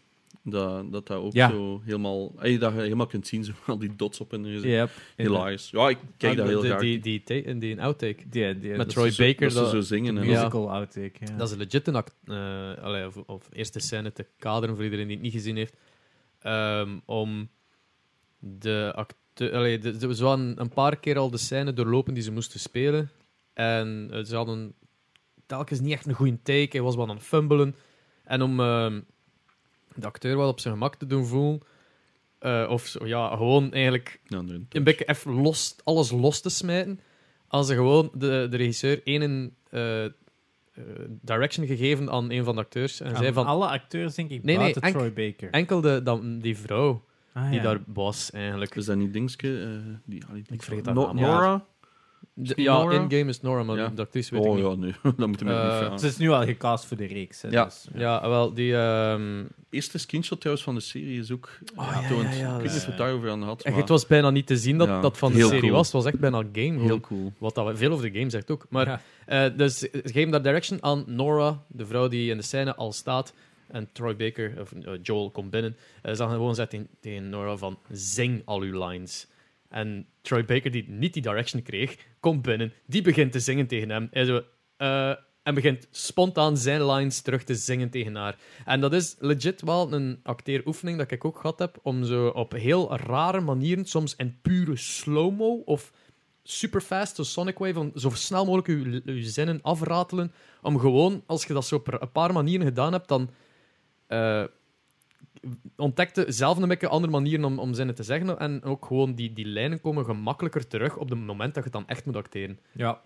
Dat, 0.45 0.91
dat 0.91 1.07
dat 1.07 1.17
ook 1.17 1.33
Ja. 1.33 1.49
zo 1.49 1.81
helemaal... 1.85 2.33
eh, 2.39 2.59
dat 2.59 2.73
je 2.73 2.79
helemaal 2.81 3.05
kunt 3.05 3.27
zien, 3.27 3.43
zo, 3.43 3.51
al 3.67 3.77
die 3.77 3.95
dots 3.95 4.19
op 4.19 4.33
en 4.33 4.45
er 4.45 4.51
is 4.53 4.61
Yep. 4.61 4.89
hilarisch. 5.15 5.69
Ja, 5.69 5.89
ik 5.89 5.97
kijk 6.17 6.37
daar 6.37 6.47
heel 6.47 6.61
die, 6.61 6.69
graag. 6.69 6.81
die, 6.81 6.99
die, 6.99 7.23
ta- 7.23 7.53
die, 7.53 7.81
outtake. 7.81 8.29
Die, 8.29 8.59
die, 8.59 8.69
Met 8.69 8.77
dat 8.77 8.89
Troy 8.89 9.09
zo- 9.11 9.23
Baker, 9.23 9.53
Dat 9.53 9.65
ze 9.65 9.69
zo 9.75 9.81
zingen. 9.81 10.17
En 10.17 10.23
Ja. 10.23 10.29
musical 10.29 10.71
outtake. 10.71 11.11
Ja. 11.19 11.35
Dat 11.37 11.49
is 11.49 11.55
legit 11.55 11.87
een 11.87 11.95
act, 11.95 12.15
eh, 12.25 12.73
allee, 12.83 13.07
of, 13.07 13.17
of 13.17 13.49
eerste 13.51 13.79
scène 13.79 14.11
te 14.11 14.25
kaderen 14.37 14.75
voor 14.75 14.83
iedereen 14.83 15.05
die 15.07 15.15
het 15.15 15.23
niet 15.25 15.33
gezien 15.33 15.55
heeft. 15.55 15.75
Ehm, 16.39 16.99
om 17.05 17.49
de 18.39 18.91
acteur. 18.95 19.81
Ze 20.15 20.23
hadden 20.25 20.59
een 20.61 20.69
paar 20.69 20.95
keer 20.99 21.17
al 21.17 21.29
de 21.29 21.37
scène 21.37 21.73
doorlopen 21.73 22.13
die 22.13 22.23
ze 22.23 22.31
moesten 22.31 22.59
spelen. 22.59 23.09
En 23.53 24.07
eh, 24.11 24.23
ze 24.23 24.35
hadden 24.35 24.73
telkens 25.45 25.79
niet 25.79 25.91
echt 25.93 26.05
een 26.05 26.13
goede 26.13 26.41
take. 26.41 26.67
Hij 26.71 26.81
was 26.81 26.95
wel 26.95 27.09
aan 27.09 27.15
het 27.15 27.25
fumbelen. 27.25 27.75
En 28.23 28.41
om 28.41 28.59
ehm, 28.59 29.01
de 29.95 30.07
acteur 30.07 30.37
wel 30.37 30.47
op 30.47 30.59
zijn 30.59 30.73
gemak 30.73 30.95
te 30.95 31.05
doen 31.05 31.25
voelen. 31.25 31.61
eh, 32.39 32.67
of 32.69 32.85
zo, 32.85 33.05
ja, 33.07 33.35
gewoon 33.35 33.71
eigenlijk 33.71 34.19
Ja, 34.25 34.37
een 34.69 34.83
beetje 34.83 35.05
even 35.05 35.31
los, 35.31 35.75
alles 35.83 36.11
los 36.11 36.41
te 36.41 36.49
smijten. 36.49 36.99
Als 37.47 37.67
ze 37.67 37.73
gewoon 37.73 38.11
de, 38.13 38.47
de 38.49 38.57
regisseur 38.57 39.01
één 39.03 39.55
eh, 39.69 40.05
direction 41.21 41.67
gegeven 41.67 42.11
aan 42.11 42.31
een 42.31 42.43
van 42.43 42.55
de 42.55 42.61
acteurs. 42.61 43.01
En 43.01 43.09
Aan 43.09 43.15
zei 43.21 43.33
van 43.33 43.45
alle 43.45 43.67
acteurs, 43.67 44.15
denk 44.15 44.29
ik, 44.29 44.43
Nee, 44.43 44.55
nee, 44.55 44.57
buiten 44.57 44.81
enk- 44.81 44.93
Troy 44.95 45.13
Baker. 45.13 45.49
enkel 45.49 45.81
de, 45.81 46.03
dan, 46.03 46.39
die 46.39 46.57
vrouw 46.57 47.03
Ah, 47.33 47.45
die 47.49 47.55
ja. 47.55 47.63
daar 47.63 47.79
was 47.87 48.31
eigenlijk. 48.31 48.75
Is 48.75 48.85
dat 48.85 48.97
niet 48.97 49.13
Dingske? 49.13 49.61
eh, 49.61 49.67
die, 50.05 50.23
ah, 50.25 50.33
die 50.33 50.43
Ik 50.49 50.63
vergeet 50.63 50.85
haar 50.85 50.95
No- 50.95 51.05
naam. 51.05 51.15
Nora? 51.15 51.65
De- 52.33 52.53
ja, 52.61 52.81
in-game 52.91 53.29
is 53.29 53.41
Nora, 53.41 53.63
maar 53.63 53.77
Ja. 53.77 53.87
de 53.95 54.01
actrice 54.01 54.35
weet 54.35 54.45
Oh 54.45 54.57
ik 54.57 54.63
niet. 54.63 54.71
ja, 54.71 54.75
nee. 54.79 55.13
dat 55.17 55.27
moeten 55.27 55.47
we 55.47 55.53
Eh, 55.53 55.63
niet 55.69 55.77
vragen. 55.77 55.99
Ze 55.99 56.07
is 56.07 56.17
nu 56.17 56.29
al 56.29 56.43
gecast 56.43 56.85
voor 56.85 56.97
de 56.97 57.05
reeks. 57.05 57.41
Hè, 57.41 57.49
Ja. 57.49 57.63
dus, 57.63 57.87
Ja, 57.95 58.29
wel, 58.29 58.53
die... 58.53 58.75
ehm, 58.75 59.43
eerste 59.69 59.97
screenshot 59.97 60.39
trouwens 60.39 60.65
van 60.65 60.75
de 60.75 60.81
serie 60.81 61.19
is 61.19 61.31
ook 61.31 61.49
Oh, 61.75 61.85
ja, 61.85 61.91
getoond. 61.91 62.23
ja, 62.23 62.29
ja, 62.33 62.55
ik 62.55 62.61
weet 62.61 62.61
niet 62.61 62.71
dat 62.71 62.75
of 62.81 62.85
het 62.85 62.97
daarover 62.97 63.29
aan 63.29 63.39
echt, 63.61 63.69
maar 63.69 63.79
het 63.79 63.89
was 63.89 64.07
bijna 64.07 64.29
niet 64.29 64.47
te 64.47 64.57
zien 64.57 64.77
dat 64.77 64.87
Ja, 64.87 65.01
dat 65.01 65.17
van 65.17 65.31
de 65.31 65.37
heel 65.37 65.45
serie 65.47 65.61
cool. 65.61 65.73
was. 65.73 65.85
Het 65.85 65.95
was 65.95 66.05
echt 66.05 66.19
bijna 66.19 66.43
game. 66.53 66.79
heel 66.79 66.99
cool. 66.99 67.33
Wat 67.37 67.55
dat, 67.55 67.77
veel 67.77 67.91
over 67.91 68.11
de 68.11 68.17
game 68.19 68.29
zegt 68.29 68.51
ook. 68.51 68.65
Maar 68.69 68.87
Ja. 68.87 69.01
eh, 69.45 69.57
dus 69.57 69.77
ze 69.77 69.89
geven 70.03 70.31
daar 70.31 70.41
direction 70.43 70.83
aan 70.83 71.03
Nora, 71.07 71.63
de 71.67 71.85
vrouw 71.85 72.07
die 72.07 72.29
in 72.31 72.37
de 72.37 72.43
scène 72.43 72.75
al 72.75 72.91
staat. 72.93 73.33
En 73.67 73.89
Troy 73.91 74.15
Baker, 74.15 74.53
of 74.61 74.71
eh, 74.71 74.93
Joel, 75.01 75.29
komt 75.31 75.49
binnen. 75.49 75.75
Eh, 76.01 76.13
ze 76.13 76.21
gaan 76.23 76.31
gewoon 76.31 76.55
tegen 76.99 77.29
Nora 77.29 77.57
van, 77.57 77.77
zing 77.91 78.41
al 78.45 78.61
uw 78.61 78.87
lines. 78.87 79.27
En 79.73 80.05
Troy 80.21 80.45
Baker, 80.45 80.71
die 80.71 80.89
niet 80.89 81.13
die 81.13 81.21
direction 81.21 81.61
kreeg, 81.61 81.97
komt 82.19 82.41
binnen. 82.41 82.73
Die 82.85 83.01
begint 83.01 83.31
te 83.31 83.39
zingen 83.39 83.67
tegen 83.67 83.89
hem. 83.89 84.09
Zo, 84.25 84.43
eh, 84.77 85.15
en 85.43 85.53
begint 85.53 85.87
spontaan 85.91 86.57
zijn 86.57 86.85
lines 86.85 87.21
terug 87.21 87.43
te 87.43 87.55
zingen 87.55 87.89
tegen 87.89 88.15
haar. 88.15 88.37
En 88.65 88.81
dat 88.81 88.93
is 88.93 89.15
legit 89.19 89.61
wel 89.61 89.93
een 89.93 90.19
acteeroefening 90.23 90.97
dat 90.97 91.11
ik 91.11 91.25
ook 91.25 91.39
gehad 91.39 91.59
heb, 91.59 91.79
om 91.81 92.03
zo 92.03 92.27
op 92.27 92.51
heel 92.51 92.97
rare 92.97 93.39
manieren, 93.39 93.85
soms 93.85 94.15
in 94.15 94.37
pure 94.41 94.75
slow-mo 94.75 95.61
of 95.65 95.91
super 96.43 96.81
fast, 96.81 97.15
zo 97.15 97.23
Sonic 97.23 97.57
Wave, 97.57 97.73
van 97.73 97.91
zo 97.95 98.09
snel 98.09 98.45
mogelijk 98.45 98.67
je, 99.05 99.15
je 99.15 99.29
zinnen 99.29 99.61
afratelen, 99.61 100.31
om 100.61 100.79
gewoon, 100.79 101.23
als 101.25 101.45
je 101.45 101.53
dat 101.53 101.65
zo 101.65 101.75
op 101.75 102.01
een 102.01 102.11
paar 102.11 102.33
manieren 102.33 102.65
gedaan 102.65 102.93
hebt, 102.93 103.07
dan 103.07 103.29
eh 104.07 104.43
ontdekte 105.75 106.25
zelf 106.27 106.57
een 106.57 106.67
beetje 106.67 106.87
andere 106.87 107.11
manieren 107.11 107.45
om, 107.45 107.59
om 107.59 107.73
zinnen 107.73 107.95
te 107.95 108.03
zeggen, 108.03 108.39
en 108.39 108.63
ook 108.63 108.85
gewoon 108.85 109.15
die, 109.15 109.33
die 109.33 109.45
lijnen 109.45 109.81
komen 109.81 110.05
gemakkelijker 110.05 110.67
terug 110.67 110.97
op 110.97 111.09
het 111.09 111.19
moment 111.19 111.53
dat 111.53 111.63
je 111.63 111.69
het 111.69 111.71
dan 111.71 111.87
echt 111.87 112.05
moet 112.05 112.15
acteren. 112.15 112.59
Ja. 112.71 113.01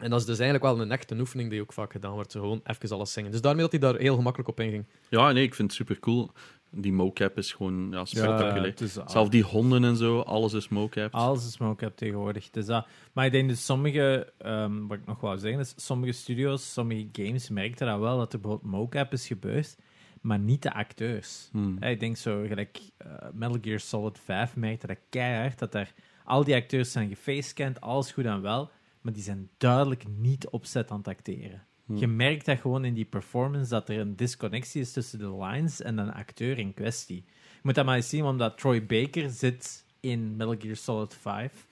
En 0.00 0.10
dat 0.10 0.20
is 0.20 0.26
dus 0.26 0.38
eigenlijk 0.38 0.74
wel 0.74 0.80
een 0.80 0.92
echte 0.92 1.18
oefening 1.18 1.50
die 1.50 1.60
ook 1.60 1.72
vaak 1.72 1.92
gedaan 1.92 2.12
wordt, 2.12 2.32
zo 2.32 2.40
gewoon 2.40 2.60
even 2.64 2.90
alles 2.90 3.12
zingen. 3.12 3.30
Dus 3.30 3.40
daarmee 3.40 3.62
dat 3.62 3.70
hij 3.70 3.80
daar 3.80 4.00
heel 4.00 4.14
gemakkelijk 4.14 4.48
op 4.48 4.60
inging. 4.60 4.84
Ja, 5.08 5.32
nee, 5.32 5.44
ik 5.44 5.54
vind 5.54 5.68
het 5.68 5.76
super 5.76 5.98
cool. 5.98 6.30
Die 6.70 6.92
mocap 6.92 7.38
is 7.38 7.52
gewoon 7.52 7.88
ja, 7.90 8.04
spectaculair. 8.04 8.70
het 8.70 8.80
is 8.80 8.98
Zelf 9.06 9.28
die 9.28 9.42
honden 9.42 9.84
en 9.84 9.96
zo, 9.96 10.20
alles 10.20 10.52
is 10.52 10.68
mocap. 10.68 11.14
Alles 11.14 11.46
is 11.46 11.58
mocap 11.58 11.96
tegenwoordig. 11.96 12.50
Dus 12.50 12.66
dat, 12.66 12.86
maar 13.12 13.26
ik 13.26 13.32
denk 13.32 13.48
dat 13.48 13.58
sommige, 13.58 14.32
ehm, 14.38 14.86
wat 14.86 14.98
ik 14.98 15.06
nog 15.06 15.20
wou 15.20 15.38
zeggen, 15.38 15.60
is 15.60 15.74
sommige 15.76 16.12
studios, 16.12 16.72
sommige 16.72 17.08
games 17.12 17.48
merkten 17.48 17.86
dat 17.86 17.98
wel, 17.98 18.18
dat 18.18 18.32
er 18.32 18.40
bijvoorbeeld 18.40 18.72
mocap 18.72 19.12
is 19.12 19.26
gebeurd, 19.26 19.76
maar 20.20 20.38
niet 20.38 20.62
de 20.62 20.72
acteurs. 20.72 21.48
Hmm. 21.52 21.82
Ik 21.82 22.00
denk 22.00 22.16
zo, 22.16 22.44
gelijk 22.46 22.80
eh, 22.96 23.08
Metal 23.32 23.58
Gear 23.60 23.80
Solid 23.80 24.18
5 24.18 24.56
merkte 24.56 24.86
dat 24.86 24.98
keihard, 25.08 25.58
dat 25.58 25.72
daar 25.72 25.94
al 26.24 26.44
die 26.44 26.54
acteurs 26.54 26.92
zijn 26.92 27.08
gefacecand, 27.08 27.80
alles 27.80 28.12
goed 28.12 28.24
en 28.24 28.42
wel, 28.42 28.70
maar 29.00 29.12
die 29.12 29.22
zijn 29.22 29.50
duidelijk 29.58 30.04
niet 30.08 30.48
opzet 30.48 30.90
aan 30.90 30.98
het 30.98 31.08
acteren. 31.08 31.66
Hmm. 31.84 31.96
Je 31.96 32.06
merkt 32.06 32.46
dat 32.46 32.58
gewoon 32.58 32.84
in 32.84 32.94
die 32.94 33.04
performance, 33.04 33.70
dat 33.70 33.88
er 33.88 33.98
een 33.98 34.16
disconnectie 34.16 34.80
is 34.80 34.92
tussen 34.92 35.18
de 35.18 35.36
lines 35.36 35.82
en 35.82 35.96
de 35.96 36.12
acteur 36.12 36.58
in 36.58 36.74
kwestie. 36.74 37.24
Je 37.26 37.60
moet 37.62 37.74
dat 37.74 37.84
maar 37.84 37.96
eens 37.96 38.08
zien, 38.08 38.24
omdat 38.24 38.58
Troy 38.58 38.86
Baker 38.86 39.30
zit 39.30 39.84
in 40.00 40.36
Metal 40.36 40.56
Gear 40.58 40.76
Solid 40.76 41.14
5. 41.14 41.66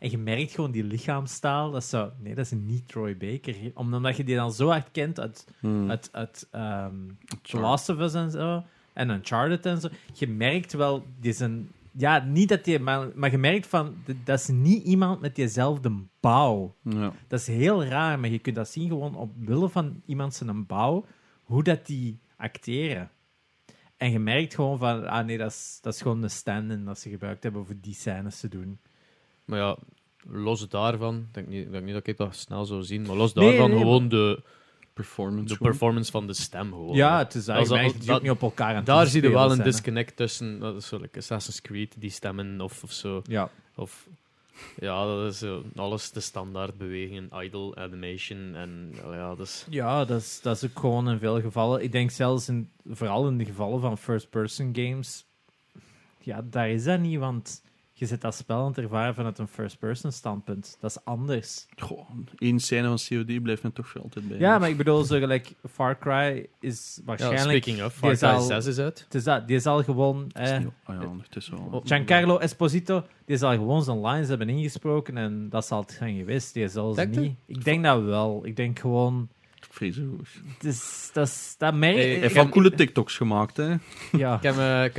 En 0.00 0.10
je 0.10 0.18
merkt 0.18 0.52
gewoon 0.52 0.70
die 0.70 0.84
lichaamstaal. 0.84 1.70
Dat 1.70 1.82
is 1.82 1.88
zo, 1.88 2.10
nee, 2.18 2.34
dat 2.34 2.44
is 2.44 2.50
niet 2.50 2.88
Troy 2.88 3.16
Baker. 3.16 3.56
Omdat 3.74 4.16
je 4.16 4.24
die 4.24 4.34
dan 4.36 4.52
zo 4.52 4.68
hard 4.68 4.90
kent 4.92 5.20
uit, 5.20 5.46
Hmm. 5.60 5.90
uit, 5.90 6.08
uit 6.12 6.48
ehm, 6.50 6.94
The 7.42 7.58
Last 7.58 7.88
of 7.88 7.98
Us 7.98 8.14
en 8.14 8.30
zo. 8.30 8.64
En 8.92 9.10
Uncharted 9.10 9.66
en 9.66 9.80
zo. 9.80 9.88
Je 10.12 10.28
merkt 10.28 10.72
wel, 10.72 11.06
die 11.20 11.42
een... 11.42 11.70
Ja, 11.92 12.18
niet 12.18 12.48
dat 12.48 12.64
die... 12.64 12.78
Maar, 12.78 13.08
maar 13.14 13.30
je 13.30 13.38
merkt 13.38 13.66
van, 13.66 13.94
dat 14.24 14.38
is 14.38 14.48
niet 14.48 14.84
iemand 14.84 15.20
met 15.20 15.34
diezelfde 15.34 16.02
bouw. 16.20 16.74
Ja. 16.82 17.12
Dat 17.28 17.40
is 17.40 17.46
heel 17.46 17.84
raar, 17.84 18.18
maar 18.20 18.30
je 18.30 18.38
kunt 18.38 18.56
dat 18.56 18.68
zien 18.68 18.88
gewoon 18.88 19.14
op 19.14 19.32
wille 19.36 19.68
van 19.68 20.02
iemand 20.06 20.34
zijn 20.34 20.66
bouw, 20.66 21.04
hoe 21.42 21.62
dat 21.62 21.86
die 21.86 22.18
acteren. 22.36 23.10
En 23.96 24.10
je 24.10 24.18
merkt 24.18 24.54
gewoon 24.54 24.78
van, 24.78 25.06
ah 25.06 25.26
nee, 25.26 25.38
dat 25.38 25.50
is, 25.50 25.78
dat 25.82 25.94
is 25.94 26.02
gewoon 26.02 26.20
de 26.20 26.28
stand-in 26.28 26.84
dat 26.84 26.98
ze 26.98 27.10
gebruikt 27.10 27.42
hebben 27.42 27.66
voor 27.66 27.76
die 27.80 27.94
scènes 27.94 28.40
te 28.40 28.48
doen. 28.48 28.78
Maar 29.50 29.58
ja, 29.58 29.76
los 30.30 30.68
daarvan, 30.68 31.16
ik 31.16 31.34
denk 31.34 31.48
niet, 31.48 31.64
ik 31.66 31.70
denk 31.72 31.84
niet 31.84 31.94
dat 31.94 32.06
ik 32.06 32.16
dat 32.16 32.36
snel 32.36 32.64
zou 32.64 32.82
zien, 32.82 33.02
maar 33.06 33.16
los 33.16 33.32
daarvan 33.32 33.70
nee, 33.70 33.78
gewoon 33.78 34.08
de, 34.08 34.42
Performance. 34.92 35.44
de 35.48 35.54
gewoon. 35.54 35.70
performance 35.70 36.10
van 36.10 36.26
de 36.26 36.32
stem. 36.34 36.68
Gewoon. 36.68 36.96
Ja, 36.96 37.18
het 37.18 37.34
is 37.34 37.44
Dat 37.44 37.56
dat. 37.66 37.78
is 38.00 38.08
al- 38.08 38.20
niet 38.20 38.30
op 38.30 38.42
elkaar 38.42 38.74
aan 38.74 38.84
Daar 38.84 39.06
zie 39.06 39.22
je 39.22 39.30
wel 39.30 39.52
een 39.52 39.62
disconnect. 39.62 40.16
tussen, 40.16 40.58
dat 40.58 40.76
is 40.76 40.86
zo, 40.86 40.96
like 40.98 41.18
Assassin's 41.18 41.60
Creed, 41.60 41.94
die 41.98 42.10
stemmen 42.10 42.60
of, 42.60 42.82
of 42.82 42.92
zo. 42.92 43.22
Ja. 43.24 43.50
Of, 43.76 44.08
ja, 44.80 45.04
dat 45.06 45.32
is 45.32 45.44
alles 45.76 46.10
de 46.10 46.20
standaard 46.20 46.78
bewegingen, 46.78 47.30
idle, 47.42 47.74
animation 47.76 48.54
en 48.54 48.94
ja, 49.10 49.28
dat 49.34 49.46
is... 49.46 49.66
Ja, 49.70 50.04
dat 50.04 50.20
is, 50.20 50.40
dat 50.42 50.56
is 50.56 50.70
ook 50.70 50.78
gewoon 50.78 51.08
in 51.10 51.18
veel 51.18 51.40
gevallen. 51.40 51.82
Ik 51.82 51.92
denk 51.92 52.10
zelfs 52.10 52.48
in, 52.48 52.70
vooral 52.90 53.28
in 53.28 53.38
de 53.38 53.44
gevallen 53.44 53.80
van 53.80 53.98
first-person 53.98 54.70
games, 54.74 55.24
ja, 56.18 56.42
daar 56.50 56.70
is 56.70 56.84
dat 56.84 57.00
niet, 57.00 57.18
want 57.18 57.62
je 58.00 58.06
zit 58.06 58.20
dat 58.20 58.34
spel 58.34 58.58
aan 58.60 58.66
het 58.66 58.78
ervaren 58.78 59.14
vanuit 59.14 59.38
een 59.38 59.48
first-person 59.48 60.12
standpunt. 60.12 60.76
Dat 60.80 60.90
is 60.90 60.98
anders. 61.04 61.66
Goh, 61.78 62.08
één 62.38 62.58
scène 62.60 62.86
van 62.96 62.98
COD 63.08 63.42
blijft 63.42 63.62
me 63.62 63.72
toch 63.72 63.88
voor 63.88 64.00
altijd 64.00 64.28
bij. 64.28 64.38
Ja, 64.38 64.58
maar 64.58 64.68
ik 64.68 64.76
bedoel, 64.76 65.04
zo 65.04 65.18
gelijk 65.18 65.52
Far 65.72 65.98
Cry 65.98 66.46
is 66.60 66.94
Ja, 66.96 67.02
waarschijnlijk... 67.04 67.62
speaking 67.62 67.84
of, 67.86 67.94
Far 67.94 68.16
Cry 68.16 68.28
al- 68.28 68.40
6 68.42 68.66
is 68.66 68.78
uit. 68.78 69.00
het 69.04 69.14
is 69.14 69.24
dat, 69.24 69.46
die 69.46 69.56
is 69.56 69.66
al 69.66 69.82
gewoon... 69.82 70.24
Dat 70.32 70.42
is 70.42 70.50
Eh, 70.50 70.58
niet- 70.58 70.68
ah 70.84 71.00
ja, 71.02 71.06
ondertussen 71.08 71.54
wel. 71.56 71.68
Oh, 71.80 71.86
Giancarlo 71.86 72.38
Esposito, 72.38 73.04
die 73.24 73.36
zal 73.36 73.50
gewoon 73.52 73.82
zijn 73.84 74.00
lines 74.06 74.28
hebben 74.28 74.48
ingesproken 74.48 75.16
en 75.16 75.48
dat 75.48 75.66
zal 75.66 75.80
het 75.80 75.90
zijn 75.98 76.16
geweest. 76.16 76.54
Die 76.54 76.68
zal 76.68 76.94
ze 76.94 77.04
niet... 77.04 77.34
Ik 77.46 77.64
denk 77.64 77.84
dat 77.84 78.02
wel. 78.02 78.40
Ik 78.46 78.56
denk 78.56 78.78
gewoon... 78.78 79.28
vreselijk. 79.70 80.28
Dus 80.58 81.10
dat, 81.12 81.26
is- 81.26 81.54
dat 81.58 81.74
merk 81.74 81.94
Hey, 81.94 82.04
Hij 82.10 82.18
heeft 82.18 82.34
wel 82.34 82.48
coole 82.48 82.70
TikToks 82.74 83.16
gemaakt, 83.16 83.56
hè. 83.56 83.74
Ja. 84.12 84.36
Ik 84.36 84.42
heb 84.42 84.54
me, 84.56 84.84
ik 84.84 84.96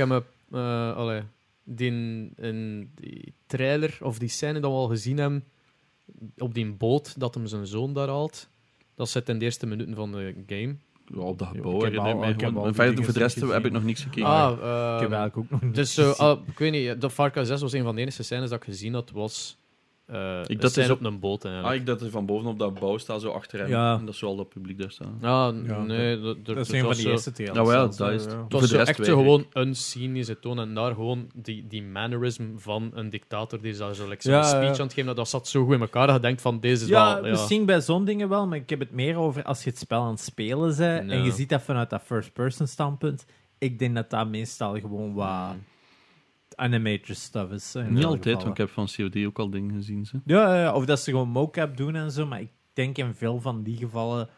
die, 1.64 1.90
in 2.36 2.90
die 2.94 3.34
trailer 3.46 3.98
of 4.00 4.18
die 4.18 4.28
scène 4.28 4.60
dat 4.60 4.70
we 4.70 4.76
al 4.76 4.88
gezien 4.88 5.18
hebben 5.18 5.44
op 6.36 6.54
die 6.54 6.72
boot 6.72 7.20
dat 7.20 7.34
hem 7.34 7.46
zijn 7.46 7.66
zoon 7.66 7.92
daar 7.92 8.08
haalt. 8.08 8.48
Dat 8.94 9.08
zit 9.08 9.28
in 9.28 9.38
de 9.38 9.44
eerste 9.44 9.66
minuten 9.66 9.94
van 9.94 10.12
de 10.12 10.34
game. 10.46 10.76
Ja, 11.06 11.20
op 11.20 11.38
dat 11.38 11.48
gebouw 11.48 11.82
herinner 11.82 12.16
mij 12.16 12.34
gewoon. 12.38 12.74
verder, 12.74 12.86
dingen 12.86 13.04
voor 13.04 13.12
de 13.12 13.18
rest 13.18 13.38
gezien. 13.38 13.48
heb 13.48 13.64
ik 13.64 13.72
nog 13.72 13.84
niks 13.84 14.02
gekeken. 14.02 14.28
Ah, 14.28 14.52
ik 14.94 15.00
heb 15.00 15.10
eh, 15.10 15.16
eigenlijk 15.18 15.36
ook 15.36 15.50
nog 15.50 15.72
dus 15.72 15.98
ah, 15.98 16.40
ik 16.46 16.58
weet 16.58 16.72
niet, 16.72 17.00
de 17.00 17.10
Far 17.10 17.30
Cry 17.30 17.44
6 17.44 17.60
was 17.60 17.72
een 17.72 17.82
van 17.82 17.94
de 17.94 18.00
enige 18.00 18.22
scènes 18.22 18.50
dat 18.50 18.58
ik 18.58 18.64
gezien 18.64 18.94
had, 18.94 19.10
was 19.10 19.56
eh 20.12 20.40
Ik 20.42 20.48
een 20.48 20.58
dat 20.60 20.76
is 20.76 20.90
op 20.90 21.04
een 21.04 21.18
boot 21.20 21.44
Ah, 21.44 21.50
eigenlijk. 21.50 21.80
ik 21.80 21.86
dat 21.86 22.00
er 22.00 22.10
van 22.10 22.26
boven 22.26 22.48
op 22.50 22.58
dat 22.58 22.74
bouw 22.80 22.98
staat, 22.98 23.20
zo 23.20 23.30
achter 23.30 23.58
hem. 23.58 23.68
Ja. 23.68 23.94
En 23.98 24.04
dat 24.04 24.14
is 24.14 24.20
zo 24.20 24.26
al 24.26 24.36
dat 24.36 24.48
publiek 24.48 24.78
daar 24.78 24.90
staan. 24.90 25.18
Ah, 25.22 25.54
Ja, 25.66 25.82
nee, 25.82 26.20
dat, 26.20 26.44
dat 26.44 26.56
is 26.56 26.72
een 26.72 26.80
van 26.84 26.92
die 26.94 27.10
eerste 27.10 27.32
trailers. 27.32 27.58
Nou 27.58 27.70
wel, 27.70 27.96
dat 27.96 28.10
is- 28.10 28.24
ja. 28.24 28.30
Het 28.30 28.38
Voor 28.48 28.60
was 28.60 28.72
echt 28.72 29.06
gewoon 29.06 29.46
een 29.52 29.76
ze 30.24 30.38
tonen 30.40 30.68
en 30.68 30.74
daar 30.74 30.94
gewoon 30.94 31.30
die, 31.34 31.66
die 31.66 31.82
mannerism 31.82 32.44
van 32.56 32.90
een 32.94 33.10
dictator 33.10 33.60
die 33.60 33.76
daar 33.76 33.94
zo 33.94 34.08
like, 34.08 34.22
zo'n 34.22 34.32
Ja, 34.32 34.42
speech 34.42 34.62
ja. 34.62 34.68
aan 34.68 34.80
het 34.80 34.92
geven, 34.92 35.06
dat, 35.06 35.16
dat 35.16 35.28
zat 35.28 35.48
zo 35.48 35.64
goed 35.64 35.74
in 35.74 35.80
elkaar 35.80 36.06
dat 36.06 36.16
je 36.16 36.22
denkt 36.22 36.40
van 36.40 36.60
deze 36.60 36.82
is 36.84 36.88
Ja, 36.90 37.14
wel... 37.14 37.24
Ja. 37.24 37.30
misschien 37.30 37.66
bij 37.66 37.80
zo'n 37.80 38.04
dingen 38.04 38.28
wel, 38.28 38.46
maar 38.46 38.58
ik 38.58 38.70
heb 38.70 38.78
het 38.80 38.92
meer 38.92 39.16
over 39.16 39.42
als 39.42 39.64
je 39.64 39.70
het 39.70 39.78
spel 39.78 40.02
aan 40.02 40.10
het 40.10 40.20
spelen 40.20 40.76
bent 40.76 41.10
en 41.10 41.18
Ja. 41.18 41.24
je 41.24 41.30
ziet 41.32 41.48
dat 41.48 41.62
vanuit 41.62 41.90
dat 41.90 42.02
first-person 42.04 42.66
standpunt. 42.66 43.24
Ik 43.58 43.78
denk 43.78 43.94
dat 43.94 44.10
dat 44.10 44.28
meestal 44.28 44.74
gewoon 44.80 45.14
wat 45.14 45.54
animator 46.62 47.14
stuff 47.14 47.50
is. 47.52 47.74
in 47.74 47.92
Niet 47.92 48.04
altijd, 48.04 48.22
gevallen. 48.22 48.38
want 48.38 48.50
ik 48.50 48.56
heb 48.56 48.70
van 48.70 48.88
COD 48.96 49.24
ook 49.26 49.38
al 49.38 49.50
dingen 49.50 49.74
gezien. 49.74 50.06
Ze. 50.06 50.20
Ja, 50.24 50.54
ja, 50.54 50.60
ja, 50.60 50.72
of 50.74 50.84
dat 50.84 51.00
ze 51.00 51.10
gewoon 51.10 51.28
mocap 51.28 51.76
doen 51.76 51.94
en 51.94 52.10
zo, 52.10 52.26
maar 52.26 52.40
ik 52.40 52.50
denk 52.72 52.98
in 52.98 53.14
veel 53.14 53.40
van 53.40 53.62
die 53.62 53.76
gevallen 53.76 54.28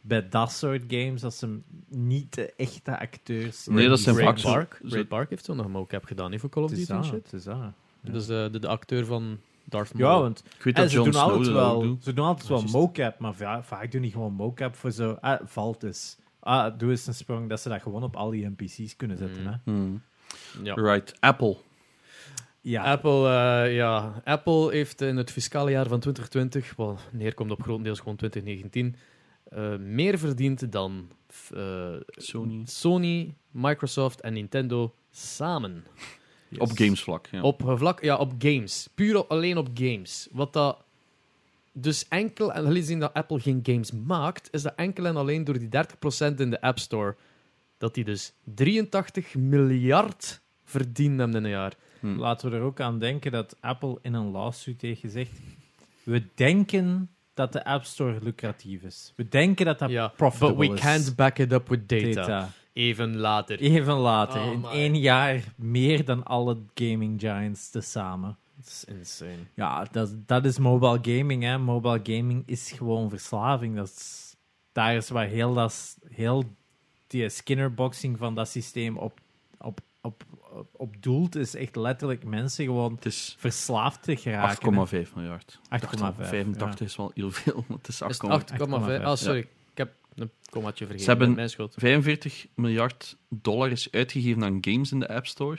bij 0.00 0.28
dat 0.28 0.52
soort 0.52 0.82
games 0.88 1.20
dat 1.20 1.34
ze 1.34 1.58
niet 1.88 2.34
de 2.34 2.52
echte 2.56 2.98
acteurs. 2.98 3.66
Nee, 3.66 3.88
dat 3.88 4.00
zijn 4.00 4.16
Ray 4.16 4.36
zo- 4.38 4.50
Park. 4.52 4.80
zo- 4.84 4.94
Ray 4.94 5.04
Park 5.04 5.30
heeft 5.30 5.44
zo'n 5.44 5.70
mocap 5.70 6.04
gedaan 6.04 6.30
niet 6.30 6.40
voor 6.40 6.48
Call 6.50 6.62
of 6.62 6.70
Het 6.70 6.78
is 6.78 6.86
Duty 6.86 6.98
en 7.00 7.02
dat, 7.06 7.12
shit. 7.14 7.24
het 7.24 7.32
is 7.32 7.44
dat. 7.44 7.56
Ja. 7.56 7.74
Dus 8.12 8.28
eh, 8.28 8.52
de, 8.52 8.58
de 8.58 8.68
acteur 8.68 9.04
van 9.06 9.38
Darth 9.64 9.94
Maul. 9.94 10.14
Ja, 10.14 10.20
want 10.20 10.42
Ik 10.56 10.62
weet 10.62 10.74
en 10.74 10.82
dat 10.82 10.90
ze 10.90 10.96
doen 11.02 11.14
altijd 11.14 11.44
Snow 11.44 11.54
wel, 11.56 11.80
doet. 11.82 12.04
ze 12.04 12.12
doen 12.12 12.24
altijd 12.24 12.48
wel 12.48 12.62
mocap, 12.62 13.18
maar 13.18 13.34
va- 13.34 13.62
vaak 13.62 13.92
doen 13.92 14.02
die 14.02 14.10
gewoon 14.12 14.32
mocap 14.32 14.74
voor 14.76 14.90
zo. 14.90 15.16
Ah, 15.20 15.40
valt 15.44 15.80
dus. 15.80 16.16
Ah, 16.40 16.78
doe 16.78 16.90
eens 16.90 17.06
een 17.06 17.14
sprong 17.14 17.48
dat 17.48 17.60
ze 17.60 17.68
dat 17.68 17.82
gewoon 17.82 18.02
op 18.02 18.16
al 18.16 18.30
die 18.30 18.46
NPC's 18.56 18.96
kunnen 18.96 19.16
zetten. 19.16 19.42
Mm. 19.42 19.48
Hè? 19.48 19.54
Hmm. 19.64 20.02
Ja. 20.62 20.74
Right, 20.74 21.14
Apple. 21.20 21.56
Ja, 22.60 22.82
Apple, 22.84 23.28
eh, 23.28 23.74
ja. 23.74 24.22
Apple 24.24 24.70
heeft 24.70 25.00
in 25.00 25.16
het 25.16 25.30
fiscale 25.30 25.70
jaar 25.70 25.86
van 25.86 26.00
2020, 26.00 26.76
wat 26.76 27.00
neerkomt 27.12 27.50
op 27.50 27.62
grotendeels 27.62 27.98
gewoon 27.98 28.16
2019, 28.16 28.96
eh, 29.44 29.76
meer 29.76 30.18
verdiend 30.18 30.72
dan 30.72 31.10
eh, 31.54 31.94
Sony. 32.08 32.62
Sony, 32.64 33.34
Microsoft 33.50 34.20
en 34.20 34.32
Nintendo 34.32 34.94
samen. 35.10 35.84
yes. 36.48 36.58
Op 36.58 36.70
gamesvlak. 36.74 37.26
Ja. 37.26 37.40
Op 37.40 37.62
vlak, 37.64 38.02
ja, 38.02 38.16
op 38.16 38.32
games. 38.38 38.88
Puur 38.94 39.16
op- 39.18 39.30
alleen 39.30 39.56
op 39.56 39.68
games. 39.74 40.28
Wat 40.30 40.52
dat 40.52 40.84
dus 41.72 42.08
enkel 42.08 42.52
en 42.52 42.66
alleen 42.66 42.82
zien 42.82 42.98
dat 43.00 43.14
Apple 43.14 43.40
geen 43.40 43.60
games 43.62 43.92
maakt, 43.92 44.48
is 44.52 44.62
dat 44.62 44.74
enkel 44.76 45.06
en 45.06 45.16
alleen 45.16 45.44
door 45.44 45.58
die 45.58 45.68
30% 45.68 46.40
in 46.40 46.50
de 46.50 46.60
App 46.60 46.78
Store. 46.78 47.16
Dat 47.78 47.94
die 47.94 48.04
dus 48.04 48.32
83 48.54 49.34
miljard 49.34 50.40
hebben 50.64 51.18
in 51.18 51.34
een 51.34 51.48
jaar. 51.48 51.72
Hmm. 52.00 52.18
Laten 52.18 52.50
we 52.50 52.56
er 52.56 52.62
ook 52.62 52.80
aan 52.80 52.98
denken 52.98 53.32
dat 53.32 53.56
Apple 53.60 53.98
in 54.02 54.14
een 54.14 54.30
lawsuit 54.30 54.80
heeft 54.82 55.00
gezegd: 55.00 55.30
we 56.02 56.22
denken 56.34 57.10
dat 57.34 57.52
de 57.52 57.64
App 57.64 57.84
Store 57.84 58.18
lucratief 58.22 58.82
is. 58.82 59.12
We 59.16 59.28
denken 59.28 59.64
dat 59.66 59.78
dat 59.78 59.90
Ja, 59.90 60.08
profitable 60.08 60.54
But 60.56 60.68
we 60.68 60.74
is. 60.74 60.80
can't 60.80 61.16
back 61.16 61.38
it 61.38 61.52
up 61.52 61.68
with 61.68 61.88
data. 61.88 62.12
Data. 62.12 62.50
Even 62.72 63.16
later. 63.16 63.58
Even 63.60 63.94
later, 63.94 64.40
Oh 64.40 64.52
in 64.52 64.60
my. 64.60 64.66
één 64.68 64.96
jaar, 64.96 65.42
meer 65.56 66.04
dan 66.04 66.24
alle 66.24 66.56
gaming 66.74 67.20
giants 67.20 67.70
tezamen. 67.70 68.36
Dat 68.56 68.66
is 68.66 68.84
insane. 68.84 69.46
Ja, 69.54 69.84
dat, 69.90 70.14
dat 70.26 70.44
is 70.44 70.58
mobile 70.58 70.98
gaming. 71.02 71.42
Hè. 71.42 71.58
Mobile 71.58 72.00
gaming 72.02 72.42
is 72.46 72.72
gewoon 72.72 73.08
verslaving. 73.08 73.76
Dat 73.76 73.86
is, 73.86 74.36
daar 74.72 74.96
is 74.96 75.08
waar 75.08 75.26
heel, 75.26 75.54
dat, 75.54 75.98
heel 76.08 76.44
die 77.08 77.28
Skinnerboxing 77.28 78.18
van 78.18 78.34
dat 78.34 78.48
systeem 78.48 78.96
op, 78.96 79.20
op, 79.58 79.80
op, 80.00 80.22
op, 80.52 80.68
op 80.72 81.02
doelt. 81.02 81.36
Is 81.36 81.54
echt 81.54 81.76
letterlijk 81.76 82.24
mensen 82.24 82.64
gewoon 82.64 82.94
Het 82.94 83.04
is 83.04 83.34
verslaafd 83.38 84.02
te 84.02 84.16
geraken. 84.16 84.88
8,5 85.08 85.12
miljard. 85.14 85.58
8,5. 85.62 85.66
85 86.16 86.86
is 86.86 86.96
wel 86.96 87.10
heel 87.14 87.30
veel, 87.30 87.64
maar 87.68 87.76
het 87.78 87.88
is 87.88 88.02
8,5. 88.02 88.06
Is 88.08 88.18
het 88.18 88.60
8,5? 88.60 88.68
8,5, 88.68 89.02
Ah, 89.04 89.16
sorry. 89.16 89.38
Ik 89.38 89.48
heb 89.74 89.94
een 90.14 90.30
kommaatje 90.50 90.84
vergeten. 90.86 91.04
Ze 91.04 91.10
hebben- 91.10 91.34
Mijn 91.34 91.50
schuld. 91.50 91.74
45 91.76 92.46
miljard 92.54 93.16
dollar 93.28 93.70
is 93.70 93.88
uitgegeven 93.90 94.44
aan 94.44 94.58
games 94.60 94.92
in 94.92 95.00
de 95.00 95.08
App 95.08 95.26
Store. 95.26 95.58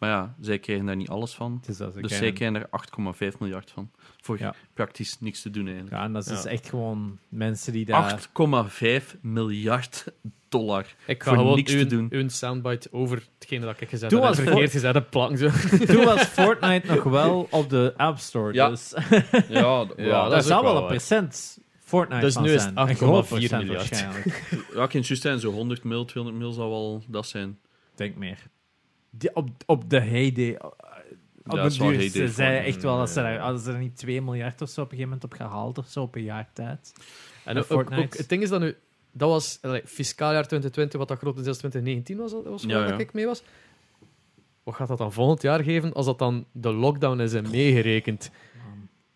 Maar 0.00 0.10
ja, 0.10 0.34
zij 0.40 0.58
krijgen 0.58 0.86
daar 0.86 0.96
niet 0.96 1.08
alles 1.08 1.34
van. 1.34 1.62
Dus 1.66 1.76
zij 1.76 2.32
krijgen- 2.32 2.54
er 2.54 2.66
8,5 2.70 3.38
miljard 3.38 3.70
van. 3.70 3.90
Voor 4.20 4.38
Ja. 4.38 4.54
praktisch 4.74 5.20
niks 5.20 5.42
te 5.42 5.50
doen 5.50 5.64
eigenlijk. 5.66 5.96
Ja, 5.96 6.02
en 6.04 6.12
dat 6.12 6.22
is 6.22 6.28
dus 6.28 6.42
Ja. 6.42 6.50
echt 6.50 6.68
gewoon 6.68 7.18
mensen 7.28 7.72
die 7.72 7.84
daar... 7.84 8.02
8,5 8.02 9.16
miljard 9.20 10.04
dollar. 10.48 10.86
Ik 11.06 11.22
ga 11.22 11.28
voor 11.30 11.38
gewoon 11.38 11.56
niks 11.56 11.72
te 11.72 11.86
doen. 11.86 12.06
uw 12.10 12.28
soundbite 12.28 12.88
over 12.92 13.22
hetgene 13.38 13.64
dat 13.64 13.80
ik 13.80 13.88
gezet 13.88 14.10
Doe 14.10 14.24
heb. 14.24 14.34
verkeerd 14.34 14.70
gezet 14.70 14.94
heb, 14.94 15.10
plank 15.10 15.38
zo. 15.38 15.48
Toen 15.94 16.04
was 16.04 16.22
Fortnite 16.22 16.86
nog 16.94 17.02
wel 17.02 17.46
op 17.50 17.70
de 17.70 17.94
App 17.96 18.18
Store. 18.18 18.52
Ja. 18.52 18.68
Dus 18.68 18.94
Ja, 19.48 19.48
Ja, 19.48 19.86
ja, 19.96 20.28
dat 20.28 20.38
is 20.38 20.46
zou 20.46 20.62
wel 20.64 20.72
wel 20.72 20.82
een 20.82 20.88
procent 20.88 21.58
Fortnite 21.80 22.20
Dus 22.20 22.34
van 22.34 22.42
nu 22.42 22.52
is 22.52 22.62
zijn. 22.62 22.78
het 22.78 22.88
Een 22.88 22.96
groot 22.96 23.24
8,4 23.24 23.28
procent 23.28 23.64
miljard. 23.64 23.88
waarschijnlijk. 23.90 24.44
ja, 24.74 24.82
ik 24.84 24.94
in 24.94 25.00
juist 25.00 25.22
zijn, 25.22 25.38
zo 25.40 25.50
100 25.52 25.84
mil, 25.84 26.04
200 26.04 26.42
mil 26.44 26.52
zal 26.52 26.70
wel 26.70 27.02
dat 27.06 27.26
zijn. 27.26 27.58
denk 27.94 28.16
meer. 28.16 28.38
Die, 29.10 29.34
op, 29.36 29.48
op 29.66 29.90
de 29.90 30.00
heyday. 30.00 30.58
Op 30.60 30.76
Ja, 31.44 31.50
de 31.50 31.56
dat 31.62 31.72
duur, 31.72 31.82
heyday 31.86 32.08
ze 32.08 32.18
voor 32.24 32.28
zei 32.34 32.54
hem. 32.56 32.64
echt 32.64 32.82
wel 32.82 32.98
dat 32.98 33.08
ze 33.10 33.14
daar, 33.14 33.38
hadden 33.38 33.60
ze 33.60 33.72
er 33.72 33.78
niet 33.78 33.96
2 33.96 34.22
miljard 34.22 34.60
of 34.62 34.68
zo 34.68 34.80
op 34.80 34.90
een 34.92 34.96
gegeven 34.98 35.16
moment 35.18 35.24
op 35.32 35.38
gehaald 35.46 35.78
of 35.78 35.86
zo 35.88 36.02
op 36.02 36.14
een 36.14 36.22
jaar 36.22 36.48
tijd. 36.52 36.92
En 37.44 37.52
ook, 37.56 37.62
ook, 37.62 37.66
Fortnite. 37.68 38.02
ook- 38.02 38.16
het 38.16 38.28
ding 38.28 38.42
is 38.42 38.48
dat 38.48 38.60
nu... 38.60 38.76
Dat 39.12 39.28
was 39.28 39.58
allee, 39.62 39.82
fiscaal 39.84 40.32
jaar 40.32 40.46
2020, 40.46 40.98
wat 40.98 41.08
dat 41.08 41.18
grotendeels 41.18 41.58
2019 41.58 42.16
was, 42.16 42.32
was 42.32 42.64
waar 42.64 42.72
Ja, 42.76 42.80
dat 42.80 42.88
ja. 42.90 42.98
ik 42.98 43.12
mee 43.12 43.26
was. 43.26 43.42
Wat 44.62 44.74
gaat 44.74 44.88
dat 44.88 44.98
dan 44.98 45.12
volgend 45.12 45.42
jaar 45.42 45.62
geven 45.64 45.92
als 45.92 46.06
dat 46.06 46.18
dan 46.18 46.46
de 46.52 46.72
lockdown 46.72 47.20
is 47.20 47.32
en 47.32 47.50
meegerekend? 47.50 48.30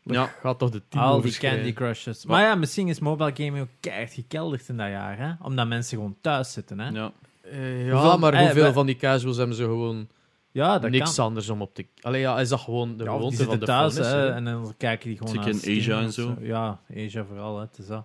Dat 0.04 0.14
Ja. 0.14 0.26
gaat 0.40 0.58
toch 0.58 0.70
de 0.70 0.82
10 0.88 1.00
Al 1.00 1.20
die. 1.20 1.38
Candy 1.38 1.72
Crushes. 1.72 2.24
Maar 2.24 2.42
ja, 2.42 2.54
misschien 2.54 2.88
is 2.88 2.98
mobile 3.00 3.30
gaming 3.34 3.60
ook 3.60 3.68
keihard 3.80 4.12
gekelderd 4.12 4.68
in 4.68 4.76
dat 4.76 4.88
jaar, 4.88 5.18
hè? 5.18 5.32
Omdat 5.42 5.66
mensen 5.68 5.96
gewoon 5.96 6.16
thuis 6.20 6.52
zitten, 6.52 6.78
hè? 6.80 6.88
Ja. 6.88 7.12
Eh, 7.50 7.86
ja, 7.86 7.92
Hoeveel- 7.92 8.18
maar 8.18 8.32
eh, 8.34 8.40
hoeveel 8.40 8.72
van 8.72 8.86
die 8.86 8.96
casuals 8.96 9.36
hebben 9.36 9.56
ze 9.56 9.62
gewoon 9.62 10.08
Ja, 10.52 10.78
dat 10.78 10.90
niks 10.90 11.14
kan. 11.14 11.24
anders 11.24 11.48
om 11.48 11.62
op 11.62 11.74
te... 11.74 11.86
Allee, 12.00 12.20
ja, 12.20 12.40
is 12.40 12.48
dat 12.48 12.60
gewoon 12.60 12.96
de 12.96 13.04
Ja, 13.04 13.10
gewoonte 13.10 13.36
zitten 13.36 13.46
van 13.46 13.58
de 13.58 13.66
thuis, 13.66 13.96
hè? 13.96 14.30
En 14.30 14.44
dan 14.44 14.74
kijken 14.76 15.08
die 15.08 15.18
gewoon 15.18 15.32
Zeker 15.32 15.52
naar 15.54 15.64
in 15.64 15.78
Asia 15.80 16.00
en 16.00 16.12
zo. 16.12 16.36
Ja, 16.40 16.80
Asia 16.96 17.24
vooral, 17.24 17.56
hè? 17.56 17.64
Het 17.64 17.78
is 17.78 17.86
dat. 17.86 18.04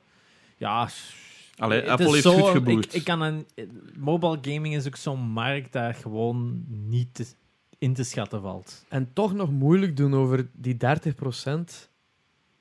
Ja, 0.57 0.89
Allee, 1.57 1.79
Het 1.81 1.89
Apple 1.89 2.05
is 2.05 2.11
heeft 2.11 2.23
zo- 2.23 2.31
goed 2.43 2.49
geboerd. 2.51 2.85
Ik, 2.85 2.93
ik 2.93 3.03
kan 3.03 3.21
een, 3.21 3.45
mobile 3.97 4.37
gaming 4.41 4.75
is 4.75 4.87
ook 4.87 4.95
zo'n 4.95 5.19
markt 5.19 5.71
daar 5.73 5.93
gewoon 5.93 6.63
niet 6.67 7.13
te- 7.13 7.25
in 7.77 7.93
te 7.93 8.03
schatten 8.03 8.41
valt. 8.41 8.85
En 8.89 9.09
toch 9.13 9.33
nog 9.33 9.51
moeilijk 9.51 9.97
doen 9.97 10.13
over 10.13 10.47
die 10.53 10.77
30% 10.77 11.88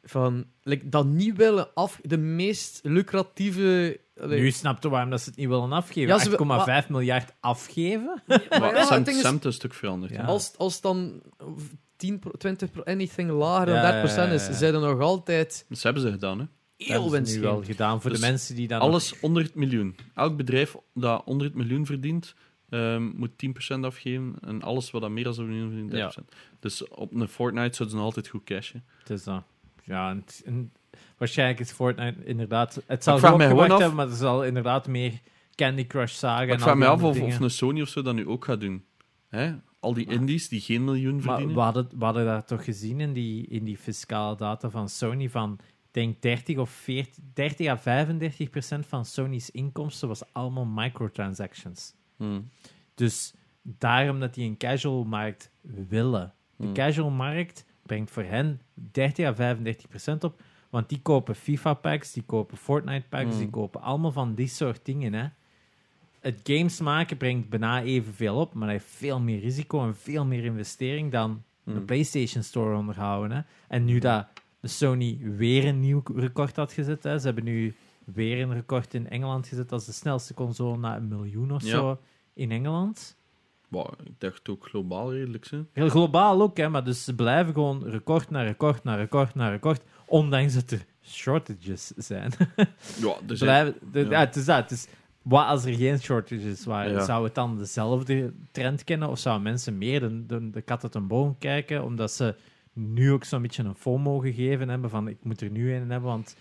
van... 0.03 0.47
Like, 0.63 0.89
dat 0.89 1.07
niet 1.07 1.37
willen 1.37 1.75
af... 1.75 2.01
De 2.03 2.19
meest 2.19 2.81
lucratieve... 2.83 4.01
allee, 4.21 4.41
Nu 4.41 4.51
snap 4.51 4.83
je 4.83 4.89
waarom 4.89 5.11
dat 5.11 5.21
ze 5.21 5.29
het 5.29 5.39
niet 5.39 5.49
willen 5.49 5.73
afgeven. 5.73 6.09
Ja, 6.09 6.19
ze- 6.19 6.83
8,5 6.85 6.89
miljard 6.89 7.33
afgeven? 7.41 8.23
maar 8.27 8.47
Maar 8.51 8.75
ja, 8.75 8.85
Sam, 8.85 9.03
is- 9.07 9.21
Sam 9.21 9.37
is 9.37 9.45
een 9.45 9.53
stuk 9.53 9.75
veranderd. 9.75 10.13
Ja. 10.13 10.23
Als, 10.25 10.53
als 10.57 10.73
het 10.75 10.83
dan 10.83 11.23
10, 11.97 12.21
20, 12.39 12.85
anything 12.85 13.31
lager 13.31 13.67
dan 13.67 13.75
Ja, 13.75 14.03
30% 14.07 14.15
ja, 14.15 14.25
ja, 14.25 14.31
is, 14.33 14.49
zijn 14.51 14.75
er 14.75 14.81
nog 14.81 15.01
altijd 15.01 15.65
Dat 15.69 15.83
hebben 15.83 16.03
ze 16.03 16.11
gedaan, 16.11 16.39
hè. 16.39 16.45
Dat 16.77 16.87
heel 16.87 17.03
hebben 17.13 17.27
ze 17.27 17.37
nu 17.37 17.43
wel 17.43 17.63
gedaan 17.65 18.01
voor 18.01 18.11
Dus 18.11 18.21
de 18.21 18.27
mensen 18.27 18.55
die 18.55 18.69
dan... 18.69 18.81
Alles 18.81 19.21
onder 19.21 19.43
het 19.43 19.55
miljoen. 19.55 19.97
Elk 20.15 20.37
bedrijf 20.37 20.77
dat 20.95 21.23
onder 21.25 21.47
het 21.47 21.55
miljoen 21.57 21.87
verdient, 21.87 22.35
ehm, 22.69 23.03
moet 23.05 23.31
10% 23.77 23.85
afgeven. 23.85 24.35
En 24.41 24.63
alles 24.63 24.91
wat 24.91 25.01
dan 25.03 25.13
meer 25.13 25.25
dan 25.25 25.35
een 25.39 25.49
miljoen 25.49 25.71
verdient, 25.89 26.15
30%. 26.35 26.37
Dus 26.61 26.89
op 26.89 27.15
een 27.15 27.29
Fortnite 27.29 27.77
zouden 27.77 27.89
ze 27.89 27.95
nog 27.97 28.05
altijd 28.05 28.29
goed 28.29 28.45
cashen. 28.45 28.85
Het 28.99 29.11
is 29.11 29.25
dat. 29.25 29.43
Ja, 29.89 30.11
en, 30.11 30.17
het- 30.17 30.43
en 30.47 30.73
waarschijnlijk 31.17 31.61
is 31.61 31.71
Fortnite 31.71 32.25
inderdaad... 32.25 32.83
Het 32.87 33.03
zal 33.05 33.19
gewoon 33.19 33.41
hebben, 33.41 33.95
maar 33.95 34.09
er 34.09 34.15
zal 34.17 34.45
inderdaad 34.45 34.87
meer 34.89 35.13
Candy 35.55 35.87
Crush 35.87 36.15
zagen 36.15 36.39
Maar 36.39 36.49
en 36.49 36.55
ik 36.55 36.61
vraag 36.61 36.77
me 36.77 36.87
af 36.87 37.03
of, 37.03 37.21
of 37.21 37.41
een 37.41 37.51
Sony 37.51 37.81
of 37.83 37.89
zo 37.89 38.03
dat 38.03 38.15
nu 38.15 38.27
ook 38.29 38.45
gaat 38.45 38.61
doen. 38.61 38.85
Hè? 39.29 39.55
Al 39.81 39.95
die 39.95 40.07
Maar- 40.07 40.15
indies 40.15 40.49
die 40.49 40.61
geen 40.61 40.85
miljoen 40.85 41.15
Maar 41.15 41.23
verdienen. 41.23 41.55
we 41.55 41.61
hadden, 41.61 41.89
we 41.99 42.05
hadden 42.05 42.25
dat 42.25 42.47
toch 42.47 42.65
gezien 42.65 43.01
in 43.01 43.13
die, 43.13 43.47
in 43.47 43.65
die 43.65 43.77
fiscale 43.79 44.37
data 44.37 44.71
van 44.71 44.89
Sony 44.89 45.29
van, 45.31 45.53
ik 45.61 45.89
denk 45.91 46.23
30 46.23 46.59
of 46.59 46.71
40, 46.71 47.15
30 47.35 47.67
à 47.67 47.77
35 47.79 48.51
procent 48.51 48.87
van 48.87 49.05
Sony's 49.05 49.51
inkomsten 49.51 50.09
was 50.09 50.23
allemaal 50.33 50.65
microtransactions. 50.65 51.95
Hmm. 52.17 52.49
Dus 52.95 53.35
daarom 53.63 54.21
dat 54.21 54.35
die 54.35 54.49
een 54.49 54.57
casual 54.57 55.05
markt 55.05 55.51
willen. 55.89 56.33
De 56.57 56.65
Hmm. 56.65 56.75
casual 56.75 57.11
markt 57.11 57.65
brengt 57.89 58.11
voor 58.11 58.23
hen 58.23 58.61
30 58.75 59.27
à 59.27 59.35
35 59.35 59.89
procent 59.89 60.25
op, 60.25 60.41
Want 60.71 60.89
die 60.89 61.01
kopen 61.03 61.35
FIFA-packs, 61.35 62.13
die 62.13 62.23
kopen 62.23 62.57
Fortnite-packs, 62.57 63.33
Mm. 63.35 63.39
die 63.39 63.51
kopen 63.51 63.81
allemaal 63.81 64.13
van 64.13 64.35
die 64.35 64.47
soort 64.49 64.81
dingen. 64.85 65.13
Hè. 65.15 65.27
Het 66.21 66.41
games 66.43 66.81
maken 66.81 67.17
brengt 67.17 67.49
bijna 67.49 67.83
evenveel 67.83 68.37
op, 68.37 68.55
maar 68.55 68.69
dat 68.69 68.77
heeft 68.81 68.95
veel 68.95 69.21
meer 69.21 69.41
risico 69.41 69.83
en 69.87 69.97
veel 69.97 70.25
meer 70.25 70.45
investering 70.45 71.13
dan 71.13 71.43
de 71.65 71.71
Mm. 71.73 71.85
PlayStation 71.85 72.43
Store 72.43 72.77
onderhouden. 72.77 73.37
Hè. 73.37 73.43
En 73.69 73.85
nu 73.85 73.99
dat 73.99 74.27
de 74.61 74.69
Sony 74.69 75.19
weer 75.37 75.65
een 75.67 75.81
nieuw 75.81 76.03
record 76.15 76.57
had 76.57 76.73
gezet, 76.73 77.03
hè. 77.03 77.19
ze 77.19 77.27
hebben 77.27 77.45
nu 77.45 77.75
weer 78.05 78.43
een 78.43 78.53
record 78.55 78.95
in 78.95 79.09
Engeland 79.09 79.47
gezet 79.47 79.73
als 79.73 79.85
de 79.87 79.93
snelste 79.93 80.35
console 80.35 80.79
na 80.79 80.97
een 80.97 81.09
miljoen 81.09 81.53
of 81.53 81.63
Ja. 81.63 81.69
zo 81.71 81.99
in 82.35 82.51
Engeland. 82.51 83.17
Wow, 83.69 83.93
ik 84.05 84.13
dacht 84.19 84.49
ook 84.49 84.67
globaal 84.67 85.13
redelijk, 85.13 85.47
hè. 85.51 85.61
Heel 85.73 85.89
globaal 85.89 86.43
ook, 86.43 86.57
hè, 86.57 86.69
maar 86.69 86.85
dus 86.85 87.05
ze 87.05 87.15
blijven 87.15 87.53
gewoon 87.53 87.85
record 87.85 88.31
na 88.31 88.43
record 88.43 88.85
na 88.85 88.95
record 88.95 89.35
na 89.35 89.49
record, 89.49 89.83
ondanks 90.07 90.55
dat 90.55 90.71
er 90.71 90.85
shortages 91.03 91.87
zijn. 91.97 92.33
Ja, 93.01 93.15
zijn... 93.27 93.39
blijven, 93.39 93.75
de- 93.93 94.01
ja. 94.01 94.11
ja. 94.11 94.21
het 94.21 94.37
is 94.37 94.45
dat. 94.45 94.57
Het 94.57 94.71
is, 94.71 94.87
wat 95.23 95.47
als 95.47 95.65
er 95.65 95.75
geen 95.75 95.99
shortages 96.01 96.65
waren? 96.65 96.93
Ja. 96.93 97.05
Zou 97.05 97.25
het 97.25 97.35
dan 97.35 97.59
dezelfde 97.59 98.33
trend 98.51 98.85
kennen? 98.85 99.09
Of 99.09 99.19
zouden 99.19 99.45
mensen 99.45 99.79
meer 99.79 100.01
de, 100.01 100.27
de, 100.27 100.51
de 100.51 100.61
kat 100.61 100.83
uit 100.83 100.95
een 100.95 101.07
boom 101.07 101.39
kijken? 101.39 101.85
Omdat 101.85 102.13
ze 102.13 102.35
nu 102.73 103.13
ook 103.13 103.25
zo'n 103.25 103.43
beetje 103.43 103.63
een 103.63 103.75
FOMO 103.75 104.19
gegeven 104.19 104.69
hebben 104.69 104.91
van 104.91 105.09
ik 105.09 105.19
moet 105.23 105.41
er 105.41 105.51
nu 105.51 105.75
een 105.75 105.91
hebben, 105.91 106.11
want 106.11 106.37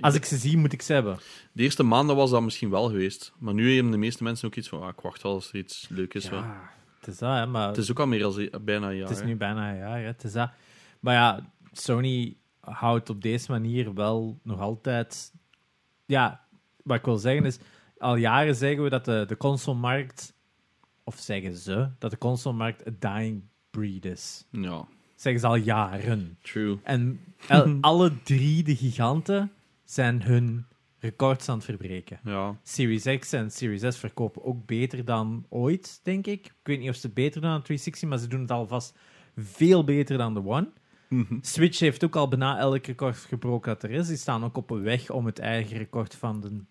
Als 0.00 0.14
ik 0.14 0.24
ze 0.24 0.36
zie, 0.36 0.56
moet 0.56 0.72
ik 0.72 0.82
ze 0.82 0.92
hebben. 0.92 1.18
De 1.52 1.62
eerste 1.62 1.82
maanden 1.82 2.16
was 2.16 2.30
dat 2.30 2.42
misschien 2.42 2.70
wel 2.70 2.88
geweest. 2.88 3.32
Maar 3.38 3.54
nu 3.54 3.74
hebben 3.74 3.92
de 3.92 3.98
meeste 3.98 4.22
mensen 4.22 4.46
ook 4.46 4.54
iets 4.56 4.68
van... 4.68 4.82
Ah, 4.82 4.88
ik 4.88 5.00
wacht 5.00 5.22
wel 5.22 5.32
als 5.32 5.48
er 5.48 5.58
iets 5.58 5.86
leuk 5.88 6.14
is. 6.14 6.28
wel. 6.28 6.38
Ja, 6.38 6.70
het 6.98 7.08
is 7.08 7.18
dat, 7.18 7.34
hè, 7.36 7.46
maar 7.46 7.68
Het 7.68 7.76
is 7.76 7.90
ook 7.90 8.00
al 8.00 8.06
meer 8.06 8.18
dan 8.20 8.48
bijna 8.64 8.88
een 8.90 8.96
jaar. 8.96 9.08
Het 9.08 9.16
is 9.18 9.24
nu 9.24 9.36
bijna 9.36 9.70
een 9.70 9.76
jaar, 9.76 9.98
hè. 9.98 10.04
Het 10.06 10.24
is 10.24 10.32
dat. 10.32 10.50
Maar 11.00 11.14
ja, 11.14 11.50
Sony 11.72 12.36
houdt 12.60 13.10
op 13.10 13.22
deze 13.22 13.50
manier 13.50 13.94
wel 13.94 14.38
nog 14.42 14.60
altijd... 14.60 15.32
Ja, 16.06 16.44
wat 16.82 16.96
ik 16.98 17.04
wil 17.04 17.16
zeggen 17.16 17.44
is... 17.44 17.58
Al 17.98 18.16
jaren 18.16 18.54
zeggen 18.54 18.82
we 18.82 18.90
dat 18.90 19.04
de, 19.04 19.24
de 19.28 19.36
consolemarkt... 19.36 20.34
Of 21.04 21.18
zeggen 21.18 21.56
ze 21.56 21.88
dat 21.98 22.10
de 22.10 22.18
consolemarkt 22.18 22.86
een 22.86 22.96
dying 22.98 23.42
breed 23.70 24.04
is. 24.04 24.44
Ja, 24.50 24.84
Zeggen 25.14 25.40
ze 25.40 25.46
al 25.46 25.54
jaren. 25.56 26.38
true. 26.42 26.78
En 26.82 27.20
el- 27.48 27.78
alle 27.80 28.22
drie 28.22 28.62
de 28.62 28.76
giganten 28.76 29.52
zijn 29.92 30.22
hun 30.22 30.66
records 30.98 31.48
aan 31.48 31.56
het 31.56 31.64
verbreken. 31.64 32.20
Ja. 32.24 32.58
Series 32.62 33.18
X 33.18 33.32
en 33.32 33.50
Series 33.50 33.94
S 33.94 33.98
verkopen 33.98 34.44
ook 34.44 34.66
beter 34.66 35.04
dan 35.04 35.46
ooit, 35.48 36.00
denk 36.02 36.26
ik. 36.26 36.46
Ik 36.46 36.52
weet 36.62 36.78
niet 36.78 36.88
of 36.88 36.96
ze 36.96 37.08
beter 37.08 37.40
doen 37.40 37.50
dan 37.50 37.58
de 37.58 37.64
360, 37.64 38.08
maar 38.08 38.18
ze 38.18 38.26
doen 38.26 38.40
het 38.40 38.50
alvast 38.50 38.98
veel 39.36 39.84
beter 39.84 40.18
dan 40.18 40.34
de 40.34 40.44
One. 40.44 40.70
Mhm. 41.08 41.38
Switch 41.40 41.78
heeft 41.78 42.04
ook 42.04 42.16
al 42.16 42.28
bijna 42.28 42.58
elk 42.58 42.86
record 42.86 43.16
gebroken 43.16 43.72
dat 43.72 43.82
er 43.82 43.90
is. 43.90 44.06
Die 44.06 44.16
staan 44.16 44.44
ook 44.44 44.56
op 44.56 44.70
een 44.70 44.82
weg 44.82 45.10
om 45.10 45.26
het 45.26 45.38
eigen 45.38 45.76
record 45.76 46.14
van 46.14 46.40
de 46.40 46.64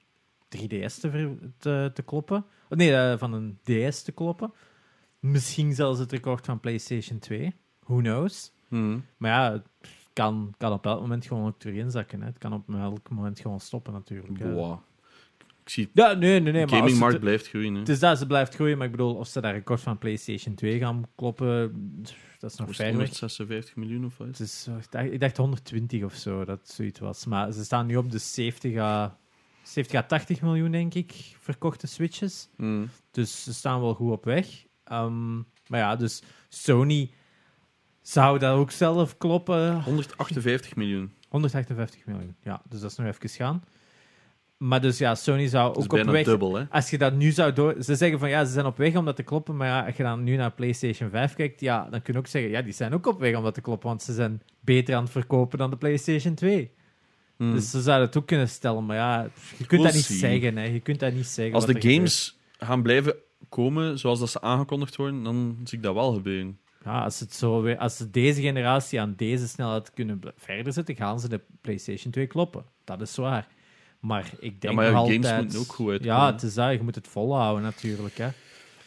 3DS 0.57 0.99
te, 0.99 1.37
te, 1.57 1.91
te 1.93 2.01
kloppen. 2.01 2.45
Oh, 2.69 2.77
nee, 2.77 2.95
eh, 2.95 3.17
van 3.17 3.33
een 3.33 3.59
DS 3.63 4.01
te 4.01 4.11
kloppen. 4.11 4.53
Misschien 5.19 5.73
zelfs 5.73 5.99
het 5.99 6.11
record 6.11 6.45
van 6.45 6.59
PlayStation 6.59 7.19
2. 7.19 7.55
Who 7.79 7.97
knows? 7.97 8.51
Mhm. 8.67 8.99
Maar 9.17 9.31
ja, 9.31 9.63
kan, 10.13 10.53
kan 10.57 10.71
op 10.71 10.85
elk 10.85 11.01
moment 11.01 11.25
gewoon 11.25 11.47
ook 11.47 11.59
terug 11.59 11.75
inzakken. 11.75 12.19
Hè. 12.21 12.25
Het 12.27 12.37
kan 12.37 12.53
op 12.53 12.69
elk 12.73 13.09
moment 13.09 13.39
gewoon 13.39 13.59
stoppen, 13.59 13.93
natuurlijk. 13.93 14.39
hè. 14.39 14.73
Ik 15.63 15.75
zie... 15.75 15.89
Ja, 15.93 16.13
nee, 16.13 16.39
nee, 16.41 16.53
nee. 16.53 16.65
de 16.65 16.75
gamingmarkt 16.75 17.13
het- 17.13 17.21
blijft 17.23 17.47
groeien, 17.47 17.73
hè. 17.73 17.79
het 17.79 17.89
is 17.89 17.99
dat 17.99 18.17
ze 18.17 18.27
blijft 18.27 18.55
groeien, 18.55 18.77
maar 18.77 18.85
ik 18.85 18.91
bedoel, 18.91 19.15
of 19.15 19.27
ze 19.27 19.41
dat 19.41 19.51
record 19.51 19.81
van 19.81 19.97
PlayStation 19.97 20.55
2 20.55 20.79
gaan 20.79 21.05
kloppen, 21.15 21.71
dat 22.39 22.51
is 22.51 22.57
nog 22.57 22.75
ver 22.75 22.85
weg. 22.85 22.93
156 22.93 23.75
miljoen 23.75 24.05
of 24.05 24.17
wat? 24.17 24.39
Is, 24.39 24.65
eh, 24.69 24.75
ik, 24.77 24.91
dacht, 24.91 25.11
ik 25.11 25.19
dacht 25.19 25.37
120 25.37 26.03
of 26.03 26.13
zo, 26.13 26.45
dat 26.45 26.59
zoiets 26.69 26.99
was. 26.99 27.25
Maar 27.25 27.51
ze 27.51 27.63
staan 27.63 27.85
nu 27.85 27.95
op 27.95 28.11
de 28.11 28.17
70 28.17 28.77
à, 28.77 29.17
70 29.63 29.99
à 29.99 30.03
80 30.05 30.41
miljoen, 30.41 30.71
denk 30.71 30.93
ik, 30.93 31.35
verkochte 31.39 31.87
Switches. 31.87 32.49
Mhm. 32.57 32.85
Dus 33.11 33.43
ze 33.43 33.53
staan 33.53 33.81
wel 33.81 33.93
goed 33.93 34.11
op 34.11 34.25
weg. 34.25 34.65
Ehm, 34.83 35.35
maar 35.67 35.79
ja, 35.79 35.95
dus 35.95 36.23
Sony 36.47 37.11
zou 38.01 38.39
dat 38.39 38.53
ook 38.53 38.71
zelf 38.71 39.17
kloppen. 39.17 39.81
158 39.83 40.75
miljoen. 40.75 41.11
158 41.29 42.05
miljoen, 42.05 42.35
ja. 42.43 42.61
Dus 42.69 42.79
dat 42.79 42.91
is 42.91 42.97
nog 42.97 43.07
even 43.07 43.29
gaan. 43.29 43.63
Maar 44.57 44.81
dus 44.81 44.97
ja, 44.97 45.15
Sony 45.15 45.47
zou 45.47 45.75
ook 45.75 45.93
op 45.93 46.03
weg... 46.03 46.25
dubbel, 46.25 46.55
hè. 46.55 46.63
Als 46.69 46.89
je 46.89 46.97
dat 46.97 47.13
nu 47.13 47.31
zou 47.31 47.53
door... 47.53 47.75
Ze 47.83 47.95
zeggen 47.95 48.19
van 48.19 48.29
ja, 48.29 48.45
ze 48.45 48.51
zijn 48.51 48.65
op 48.65 48.77
weg 48.77 48.95
om 48.95 49.05
dat 49.05 49.15
te 49.15 49.23
kloppen. 49.23 49.57
Maar 49.57 49.67
ja, 49.67 49.85
als 49.85 49.95
je 49.95 50.03
dan 50.03 50.23
nu 50.23 50.35
naar 50.35 50.51
PlayStation 50.51 51.09
5 51.09 51.33
kijkt, 51.33 51.59
ja, 51.59 51.87
dan 51.89 52.01
kun 52.01 52.13
je 52.13 52.19
ook 52.19 52.27
zeggen, 52.27 52.51
ja, 52.51 52.61
die 52.61 52.73
zijn 52.73 52.93
ook 52.93 53.05
op 53.05 53.19
weg 53.19 53.35
om 53.35 53.43
dat 53.43 53.53
te 53.53 53.61
kloppen. 53.61 53.89
Want 53.89 54.01
ze 54.01 54.13
zijn 54.13 54.41
beter 54.59 54.95
aan 54.95 55.03
het 55.03 55.11
verkopen 55.11 55.57
dan 55.57 55.69
de 55.69 55.77
PlayStation 55.77 56.33
2. 56.33 56.71
Mhm. 57.37 57.51
Dus 57.51 57.69
ze 57.69 57.81
zouden 57.81 58.07
het 58.07 58.17
ook 58.17 58.27
kunnen 58.27 58.49
stellen. 58.49 58.85
Maar 58.85 58.95
ja, 58.95 59.29
je 59.57 59.65
kunt 59.65 59.83
dat 59.83 59.93
niet 59.93 60.03
zeggen. 60.03 60.57
Hè. 60.57 60.63
Je 60.63 60.79
kunt 60.79 60.99
dat 60.99 61.13
niet 61.13 61.27
zeggen. 61.27 61.55
Als 61.55 61.65
de 61.65 61.81
games 61.81 62.37
gaan 62.57 62.81
blijven 62.81 63.15
komen 63.49 63.99
zoals 63.99 64.19
dat 64.19 64.29
ze 64.29 64.41
aangekondigd 64.41 64.95
worden, 64.95 65.23
dan 65.23 65.57
zie 65.63 65.77
ik 65.77 65.83
dat 65.83 65.93
wel 65.93 66.13
gebeuren. 66.13 66.59
Ja, 66.85 67.03
als, 67.03 67.19
het 67.19 67.33
zo 67.33 67.61
weer, 67.61 67.77
als 67.77 67.97
ze 67.97 68.09
deze 68.09 68.41
generatie 68.41 69.01
aan 69.01 69.13
deze 69.17 69.47
snelheid 69.47 69.93
kunnen 69.93 70.19
bl- 70.19 70.27
verder 70.35 70.73
zetten, 70.73 70.95
gaan 70.95 71.19
ze 71.19 71.29
de 71.29 71.41
PlayStation 71.61 72.11
2 72.11 72.27
kloppen. 72.27 72.65
Dat 72.83 73.01
is 73.01 73.15
waar. 73.15 73.47
Maar 73.99 74.31
ik 74.39 74.61
denk 74.61 74.75
maar 74.75 74.85
ja, 74.85 74.91
nog 74.91 75.01
games 75.01 75.15
altijd... 75.25 75.41
moeten 75.41 75.59
ook 75.59 75.73
goed 75.73 75.89
uitkomen. 75.89 76.15
Ja, 76.15 76.31
het 76.31 76.43
is 76.43 76.53
dat. 76.53 76.71
Je 76.71 76.81
moet 76.83 76.95
het 76.95 77.07
volhouden 77.07 77.63
natuurlijk. 77.63 78.17
Hè. 78.17 78.29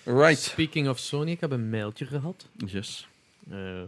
Right. 0.05 0.39
Speaking 0.39 0.89
of 0.89 0.99
Sony, 0.99 1.31
ik 1.31 1.41
heb 1.41 1.51
een 1.51 1.71
mailtje 1.71 2.07
gehad. 2.07 2.49
Yes. 2.67 3.09
Eh, 3.51 3.83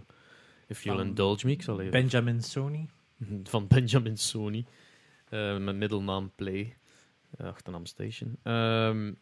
if 0.67 0.83
you'll 0.83 0.97
Van 0.99 1.07
indulge 1.07 1.47
me, 1.47 1.53
ik 1.53 1.63
zal 1.63 1.81
even... 1.81 1.93
Benjamin 1.93 2.43
Sony. 2.43 2.89
van 3.45 3.67
Benjamin 3.67 4.19
Sony. 4.19 4.65
Eh, 5.29 5.57
met 5.59 5.77
middelnaam 5.77 6.33
Play. 6.35 6.77
eh, 7.39 7.47
achternaam 7.47 7.87
Station. 7.87 8.37
Ehm, 8.43 9.13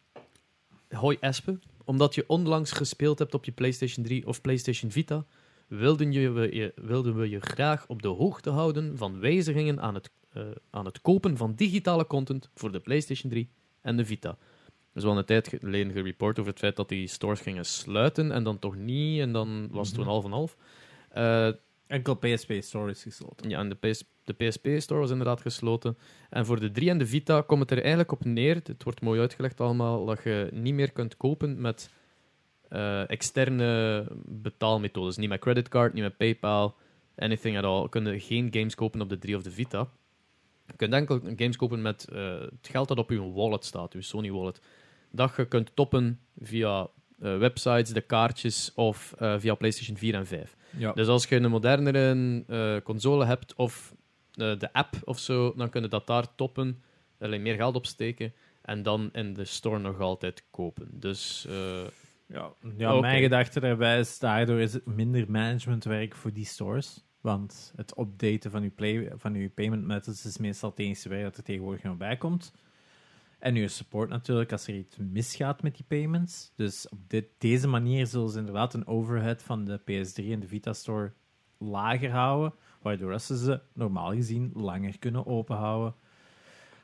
hoi 0.89 1.17
Espe. 1.19 1.59
Omdat 1.85 2.15
je 2.15 2.23
onlangs 2.27 2.71
gespeeld 2.71 3.19
hebt 3.19 3.33
op 3.33 3.45
je 3.45 3.51
PlayStation 3.51 4.05
3 4.05 4.27
of 4.27 4.41
PlayStation 4.41 4.91
Vita, 4.91 5.25
wilden, 5.67 6.11
je, 6.11 6.29
we, 6.31 6.55
je, 6.55 6.71
wilden 6.75 7.15
we 7.15 7.29
je 7.29 7.39
graag 7.39 7.87
op 7.87 8.01
de 8.01 8.07
hoogte 8.07 8.49
houden 8.49 8.97
van 8.97 9.19
wijzigingen 9.19 9.81
aan 9.81 9.93
het, 9.93 10.09
eh, 10.33 10.43
aan 10.69 10.85
het 10.85 11.01
kopen 11.01 11.37
van 11.37 11.53
digitale 11.55 12.07
content 12.07 12.49
voor 12.55 12.71
de 12.71 12.79
PlayStation 12.79 13.31
3 13.31 13.49
en 13.81 13.97
de 13.97 14.05
Vita. 14.05 14.29
Er 14.29 14.99
is 14.99 15.03
wel 15.03 15.17
een 15.17 15.25
tijd 15.25 15.47
geleden 15.47 15.91
gereport 15.93 16.39
over 16.39 16.51
het 16.51 16.59
feit 16.59 16.75
dat 16.75 16.89
die 16.89 17.07
stores 17.07 17.39
gingen 17.39 17.65
sluiten 17.65 18.31
en 18.31 18.43
dan 18.43 18.59
toch 18.59 18.75
niet, 18.75 19.19
en 19.19 19.31
dan 19.31 19.67
was 19.71 19.87
het 19.87 19.97
Mhm. 19.97 20.05
een 20.05 20.13
half 20.13 20.25
en 20.25 20.31
half. 20.31 20.55
Eh, 21.09 21.49
Enkel 21.93 22.15
PSP 22.15 22.51
Store 22.59 22.89
is 22.89 23.01
gesloten. 23.01 23.49
ja, 23.49 23.59
en 23.59 23.69
de, 23.69 23.75
PS, 23.75 24.03
de 24.23 24.33
PSP-store 24.33 24.99
was 24.99 25.09
inderdaad 25.09 25.41
gesloten. 25.41 25.97
En 26.29 26.45
voor 26.45 26.59
de 26.59 26.71
3 26.71 26.89
en 26.89 26.97
de 26.97 27.05
Vita 27.05 27.41
komt 27.41 27.61
het 27.61 27.71
er 27.71 27.79
eigenlijk 27.79 28.11
op 28.11 28.25
neer, 28.25 28.55
het 28.55 28.83
wordt 28.83 29.01
mooi 29.01 29.19
uitgelegd 29.19 29.59
allemaal, 29.59 30.05
dat 30.05 30.23
je 30.23 30.49
niet 30.51 30.73
meer 30.73 30.91
kunt 30.91 31.17
kopen 31.17 31.61
met 31.61 31.89
eh, 32.69 33.09
externe 33.09 34.05
betaalmethodes. 34.25 35.17
Niet 35.17 35.29
met 35.29 35.39
creditcard, 35.39 35.93
niet 35.93 36.03
met 36.03 36.17
PayPal, 36.17 36.75
anything 37.15 37.57
at 37.57 37.63
all. 37.63 37.81
Je 37.81 37.89
kunt 37.89 38.23
geen 38.23 38.47
games 38.51 38.75
kopen 38.75 39.01
op 39.01 39.09
de 39.09 39.17
3 39.17 39.35
of 39.35 39.43
de 39.43 39.51
Vita. 39.51 39.87
Je 40.67 40.75
kunt 40.75 40.93
enkel 40.93 41.19
games 41.35 41.55
kopen 41.55 41.81
met 41.81 42.07
eh, 42.09 42.39
het 42.39 42.67
geld 42.71 42.87
dat 42.87 42.97
op 42.97 43.09
je 43.09 43.31
wallet 43.31 43.65
staat, 43.65 43.93
je 43.93 44.01
Sony 44.01 44.31
wallet. 44.31 44.61
Dat 45.11 45.33
je 45.37 45.45
kunt 45.45 45.75
toppen 45.75 46.19
via 46.39 46.87
eh, 47.19 47.37
websites, 47.37 47.89
de 47.89 48.01
kaartjes 48.01 48.71
of 48.75 49.13
via 49.17 49.55
PlayStation 49.55 49.97
4 49.97 50.15
en 50.15 50.27
5. 50.27 50.55
Ja. 50.77 50.91
Dus 50.93 51.07
als 51.07 51.25
je 51.25 51.35
een 51.35 51.49
modernere 51.49 52.43
eh, 52.47 52.83
console 52.83 53.25
hebt 53.25 53.55
of 53.55 53.95
eh, 54.33 54.59
de 54.59 54.73
app 54.73 54.95
of 55.03 55.19
zo, 55.19 55.53
dan 55.55 55.69
kun 55.69 55.81
je 55.81 55.87
dat 55.87 56.07
daar 56.07 56.35
toppen, 56.35 56.83
alleen 57.19 57.41
meer 57.41 57.55
geld 57.55 57.75
opsteken 57.75 58.33
en 58.61 58.83
dan 58.83 59.09
in 59.11 59.33
de 59.33 59.45
store 59.45 59.79
nog 59.79 59.99
altijd 59.99 60.45
kopen. 60.51 60.87
Dus 60.91 61.45
eh, 61.49 61.83
Ja, 62.77 62.99
mijn 62.99 63.21
gedachte 63.21 63.59
daarbij 63.59 63.99
is, 63.99 64.19
daardoor 64.19 64.59
is 64.59 64.73
het 64.73 64.85
minder 64.85 65.31
managementwerk 65.31 66.15
voor 66.15 66.33
die 66.33 66.45
stores. 66.45 67.03
Want 67.21 67.73
het 67.75 67.97
updaten 67.97 68.51
van 68.51 68.63
uw, 68.63 68.71
play, 68.75 69.11
van 69.15 69.33
uw 69.33 69.49
payment 69.49 69.85
methods 69.85 70.25
is 70.25 70.37
meestal 70.37 70.69
het 70.69 70.79
enige 70.79 71.09
werk 71.09 71.23
dat 71.23 71.37
er 71.37 71.43
tegenwoordig 71.43 71.83
nog 71.83 71.97
bij 71.97 72.17
komt. 72.17 72.53
En 73.43 73.55
uw 73.55 73.67
support 73.67 74.09
natuurlijk 74.09 74.51
als 74.51 74.67
er 74.67 74.75
iets 74.75 74.97
misgaat 74.97 75.61
met 75.61 75.75
die 75.75 75.85
payments. 75.87 76.51
Dus 76.55 76.89
op 76.89 76.99
dit, 77.07 77.25
deze 77.37 77.67
manier 77.67 78.07
zullen 78.07 78.29
ze 78.29 78.39
inderdaad 78.39 78.73
een 78.73 78.87
overhead 78.87 79.43
van 79.43 79.65
de 79.65 79.79
PS3 79.79 80.31
en 80.31 80.39
de 80.39 80.47
Vita 80.47 80.73
Store 80.73 81.13
lager 81.57 82.11
houden. 82.11 82.53
Waardoor 82.81 83.19
ze 83.19 83.37
ze 83.37 83.61
normaal 83.73 84.13
gezien 84.13 84.51
langer 84.53 84.99
kunnen 84.99 85.25
openhouden. 85.25 85.95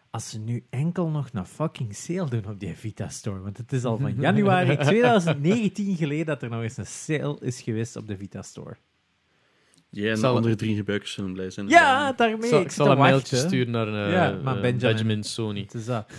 Als 0.10 0.30
ze 0.30 0.40
nu 0.40 0.66
enkel 0.70 1.10
nog 1.10 1.30
een 1.34 1.46
fucking 1.46 1.96
sale 1.96 2.30
doen 2.30 2.46
op 2.46 2.60
die 2.60 2.76
Vita 2.76 3.10
Store. 3.10 3.40
Want 3.40 3.58
het 3.58 3.74
is 3.74 3.86
al 3.86 3.98
van 3.98 4.16
januari 4.28 4.78
2019 4.78 5.96
geleden 5.96 6.26
dat 6.26 6.42
er 6.42 6.50
nog 6.50 6.62
eens 6.62 6.78
een 6.78 6.86
sale 6.86 7.38
is 7.40 7.62
geweest 7.62 7.96
op 7.96 8.08
de 8.08 8.18
Vita 8.18 8.42
Store. 8.42 8.78
Jij 9.90 10.08
en 10.10 10.14
de 10.14 10.20
Zal- 10.20 10.36
andere 10.36 10.56
drie 10.56 10.76
gebruikers 10.76 11.12
zullen 11.12 11.34
blij 11.34 11.50
zijn. 11.50 11.68
Ja, 11.68 12.12
daarmee. 12.14 12.50
zal, 12.50 12.62
ik 12.62 12.72
zal 12.72 12.92
een 12.92 12.98
mailtje 12.98 13.36
sturen 13.36 13.72
naar 13.72 13.88
eh, 13.88 14.12
Ja, 14.12 14.32
eh, 14.32 14.38
Benjamin. 14.62 14.78
Benjamin. 14.80 15.24
Sony. 15.24 15.60
Het 15.62 15.74
is 15.74 15.86
dat. 15.86 16.12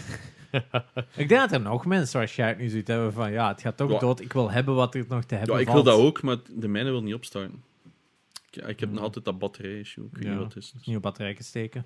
ik 1.16 1.28
denk 1.28 1.40
dat 1.40 1.52
er 1.52 1.60
nog 1.60 1.86
mensen 1.86 2.18
waarschijnlijk 2.18 2.60
nu 2.60 2.68
zoiets 2.68 2.88
hebben 2.90 3.12
van 3.12 3.32
ja, 3.32 3.48
het 3.48 3.60
gaat 3.60 3.76
toch 3.76 3.90
Ja. 3.90 3.98
dood. 3.98 4.20
Ik 4.20 4.32
wil 4.32 4.50
hebben 4.50 4.74
wat 4.74 4.94
er 4.94 5.04
nog 5.08 5.24
te 5.24 5.34
hebben 5.34 5.54
Ja, 5.54 5.60
ik 5.60 5.68
valt. 5.68 5.84
wil 5.84 5.92
dat 5.92 6.02
ook, 6.02 6.22
maar 6.22 6.36
de 6.48 6.68
mijne 6.68 6.90
wil 6.90 7.02
niet 7.02 7.14
opstarten. 7.14 7.62
Ik, 8.50 8.66
ik 8.66 8.80
heb 8.80 8.90
nog 8.90 9.02
altijd 9.02 9.24
dat 9.24 9.38
batterij-issue. 9.38 10.04
Ik 10.04 10.10
weet 10.14 10.24
Ja. 10.24 10.30
niet 10.30 10.38
wat 10.38 10.54
het 10.54 10.62
is. 10.62 10.74
Nieuwe 10.84 11.00
batterijen 11.02 11.44
steken. 11.44 11.84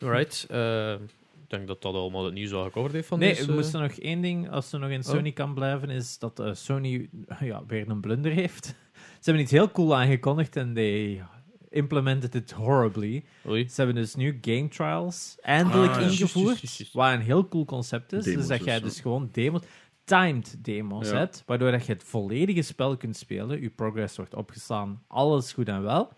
Alright. 0.00 0.46
eh, 0.50 0.92
ik 0.92 1.58
denk 1.58 1.66
dat 1.66 1.82
dat 1.82 1.94
allemaal 1.94 2.24
het 2.24 2.34
nieuws 2.34 2.52
al 2.52 2.64
gecoverd 2.64 2.92
heeft 2.92 3.08
van 3.08 3.18
Nee, 3.18 3.44
we 3.46 3.52
moesten 3.52 3.80
nog 3.80 3.92
één 3.92 4.20
ding, 4.20 4.50
als 4.50 4.68
ze 4.70 4.78
nog 4.78 4.90
in 4.90 5.02
Sony 5.02 5.32
kan 5.32 5.54
blijven, 5.54 5.90
is 5.90 6.18
dat 6.18 6.40
eh, 6.40 6.54
Sony 6.54 7.08
ja, 7.40 7.62
weer 7.66 7.88
een 7.88 8.00
blunder 8.00 8.32
heeft. 8.32 8.74
Ze 9.22 9.30
hebben 9.30 9.42
iets 9.42 9.52
heel 9.52 9.70
cool 9.70 9.96
aangekondigd 9.96 10.56
en 10.56 10.74
they 10.74 11.24
implemented 11.68 12.34
it 12.34 12.50
horribly. 12.50 13.24
Oei. 13.46 13.68
Ze 13.68 13.74
hebben 13.76 13.94
dus 13.94 14.14
nu 14.14 14.38
game 14.40 14.68
trials 14.68 15.36
eindelijk 15.40 15.92
Ah, 15.92 16.02
ingevoerd, 16.02 16.92
waar 16.92 17.14
een 17.14 17.20
heel 17.20 17.48
cool 17.48 17.64
concept 17.64 18.12
is. 18.12 18.24
Demos 18.24 18.46
dus 18.46 18.58
dat 18.58 18.66
jij 18.66 18.80
dus 18.80 19.00
gewoon 19.00 19.28
demos, 19.32 19.62
timed 20.04 20.64
demos 20.64 21.10
hebt, 21.10 21.42
waardoor 21.46 21.70
dat 21.70 21.86
je 21.86 21.92
het 21.92 22.02
volledige 22.04 22.62
spel 22.62 22.96
kunt 22.96 23.16
spelen. 23.16 23.60
Je 23.60 23.70
progress 23.70 24.16
wordt 24.16 24.34
opgeslaan, 24.34 25.02
alles 25.06 25.52
goed 25.52 25.68
en 25.68 25.82
wel. 25.82 26.12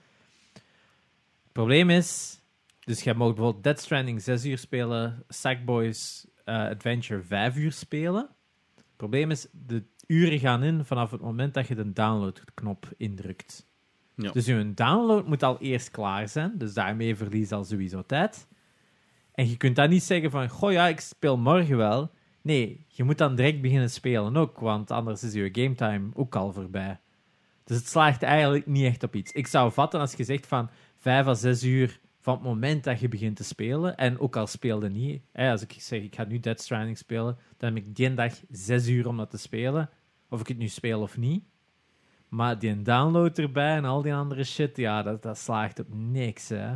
Het 0.52 1.52
probleem 1.52 1.90
is, 1.90 2.40
dus 2.80 3.02
jij 3.02 3.14
mag 3.14 3.34
bijvoorbeeld 3.34 3.64
Dead 3.64 3.80
Stranding 3.80 4.22
6 4.22 4.44
uur 4.44 4.58
spelen, 4.58 5.24
Sackboys 5.28 6.26
eh, 6.44 6.54
Adventure 6.54 7.22
5 7.22 7.56
uur 7.56 7.72
spelen. 7.72 8.28
Het 8.74 8.96
probleem 8.96 9.30
is, 9.30 9.46
de 9.52 9.84
uren 10.06 10.38
gaan 10.38 10.62
in 10.62 10.84
vanaf 10.84 11.10
het 11.10 11.20
moment 11.20 11.54
dat 11.54 11.66
je 11.66 11.74
de 11.74 11.92
downloadknop 11.92 12.88
indrukt. 12.96 13.66
Ja. 14.16 14.30
Dus 14.30 14.46
je 14.46 14.74
download 14.74 15.26
moet 15.26 15.42
al 15.42 15.58
eerst 15.60 15.90
klaar 15.90 16.28
zijn, 16.28 16.52
dus 16.58 16.74
daarmee 16.74 17.16
verlies 17.16 17.48
je 17.48 17.54
al 17.54 17.64
sowieso 17.64 18.02
tijd. 18.06 18.46
En 19.32 19.48
je 19.48 19.56
kunt 19.56 19.76
dan 19.76 19.88
niet 19.88 20.02
zeggen 20.02 20.30
van, 20.30 20.48
goh 20.48 20.72
ja, 20.72 20.86
ik 20.88 21.00
speel 21.00 21.38
morgen 21.38 21.76
wel. 21.76 22.10
Nee, 22.42 22.86
je 22.88 23.04
moet 23.04 23.18
dan 23.18 23.34
direct 23.34 23.60
beginnen 23.60 23.90
spelen 23.90 24.36
ook, 24.36 24.58
want 24.58 24.90
anders 24.90 25.22
is 25.22 25.32
je 25.32 25.48
gametime 25.52 26.10
ook 26.14 26.36
al 26.36 26.52
voorbij. 26.52 27.00
Dus 27.64 27.76
het 27.76 27.88
slaagt 27.88 28.22
eigenlijk 28.22 28.66
niet 28.66 28.84
echt 28.84 29.02
op 29.02 29.14
iets. 29.14 29.32
Ik 29.32 29.46
zou 29.46 29.72
vatten 29.72 30.00
als 30.00 30.14
je 30.14 30.24
zegt 30.24 30.46
van 30.46 30.70
5 30.98 31.26
à 31.26 31.34
6 31.34 31.62
uur 31.62 32.00
van 32.24 32.34
het 32.34 32.42
moment 32.42 32.84
dat 32.84 33.00
je 33.00 33.08
begint 33.08 33.36
te 33.36 33.44
spelen, 33.44 33.96
en 33.96 34.18
ook 34.18 34.36
al 34.36 34.46
speelde 34.46 34.90
niet, 34.90 35.22
hè, 35.32 35.50
als 35.50 35.62
ik 35.62 35.76
zeg 35.78 36.02
ik 36.02 36.14
ga 36.14 36.24
nu 36.24 36.40
Dead 36.40 36.60
Stranding 36.60 36.98
spelen, 36.98 37.38
dan 37.56 37.74
heb 37.74 37.84
ik 37.84 37.96
die 37.96 38.14
dag 38.14 38.34
6 38.50 38.88
uur 38.88 39.08
om 39.08 39.16
dat 39.16 39.30
te 39.30 39.38
spelen, 39.38 39.90
of 40.28 40.40
ik 40.40 40.48
het 40.48 40.58
nu 40.58 40.68
speel 40.68 41.00
of 41.00 41.16
niet. 41.16 41.44
Maar 42.28 42.58
die 42.58 42.82
download 42.82 43.38
erbij 43.38 43.76
en 43.76 43.84
al 43.84 44.02
die 44.02 44.14
andere 44.14 44.44
shit, 44.44 44.76
ja, 44.76 45.02
dat, 45.02 45.22
dat 45.22 45.38
slaagt 45.38 45.78
op 45.78 45.94
niks, 45.94 46.48
hè. 46.48 46.74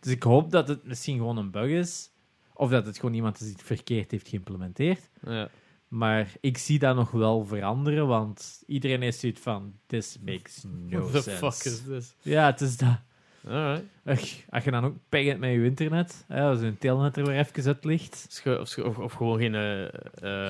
Dus 0.00 0.12
ik 0.12 0.22
hoop 0.22 0.50
dat 0.50 0.68
het 0.68 0.84
misschien 0.84 1.16
gewoon 1.16 1.36
een 1.36 1.50
bug 1.50 1.70
is, 1.70 2.10
of 2.54 2.70
dat 2.70 2.86
het 2.86 2.98
gewoon 2.98 3.14
iemand 3.14 3.34
is 3.40 3.46
die 3.46 3.52
het 3.52 3.62
verkeerd 3.62 4.10
heeft 4.10 4.28
geïmplementeerd. 4.28 5.10
Ja. 5.22 5.48
Maar 5.88 6.32
ik 6.40 6.58
zie 6.58 6.78
dat 6.78 6.96
nog 6.96 7.10
wel 7.10 7.44
veranderen, 7.44 8.06
want 8.06 8.62
iedereen 8.66 9.02
heeft 9.02 9.18
zoiets 9.18 9.40
van, 9.40 9.74
this 9.86 10.18
makes 10.24 10.64
no 10.64 11.00
What 11.00 11.12
the 11.12 11.20
sense. 11.22 11.50
fuck 11.50 11.72
is 11.72 11.82
this? 11.82 12.14
Ja, 12.20 12.46
het 12.46 12.60
is 12.60 12.76
dat. 12.76 13.00
Alright. 13.46 13.82
Ach, 14.04 14.20
als 14.50 14.64
je 14.64 14.70
dan 14.70 14.84
ook 14.84 14.96
pech 15.08 15.24
hebt 15.26 15.38
met 15.40 15.50
je 15.50 15.64
internet, 15.64 16.24
hè, 16.28 16.42
als 16.42 16.60
een 16.60 16.78
telnet 16.78 17.16
er 17.16 17.24
weer 17.26 17.38
even 17.38 17.66
uit 17.66 17.84
ligt, 17.84 18.42
Of, 18.60 18.78
of, 18.78 18.98
of 18.98 19.12
gewoon 19.12 19.38
geen, 19.38 19.54
eh, 19.54 19.84
eh, 19.84 19.90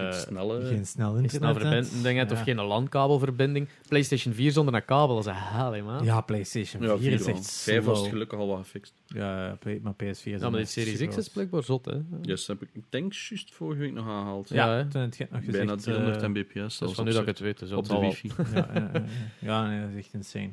Geen 0.03 0.13
snelle... 0.13 0.67
geen 0.67 0.87
snel 0.87 1.13
geen 1.15 1.23
internet 1.23 1.31
snel 1.57 1.71
hebt. 1.71 1.87
verbinding 1.89 2.19
hebt, 2.19 2.33
of 2.33 2.39
Ja. 2.39 2.45
geen 2.45 2.57
LAN-kabelverbinding. 2.57 3.69
PlayStation 3.89 4.35
4 4.35 4.53
zonder 4.53 4.75
een 4.75 4.85
kabel, 4.85 5.15
dat 5.15 5.25
is 5.27 5.31
een 5.31 5.37
hel, 5.39 5.83
man. 5.83 6.05
Ja, 6.05 6.21
PlayStation 6.21 6.83
4 6.83 6.91
Ja, 6.93 6.99
vier 6.99 7.13
is 7.13 7.25
wel. 7.27 7.35
echt 7.35 7.63
Vijf 7.63 7.85
was 7.85 7.99
slow. 7.99 8.11
gelukkig 8.11 8.39
al 8.39 8.47
wat 8.47 8.59
gefixt. 8.59 8.95
Ja, 9.07 9.59
maar 9.83 9.95
PS4 9.95 10.07
is 10.07 10.23
Ja, 10.23 10.39
maar 10.41 10.51
die 10.51 10.61
echt 10.61 10.71
Series 10.71 11.07
X 11.09 11.17
is 11.17 11.29
blijkbaar 11.29 11.63
zot, 11.63 11.85
hè. 11.85 11.97
Yes, 12.23 12.47
heb 12.47 12.63
ik, 12.63 12.69
ik 12.73 12.85
denk 12.89 13.13
juist 13.13 13.53
vorige 13.55 13.81
week 13.81 13.93
nog 13.93 14.07
aangehaald. 14.09 14.49
Ja, 14.49 14.67
Ja, 14.67 14.77
hè. 14.77 14.89
toen 14.89 15.01
heb 15.01 15.15
je 15.15 15.23
het 15.23 15.33
nog 15.33 15.45
gezegd. 15.45 15.67
Bijna 15.67 15.83
300 15.83 16.23
eh, 16.23 16.29
mbps. 16.29 16.79
Dat 16.79 16.89
is 16.89 16.95
van 16.95 17.05
nu 17.05 17.11
dat 17.13 17.21
ik 17.21 17.27
het 17.27 17.39
weet. 17.39 17.59
Dus 17.59 17.73
op 17.73 17.85
de 17.89 17.93
wel- 17.93 18.01
wifi. 18.01 18.31
ja, 18.55 18.69
ja, 18.75 18.91
ja, 18.93 19.03
ja, 19.39 19.67
nee, 19.69 19.81
dat 19.81 19.91
is 19.91 19.97
echt 19.97 20.15
insane. 20.15 20.53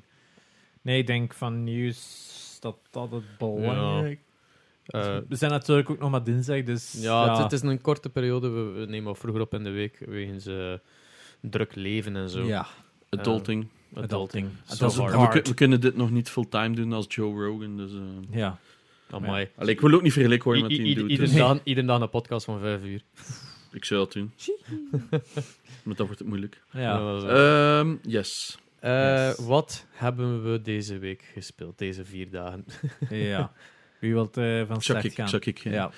Nee, 0.89 0.97
ik 0.97 1.07
denk 1.07 1.33
van 1.33 1.63
nieuws 1.63 2.57
dat 2.59 2.77
dat 2.91 3.11
het 3.11 3.23
belangrijk 3.37 4.19
Eh, 4.85 5.17
We 5.27 5.35
zijn 5.35 5.51
natuurlijk 5.51 5.89
ook 5.89 5.99
nog 5.99 6.11
maar 6.11 6.23
dinsdag, 6.23 6.63
dus... 6.63 6.95
ja, 6.97 7.29
Het, 7.31 7.43
het 7.43 7.51
is 7.51 7.61
een 7.61 7.81
korte 7.81 8.09
periode. 8.09 8.49
We, 8.49 8.61
we 8.61 8.85
nemen 8.85 9.03
wat 9.03 9.17
vroeger 9.17 9.41
op 9.41 9.53
in 9.53 9.63
de 9.63 9.69
week, 9.69 10.03
wegens 10.07 10.45
eh, 10.45 10.73
druk 11.41 11.75
leven 11.75 12.15
en 12.15 12.29
zo. 12.29 12.43
Ja, 12.43 12.67
Adulting. 13.09 13.67
adulting. 13.93 14.49
So 14.65 14.77
Dat 14.77 14.91
is 14.91 14.97
hard. 14.97 15.13
ook 15.13 15.33
En 15.33 15.43
we, 15.43 15.49
we 15.49 15.53
kunnen 15.53 15.81
dit 15.81 15.95
nog 15.95 16.11
niet 16.11 16.29
fulltime 16.29 16.75
doen 16.75 16.93
als 16.93 17.05
Joe 17.09 17.45
Rogan. 17.45 17.77
Dus, 17.77 17.91
eh 17.91 18.37
Ja. 18.37 18.59
Amai. 19.09 19.49
Allee, 19.55 19.73
ik 19.73 19.81
wil 19.81 19.93
ook 19.93 20.01
niet 20.01 20.13
vergeleken 20.13 20.43
worden 20.43 20.61
met 20.63 20.71
die 20.71 20.79
dude. 20.79 21.07
iedere, 21.07 21.29
dus 21.29 21.85
dag, 21.85 22.01
een 22.01 22.09
podcast 22.09 22.45
van 22.45 22.59
vijf 22.59 22.83
uur. 22.83 23.01
Ik 23.71 23.85
zou 23.85 23.99
dat 23.99 24.13
doen. 24.13 24.31
maar 25.83 25.95
dat 25.95 26.05
wordt 26.05 26.19
het 26.19 26.27
moeilijk. 26.27 26.61
ja. 26.71 27.17
Ehm, 27.17 27.95
yes. 28.01 28.57
Eh, 28.81 29.27
yes. 29.27 29.37
Wat 29.45 29.85
hebben 29.91 30.51
we 30.51 30.61
deze 30.61 30.97
week 30.97 31.29
gespeeld, 31.33 31.77
deze 31.77 32.05
vier 32.05 32.29
dagen? 32.29 32.65
ja. 33.09 33.51
Wie 33.99 34.13
wilt 34.13 34.37
eh, 34.37 34.67
van 34.67 34.81
start 34.81 35.03
ik, 35.03 35.13
gaan? 35.13 35.39
ik, 35.41 35.57
ja. 35.57 35.91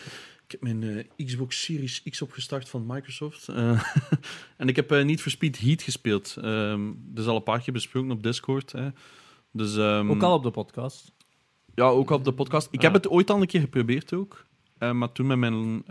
Ik 0.45 0.59
heb 0.61 0.61
mijn 0.61 1.07
eh, 1.17 1.25
Xbox 1.25 1.63
Series 1.63 2.03
X 2.03 2.21
opgestart 2.21 2.69
van 2.69 2.85
Microsoft. 2.85 3.47
Eh, 3.47 3.83
en 4.57 4.67
ik 4.67 4.75
heb 4.75 4.91
eh, 4.91 5.03
niet 5.03 5.21
voor 5.21 5.31
Speed 5.31 5.59
Heat 5.59 5.81
gespeeld. 5.81 6.37
Ehm 6.41 6.91
dat 6.95 7.23
is 7.23 7.29
al 7.29 7.35
een 7.35 7.43
paar 7.43 7.61
keer 7.61 7.73
besproken 7.73 8.11
op 8.11 8.23
Discord. 8.23 8.71
Hè. 8.71 8.89
Dus, 9.51 9.77
ehm, 9.77 10.09
Ook 10.11 10.23
al 10.23 10.33
op 10.33 10.43
de 10.43 10.51
podcast. 10.51 11.11
Ja, 11.75 11.85
ook 11.85 12.09
op 12.09 12.23
de 12.23 12.33
podcast. 12.33 12.67
Ik 12.71 12.77
Ah. 12.77 12.83
heb 12.83 12.93
het 12.93 13.07
ooit 13.07 13.29
al 13.29 13.41
een 13.41 13.47
keer 13.47 13.61
geprobeerd 13.61 14.13
ook. 14.13 14.45
Eh, 14.77 14.91
maar 14.91 15.11
toen 15.11 15.27
met 15.27 15.37
mijn 15.37 15.83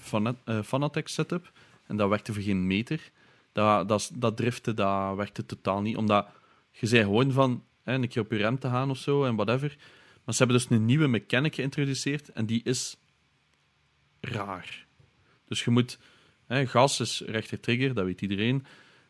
Fanat 0.00 0.36
Fanatec 0.64 1.08
setup. 1.08 1.52
En 1.86 1.96
dat 1.96 2.08
werkte 2.08 2.32
voor 2.32 2.42
geen 2.42 2.66
meter. 2.66 3.10
Dat, 3.54 3.88
dat, 3.88 4.10
dat 4.14 4.36
driften, 4.36 4.76
dat 4.76 5.16
werkte 5.16 5.46
totaal 5.46 5.80
niet. 5.80 5.96
Omdat 5.96 6.26
je 6.70 6.86
zei 6.86 7.02
gewoon 7.02 7.32
van 7.32 7.64
hè, 7.82 7.94
een 7.94 8.08
keer 8.08 8.22
op 8.22 8.30
je 8.30 8.36
rem 8.36 8.58
te 8.58 8.68
gaan 8.68 8.90
of 8.90 8.98
zo 8.98 9.24
en 9.24 9.34
whatever. 9.36 9.76
Maar 10.24 10.34
ze 10.34 10.42
hebben 10.44 10.56
dus 10.56 10.70
een 10.70 10.84
nieuwe 10.84 11.06
mechanic 11.06 11.54
geïntroduceerd. 11.54 12.28
En 12.28 12.46
die 12.46 12.60
is 12.64 12.96
raar. 14.20 14.86
Dus 15.44 15.64
je 15.64 15.70
moet... 15.70 15.98
Hè, 16.46 16.66
gas 16.66 17.00
is 17.00 17.22
rechter 17.26 17.60
trigger, 17.60 17.94
dat 17.94 18.04
weet 18.04 18.20
iedereen. 18.20 18.64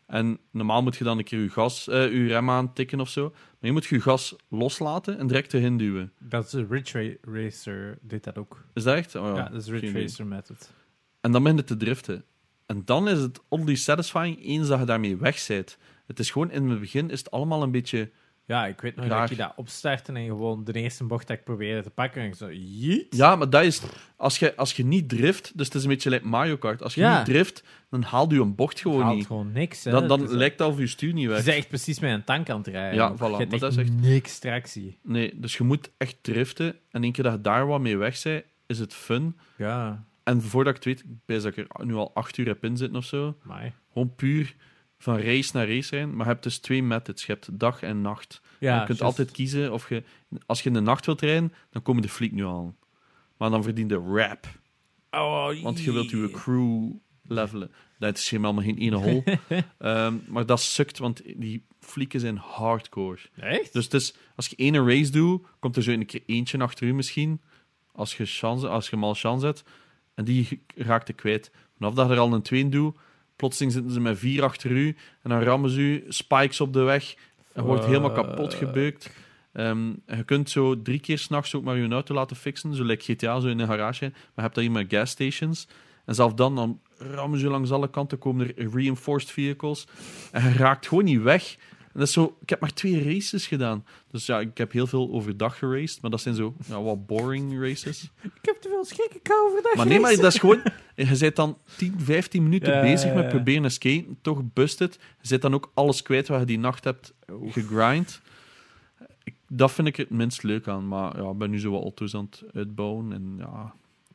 En 0.06 0.38
normaal 0.50 0.82
moet 0.82 0.96
je 0.96 1.04
dan 1.04 1.18
een 1.18 1.24
keer 1.24 1.40
je, 1.40 1.48
gas, 1.50 1.88
eh, 1.88 2.12
je 2.12 2.26
rem 2.26 2.50
aantikken 2.50 3.00
of 3.00 3.08
zo. 3.08 3.28
Maar 3.30 3.38
je 3.60 3.72
moet 3.72 3.84
je 3.84 4.00
gas 4.00 4.36
loslaten 4.48 5.18
en 5.18 5.26
direct 5.26 5.54
erin 5.54 5.76
duwen. 5.76 6.12
Dat 6.18 6.44
is 6.44 6.50
de 6.50 6.66
Ridge 6.68 6.98
Ra- 7.22 7.32
Racer, 7.40 7.98
deed 8.02 8.24
dat 8.24 8.38
ook. 8.38 8.64
Is 8.74 8.82
dat 8.82 8.96
echt? 8.96 9.14
Oh, 9.14 9.22
Ja, 9.26 9.34
ja. 9.36 9.48
dat 9.48 9.62
is 9.62 9.68
Ridge. 9.68 10.00
Racer 10.00 10.26
method. 10.26 10.72
En 11.20 11.32
dan 11.32 11.42
begint 11.42 11.58
het 11.60 11.68
te 11.68 11.76
driften. 11.76 12.24
En 12.66 12.82
dan 12.84 13.08
is 13.08 13.18
het 13.20 13.40
oddly 13.48 13.74
satisfying 13.74 14.44
eens 14.44 14.68
dat 14.68 14.78
je 14.78 14.84
daarmee 14.84 15.16
weg 15.16 15.46
bent. 15.46 15.78
Het 16.06 16.18
is 16.18 16.30
gewoon, 16.30 16.50
in 16.50 16.68
het 16.70 16.80
begin 16.80 17.10
is 17.10 17.18
het 17.18 17.30
allemaal 17.30 17.62
een 17.62 17.70
beetje... 17.70 18.10
Ja, 18.46 18.66
ik 18.66 18.80
weet 18.80 18.96
nog 18.96 19.06
Raar. 19.06 19.20
dat 19.20 19.28
je 19.28 19.36
dat 19.36 19.52
opstartte 19.56 20.12
en 20.12 20.26
gewoon 20.26 20.64
de 20.64 20.72
eerste 20.72 21.04
bocht 21.04 21.26
dat 21.26 21.36
ik 21.36 21.44
probeerde 21.44 21.82
te 21.82 21.90
pakken 21.90 22.22
en 22.22 22.26
ik 22.28 22.34
zo, 22.34 22.52
jeet. 22.52 23.16
Ja, 23.16 23.36
maar 23.36 23.50
dat 23.50 23.62
is... 23.64 23.82
Als 24.16 24.38
je, 24.38 24.56
als 24.56 24.72
je 24.72 24.84
niet 24.84 25.08
drift, 25.08 25.52
dus 25.58 25.66
het 25.66 25.74
is 25.74 25.82
een 25.82 25.88
beetje 25.88 26.10
like 26.10 26.26
Mario 26.26 26.56
Kart. 26.56 26.82
Als 26.82 26.94
je 26.94 27.00
Ja. 27.00 27.16
niet 27.16 27.24
drift, 27.26 27.62
dan 27.90 28.02
haalt 28.02 28.30
je 28.30 28.40
een 28.40 28.54
bocht 28.54 28.80
gewoon 28.80 29.02
haalt 29.02 29.16
niet. 29.16 29.26
gewoon 29.26 29.52
niks. 29.52 29.84
Hè. 29.84 29.90
Dan, 29.90 30.08
dan 30.08 30.22
is- 30.22 30.30
lijkt 30.30 30.58
het 30.58 30.68
of 30.68 30.78
je 30.78 30.86
stuur 30.86 31.12
niet 31.12 31.22
Je 31.22 31.28
weg. 31.28 31.44
bent 31.44 31.56
echt 31.56 31.68
precies 31.68 31.98
met 31.98 32.10
een 32.12 32.24
tank 32.24 32.50
aan 32.50 32.58
het 32.58 32.66
rijden. 32.66 32.94
Ja, 32.94 33.14
voilà, 33.14 33.18
Je 33.18 33.46
maar 33.48 33.58
dat 33.58 33.72
is 33.72 33.76
echt- 33.78 34.00
niks 34.00 34.38
tractie. 34.38 34.98
Nee, 35.02 35.32
dus 35.40 35.56
je 35.56 35.64
moet 35.64 35.90
echt 35.96 36.16
driften. 36.20 36.76
En 36.90 37.02
één 37.02 37.12
keer 37.12 37.24
dat 37.24 37.32
je 37.32 37.40
daar 37.40 37.66
wat 37.66 37.80
mee 37.80 37.96
weg 37.96 38.22
bent, 38.22 38.44
is 38.66 38.78
het 38.78 38.94
fun. 38.94 39.36
Ja, 39.56 40.04
En 40.24 40.42
voordat 40.42 40.76
ik 40.76 40.84
het 40.84 40.84
weet, 40.84 41.04
ik 41.26 41.42
dat 41.42 41.56
ik 41.56 41.78
er 41.78 41.86
nu 41.86 41.94
al 41.94 42.14
acht 42.14 42.36
uur 42.36 42.46
heb 42.46 42.64
in 42.64 42.76
zitten 42.76 42.98
of 42.98 43.04
zo. 43.04 43.36
maar... 43.42 43.74
Gewoon 43.92 44.14
puur 44.14 44.56
van 44.98 45.18
race 45.18 45.50
naar 45.56 45.68
race 45.68 45.90
rijden. 45.90 46.16
Maar 46.16 46.26
je 46.26 46.32
hebt 46.32 46.42
dus 46.42 46.58
twee 46.58 46.82
methods. 46.82 47.26
Je 47.26 47.32
hebt 47.32 47.58
dag 47.58 47.82
en 47.82 48.00
nacht. 48.00 48.40
Ja, 48.58 48.80
je 48.80 48.86
kunt 48.86 49.02
altijd 49.02 49.30
kiezen 49.30 49.72
of 49.72 49.88
je... 49.88 50.02
Als 50.46 50.62
je 50.62 50.68
in 50.68 50.74
de 50.74 50.80
nacht 50.80 51.06
wilt 51.06 51.20
rijden, 51.20 51.52
dan 51.70 51.82
komen 51.82 52.02
de 52.02 52.08
fleet 52.08 52.32
nu 52.32 52.46
aan. 52.46 52.76
Maar 53.36 53.50
dan 53.50 53.62
verdient 53.62 53.88
de 53.88 53.96
rap. 54.14 54.46
Oh, 55.10 55.62
Want 55.62 55.80
je 55.80 55.92
wilt 55.92 56.10
je 56.10 56.30
crew 56.30 56.92
levelen. 57.22 57.70
Dat 57.98 58.18
is 58.18 58.30
helemaal 58.30 58.62
geen 58.62 58.78
ene 58.78 58.96
hol. 58.96 59.24
Ehm, 59.78 60.14
maar 60.26 60.46
dat 60.46 60.60
sukt, 60.60 60.98
want 60.98 61.22
die 61.36 61.64
flieken 61.80 62.20
zijn 62.20 62.36
hardcore. 62.36 63.18
Echt? 63.36 63.72
Dus 63.72 63.84
het 63.84 63.94
is, 63.94 64.14
als 64.36 64.46
je 64.46 64.56
ene 64.56 64.84
race 64.84 65.10
doet, 65.10 65.46
komt 65.58 65.76
er 65.76 65.82
zo 65.82 65.90
een 65.90 66.06
keer 66.06 66.22
eentje 66.26 66.58
achter 66.58 66.86
u 66.86 66.94
misschien. 66.94 67.40
Als 67.92 68.16
je, 68.16 68.24
chance, 68.26 68.68
als 68.68 68.90
je 68.90 68.96
malchance 68.96 69.46
hebt. 69.46 69.64
En 70.14 70.24
die 70.24 70.62
raakt 70.74 71.06
je 71.06 71.12
kwijt. 71.12 71.50
Vanaf 71.76 71.94
dat 71.94 72.06
je 72.06 72.12
er 72.12 72.18
al 72.18 72.32
een 72.32 72.42
tweede 72.42 72.68
doet, 72.68 72.96
plotseling 73.36 73.72
zitten 73.72 73.92
ze 73.92 74.00
met 74.00 74.18
vier 74.18 74.42
achter 74.42 74.70
u. 74.70 74.96
En 75.22 75.30
dan 75.30 75.42
rammen 75.42 75.70
ze 75.70 75.80
u, 75.80 76.04
spikes 76.08 76.60
op 76.60 76.72
de 76.72 76.82
weg. 76.82 77.14
En 77.52 77.64
wordt 77.64 77.84
helemaal 77.84 78.12
kapot 78.12 78.54
gebeukt. 78.54 79.10
Ehm, 79.52 79.88
je 80.06 80.24
kunt 80.24 80.50
zo 80.50 80.82
drie 80.82 81.00
keer 81.00 81.18
s'nachts 81.18 81.54
ook 81.54 81.64
maar 81.64 81.76
je 81.76 81.88
auto 81.88 82.14
laten 82.14 82.36
fixen. 82.36 82.74
Zo 82.74 82.84
like 82.84 83.12
GTA, 83.12 83.40
zo 83.40 83.48
in 83.48 83.58
een 83.58 83.66
garage. 83.66 84.04
Maar 84.04 84.12
je 84.34 84.40
hebt 84.40 84.54
daar 84.54 84.64
hier 84.64 84.72
maar 84.72 84.84
gas 84.88 85.10
stations. 85.10 85.68
En 86.04 86.14
zelfs 86.14 86.34
dan, 86.34 86.54
dan 86.54 86.80
rammen 86.98 87.38
ze 87.38 87.48
langs 87.48 87.70
alle 87.70 87.90
kanten, 87.90 88.18
komen 88.18 88.56
er 88.56 88.70
reinforced 88.74 89.30
vehicles. 89.30 89.86
En 90.32 90.42
je 90.42 90.56
raakt 90.56 90.86
gewoon 90.86 91.04
niet 91.04 91.22
weg. 91.22 91.56
En 91.94 92.00
dat 92.00 92.08
is 92.08 92.14
zo, 92.14 92.36
ik 92.40 92.48
heb 92.48 92.60
maar 92.60 92.72
twee 92.72 93.12
races 93.12 93.46
gedaan. 93.46 93.84
Dus 94.10 94.26
ja, 94.26 94.40
ik 94.40 94.58
heb 94.58 94.72
heel 94.72 94.86
veel 94.86 95.10
overdag 95.10 95.58
geraced. 95.58 96.02
Maar 96.02 96.10
dat 96.10 96.20
zijn 96.20 96.34
zo 96.34 96.54
ja, 96.66 96.82
wat 96.82 97.06
boring 97.06 97.60
races. 97.60 98.02
Ik 98.40 98.50
heb 98.50 98.56
te 98.56 98.68
veel 98.68 98.84
schrik, 98.84 99.14
ik 99.14 99.32
overdag 99.44 99.74
Maar 99.74 99.86
nee, 99.86 100.00
maar 100.00 100.16
dat 100.16 100.32
is 100.32 100.38
gewoon... 100.38 100.62
Je 100.94 101.16
bent 101.18 101.36
dan 101.36 101.58
10, 101.76 102.00
15 102.00 102.42
minuten 102.42 102.74
Ja, 102.74 102.80
bezig 102.80 103.08
ja, 103.08 103.14
met 103.14 103.28
proberen 103.28 103.70
skaten. 103.70 104.18
Toch 104.22 104.42
bust 104.52 104.78
het. 104.78 104.98
Je 105.20 105.26
zit 105.26 105.42
dan 105.42 105.54
ook 105.54 105.70
alles 105.74 106.02
kwijt 106.02 106.28
wat 106.28 106.40
je 106.40 106.46
die 106.46 106.58
nacht 106.58 106.84
hebt 106.84 107.14
gegrind. 107.48 108.20
Ik, 109.24 109.34
Dat 109.48 109.72
vind 109.72 109.88
ik 109.88 109.96
het 109.96 110.10
minst 110.10 110.42
leuk 110.42 110.68
aan. 110.68 110.88
Maar 110.88 111.22
ja, 111.22 111.30
ik 111.30 111.38
ben 111.38 111.50
nu 111.50 111.60
zo 111.60 111.70
wat 111.70 111.82
auto's 111.82 112.14
aan 112.14 112.28
het 112.30 112.42
uitbouwen. 112.54 113.12
En 113.12 113.34
ja, 113.38 113.74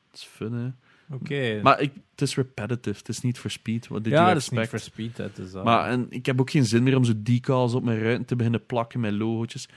het 0.09 0.19
is 0.19 0.23
fun, 0.23 0.53
hè. 0.53 0.69
Oké. 1.11 1.59
Maar 1.63 1.81
ik, 1.81 1.91
het 2.11 2.21
is 2.21 2.35
repetitive. 2.35 2.97
Het 2.97 3.09
is 3.09 3.21
niet 3.21 3.37
voor 3.39 3.51
speed. 3.51 3.87
Wat 3.87 4.03
did 4.03 4.13
ja, 4.13 4.27
dat 4.27 4.37
is 4.37 4.49
niet 4.49 4.67
voor 4.67 4.79
speed. 4.79 5.17
Het 5.17 5.37
is 5.37 5.53
Maar 5.53 5.89
en 5.89 6.07
ik 6.09 6.25
heb 6.25 6.39
ook 6.39 6.49
geen 6.49 6.65
zin 6.65 6.83
meer 6.83 6.97
om 6.97 7.03
zo 7.03 7.13
decals 7.15 7.73
op 7.73 7.83
mijn 7.83 7.99
ruiten 8.01 8.25
te 8.25 8.35
beginnen 8.35 8.65
plakken 8.65 8.99
met 8.99 9.13
logootjes. 9.13 9.67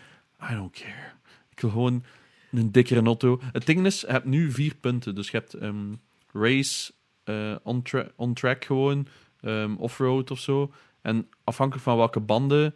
I 0.50 0.54
don't 0.54 0.72
care. 0.72 1.12
Ik 1.50 1.60
wil 1.60 1.70
gewoon 1.70 2.04
een 2.52 2.72
dikkere 2.72 3.02
auto. 3.02 3.40
Het 3.52 3.66
ding 3.66 3.86
is, 3.86 4.00
je 4.00 4.06
hebt 4.06 4.24
nu 4.24 4.50
vier 4.50 4.74
punten. 4.74 5.14
Dus 5.14 5.30
je 5.30 5.36
hebt 5.36 5.54
ehm, 5.54 5.92
race, 6.32 6.92
eh, 7.24 7.56
on, 7.62 7.82
tra- 7.82 8.10
on 8.16 8.34
track 8.34 8.64
gewoon, 8.64 9.06
ehm, 9.40 9.74
off-road 9.74 10.30
of 10.30 10.38
zo. 10.38 10.72
En 11.02 11.28
afhankelijk 11.44 11.84
van 11.84 11.96
welke 11.96 12.20
banden 12.20 12.74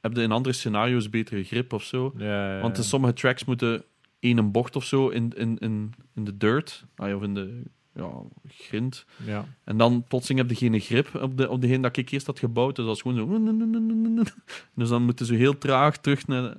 heb 0.00 0.16
je 0.16 0.22
in 0.22 0.32
andere 0.32 0.54
scenario's 0.54 1.10
betere 1.10 1.44
grip 1.44 1.72
of 1.72 1.82
zo. 1.82 2.14
ja, 2.16 2.54
ja, 2.54 2.60
Want 2.60 2.76
in 2.76 2.82
ja. 2.82 2.88
sommige 2.88 3.12
tracks 3.12 3.44
moeten 3.44 3.84
één 4.18 4.38
een 4.38 4.50
bocht 4.50 4.76
of 4.76 4.84
zo 4.84 5.08
in, 5.08 5.32
in, 5.36 5.58
in, 5.58 5.94
in 6.14 6.24
de 6.24 6.36
dirt, 6.36 6.84
ah, 6.96 7.16
of 7.16 7.22
in 7.22 7.34
de 7.34 7.62
ja, 7.94 8.10
grind. 8.48 9.04
Ja. 9.26 9.44
En 9.64 9.76
dan 9.76 10.04
plotseling 10.08 10.40
heb 10.40 10.50
je 10.50 10.56
geen 10.70 10.80
grip 10.80 11.14
op, 11.14 11.36
de, 11.36 11.48
op 11.50 11.60
degene 11.60 11.82
dat 11.82 11.96
ik 11.96 12.10
eerst 12.10 12.26
had 12.26 12.38
gebouwd. 12.38 12.76
Dus 12.76 12.84
dat 12.86 12.96
is 12.96 13.02
gewoon 13.02 13.16
zo... 13.16 14.24
Dus 14.74 14.88
dan 14.88 15.04
moeten 15.04 15.26
ze 15.26 15.34
heel 15.34 15.58
traag 15.58 15.98
terug 15.98 16.26
naar... 16.26 16.56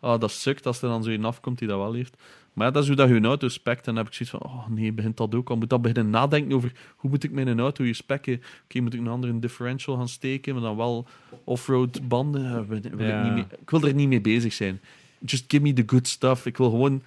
Ah, 0.00 0.20
dat 0.20 0.30
sukt 0.30 0.66
als 0.66 0.82
er 0.82 0.88
dan 0.88 1.02
zo 1.02 1.10
een 1.10 1.24
afkomt 1.24 1.58
die 1.58 1.68
dat 1.68 1.78
wel 1.78 1.92
heeft. 1.92 2.16
Maar 2.52 2.66
ja, 2.66 2.72
dat 2.72 2.82
is 2.82 2.88
hoe 2.88 2.96
dat 2.96 3.08
je 3.08 3.14
een 3.14 3.24
auto 3.24 3.48
spekt. 3.48 3.78
En 3.86 3.94
dan 3.94 3.96
heb 3.96 4.06
ik 4.06 4.12
zoiets 4.12 4.36
van, 4.36 4.42
oh 4.52 4.68
nee, 4.68 4.92
begint 4.92 5.16
dat 5.16 5.34
ook 5.34 5.50
al. 5.50 5.56
Moet 5.56 5.70
dat 5.70 5.82
beginnen 5.82 6.10
nadenken 6.10 6.56
over, 6.56 6.72
hoe 6.96 7.10
moet 7.10 7.24
ik 7.24 7.30
mijn 7.30 7.60
auto 7.60 7.84
hier 7.84 7.94
spekken? 7.94 8.42
Oké, 8.64 8.80
moet 8.80 8.94
ik 8.94 9.00
een 9.00 9.08
andere 9.08 9.38
differential 9.38 9.96
gaan 9.96 10.08
steken, 10.08 10.54
maar 10.54 10.62
dan 10.62 10.76
wel 10.76 11.06
offroad 11.44 12.08
banden? 12.08 12.68
Wil- 12.68 12.76
ik, 12.78 12.98
Ja. 13.00 13.22
niet 13.22 13.32
mee- 13.32 13.58
ik 13.60 13.70
wil 13.70 13.82
er 13.82 13.94
niet 13.94 14.08
mee 14.08 14.20
bezig 14.20 14.52
zijn. 14.52 14.80
Just 15.24 15.44
give 15.48 15.62
me 15.62 15.72
the 15.72 15.82
good 15.86 16.08
stuff. 16.08 16.46
Ik 16.46 16.56
wil 16.56 16.70
gewoon... 16.70 17.02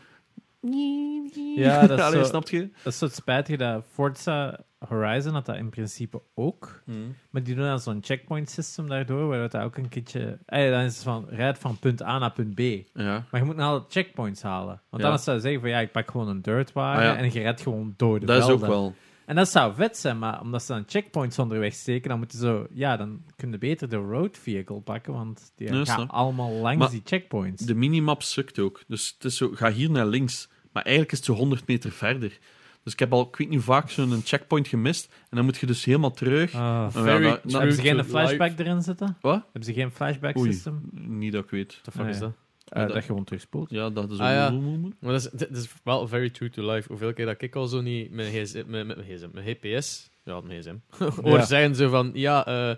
Ja, 1.55 1.80
dat 1.88 1.97
is 1.99 2.03
Allee, 2.05 2.20
zo- 2.20 2.26
snap 2.26 2.49
je? 2.49 2.70
Dat 2.84 2.93
is 2.93 2.97
zo 2.99 3.05
het 3.05 3.16
spijtige 3.16 3.57
dat 3.57 3.84
Forza 3.91 4.59
Horizon 4.88 5.34
had 5.34 5.45
dat 5.45 5.55
in 5.55 5.70
principe 5.70 6.22
ook. 6.36 6.84
Maar 7.30 7.43
die 7.43 7.55
doen 7.55 7.66
dan 7.66 7.80
zo'n 7.80 7.99
checkpoint 8.01 8.49
system 8.49 8.88
daardoor, 8.89 9.28
waar 9.28 9.49
dat 9.49 9.62
ook 9.62 9.78
een 9.78 9.89
keertje... 9.89 10.38
Eh, 10.45 10.70
dan 10.70 10.82
is 10.82 10.93
het 10.93 11.03
van, 11.03 11.26
rijd 11.30 11.57
van 11.57 11.78
punt 11.80 12.01
A 12.03 12.18
naar 12.18 12.32
punt 12.32 12.55
B. 12.55 12.59
Ja. 12.93 13.24
Maar 13.32 13.39
je 13.39 13.45
moet 13.45 13.55
nou 13.55 13.82
checkpoints 13.89 14.41
halen. 14.41 14.82
Want 14.89 15.01
Ja. 15.01 15.07
anders 15.07 15.24
zou 15.24 15.36
je 15.38 15.41
zeggen 15.43 15.62
van, 15.62 15.70
ja, 15.70 15.80
ik 15.80 15.91
pak 15.91 16.12
gewoon 16.12 16.28
een 16.28 16.41
dirtwagen 16.41 17.01
Ah, 17.09 17.16
ja. 17.16 17.18
en 17.24 17.34
je 17.34 17.39
redt 17.41 17.62
gewoon 17.62 17.93
door 17.97 18.20
de 18.20 18.26
Dat 18.26 18.43
is 18.43 18.49
ook 18.49 18.59
wel... 18.66 18.93
En 19.32 19.38
dat 19.38 19.49
zou 19.49 19.75
vet 19.75 19.97
zijn, 19.97 20.19
maar 20.19 20.41
omdat 20.41 20.63
ze 20.63 20.73
dan 20.73 20.84
checkpoints 20.88 21.39
onderweg 21.39 21.73
steken, 21.73 22.09
dan 22.09 22.17
moeten 22.17 22.39
zo... 22.39 22.67
Ja, 22.73 22.97
dan 22.97 23.21
kun 23.36 23.51
je 23.51 23.57
beter 23.57 23.89
de 23.89 23.95
road 23.95 24.38
vehicle 24.38 24.79
pakken, 24.79 25.13
want 25.13 25.51
die 25.55 25.67
Ja, 25.67 25.73
gaan 25.73 25.86
snap. 25.86 26.09
allemaal 26.09 26.51
langs 26.51 26.77
Maar 26.79 26.89
die 26.89 27.01
checkpoints. 27.03 27.63
De 27.65 27.75
minimap 27.75 28.21
sukt 28.23 28.59
ook. 28.59 28.84
Dus 28.88 29.13
het 29.13 29.23
is 29.25 29.38
zo, 29.38 29.49
ga 29.53 29.71
hier 29.71 29.91
naar 29.91 30.05
links. 30.05 30.49
Maar 30.71 30.84
eigenlijk 30.84 31.11
is 31.13 31.17
het 31.17 31.27
zo 31.27 31.34
100 31.34 31.67
meter 31.67 31.91
verder. 31.91 32.39
Dus 32.84 32.93
ik 32.93 32.99
heb 32.99 33.13
al, 33.13 33.27
ik 33.27 33.36
weet 33.36 33.49
niet 33.49 33.61
vaak, 33.61 33.89
zo'n 33.89 34.21
checkpoint 34.23 34.67
gemist. 34.67 35.13
En 35.29 35.36
dan 35.38 35.45
moet 35.45 35.57
je 35.57 35.65
dus 35.65 35.86
helemaal 35.86 36.11
terug. 36.11 36.51
Ja, 36.51 36.89
dat- 36.89 37.41
hebben 37.51 37.73
ze 37.73 37.82
geen 37.82 38.03
flashback 38.05 38.49
life. 38.49 38.63
erin 38.63 38.82
zitten? 38.82 39.17
Wat? 39.21 39.41
Hebben 39.43 39.63
ze 39.63 39.73
geen 39.73 39.91
flashback 39.91 40.38
Oei. 40.38 40.51
system? 40.53 40.82
Niet 40.91 41.32
dat 41.32 41.43
ik 41.43 41.49
weet. 41.49 41.79
Fuck 41.91 42.01
Ah, 42.01 42.09
is 42.09 42.19
dat? 42.19 42.34
Ja, 42.74 42.80
dat, 42.80 42.88
dat- 42.88 42.95
je 42.97 43.01
gewoon 43.03 43.24
terugspoelt. 43.24 43.69
Ja, 43.69 43.89
dat 43.89 44.11
is 44.11 44.17
Ah, 44.19 44.30
ja. 44.32 44.45
ook... 44.51 44.61
Maar 44.99 45.11
dat 45.11 45.22
is, 45.22 45.30
dit 45.32 45.57
is 45.57 45.69
wel 45.84 46.07
very 46.07 46.30
true 46.30 46.49
to 46.49 46.72
life. 46.72 46.88
Hoeveel 46.88 47.13
keer 47.13 47.26
dat 47.26 47.41
ik 47.41 47.55
al 47.55 47.67
zo 47.67 47.82
niet 47.82 48.11
mijn, 48.11 48.32
GS, 48.45 48.53
met, 48.53 48.67
met 48.67 48.86
mijn 48.88 49.03
gsm, 49.03 49.28
mijn 49.34 49.45
GPS, 49.47 50.09
ja, 50.24 50.41
mijn 50.41 50.61
gsm, 50.61 50.76
hoor 51.24 51.38
Ja. 51.38 51.45
zeggen 51.45 51.76
zo 51.76 51.89
van, 51.89 52.11
ja, 52.13 52.45
eh, 52.45 52.76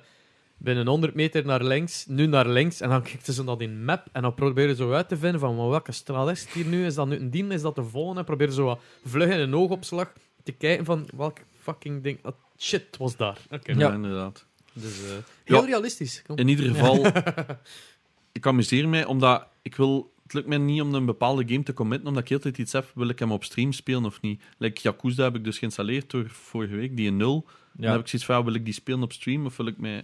binnen 0.58 0.88
100 0.88 1.14
meter 1.14 1.46
naar 1.46 1.64
links, 1.64 2.06
nu 2.06 2.26
naar 2.26 2.48
links, 2.48 2.82
en 2.82 2.90
dan 2.90 3.02
kijkt 3.10 3.26
ze 3.34 3.44
naar 3.44 3.58
die 3.58 3.70
map, 3.70 4.08
en 4.12 4.22
dan 4.22 4.34
proberen 4.34 4.76
ze 4.76 4.84
zo 4.84 4.92
uit 4.94 5.08
te 5.08 5.18
vinden 5.18 5.40
van, 5.40 5.56
maar 5.56 5.70
welke 5.70 5.92
straal 5.92 6.30
is 6.30 6.42
het 6.42 6.50
hier 6.50 6.66
nu? 6.66 6.86
Is 6.86 6.96
dat 6.96 7.08
nu 7.08 7.16
een 7.16 7.30
dien? 7.30 7.52
Is 7.52 7.62
dat 7.62 7.76
de 7.76 7.84
volgende? 7.84 8.20
En 8.20 8.26
proberen 8.26 8.54
zo 8.54 8.66
wat 8.66 8.80
vlug 9.06 9.30
in 9.30 9.40
een 9.40 9.56
oogopslag 9.56 10.14
te 10.44 10.52
kijken 10.52 10.86
van, 10.86 11.08
welk 11.18 11.38
fucking 11.60 12.04
ding, 12.04 12.22
dat 12.22 12.36
shit 12.58 12.98
was 12.98 13.16
daar. 13.18 13.38
Oké. 13.52 13.72
Ja, 13.72 13.78
Ja. 13.80 13.94
inderdaad. 13.94 14.46
Dus, 14.74 15.04
eh, 15.04 15.10
heel 15.44 15.60
Ja. 15.62 15.66
realistisch. 15.66 16.22
Kom. 16.28 16.38
In 16.38 16.48
ieder 16.48 16.66
geval, 16.70 17.06
ik 18.34 18.48
amuseer 18.48 18.90
mij, 18.90 19.06
omdat 19.06 19.48
ik 19.62 19.76
wil... 19.76 20.12
Het 20.24 20.34
lukt 20.34 20.48
mij 20.48 20.58
niet 20.58 20.82
om 20.82 20.94
een 20.94 21.06
bepaalde 21.06 21.44
game 21.48 21.64
te 21.64 21.74
committen, 21.74 22.08
omdat 22.08 22.24
ik 22.24 22.30
heel 22.30 22.38
de 22.38 22.44
tijd 22.44 22.58
iets 22.58 22.72
heb, 22.74 22.92
wil 22.96 23.08
ik 23.08 23.20
hem 23.20 23.32
op 23.32 23.44
stream 23.44 23.72
spelen 23.72 24.06
of 24.06 24.22
niet. 24.22 24.42
Like 24.58 24.80
Yakuza 24.82 25.24
heb 25.24 25.36
ik 25.36 25.44
dus 25.44 25.58
geïnstalleerd 25.58 26.10
door 26.12 26.30
vorige 26.30 26.76
week, 26.76 26.96
die 26.98 27.08
in 27.08 27.18
nul. 27.18 27.46
Dan 27.74 27.92
heb 27.92 28.00
ik 28.00 28.08
zoiets 28.08 28.28
van, 28.28 28.38
ja, 28.38 28.44
wil 28.44 28.54
ik 28.54 28.66
die 28.66 28.74
spelen 28.74 29.04
op 29.04 29.12
stream, 29.14 29.46
of 29.46 29.58
wil 29.58 29.66
ik 29.68 29.78
mij... 29.78 30.04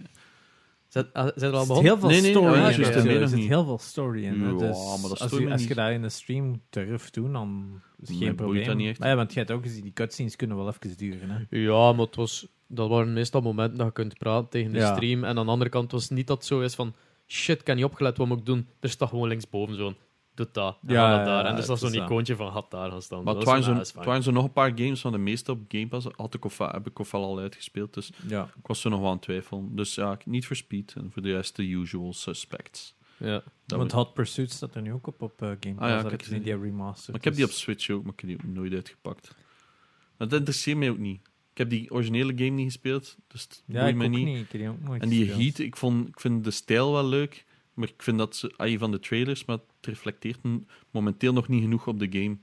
Zijn, 0.88 1.06
ah, 1.12 1.26
er 1.42 1.52
al 1.52 1.66
begonnen? 1.66 1.84
heel 1.84 1.98
veel 1.98 2.08
Nee, 2.08 2.20
nee, 2.20 2.30
story 2.30 2.46
ja, 2.46 2.68
in. 2.68 2.84
Er 3.08 3.28
zit 3.28 3.38
heel 3.48 3.64
veel 3.64 3.78
story 3.78 4.24
in. 4.24 4.40
hè. 4.40 4.48
Ja, 4.48 4.56
Dus 4.56 4.76
maar 5.00 5.08
dat 5.08 5.20
als, 5.20 5.30
je, 5.38 5.50
als 5.50 5.64
je 5.66 5.74
dat 5.74 5.90
in 5.90 6.02
een 6.02 6.10
stream 6.10 6.60
durft 6.70 7.14
doen, 7.14 7.32
dan 7.32 7.80
is 8.00 8.08
het 8.08 8.16
geen 8.16 8.18
boeit 8.26 8.36
probleem. 8.36 8.66
dat 8.66 8.76
niet 8.76 8.88
echt. 8.88 8.98
Maar 8.98 9.08
ja, 9.08 9.16
want 9.16 9.32
je 9.32 9.38
hebt 9.38 9.50
ook 9.50 9.62
gezien, 9.62 9.82
die 9.82 9.92
cutscenes 9.92 10.36
kunnen 10.36 10.56
wel 10.56 10.68
even 10.68 10.96
duren. 10.96 11.30
Hè. 11.30 11.58
Ja, 11.58 11.92
maar 11.92 12.06
het 12.06 12.16
was, 12.16 12.46
dat 12.66 12.88
waren 12.88 13.12
meestal 13.12 13.40
momenten 13.40 13.78
dat 13.78 13.86
je 13.86 13.92
kunt 13.92 14.18
praten 14.18 14.48
tegen 14.48 14.72
de 14.72 14.78
Ja. 14.78 14.94
stream. 14.94 15.24
En 15.24 15.38
aan 15.38 15.44
de 15.46 15.52
andere 15.52 15.70
kant 15.70 15.92
was 15.92 16.02
het 16.02 16.12
niet 16.12 16.26
dat 16.26 16.36
het 16.36 16.46
zo 16.46 16.60
is 16.60 16.74
van... 16.74 16.94
Shit, 17.32 17.60
ik 17.60 17.66
heb 17.66 17.76
niet 17.76 17.84
opgelet, 17.84 18.16
wat 18.16 18.26
moet 18.26 18.38
ik 18.38 18.46
doen? 18.46 18.66
Er 18.80 18.88
staat 18.90 19.08
gewoon 19.08 19.28
linksboven 19.28 19.76
zo'n... 19.76 19.96
Doe 20.34 20.48
dat. 20.52 20.78
En 20.86 20.94
Ja, 20.94 21.10
ja, 21.10 21.18
ja, 21.18 21.24
daar. 21.24 21.44
En 21.44 21.56
er 21.56 21.62
staat 21.62 21.78
zo'n 21.78 21.92
dat. 21.92 22.02
icoontje 22.04 22.36
van 22.36 22.48
had 22.48 22.70
daar 22.70 22.90
gaan 22.90 23.02
staan. 23.02 23.18
Maar 23.18 23.26
Dat 23.34 23.42
het 23.42 23.64
waren, 24.04 24.22
zo, 24.22 24.30
nog 24.30 24.44
een 24.44 24.52
paar 24.52 24.72
games 24.74 25.00
van 25.00 25.12
de 25.12 25.18
meeste 25.18 25.50
op 25.52 25.58
Game 25.68 25.88
Pass. 25.88 26.06
Had 26.16 26.34
ik 26.34 26.44
of, 26.44 26.58
heb 26.58 26.86
ik 26.86 26.98
of 26.98 27.14
al 27.14 27.38
uitgespeeld, 27.38 27.94
dus 27.94 28.10
Ja. 28.28 28.44
ik 28.58 28.66
was 28.66 28.84
er 28.84 28.90
nog 28.90 28.98
wel 29.00 29.08
aan 29.08 29.14
het 29.14 29.22
twijfelen. 29.24 29.76
Dus 29.76 29.94
ja, 29.94 30.18
niet 30.24 30.46
voor 30.46 30.56
Speed 30.56 30.94
en 30.96 31.10
voor 31.12 31.22
de 31.22 31.32
rest 31.32 31.56
de 31.56 31.62
usual 31.70 32.12
suspects. 32.12 32.94
Ja. 33.16 33.42
Dat 33.66 33.78
Want 33.78 33.92
Hot 33.92 34.14
Pursuit 34.14 34.50
staat 34.50 34.74
er 34.74 34.82
nu 34.82 34.92
ook 34.92 35.06
op, 35.06 35.22
op 35.22 35.42
eh, 35.42 35.48
Game 35.60 35.74
Pass. 35.74 35.80
Ah 35.80 35.88
ja, 35.88 36.02
dat 36.02 36.12
ik 36.12 36.20
heb 36.24 36.42
die- 36.44 36.56
remastered. 36.58 37.06
Maar 37.08 37.16
ik 37.18 37.24
heb 37.24 37.34
die 37.34 37.44
op 37.44 37.50
dus- 37.50 37.58
Switch 37.60 37.90
ook, 37.90 38.02
maar 38.02 38.12
ik 38.12 38.20
heb 38.20 38.28
die 38.28 38.38
ook 38.38 38.54
nooit 38.54 38.72
uitgepakt. 38.72 39.34
Maar 40.16 40.28
dat 40.28 40.38
interesseert 40.38 40.76
mij 40.76 40.90
ook 40.90 40.98
niet. 40.98 41.20
Ik 41.60 41.68
heb 41.70 41.78
die 41.78 41.90
originele 41.90 42.32
game 42.36 42.50
niet 42.50 42.64
gespeeld, 42.64 43.16
dus 43.26 43.42
het 43.42 43.62
Ja, 43.66 43.74
boeit 43.80 43.88
ik 43.90 43.96
mij 43.96 44.06
ook 44.06 44.12
niet. 44.12 44.24
niet. 44.26 44.36
Ik 44.40 44.50
heb 44.52 44.60
die 44.60 44.70
ook 44.70 44.80
nooit 44.82 45.02
En 45.02 45.08
die 45.08 45.18
gespeeld. 45.26 45.42
Heat, 45.42 45.58
ik, 45.58 45.76
vond, 45.76 46.08
ik 46.08 46.20
vind 46.20 46.44
de 46.44 46.50
stijl 46.50 46.92
wel 46.92 47.04
leuk, 47.04 47.44
maar 47.74 47.88
ik 47.88 48.02
vind 48.02 48.18
dat 48.18 48.36
ze, 48.36 48.52
ah, 48.56 48.78
van 48.78 48.90
de 48.90 48.98
trailers, 49.00 49.44
maar 49.44 49.56
het 49.56 49.86
reflecteert 49.86 50.38
momenteel 50.90 51.32
nog 51.32 51.48
niet 51.48 51.62
genoeg 51.62 51.86
op 51.86 51.98
de 51.98 52.06
game. 52.10 52.36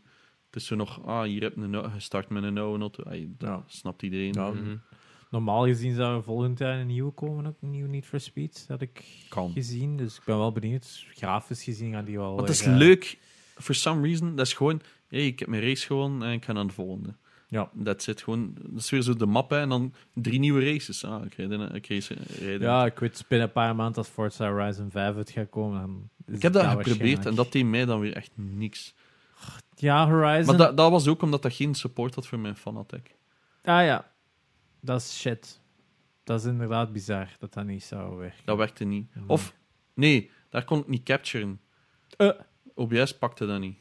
Het 0.46 0.56
is 0.62 0.66
zo 0.66 0.76
nog, 0.76 1.06
ah, 1.06 1.24
hier 1.24 1.42
heb 1.42 1.56
je 1.56 1.62
een, 1.62 1.92
gestart 1.92 2.30
met 2.30 2.44
een 2.44 2.58
oude 2.58 2.80
auto. 2.82 3.04
Ah, 3.04 3.12
dat 3.38 3.50
Ja. 3.50 3.64
snapt 3.68 4.02
iedereen. 4.04 4.34
Ja, 4.34 4.50
Mhm. 4.52 4.76
Normaal 5.32 5.66
gezien 5.66 5.96
zou 5.96 6.18
er 6.18 6.24
volgend 6.24 6.60
jaar 6.60 6.80
een 6.80 6.88
nieuwe 6.88 7.12
komen, 7.12 7.46
ook 7.46 7.58
een 7.62 7.72
nieuw 7.72 7.88
Need 7.88 8.06
for 8.06 8.20
Speed, 8.20 8.66
dat 8.68 8.82
ik 8.82 9.04
Kan. 9.30 9.52
gezien. 9.52 9.98
Dus 9.98 10.16
ik 10.18 10.24
ben 10.26 10.38
wel 10.38 10.52
benieuwd. 10.52 11.06
Grafisch 11.14 11.64
gezien 11.64 11.92
gaan 11.92 12.06
die 12.06 12.18
wel... 12.18 12.36
Dat 12.36 12.50
is 12.50 12.62
eh, 12.62 12.76
leuk, 12.78 13.18
for 13.56 13.76
some 13.76 14.02
reason, 14.08 14.36
dat 14.36 14.46
is 14.46 14.54
gewoon, 14.54 14.82
hey, 15.08 15.26
ik 15.26 15.40
heb 15.40 15.48
mijn 15.48 15.62
race 15.64 15.86
gewonnen 15.86 16.28
en 16.28 16.34
ik 16.34 16.46
ga 16.46 16.54
naar 16.54 16.68
de 16.68 16.74
volgende. 16.74 17.16
Ja. 17.50 17.70
Dat 17.74 18.04
zit 18.04 18.22
gewoon, 18.22 18.54
dat 18.60 18.80
is 18.82 18.90
weer 18.90 19.02
zo 19.02 19.14
de 19.14 19.26
map, 19.26 19.50
hè, 19.50 19.60
en 19.60 19.70
dan 19.70 19.94
drie 20.14 20.40
nieuwe 20.40 20.72
races. 20.72 21.06
Ah, 21.06 21.26
ik 21.26 21.34
rijd 21.34 21.52
in- 21.52 21.76
ik 21.76 21.88
race, 21.88 22.14
rijd 22.14 22.42
in- 22.42 22.60
Ja, 22.68 22.86
ik 22.86 23.00
weet 23.00 23.26
binnen 23.28 23.48
een 23.48 23.54
paar 23.54 23.76
maanden 23.76 23.96
als 23.98 24.08
Forza 24.08 24.50
Horizon 24.52 24.92
5 24.92 25.16
het 25.16 25.30
gaat 25.30 25.50
komen. 25.50 25.80
Dan 25.80 26.10
is 26.26 26.36
Ik 26.36 26.42
heb 26.42 26.54
het 26.54 26.54
dat 26.54 26.72
daar 26.74 26.84
geprobeerd 26.84 27.26
en 27.26 27.36
dat 27.36 27.52
deed 27.52 27.66
mij 27.66 27.86
dan 27.86 28.00
weer 28.00 28.16
echt 28.16 28.32
niks. 28.36 28.94
Ja, 29.76 30.08
Horizon... 30.08 30.46
Maar 30.46 30.58
dat, 30.68 30.78
dat 30.78 30.92
was 30.92 31.08
ook 31.08 31.22
omdat 31.22 31.42
dat 31.42 31.54
geen 31.54 31.76
support 31.76 32.16
had 32.16 32.28
voor 32.28 32.40
mijn 32.40 32.56
Fanatec. 32.56 33.16
Ah 33.64 33.84
ja, 33.86 34.12
dat 34.82 35.02
is 35.02 35.20
shit. 35.20 35.62
Dat 36.24 36.40
is 36.40 36.46
inderdaad 36.46 36.92
bizar 36.92 37.36
dat 37.40 37.54
dat 37.54 37.66
niet 37.66 37.84
zou 37.84 38.18
werken. 38.18 38.42
Dat 38.46 38.58
werkte 38.58 38.84
niet. 38.84 39.16
Nee. 39.16 39.24
Of, 39.28 39.54
nee, 39.94 40.32
daar 40.50 40.64
kon 40.64 40.80
ik 40.80 40.88
niet 40.88 41.04
capturen. 41.04 41.60
Eh. 42.18 42.30
OBS 42.76 43.18
pakte 43.18 43.46
dat 43.46 43.60
niet. 43.60 43.78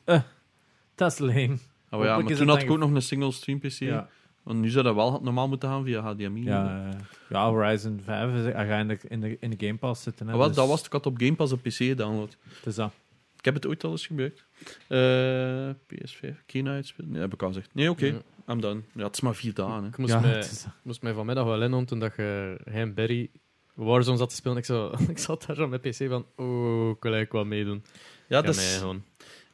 Dat 0.95 1.13
is 1.13 1.19
lame. 1.19 1.57
Oh, 1.91 2.05
ja, 2.05 2.19
maar 2.19 2.35
toen 2.37 2.49
had 2.49 2.63
ik 2.63 2.71
ook 2.71 2.79
nog 2.79 2.91
een 2.91 3.03
single 3.03 3.33
stream 3.33 3.59
PC. 3.59 3.71
Ja, 3.71 4.09
Want 4.43 4.59
nu 4.61 4.69
zou 4.69 4.85
dat 4.85 4.95
wel 4.95 5.21
normaal 5.23 5.49
moeten 5.49 5.69
gaan 5.69 5.85
via 5.85 6.01
HDMI. 6.01 6.43
ja, 6.45 6.89
eh, 6.93 6.99
ja 7.29 7.49
Horizon 7.51 8.01
5 8.05 8.35
is 8.35 8.53
uiteindelijk 8.53 9.05
in 9.05 9.21
de, 9.21 9.37
in 9.41 9.51
de 9.51 9.67
Game 9.67 9.79
Pass 9.79 10.03
zitten. 10.03 10.27
Hè, 10.27 10.33
Ah, 10.33 10.39
wel, 10.39 10.47
dus 10.49 10.57
dat 10.57 10.69
was 10.69 10.85
ik 10.85 10.93
had 10.93 11.07
op 11.07 11.19
Game 11.19 11.35
Pass 11.35 11.53
op 11.53 11.63
PC 11.63 11.73
gedownload. 11.75 12.37
het 12.49 12.67
is 12.67 12.75
dat. 12.75 12.93
Ik 13.39 13.45
heb 13.45 13.55
het 13.55 13.67
ooit 13.67 13.85
al 13.85 13.91
eens 13.91 14.07
gebruikt. 14.07 14.45
Eh, 14.89 15.71
PS5, 15.95 16.45
Kena 16.47 16.71
uitspelen? 16.71 17.11
Nee, 17.11 17.21
heb 17.21 17.33
ik 17.33 17.43
al 17.43 17.49
gezegd. 17.49 17.75
Nee, 17.75 17.91
oké, 17.91 18.07
Ja. 18.07 18.23
I'm 18.49 18.61
done. 18.61 18.81
Ja, 18.93 19.05
het 19.05 19.15
is 19.15 19.21
maar 19.21 19.35
vier 19.35 19.55
dagen. 19.55 19.83
Hè. 19.83 19.89
Ik 19.89 19.97
moest, 19.99 20.13
ja, 20.13 20.21
mij, 20.21 20.39
is 20.39 20.67
moest 20.83 21.03
mij 21.03 21.13
vanmiddag 21.13 21.45
wel 21.45 21.55
inhouden 21.63 21.87
toen 21.87 21.99
dat 21.99 22.17
je, 22.17 22.57
hij 22.65 22.81
en 22.81 22.95
Barry 22.95 23.31
Warzone 23.75 24.17
zat 24.17 24.29
te 24.29 24.35
spelen. 24.35 24.57
Ik, 24.57 24.65
zo, 24.65 24.93
ik 25.09 25.19
zat 25.19 25.45
daar 25.47 25.57
zo 25.57 25.69
met 25.69 25.81
PC 25.81 25.95
van, 26.09 26.27
oh, 26.37 26.89
ik 26.91 27.03
wil 27.03 27.13
eigenlijk 27.13 27.33
wat 27.33 27.47
meedoen. 27.47 27.85
Ja, 28.29 28.41
dat 28.43 28.57
mij 28.57 28.65
gewoon... 28.65 29.03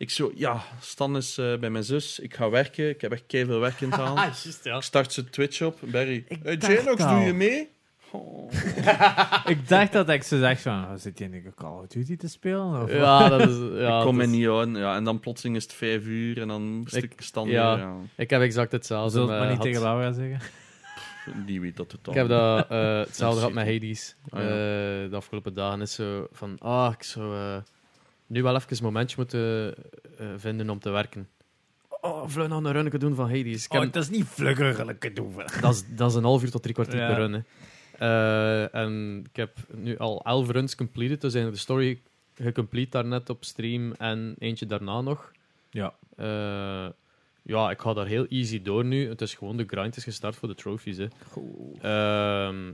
Ik 0.03 0.11
zo, 0.11 0.33
ja, 0.35 0.63
Stan 0.81 1.17
is 1.17 1.39
eh, 1.39 1.57
bij 1.59 1.71
mijn 1.71 1.85
zus. 1.85 2.19
Ik 2.19 2.35
ga 2.35 2.51
werken. 2.51 2.89
Ik 2.89 3.01
heb 3.01 3.13
echt 3.13 3.25
keihard 3.27 3.59
werk 3.59 3.81
in 3.81 3.91
te 3.91 3.97
halen. 3.97 4.23
juist, 4.23 4.61
ja. 4.65 4.77
Ik 4.77 4.83
start 4.83 5.13
zijn 5.13 5.31
Twitch 5.31 5.63
op. 5.63 5.79
Barry, 5.81 6.25
hey, 6.43 6.57
Janox, 6.57 7.03
doe 7.05 7.19
je 7.21 7.33
mee? 7.33 7.69
Oh. 8.11 8.53
Ik 9.55 9.69
dacht 9.69 9.93
dat 9.93 10.09
ik 10.09 10.23
zo 10.23 10.41
dacht 10.41 10.61
van, 10.63 10.73
oh, 10.85 10.93
zit 10.97 11.19
je 11.19 11.25
in 11.25 11.31
de 11.31 11.53
Call 11.55 11.71
of 11.79 11.87
Duty 11.87 12.17
te 12.17 12.29
spelen? 12.29 12.83
Of? 12.83 12.93
Ja, 12.93 13.29
dat 13.29 13.49
is... 13.49 13.57
Ja, 13.81 13.99
ik 13.99 14.05
kom 14.05 14.17
me 14.17 14.23
is- 14.23 14.29
niet 14.29 14.49
aan. 14.49 14.75
Ja, 14.75 14.97
en 14.97 15.05
dan 15.05 15.21
plotseling 15.21 15.57
is 15.57 15.63
het 15.63 15.73
vijf 15.73 16.05
uur 16.05 16.41
en 16.41 16.49
dan 16.49 16.83
is 16.87 16.93
Ik- 16.93 17.13
stand 17.17 17.51
ja. 17.51 17.95
Ik 18.17 18.31
heb 18.31 18.41
exact 18.43 18.73
hetzelfde. 18.73 19.11
zult 19.19 19.29
het 19.29 19.39
maar 19.39 19.47
niet 19.49 19.57
Had- 19.57 19.67
tegen 19.67 19.83
Laura 19.83 20.13
zeggen. 20.13 20.41
Die 21.47 21.61
weet 21.61 21.77
dat 21.77 21.89
totaal. 21.89 22.15
Ik 22.15 22.21
heb 22.21 22.29
dat, 22.29 22.69
eh, 22.71 22.99
hetzelfde 22.99 23.39
gehad 23.39 23.55
met 23.55 23.67
Hades. 23.67 24.17
Ah, 24.31 24.41
ja. 24.41 24.47
Eh, 24.47 25.11
de 25.11 25.17
afgelopen 25.17 25.55
dagen 25.55 25.81
is 25.81 25.95
zo 25.95 26.27
van, 26.33 26.59
ah, 26.59 26.93
ik 26.99 27.03
zou... 27.03 27.35
eh, 27.37 27.57
nu 28.33 28.43
wel 28.43 28.55
even 28.57 28.77
een 28.77 28.85
momentje 28.85 29.17
moeten 29.19 29.75
eh, 30.19 30.27
vinden 30.37 30.71
om 30.71 30.79
te 30.79 30.91
werken. 30.91 31.29
Oh, 32.01 32.23
vlug 32.29 32.49
nog 32.49 32.65
een 32.65 32.73
runnetje 32.73 32.99
doen 32.99 33.15
van 33.15 33.29
Hades. 33.31 33.65
Ik 33.65 33.73
heb- 33.73 33.83
Oh, 33.83 33.93
dat 33.93 34.03
is 34.03 34.11
niet 34.11 34.25
vluggerlijke 34.27 35.13
doen. 35.13 35.35
dat, 35.61 35.75
is, 35.75 35.85
dat 35.97 36.11
is 36.11 36.17
een 36.17 36.25
half 36.25 36.43
uur 36.43 36.51
tot 36.51 36.63
drie 36.63 36.75
kwartier 36.75 37.01
Ja. 37.01 37.07
per 37.07 37.17
run. 37.17 37.45
Eh, 37.99 38.75
en 38.75 39.25
ik 39.31 39.37
heb 39.37 39.57
nu 39.75 39.99
al 39.99 40.25
elf 40.25 40.51
runs 40.51 40.75
completed. 40.75 41.21
Dus 41.21 41.35
eigenlijk 41.35 41.65
de 41.65 41.73
story 41.73 42.01
gecomplete 42.35 42.91
daarnet 42.91 43.31
op 43.31 43.45
stream 43.45 43.93
en 43.93 44.35
eentje 44.39 44.67
daarna 44.67 45.01
nog. 45.01 45.31
Ja. 45.71 45.95
Eh, 46.17 46.87
ja, 47.43 47.71
ik 47.71 47.81
ga 47.81 47.93
daar 47.93 48.07
heel 48.07 48.27
easy 48.27 48.63
door 48.63 48.85
nu. 48.85 49.09
Het 49.09 49.21
is 49.21 49.35
gewoon 49.35 49.57
de 49.57 49.65
grind 49.67 49.97
is 49.97 50.05
gestart 50.05 50.37
voor 50.37 50.49
de 50.49 50.55
trophies. 50.55 50.97
Hè. 50.97 51.07
Ehm, 51.81 52.73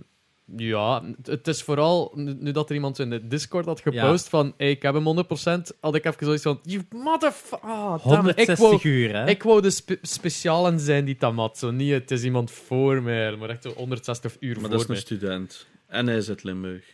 ja, 0.56 1.02
het- 1.22 1.48
is 1.48 1.62
vooral 1.62 2.12
nu, 2.14 2.52
dat 2.52 2.68
er 2.68 2.74
iemand 2.74 2.98
in 2.98 3.10
de 3.10 3.26
Discord 3.26 3.66
had 3.66 3.80
gepost 3.80 4.28
van 4.28 4.54
hey, 4.56 4.70
ik 4.70 4.82
heb 4.82 4.94
hem 4.94 5.04
100%, 5.04 5.76
had 5.80 5.94
ik 5.94 6.04
even 6.04 6.24
zoiets 6.26 6.42
van 6.42 6.60
you 6.62 6.82
motherfucker. 6.90 7.68
Ah, 7.68 8.06
damn 8.06 8.28
it. 8.28 8.38
ik, 8.38 8.46
160 8.46 8.58
wou, 8.58 8.80
uur, 8.82 9.12
hè? 9.16 9.28
ik 9.28 9.42
wou 9.42 9.60
de 9.62 9.70
spe 9.70 9.98
specialen 10.02 10.80
zijn 10.80 11.04
die 11.04 11.16
tamat. 11.16 11.58
Zo 11.58 11.70
niet, 11.70 11.92
het 11.92 12.10
is 12.10 12.22
iemand 12.24 12.50
voor 12.50 13.02
mij, 13.02 13.36
maar 13.36 13.48
echt 13.48 13.62
zo 13.62 13.70
160 13.76 14.36
uur 14.40 14.52
Maar 14.52 14.60
voor 14.60 14.70
dat 14.70 14.80
is 14.80 14.86
mij. 14.86 14.96
een 14.96 15.02
student. 15.02 15.66
En 15.86 16.06
hij 16.06 16.16
is 16.16 16.28
uit 16.28 16.42
Limburg. 16.42 16.84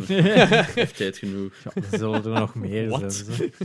Hij 0.00 0.64
heeft 0.74 0.96
tijd 0.96 1.18
genoeg. 1.18 1.52
Ja, 1.64 1.70
er 1.90 1.98
zullen 1.98 2.24
er 2.24 2.40
nog 2.40 2.54
meer 2.54 3.10
zijn. 3.10 3.52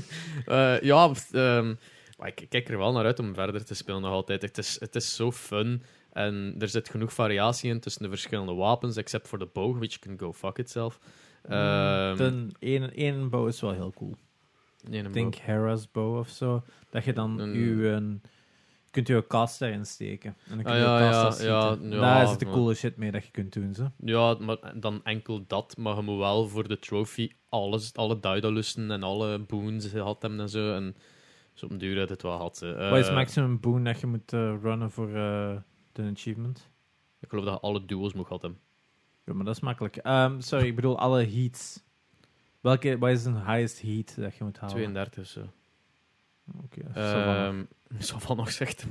Eh, 0.45 0.81
ja, 0.81 1.11
ehm, 1.31 1.73
maar 2.17 2.27
ik 2.35 2.45
kijk 2.49 2.69
er 2.69 2.77
wel 2.77 2.91
naar 2.91 3.05
uit 3.05 3.19
om 3.19 3.33
verder 3.33 3.65
te 3.65 3.75
spelen 3.75 4.01
nog 4.01 4.11
altijd. 4.11 4.41
Het 4.41 4.57
is, 4.57 4.77
het 4.79 4.95
is 4.95 5.15
zo 5.15 5.31
fun. 5.31 5.83
En 6.15 6.55
er 6.59 6.67
zit 6.69 6.89
genoeg 6.89 7.13
variatie 7.13 7.69
in 7.69 7.79
tussen 7.79 8.03
de 8.03 8.09
verschillende 8.09 8.53
wapens, 8.53 8.95
except 8.95 9.27
voor 9.27 9.39
de 9.39 9.49
boog, 9.53 9.77
which 9.77 9.99
can 9.99 10.19
go 10.19 10.33
fuck 10.33 10.57
itself. 10.57 10.99
Ehm, 11.43 12.15
De 12.17 12.47
ene, 12.59 12.91
ene 12.91 13.25
bow 13.27 13.47
is 13.47 13.61
wel 13.61 13.71
heel 13.71 13.91
cool. 13.95 14.15
Ik 14.89 15.13
denk 15.13 15.35
Hera's 15.35 15.91
bow 15.91 16.17
of 16.17 16.29
zo. 16.29 16.63
Dat 16.89 17.03
je 17.03 17.13
dan 17.13 17.39
Een- 17.39 17.53
uw, 17.53 17.83
een, 17.85 18.21
kunt 18.91 19.07
je 19.07 19.27
cast 19.27 19.61
erin 19.61 19.85
steken. 19.85 20.35
En 20.49 20.55
dan 20.55 20.63
kun 20.63 20.73
Ah, 20.73 20.77
je 20.79 20.83
ja, 20.83 21.05
je 21.05 21.11
cast 21.23 21.41
ja, 21.41 21.45
ja, 21.47 21.77
ja, 21.81 21.99
Daar 21.99 22.27
zit 22.27 22.39
de 22.39 22.45
maar- 22.45 22.53
coole 22.53 22.73
shit 22.73 22.97
mee 22.97 23.11
dat 23.11 23.25
je 23.25 23.31
kunt 23.31 23.53
doen. 23.53 23.73
Zo. 23.73 23.91
Ja, 23.99 24.35
maar 24.39 24.57
dan 24.79 25.01
enkel 25.03 25.43
dat. 25.47 25.77
Maar 25.77 25.95
je 25.95 26.01
moet 26.01 26.17
wel 26.17 26.47
voor 26.47 26.67
de 26.67 26.79
trophy 26.79 27.31
alles, 27.49 27.93
alle 27.93 28.19
Daedalus 28.19 28.75
en 28.75 29.03
alle 29.03 29.39
boons 29.39 29.87
gehad 29.87 30.21
hebben 30.21 30.39
en 30.39 30.49
zo. 30.49 30.73
En 30.73 30.95
zo 31.53 31.65
op 31.65 31.71
een 31.71 31.77
duur 31.77 31.99
uit 31.99 32.09
het 32.09 32.21
wel 32.21 32.37
had. 32.37 32.59
Wat 32.59 32.97
is 32.97 33.07
Eh, 33.07 33.13
maximum 33.13 33.59
boon 33.59 33.83
dat 33.83 33.99
je 33.99 34.07
moet 34.07 34.33
eh, 34.33 34.53
runnen 34.61 34.91
voor 34.91 35.15
eh, 35.15 35.55
de 35.95 36.11
achievement? 36.15 36.69
Ik 37.19 37.29
geloof 37.29 37.45
dat 37.45 37.53
je 37.53 37.59
alle 37.59 37.85
duels 37.85 38.13
moet 38.13 38.25
gehad 38.27 38.41
hebben. 38.41 38.59
Ja, 39.25 39.33
maar 39.33 39.45
dat 39.45 39.55
is 39.55 39.61
makkelijk. 39.61 39.95
Ehm, 39.97 40.39
sorry, 40.41 40.65
ik 40.67 40.75
bedoel 40.75 40.99
alle 40.99 41.25
heats. 41.25 41.83
Welke, 42.61 42.97
wat 42.97 43.09
is 43.09 43.25
een 43.25 43.35
highest 43.45 43.81
heat 43.81 44.15
dat 44.15 44.35
je 44.35 44.43
moet 44.43 44.57
halen? 44.57 44.75
32 44.75 45.23
of 45.23 45.29
zo. 45.29 45.49
Oké, 46.63 46.81
Ehm 46.93 47.63
zo 47.99 48.19
van 48.19 48.37
nog 48.37 48.51
zegt. 48.61 48.85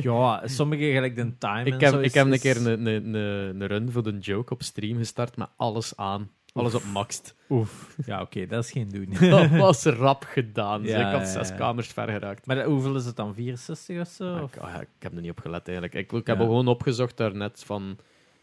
ja, 0.00 0.46
sommige 0.46 0.92
gelijk 0.92 1.16
de 1.16 1.38
time 1.38 1.64
Ik 1.64 1.72
en 1.72 1.78
heb, 1.80 1.92
zo 1.92 1.98
ik 1.98 2.04
is- 2.04 2.14
heb 2.14 2.26
een 2.26 2.38
keer 2.38 2.56
een, 2.66 2.86
een, 2.86 2.86
een, 2.86 3.14
een 3.60 3.66
run 3.66 3.92
voor 3.92 4.02
de 4.02 4.18
joke 4.18 4.52
op 4.52 4.62
stream 4.62 4.96
gestart 4.98 5.36
met 5.36 5.48
alles 5.56 5.96
aan. 5.96 6.30
Alles 6.52 6.74
op 6.74 6.84
maxed. 6.84 7.34
Oef. 7.50 7.96
Ja, 8.06 8.20
oké, 8.20 8.46
dat 8.46 8.64
is 8.64 8.70
geen 8.70 8.88
doen. 8.88 9.08
Dat 9.30 9.50
was 9.66 9.84
rap 9.84 10.24
gedaan. 10.24 10.82
Ja, 10.82 10.98
ik 10.98 11.12
had 11.18 11.26
ja, 11.26 11.32
zes 11.32 11.48
ja. 11.48 11.54
kamers 11.56 11.88
ver 11.88 12.08
geraakt. 12.08 12.46
maar 12.46 12.64
hoeveel 12.64 12.96
is 12.96 13.04
het 13.04 13.16
dan? 13.16 13.34
64 13.34 14.00
of 14.00 14.08
zo? 14.08 14.34
Ah, 14.34 14.42
Of- 14.42 14.54
Ik, 14.54 14.60
ah, 14.60 14.70
ja, 14.72 14.80
ik 14.80 14.88
heb 14.98 15.14
er 15.14 15.20
niet 15.20 15.30
op 15.30 15.38
gelet 15.40 15.68
eigenlijk. 15.68 15.94
Ik, 15.94 16.12
ik 16.12 16.26
heb 16.26 16.38
gewoon 16.38 16.68
opgezocht 16.68 17.16
daarnet 17.16 17.62
van 17.66 17.98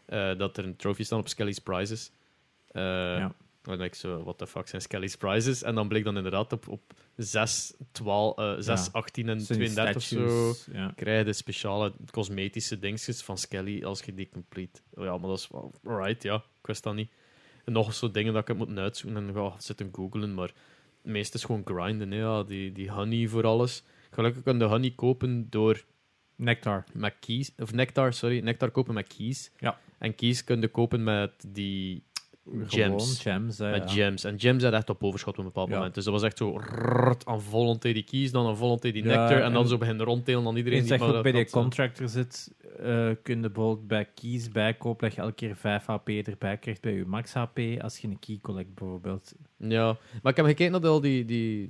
eh, 0.06 0.38
dat 0.38 0.56
er 0.56 0.64
een 0.64 0.76
trophy 0.76 1.02
staan 1.02 1.18
op 1.18 1.28
Skelly's 1.28 1.58
Prizes. 1.58 2.10
Eh 2.70 2.82
Ja. 2.82 3.32
En 3.62 3.74
dan 3.74 3.82
denk 3.82 3.94
ik 3.94 4.00
zo, 4.00 4.22
what 4.22 4.38
the 4.38 4.46
fuck 4.46 4.68
zijn 4.68 4.82
Skelly's 4.82 5.16
Prizes? 5.16 5.62
En 5.62 5.74
dan 5.74 5.88
bleek 5.88 6.04
dan 6.04 6.16
inderdaad 6.16 6.52
op, 6.52 6.68
op 6.68 6.80
6, 7.16 7.74
12, 7.92 8.38
eh 8.38 8.54
6 8.58 8.84
Ja. 8.84 8.90
18 8.92 9.28
en 9.28 9.40
Zo'n 9.40 9.56
32 9.56 9.96
of 9.96 10.02
zo 10.02 10.16
statues, 10.52 10.66
Ja. 10.72 10.92
krijg 10.96 11.18
je 11.18 11.24
de 11.24 11.32
speciale 11.32 11.92
cosmetische 12.10 12.78
dingetjes 12.78 13.22
van 13.22 13.38
Skelly 13.38 13.84
als 13.84 14.00
je 14.02 14.14
die 14.14 14.28
complete. 14.32 14.80
Oh 14.94 15.04
ja, 15.04 15.16
maar 15.18 15.28
dat 15.28 15.38
is 15.38 15.48
wel 15.52 15.72
alright, 15.84 16.22
ja. 16.22 16.34
Ik 16.34 16.66
wist 16.66 16.82
dat 16.82 16.94
niet. 16.94 17.10
Nog 17.70 17.94
zo 17.94 18.10
dingen 18.10 18.32
dat 18.32 18.42
ik 18.42 18.48
het 18.48 18.58
moet 18.58 18.78
uitzoeken 18.78 19.28
en 19.28 19.34
ga 19.34 19.54
zitten 19.58 19.88
googlen, 19.92 20.34
maar 20.34 20.52
het 21.02 21.12
meeste 21.12 21.36
is 21.36 21.44
gewoon 21.44 21.62
grinden, 21.64 22.10
hè, 22.10 22.18
ja. 22.18 22.42
Die, 22.42 22.72
die 22.72 22.90
honey 22.90 23.28
voor 23.28 23.46
alles. 23.46 23.82
Gelukkig 24.10 24.42
kan 24.42 24.58
de 24.58 24.64
honey 24.64 24.90
kopen 24.90 25.46
door 25.50 25.84
Nectar. 26.36 26.84
met 26.92 27.14
keys, 27.20 27.52
of 27.58 27.72
nectar, 27.72 28.12
sorry, 28.12 28.40
nectar 28.40 28.70
kopen 28.70 28.94
met 28.94 29.14
keys. 29.16 29.50
Ja. 29.58 29.78
En 29.98 30.14
keys 30.14 30.44
kun 30.44 30.60
je 30.60 30.68
kopen 30.68 31.02
met 31.02 31.44
die 31.48 32.02
gems. 32.66 33.20
gems, 33.20 33.58
hè, 33.58 33.70
Met 33.70 33.92
ja. 33.92 34.04
gems. 34.04 34.24
En 34.24 34.40
gems 34.40 34.62
had 34.62 34.72
echt 34.72 34.90
op 34.90 35.04
overschot 35.04 35.32
op 35.32 35.38
een 35.38 35.44
bepaald 35.44 35.68
Ja. 35.68 35.74
moment. 35.74 35.94
Dus 35.94 36.04
dat 36.04 36.12
was 36.12 36.22
echt 36.22 36.36
zo 36.38 36.56
rrrt, 36.56 37.26
aan 37.26 37.40
volonté 37.42 37.92
die 37.92 38.02
keys, 38.04 38.30
dan 38.32 38.46
aan 38.46 38.56
volonté 38.56 38.90
die 38.90 39.02
nectar. 39.04 39.40
En 39.42 39.52
dan 39.52 39.68
zo 39.68 39.78
beginnen 39.78 40.06
rondtelen 40.06 40.46
aan 40.46 40.56
iedereen 40.56 40.80
die 40.80 40.88
dat 40.88 40.98
maar 40.98 41.08
ook 41.14 41.22
bij 41.22 41.32
dat 41.32 41.40
die 41.40 41.50
had, 41.52 41.62
contractor 41.62 42.08
zit, 42.08 42.52
eh 42.78 43.10
kun 43.22 43.42
je 43.42 43.50
bijvoorbeeld 43.50 43.86
bij 43.88 44.08
keys 44.14 44.48
bijkopen 44.48 45.06
dat 45.06 45.14
je 45.16 45.20
elke 45.22 45.34
keer 45.34 45.56
5 45.56 45.86
HP 45.86 46.08
erbij 46.08 46.56
krijgt 46.58 46.80
bij 46.80 46.92
je 46.92 47.04
max 47.06 47.32
HP 47.34 47.58
als 47.80 47.98
je 47.98 48.08
een 48.08 48.18
key 48.18 48.38
collect 48.42 48.74
bijvoorbeeld. 48.74 49.34
Ja, 49.56 49.96
maar 50.22 50.30
ik 50.32 50.36
heb 50.36 50.46
gekeken 50.46 50.72
naar 50.72 50.86
al 50.90 51.00
die, 51.00 51.24
die, 51.24 51.68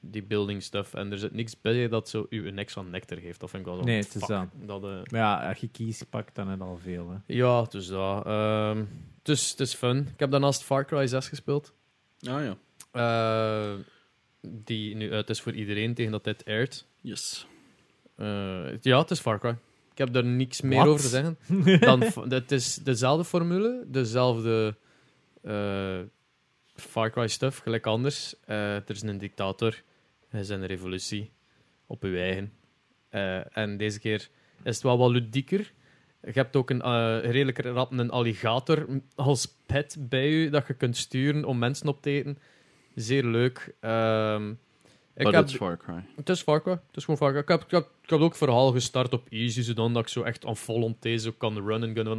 die 0.00 0.22
building 0.22 0.62
stuff 0.62 0.94
en 0.94 1.12
er 1.12 1.18
zit 1.18 1.32
niks 1.32 1.60
bij 1.60 1.88
dat 1.88 2.08
zo 2.08 2.26
u 2.30 2.46
een 2.48 2.58
extra 2.58 2.82
nectar 2.82 3.18
geeft. 3.18 3.42
Of 3.42 3.50
vind 3.50 3.62
ik 3.62 3.68
wel 3.68 3.78
zo, 3.78 3.84
Nee, 3.84 3.96
het 3.96 4.14
is 4.14 4.24
fuck, 4.24 4.28
dat. 4.28 4.48
dat 4.66 4.82
eh, 4.84 4.90
Maar 5.10 5.20
ja, 5.20 5.48
als 5.48 5.58
je 5.58 5.68
keys 5.68 6.02
pakt, 6.02 6.34
dan 6.34 6.48
heb 6.48 6.58
je 6.58 6.64
al 6.64 6.78
veel. 6.82 7.10
Hè. 7.10 7.16
ja, 7.34 7.62
dus 7.62 7.86
dat. 7.86 8.26
ehm, 8.26 8.84
dus 9.22 9.50
het 9.50 9.60
is 9.60 9.74
fun. 9.74 9.98
Ik 10.12 10.20
heb 10.20 10.30
daarnaast 10.30 10.62
Far 10.62 10.84
Cry 10.84 11.06
6 11.06 11.28
gespeeld. 11.28 11.72
Ah 12.28 12.42
ja. 12.44 12.56
eh, 12.92 13.74
die 14.40 14.94
nu 14.96 15.12
uit 15.12 15.30
is 15.30 15.40
voor 15.40 15.52
iedereen 15.52 15.94
tegen 15.94 16.12
dat 16.12 16.24
dit 16.24 16.44
airt. 16.44 16.86
Yes. 17.00 17.46
Eh, 18.16 18.80
ja, 18.80 18.98
het 18.98 19.10
is 19.10 19.20
Far 19.20 19.38
Cry. 19.38 19.56
Ik 19.92 19.98
heb 19.98 20.12
daar 20.12 20.24
niks 20.24 20.60
meer 20.60 20.86
over 20.86 21.00
te 21.00 21.08
zeggen. 21.08 21.38
Dan, 21.80 22.02
het 22.28 22.52
is 22.52 22.74
dezelfde 22.74 23.24
formule, 23.24 23.84
dezelfde 23.86 24.76
eh, 25.42 25.98
Far 26.74 27.10
Cry 27.10 27.28
stuff, 27.28 27.58
gelijk 27.58 27.86
anders. 27.86 28.34
Eh, 28.44 28.74
er 28.74 28.90
is 28.90 29.02
een 29.02 29.18
dictator, 29.18 29.82
er 30.28 30.38
is 30.38 30.48
een 30.48 30.66
revolutie 30.66 31.30
op 31.86 32.02
uw 32.02 32.16
eigen. 32.16 32.52
Eh, 33.08 33.56
en 33.56 33.76
deze 33.76 34.00
keer 34.00 34.28
is 34.62 34.74
het 34.74 34.82
wel 34.82 34.98
wat 34.98 35.10
ludieker. 35.10 35.72
Je 36.22 36.30
hebt 36.32 36.56
ook 36.56 36.70
een 36.70 36.82
eh, 36.82 37.18
redelijk 37.22 37.58
rap 37.58 37.92
een 37.92 38.10
alligator 38.10 38.86
als 39.14 39.54
pet 39.66 39.96
bij 40.00 40.28
je 40.28 40.50
dat 40.50 40.66
je 40.66 40.74
kunt 40.74 40.96
sturen 40.96 41.44
om 41.44 41.58
mensen 41.58 41.88
op 41.88 42.02
te 42.02 42.10
eten. 42.10 42.38
Zeer 42.94 43.24
leuk. 43.24 43.74
Ehm, 43.80 44.52
ik 45.16 45.26
heb, 45.26 45.50
Far 45.50 45.76
Cry. 45.76 46.04
het 46.16 46.28
is 46.28 46.42
Far 46.42 46.62
Cry. 46.62 46.72
Het 46.72 46.96
is 46.96 47.04
gewoon 47.04 47.16
Far 47.16 47.30
Cry. 47.30 47.40
Ik 47.40 47.48
heb, 47.48 47.62
ik 47.62 47.70
heb, 47.70 47.88
ik 48.02 48.10
heb 48.10 48.20
ook 48.20 48.36
verhaal 48.36 48.72
gestart 48.72 49.12
op 49.12 49.26
easy, 49.28 49.62
zodat 49.62 49.96
ik 49.96 50.08
zo 50.08 50.22
echt 50.22 50.46
aan 50.46 50.56
volonté 50.56 51.16
zo 51.16 51.32
kan 51.38 51.66
runnen. 51.66 51.94
Gunnen 51.94 52.18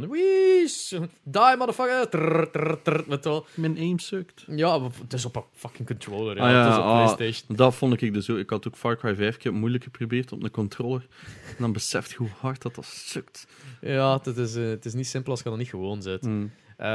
die 1.24 1.56
motherfucker. 1.56 2.08
Trrr, 2.08 2.50
trrr, 2.50 2.82
trrr, 2.82 3.04
je 3.08 3.18
wel. 3.22 3.46
Mijn 3.54 3.78
aim 3.78 3.98
sukt. 3.98 4.44
Ja, 4.46 4.82
het 4.82 5.12
is 5.12 5.24
op 5.24 5.36
een 5.36 5.42
fucking 5.52 5.88
controller. 5.88 6.36
Ja. 6.36 6.42
Ah 6.42 6.50
ja, 6.50 6.62
het 6.62 6.72
is 6.72 6.78
op 6.78 6.84
ah. 6.84 7.14
PlayStation. 7.14 7.56
Dat 7.56 7.74
vond 7.74 8.02
ik 8.02 8.14
dus 8.14 8.30
ook. 8.30 8.38
Ik 8.38 8.50
had 8.50 8.66
ook 8.66 8.76
Far 8.76 8.96
Cry 8.96 9.14
5 9.14 9.36
keer 9.36 9.54
moeilijk 9.54 9.84
geprobeerd 9.84 10.32
op 10.32 10.42
een 10.42 10.50
controller. 10.50 11.06
En 11.48 11.56
dan 11.58 11.72
beseft 11.72 12.10
je 12.10 12.16
hoe 12.16 12.30
hard 12.40 12.62
dat 12.62 12.74
dat 12.74 12.84
sukt. 12.84 13.46
Ja, 13.80 14.20
het 14.22 14.36
is, 14.36 14.56
eh, 14.56 14.68
het 14.68 14.84
is 14.84 14.94
niet 14.94 15.06
simpel 15.06 15.30
als 15.30 15.42
je 15.42 15.48
dat 15.48 15.58
niet 15.58 15.68
gewoon 15.68 16.02
zit. 16.02 16.22
Mm. 16.22 16.52
Eh, 16.76 16.86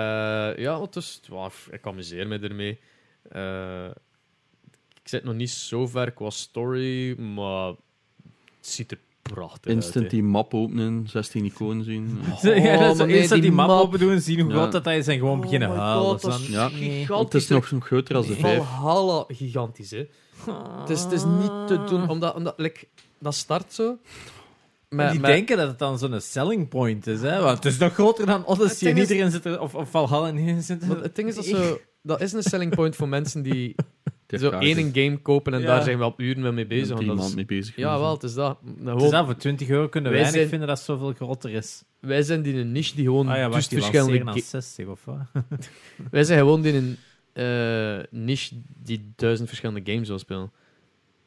ja, 0.57 0.81
het 0.81 0.95
is, 0.95 1.21
wow, 1.27 1.51
ik 1.71 1.87
amuseer 1.87 2.27
me 2.27 2.39
ermee. 2.39 2.79
Eh, 3.29 3.89
zit 5.11 5.23
nog 5.23 5.33
niet 5.35 5.49
zo 5.49 5.87
ver 5.87 6.11
qua 6.11 6.29
story, 6.29 7.19
maar 7.19 7.67
het 7.67 7.77
ziet 8.59 8.91
er 8.91 8.99
prachtig 9.21 9.71
Instant 9.71 9.95
uit. 9.95 10.03
hè. 10.03 10.09
die 10.09 10.23
map 10.23 10.53
openen, 10.53 11.07
16 11.09 11.45
iconen 11.45 11.83
zien. 11.85 12.19
ja, 12.41 12.77
dat 12.77 12.99
is 12.99 13.05
nee, 13.05 13.21
dat 13.21 13.29
die 13.31 13.41
die 13.41 13.51
map 13.51 13.67
map- 13.67 13.81
open 13.81 13.99
doen, 13.99 14.19
zien 14.21 14.39
hoe 14.39 14.49
Ja. 14.51 14.57
groot 14.57 14.71
dat 14.71 14.87
is 14.87 15.07
en 15.07 15.17
gewoon 15.17 15.35
Oh 15.35 15.41
beginnen 15.41 15.69
huilen. 15.69 16.03
Dat 16.11 16.21
dan- 16.21 16.41
Ja. 16.47 16.69
Het 17.17 17.33
is 17.33 17.47
nog 17.47 17.71
groter 17.79 18.15
als 18.15 18.27
de 18.27 18.35
5. 18.35 18.57
Valhalla 18.63 19.23
gigantisch, 19.27 19.91
hè. 19.91 20.05
Het 20.79 20.89
is, 20.89 21.01
het 21.03 21.11
is 21.11 21.23
niet 21.23 21.67
te 21.67 21.83
doen, 21.89 22.09
omdat, 22.09 22.35
omdat 22.35 22.53
like, 22.57 22.87
dat 23.19 23.35
start 23.35 23.73
zo. 23.73 23.97
En 24.89 25.11
die 25.11 25.21
denken 25.21 25.57
dat 25.57 25.67
het 25.67 25.79
dan 25.79 25.97
zo'n 25.99 26.19
selling 26.21 26.69
point 26.69 27.07
is, 27.07 27.21
hè? 27.21 27.41
Want 27.41 27.63
het 27.63 27.65
is 27.73 27.77
nog 27.77 27.93
groter 27.93 28.25
dan 28.25 28.45
Odyssey 28.45 28.91
is- 28.91 29.31
zit 29.31 29.45
er, 29.45 29.59
of, 29.61 29.75
of 29.75 29.89
Valhalla 29.89 30.27
en 30.27 30.37
iedereen 30.37 30.61
zit 30.61 30.81
er. 30.83 31.01
Het 31.01 31.15
ding 31.15 31.27
is 31.27 31.35
dat 31.35 31.45
zo... 31.45 31.79
Dat 32.03 32.21
is 32.21 32.33
een 32.33 32.43
selling 32.43 32.75
point 32.75 32.95
voor 32.95 33.07
mensen 33.09 33.41
Die 33.41 33.75
zo 34.39 34.49
één 34.49 34.93
game 34.93 35.17
kopen 35.17 35.53
en 35.53 35.59
Ja. 35.59 35.65
daar 35.65 35.83
zijn 35.83 35.97
we 35.97 36.03
al 36.03 36.13
uren 36.17 36.53
mee 36.53 36.65
bezig. 36.67 36.87
want 36.87 36.99
drie 36.99 37.15
dat 37.15 37.25
is- 37.27 37.35
mee 37.35 37.45
bezig. 37.45 37.75
ja, 37.75 37.99
wel, 37.99 38.13
het 38.13 38.23
is 38.23 38.33
dat. 38.33 38.57
Nou, 38.63 38.95
Het 38.95 39.03
is 39.05 39.09
dat, 39.11 39.25
voor 39.25 39.35
20 39.35 39.69
euro 39.69 39.87
kunnen 39.89 40.11
Wij 40.11 40.23
zijn- 40.25 40.39
niet 40.39 40.49
vinden 40.49 40.67
dat 40.67 40.77
het 40.77 40.85
zoveel 40.85 41.13
groter 41.13 41.49
is. 41.51 41.83
wij 41.99 42.21
zijn 42.21 42.41
die 42.41 42.55
een 42.55 42.71
niche 42.71 42.95
die 42.95 43.05
gewoon 43.05 43.27
Ah 43.27 43.35
ja, 43.37 43.45
dus 43.45 43.53
wacht, 43.55 43.69
die 43.69 43.77
verschillende... 43.77 44.23
lanceren 44.23 44.27
aan 44.27 44.41
ga- 44.41 44.61
60 44.61 44.87
of 44.87 45.05
wat? 45.05 45.43
Wij 46.11 46.23
zijn 46.23 46.39
gewoon 46.39 46.61
die 46.61 46.73
een 46.73 46.97
eh, 47.33 47.99
niche 48.09 48.55
die 48.83 49.11
duizend 49.15 49.47
verschillende 49.47 49.91
games 49.91 50.07
wil 50.07 50.19
spelen. 50.19 50.51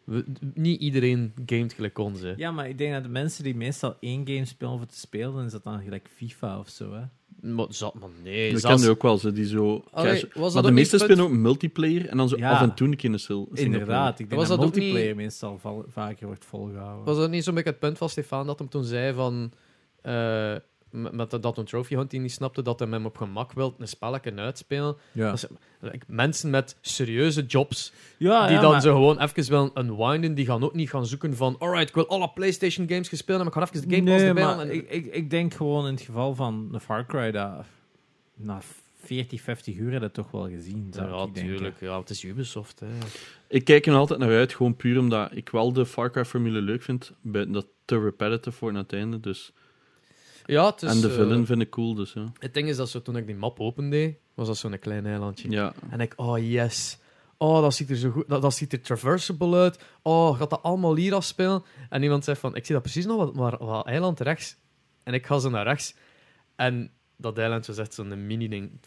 We- 0.05 0.25
niet 0.55 0.81
iedereen 0.81 1.33
gamet 1.47 1.73
gelijk 1.73 1.99
ons, 1.99 2.21
hè. 2.21 2.33
Ja, 2.37 2.51
maar 2.51 2.69
ik 2.69 2.79
denk 2.79 2.93
dat 2.93 3.03
de 3.03 3.09
mensen 3.09 3.45
die 3.45 3.55
meestal 3.55 3.97
één 4.01 4.27
game 4.27 4.45
spelen 4.45 4.77
voor 4.79 4.87
te 4.87 4.99
spelen, 4.99 5.35
dan 5.35 5.45
is 5.45 5.53
dat 5.53 5.65
dan 5.65 5.83
gelijk 5.83 6.09
FIFA 6.17 6.59
of 6.59 6.69
zo, 6.69 6.93
hè? 6.93 7.03
Maar, 7.45 7.67
zat, 7.69 7.95
maar 7.95 8.09
nee, 8.23 8.53
Dat 8.53 8.61
zelfs- 8.61 8.77
kende 8.77 8.91
ook 8.97 9.03
wel, 9.03 9.19
ze 9.19 9.33
die 9.33 9.47
zo... 9.47 9.85
Allee, 9.91 10.25
maar 10.35 10.63
de 10.63 10.71
meeste 10.71 10.99
spelen 10.99 11.25
ook 11.25 11.31
multiplayer 11.31 12.09
en 12.09 12.17
dan 12.17 12.29
zo 12.29 12.37
Ja. 12.37 12.51
af 12.51 12.61
en 12.61 12.75
toe 12.75 12.89
een 12.89 12.97
keer 12.97 13.13
een 13.13 13.19
sil- 13.27 13.49
single 13.53 13.65
Inderdaad, 13.65 14.19
ik 14.19 14.29
denk 14.29 14.41
Was 14.41 14.49
dat, 14.49 14.59
multiplayer 14.59 15.07
niet- 15.07 15.17
meestal 15.17 15.61
vaker 15.89 16.27
wordt 16.27 16.45
volgehouden. 16.45 17.05
Was 17.05 17.17
dat 17.17 17.31
niet 17.31 17.45
zo'n 17.45 17.55
beetje 17.55 17.71
het 17.71 17.79
punt 17.79 17.99
van 17.99 18.09
Stefan 18.09 18.47
dat 18.47 18.59
hem 18.59 18.69
toen 18.69 18.85
zei 18.85 19.15
van... 19.15 19.53
eh, 20.03 20.55
met 20.95 21.31
dat 21.31 21.43
dat 21.43 21.59
een 21.59 21.65
trophy 21.65 21.95
hunt 21.95 22.11
die 22.11 22.21
niet 22.21 22.33
snapte 22.33 22.63
dat 22.63 22.79
hij 22.79 22.89
hem 22.89 23.07
op 23.07 23.17
gemak 23.17 23.53
wil 23.53 23.75
een 23.79 23.89
spelletje 23.89 24.35
uitspelen. 24.35 24.97
ja. 25.13 25.31
Dat 25.31 25.35
is- 25.35 25.47
like, 25.81 26.05
mensen 26.09 26.51
met 26.51 26.77
serieuze 26.81 27.43
jobs 27.47 27.93
ja, 28.17 28.47
die 28.47 28.55
ja, 28.57 28.61
dan 28.61 28.71
maar- 28.71 28.81
zo 28.81 28.93
gewoon 28.95 29.21
even 29.21 29.49
willen 29.51 29.71
unwinden, 29.79 30.35
die 30.35 30.47
gaan 30.47 30.63
ook 30.65 30.75
niet 30.75 30.91
gaan 30.91 31.07
zoeken 31.07 31.37
van 31.37 31.57
alright, 31.59 31.89
ik 31.89 31.95
wil 31.95 32.09
alle 32.09 32.31
PlayStation 32.31 32.89
games 32.89 33.09
gespeeld 33.09 33.39
hebben, 33.39 33.55
maar 33.55 33.63
ik 33.65 33.73
ga 33.73 33.77
even 33.79 33.89
de 33.89 33.95
Game 33.97 34.09
Pass 34.11 34.21
nee, 34.21 34.29
erbij 34.29 34.45
maar 34.45 34.55
halen. 34.55 34.69
En- 34.71 34.75
ik, 34.77 34.91
ik, 34.91 35.15
ik 35.15 35.31
denk 35.31 35.55
gewoon 35.55 35.87
in 35.87 35.93
het 35.95 36.03
geval 36.03 36.35
van 36.35 36.69
een 36.73 36.81
Far 36.81 37.07
Cry 37.07 37.31
dat 37.31 37.65
na 38.35 38.61
40, 39.03 39.41
50 39.41 39.77
uur 39.77 39.85
heb 39.85 39.93
je 39.93 39.99
dat 40.01 40.15
toch 40.15 40.31
wel 40.31 40.49
gezien. 40.49 40.89
Zou 40.95 41.09
ja, 41.09 41.23
ik 41.23 41.35
denken. 41.35 41.53
tuurlijk. 41.55 41.81
Ja, 41.81 41.99
het 41.99 42.11
is 42.11 42.25
Ubisoft. 42.25 42.81
Hè. 42.81 42.87
Ik 43.49 43.65
kijk 43.65 43.87
er 43.87 43.95
altijd 43.95 44.19
naar 44.19 44.29
uit, 44.31 44.55
gewoon 44.55 44.77
puur 44.77 44.99
omdat 44.99 45.29
ik 45.33 45.49
wel 45.49 45.73
de 45.73 45.87
Far 45.87 46.11
Cry 46.11 46.25
formule 46.25 46.61
leuk 46.61 46.83
vind. 46.83 47.13
Buiten 47.21 47.55
dat 47.55 47.67
te 47.85 48.01
repetitive 48.01 48.57
voor 48.57 48.69
aan 48.69 48.77
het 48.77 48.93
einde. 48.93 49.21
Dus. 49.21 49.53
Ja, 50.45 50.67
het 50.67 50.83
is, 50.83 50.91
en 50.91 51.01
de 51.01 51.09
eh, 51.09 51.15
villain 51.15 51.47
vind 51.47 51.61
ik 51.61 51.71
cool, 51.71 51.95
dus 51.95 52.13
ja. 52.13 52.33
Het 52.39 52.55
ding 52.55 52.69
is 52.69 52.77
dat 52.77 52.91
zo, 52.91 53.03
toen 53.03 53.17
ik 53.17 53.27
die 53.27 53.37
map 53.37 53.61
opende, 53.61 54.17
was 54.35 54.47
dat 54.47 54.57
zo'n 54.57 54.79
klein 54.79 55.07
eilandje. 55.07 55.51
Ja, 55.51 55.73
En 55.91 56.01
ik, 56.01 56.13
oh 56.17 56.39
yes. 56.51 56.99
Oh, 57.37 57.61
dat 57.61 57.75
ziet 57.75 57.91
er 57.91 57.97
zo 57.97 58.11
goed, 58.11 58.29
dat, 58.29 58.43
dat 58.43 58.55
ziet 58.55 58.73
er 58.73 58.81
traversable 58.81 59.57
uit. 59.57 59.85
Oh, 60.03 60.39
gaat 60.39 60.51
dat 60.51 60.63
allemaal 60.63 60.97
hier 60.97 61.15
afspelen? 61.15 61.63
En 61.89 62.03
iemand 62.03 62.25
zei 62.25 62.37
van, 62.37 62.57
ik 62.57 62.65
zie 62.65 62.75
dat 62.75 62.83
precies 62.83 63.07
nog, 63.07 63.17
wat, 63.17 63.35
maar 63.35 63.65
wat 63.65 63.87
eiland 63.87 64.21
rechts. 64.21 64.57
En 65.03 65.15
ik 65.15 65.27
ga 65.27 65.39
zo 65.39 65.51
naar 65.51 65.65
rechts. 65.65 65.95
En 66.57 66.91
dat 67.17 67.39
eiland 67.39 67.67
was 67.67 67.79
echt 67.79 67.95
zo'n 67.95 68.27
mini-ding. 68.27 68.81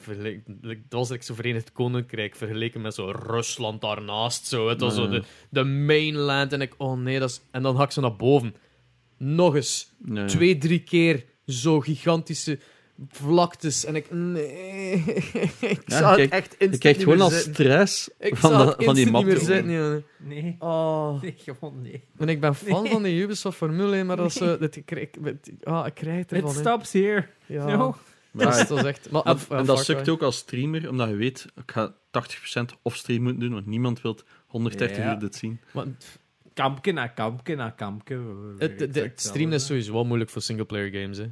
Dat 0.66 0.78
was 0.90 1.10
like 1.10 1.24
zo 1.24 1.34
Verenigd 1.34 1.72
Koninkrijk 1.72 2.36
vergeleken 2.36 2.82
met 2.82 2.94
zo 2.94 3.12
Rusland 3.12 3.82
daarnaast. 3.82 4.46
Zo. 4.46 4.70
Het 4.70 4.82
was 4.82 4.96
zo 4.96 5.10
de, 5.10 5.24
de 5.50 5.64
mainland. 5.64 6.54
En 6.54 6.62
ik, 6.62 6.74
oh 6.78 6.98
nee, 6.98 7.20
dat 7.20 7.30
is... 7.30 7.42
En 7.52 7.64
dan 7.64 7.76
ga 7.78 7.84
ik 7.84 7.92
zo 7.92 8.02
naar 8.02 8.16
boven. 8.16 8.56
Nog 9.18 9.56
eens. 9.56 9.94
Twee, 10.26 10.58
drie 10.58 10.84
keer 10.84 11.26
zo 11.48 11.80
gigantische 11.80 12.60
vlaktes. 13.10 13.86
En 13.86 13.96
ik, 13.96 14.12
nee. 14.12 14.94
ik 15.60 15.82
Ja, 15.86 15.98
zou 15.98 16.16
kijk, 16.16 16.34
het 16.34 16.58
echt 16.58 16.78
krijgt 16.78 16.84
niet 16.84 16.98
gewoon 16.98 17.16
meer 17.16 17.24
al 17.24 17.30
zitten. 17.30 17.54
stress 17.54 18.10
Ik 18.20 18.36
van, 18.36 18.50
zou 18.52 18.76
de- 18.78 18.84
van 18.84 18.96
die 18.96 19.12
map. 19.12 19.16
niet 19.24 19.32
meer 19.32 19.40
te 19.40 19.46
zitten. 19.46 19.72
jongen. 19.72 20.06
Nee, 20.18 20.56
Oh. 20.60 21.22
nee, 21.22 21.36
gewoon 21.46 21.82
nee. 21.82 22.04
En 22.18 22.30
ik 22.30 22.40
ben 22.40 22.56
fan 22.56 22.84
Nee. 22.84 22.92
van 22.92 23.04
die 23.04 23.22
Ubisoft 23.22 23.58
formule, 23.58 24.04
maar 24.04 24.16
dat 24.18 24.26
is 24.26 24.34
zo... 24.34 24.58
Dat, 24.58 24.76
ik, 24.76 24.86
krijg- 24.86 25.08
ik, 25.24 25.34
ah, 25.64 25.86
ik 25.88 25.94
krijg 25.94 26.18
het 26.18 26.32
It 26.32 26.38
ervan. 26.38 26.54
hè. 26.54 26.60
stops 26.60 26.92
here. 26.94 27.28
Ja. 27.46 27.66
No. 27.76 27.96
Dat 28.32 28.48
is, 28.48 28.58
Maar- 28.58 28.68
dat 28.68 28.78
is 28.78 28.84
echt... 28.84 29.12
Maar, 29.12 29.24
eh, 29.24 29.36
en 29.50 29.66
dat 29.66 29.86
sukt 29.86 30.10
ook 30.10 30.22
als 30.22 30.38
streamer, 30.38 30.90
omdat 30.90 31.10
je 31.10 31.16
weet, 31.16 31.46
ik 31.56 31.72
ga 31.72 31.96
80% 32.12 32.74
off-stream 32.82 33.22
moeten 33.22 33.40
doen, 33.40 33.54
want 33.54 33.66
niemand 33.66 34.02
wil 34.02 34.20
130 34.48 34.98
Ja. 34.98 35.14
uur 35.14 35.20
dit 35.20 35.36
zien. 35.36 35.60
Maar 35.74 35.86
Kampje 36.58 36.92
na 36.92 37.08
kampje 37.08 37.56
na 37.56 37.70
kampje. 37.70 38.20
het, 38.58 38.80
het, 38.80 38.96
het 38.96 39.22
streamen 39.22 39.54
is 39.54 39.66
sowieso 39.66 39.94
wel 39.94 40.06
moeilijk 40.06 40.30
voor 40.30 40.42
singleplayer 40.42 41.02
games, 41.02 41.18
hè. 41.18 41.26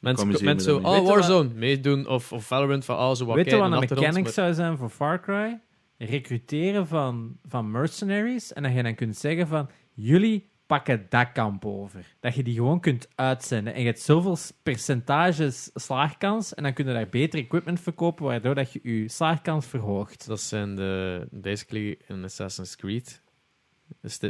Mensen, 0.00 0.26
mensen 0.28 0.54
me 0.54 0.62
zo, 0.62 0.76
oh, 0.76 0.82
wat- 0.82 1.06
Warzone, 1.06 1.48
meedoen. 1.54 2.08
Of, 2.08 2.32
of 2.32 2.46
Valorant, 2.46 2.84
van, 2.84 2.96
oh, 2.96 3.14
zo 3.14 3.24
wat 3.24 3.36
Weet 3.36 3.50
je 3.50 3.56
wat 3.56 3.72
een 3.72 3.78
mechanic 3.78 4.22
maar- 4.22 4.32
zou 4.32 4.54
zijn 4.54 4.76
voor 4.76 4.88
Far 4.88 5.20
Cry? 5.20 5.60
Recruteren 5.98 6.86
van, 6.86 7.36
van 7.48 7.70
mercenaries. 7.70 8.52
En 8.52 8.62
dat 8.62 8.72
je 8.74 8.82
dan 8.82 8.94
kunt 8.94 9.16
zeggen 9.16 9.46
van... 9.46 9.68
Jullie 9.92 10.50
pakken 10.66 11.06
dat 11.08 11.32
kamp 11.32 11.64
over. 11.64 12.04
Dat 12.20 12.34
je 12.34 12.42
die 12.42 12.54
gewoon 12.54 12.80
kunt 12.80 13.08
uitzenden. 13.14 13.74
En 13.74 13.80
je 13.80 13.86
hebt 13.86 14.00
zoveel 14.00 14.36
percentages 14.62 15.70
slaagkans. 15.74 16.54
En 16.54 16.62
dan 16.62 16.72
kun 16.72 16.86
je 16.86 16.92
daar 16.92 17.08
beter 17.08 17.38
equipment 17.38 17.80
verkopen, 17.80 18.24
waardoor 18.24 18.54
dat 18.54 18.72
je 18.72 18.80
je 18.82 19.08
slaagkans 19.08 19.66
verhoogt. 19.66 20.26
Dat 20.26 20.40
zijn 20.40 20.74
de, 20.76 21.26
basically 21.30 21.98
in 22.08 22.24
Assassin's 22.24 22.76
Creed. 22.76 23.22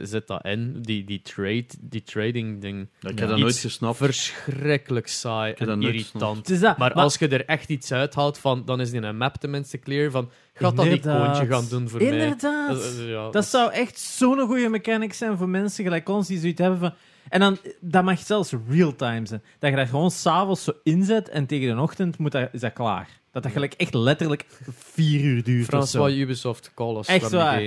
Zit 0.02 0.26
dat 0.26 0.44
in? 0.44 0.82
Die, 0.82 1.04
die, 1.04 1.22
trade, 1.22 1.66
die 1.80 2.02
trading 2.02 2.60
ding. 2.60 2.88
Ja, 3.00 3.08
ik 3.08 3.14
Ja. 3.14 3.20
heb 3.20 3.28
dat 3.28 3.38
Iets 3.38 3.40
nooit 3.40 3.58
gesnapt. 3.58 3.96
Verschrikkelijk 3.96 5.06
saai 5.08 5.52
en 5.52 5.82
irritant. 5.82 6.36
Het 6.36 6.50
is 6.50 6.60
dat. 6.60 6.78
Maar 6.78 6.92
als 6.92 7.16
je 7.16 7.28
er 7.28 7.44
echt 7.44 7.68
iets 7.68 7.92
uithaalt 7.92 8.38
van, 8.38 8.64
dan 8.64 8.80
is 8.80 8.90
die 8.90 9.00
een 9.02 9.16
map 9.16 9.36
tenminste 9.36 9.78
clear 9.78 10.10
van, 10.10 10.30
gaat 10.54 10.76
dat 10.76 10.84
Inderdaad. 10.84 11.22
icoontje 11.22 11.46
gaan 11.54 11.66
doen 11.68 11.88
voor 11.88 12.02
mij? 12.02 12.08
Inderdaad. 12.08 12.68
Dat, 12.68 12.82
dat- 12.82 13.06
ja, 13.06 13.30
Dat 13.30 13.44
zou 13.46 13.72
echt 13.72 13.98
zo'n 13.98 14.40
goede 14.40 14.68
mechanic 14.68 15.12
zijn 15.12 15.36
voor 15.36 15.48
mensen 15.48 15.84
gelijk 15.84 16.08
ons 16.08 16.26
die 16.26 16.38
zoiets 16.38 16.60
hebben 16.60 16.78
van... 16.78 16.92
En 17.28 17.40
dan, 17.40 17.58
dat 17.80 18.04
mag 18.04 18.18
zelfs 18.18 18.52
real-time 18.68 19.26
zijn. 19.26 19.42
Dat 19.58 19.70
je 19.70 19.76
dat 19.76 19.88
gewoon 19.88 20.10
s'avonds 20.10 20.64
zo 20.64 20.72
inzet 20.82 21.28
en 21.28 21.46
tegen 21.46 21.76
de 21.76 21.82
ochtend 21.82 22.18
moet 22.18 22.32
dat, 22.32 22.48
is 22.52 22.60
dat 22.60 22.72
klaar. 22.72 23.08
Dat 23.32 23.42
dat 23.42 23.52
gelijk 23.52 23.72
echt 23.72 23.94
letterlijk 23.94 24.46
vier 24.92 25.20
uur 25.20 25.42
duurt 25.42 25.92
wat 25.92 26.10
Ubisoft 26.10 26.70
Call 26.74 26.96
us 26.96 27.06
Echt 27.06 27.30
waar. 27.30 27.62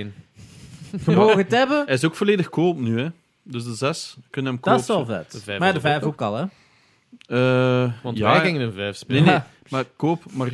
hebben, 1.48 1.84
Hij 1.84 1.94
is 1.94 2.04
ook 2.04 2.14
volledig 2.14 2.48
koop 2.48 2.78
nu, 2.78 3.00
hè. 3.00 3.08
Dus 3.42 3.64
de 3.64 3.74
6 3.74 4.16
kunnen 4.30 4.52
hem 4.52 4.60
dat 4.62 4.86
kopen. 4.86 5.02
is 5.02 5.08
wel 5.08 5.16
vet. 5.18 5.32
De 5.32 5.40
vijf 5.40 5.58
maar 5.58 5.72
de 5.72 5.80
was 5.80 5.84
ook 5.84 5.90
vijf 5.90 6.02
al. 6.02 6.08
ook 6.08 6.20
al, 6.22 6.36
hè. 6.36 6.44
Eh, 7.84 7.92
Want 8.02 8.18
ja, 8.18 8.32
wij 8.32 8.40
gingen 8.40 8.60
een 8.60 8.72
5 8.72 8.96
spelen. 8.96 9.24
Nee, 9.24 9.32
nee, 9.32 9.42
maar 9.70 9.84
koop. 9.96 10.22
Maar 10.32 10.48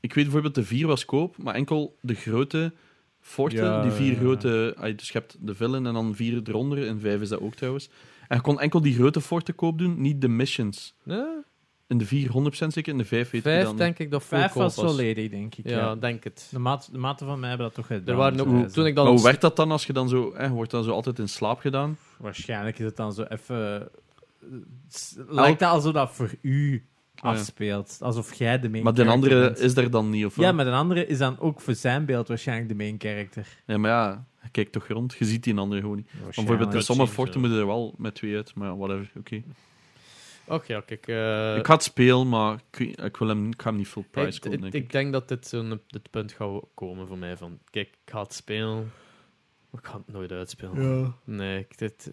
ik 0.00 0.14
weet 0.14 0.24
bijvoorbeeld, 0.24 0.54
de 0.54 0.64
4 0.64 0.86
was 0.86 1.04
koop, 1.04 1.36
maar 1.38 1.54
enkel 1.54 1.96
de 2.00 2.14
grote 2.14 2.72
forten, 3.20 3.64
Ja, 3.64 3.82
die 3.82 3.90
vier 3.90 4.12
ja. 4.12 4.18
grote... 4.18 4.74
ah, 4.78 4.96
Dus 4.96 5.06
je 5.06 5.12
hebt 5.12 5.36
de 5.40 5.54
villain 5.54 5.86
en 5.86 5.92
dan 5.94 6.14
vier 6.14 6.40
eronder, 6.44 6.86
en 6.86 7.00
vijf 7.00 7.20
is 7.20 7.28
dat 7.28 7.40
ook 7.40 7.54
trouwens. 7.54 7.88
En 8.28 8.36
je 8.36 8.42
kon 8.42 8.60
enkel 8.60 8.80
die 8.82 8.94
grote 8.94 9.20
forten 9.20 9.54
koop 9.54 9.78
doen, 9.78 10.00
niet 10.00 10.20
de 10.20 10.28
missions. 10.28 10.94
Ja, 11.02 11.28
In 11.88 11.98
de 11.98 12.06
4 12.06 12.30
100% 12.30 12.66
zeker, 12.66 12.92
in 12.92 12.98
de 12.98 13.04
5 13.04 13.30
weet 13.30 13.42
je 13.42 13.48
vijf 13.50 13.64
dan. 13.64 13.76
denk 13.76 13.98
ik 13.98 14.10
dat 14.10 14.24
Vijf 14.24 14.52
was 14.52 14.74
volledig, 14.74 15.30
denk 15.30 15.54
ik. 15.54 15.68
Ja, 15.68 15.76
Ja. 15.78 15.94
denk 15.96 16.24
het. 16.24 16.48
De, 16.50 16.58
maat, 16.58 16.88
de 16.92 16.98
maten 16.98 17.26
van 17.26 17.40
mij 17.40 17.48
hebben 17.48 17.66
dat 17.66 17.74
toch 17.76 17.86
gedaan. 17.86 18.06
Er 18.06 18.16
waren 18.16 18.40
ook, 18.40 18.46
zo. 18.46 18.66
toen 18.74 18.86
ik 18.86 18.94
dan... 18.94 19.04
Maar 19.04 19.12
hoe 19.14 19.22
werkt 19.22 19.40
dat 19.40 19.56
dan 19.56 19.70
als 19.70 19.86
je 19.86 19.92
dan 19.92 20.08
zo... 20.08 20.30
Eh, 20.30 20.50
wordt 20.50 20.70
dan 20.70 20.84
zo 20.84 20.90
altijd 20.90 21.18
in 21.18 21.28
slaap 21.28 21.58
gedaan? 21.60 21.96
Waarschijnlijk 22.18 22.78
is 22.78 22.84
het 22.84 22.96
dan 22.96 23.12
zo 23.12 23.22
even... 23.22 23.80
eh, 23.82 25.24
Lijkt 25.28 25.60
dat 25.60 25.70
alsof 25.70 25.92
dat 25.92 26.10
voor 26.12 26.30
u 26.40 26.72
ja. 27.14 27.28
afspeelt. 27.28 27.98
Alsof 28.00 28.34
jij 28.34 28.60
de 28.60 28.68
main 28.70 28.82
Maar 28.84 28.94
de 28.94 29.06
andere 29.06 29.40
bent. 29.40 29.58
is 29.58 29.76
er 29.76 29.90
dan 29.90 30.10
niet, 30.10 30.24
of 30.24 30.36
Ja, 30.36 30.52
maar 30.52 30.64
de 30.64 30.70
andere 30.70 31.06
is 31.06 31.18
dan 31.18 31.38
ook 31.38 31.60
voor 31.60 31.74
zijn 31.74 32.04
beeld 32.04 32.28
waarschijnlijk 32.28 32.68
de 32.68 32.74
main 32.74 32.94
character. 32.98 33.46
Ja, 33.66 33.78
maar 33.78 33.90
ja, 33.90 34.26
je 34.42 34.48
kijkt 34.50 34.72
toch 34.72 34.86
rond, 34.88 35.14
je 35.18 35.24
ziet 35.24 35.44
die 35.44 35.56
andere 35.56 35.80
gewoon 35.80 35.96
niet. 35.96 36.10
Want 36.22 36.34
bijvoorbeeld 36.34 36.74
in 36.74 36.82
sommige 36.82 37.12
forten 37.12 37.40
moeten 37.40 37.58
er 37.58 37.66
wel 37.66 37.94
met 37.98 38.14
twee 38.14 38.36
uit, 38.36 38.54
maar 38.54 38.76
whatever, 38.78 39.10
oké. 39.18 39.42
Och 40.48 40.66
ja, 40.66 40.80
kijk... 40.80 41.06
ik 41.58 41.66
ga 41.66 41.72
het 41.74 41.82
spelen, 41.82 42.28
maar 42.28 42.58
ik, 42.70 42.78
ik 43.04 43.16
wil 43.16 43.28
hem, 43.28 43.46
ik 43.50 43.62
ga 43.62 43.68
hem 43.68 43.78
niet 43.78 43.88
full 43.88 44.04
price 44.10 44.36
ik, 44.36 44.40
kopen, 44.42 44.52
ik, 44.56 44.60
denk 44.62 44.74
ik 44.74 44.82
ik. 44.82 44.92
denk 44.92 45.12
dat 45.12 45.28
dit 45.28 45.46
zo'n 45.46 45.80
dit 45.86 46.10
punt 46.10 46.32
gaat 46.32 46.60
komen 46.74 47.06
voor 47.06 47.18
mij 47.18 47.36
van... 47.36 47.58
Kijk, 47.70 47.88
ik 47.88 48.10
ga 48.12 48.22
het 48.22 48.34
spelen, 48.34 48.92
maar 49.70 49.80
ik 49.82 49.86
ga 49.88 49.96
het 49.96 50.14
nooit 50.14 50.32
uitspelen. 50.32 51.14
Nee, 51.24 51.58
ik, 51.58 51.78
dit... 51.78 52.12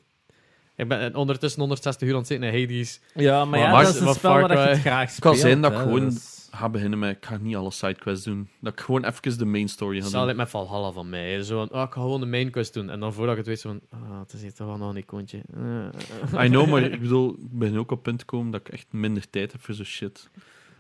Ik 0.76 0.88
ben 0.88 1.16
ondertussen 1.16 1.60
160 1.60 2.08
uur 2.08 2.14
aan 2.14 2.20
het 2.20 2.28
zitten 2.28 2.54
in 2.54 2.62
Hades. 2.68 3.00
Ja, 3.14 3.38
maar, 3.46 3.48
Maar 3.48 3.60
ja, 3.60 3.72
Mars- 3.72 3.86
dat 3.86 3.96
is 3.96 4.02
een 4.02 4.14
spel 4.14 4.32
waar 4.32 4.42
je 4.42 4.48
Cry- 4.48 4.70
het 4.72 4.80
graag 4.80 5.10
Het 5.10 5.20
kan 5.20 5.36
zijn 5.36 5.62
dat 5.62 5.72
ik 5.72 5.78
gewoon- 5.78 6.10
dus- 6.10 6.35
ga 6.56 6.70
beginnen 6.70 7.00
met, 7.00 7.16
ik 7.16 7.26
ga 7.26 7.38
niet 7.38 7.56
alle 7.56 7.72
sidequests 7.72 8.26
doen. 8.26 8.50
Dat 8.62 8.74
ik 8.74 8.80
gewoon 8.80 9.06
even 9.06 9.38
de 9.38 9.46
main 9.46 9.68
story 9.68 10.02
ga 10.02 10.08
Zal 10.08 10.22
doen. 10.22 10.30
ik 10.30 10.36
met 10.36 10.50
Valhalla 10.50 10.92
van 10.92 11.10
mij. 11.10 11.32
hè. 11.32 11.44
Zo 11.44 11.58
van, 11.58 11.78
ah, 11.78 11.88
ik 11.88 11.94
ga 11.94 12.02
gewoon 12.02 12.20
de 12.20 12.26
main 12.26 12.52
quest 12.52 12.74
doen. 12.74 12.90
En 12.90 13.00
dan 13.00 13.14
voordat 13.14 13.32
ik 13.32 13.38
het 13.38 13.48
weet, 13.48 13.60
zo 13.60 13.70
van, 13.70 14.00
ah, 14.00 14.20
het 14.20 14.34
is 14.34 14.42
hier 14.42 14.54
toch 14.54 14.68
wel 14.68 14.78
nog 14.78 14.90
een 14.90 14.98
icoontje. 14.98 15.38
I 16.44 16.48
know, 16.48 16.70
maar 16.70 16.84
ik 16.84 17.00
bedoel, 17.00 17.30
ik 17.34 17.60
ben 17.60 17.76
ook 17.76 17.82
op 17.84 17.90
het 17.90 18.02
punt 18.02 18.20
gekomen 18.20 18.52
dat 18.52 18.62
ik 18.62 18.70
echt 18.70 18.88
minder 18.94 19.30
tijd 19.30 19.52
heb 19.52 19.62
voor 19.62 19.74
zo'n 19.74 19.86
shit. 19.86 20.30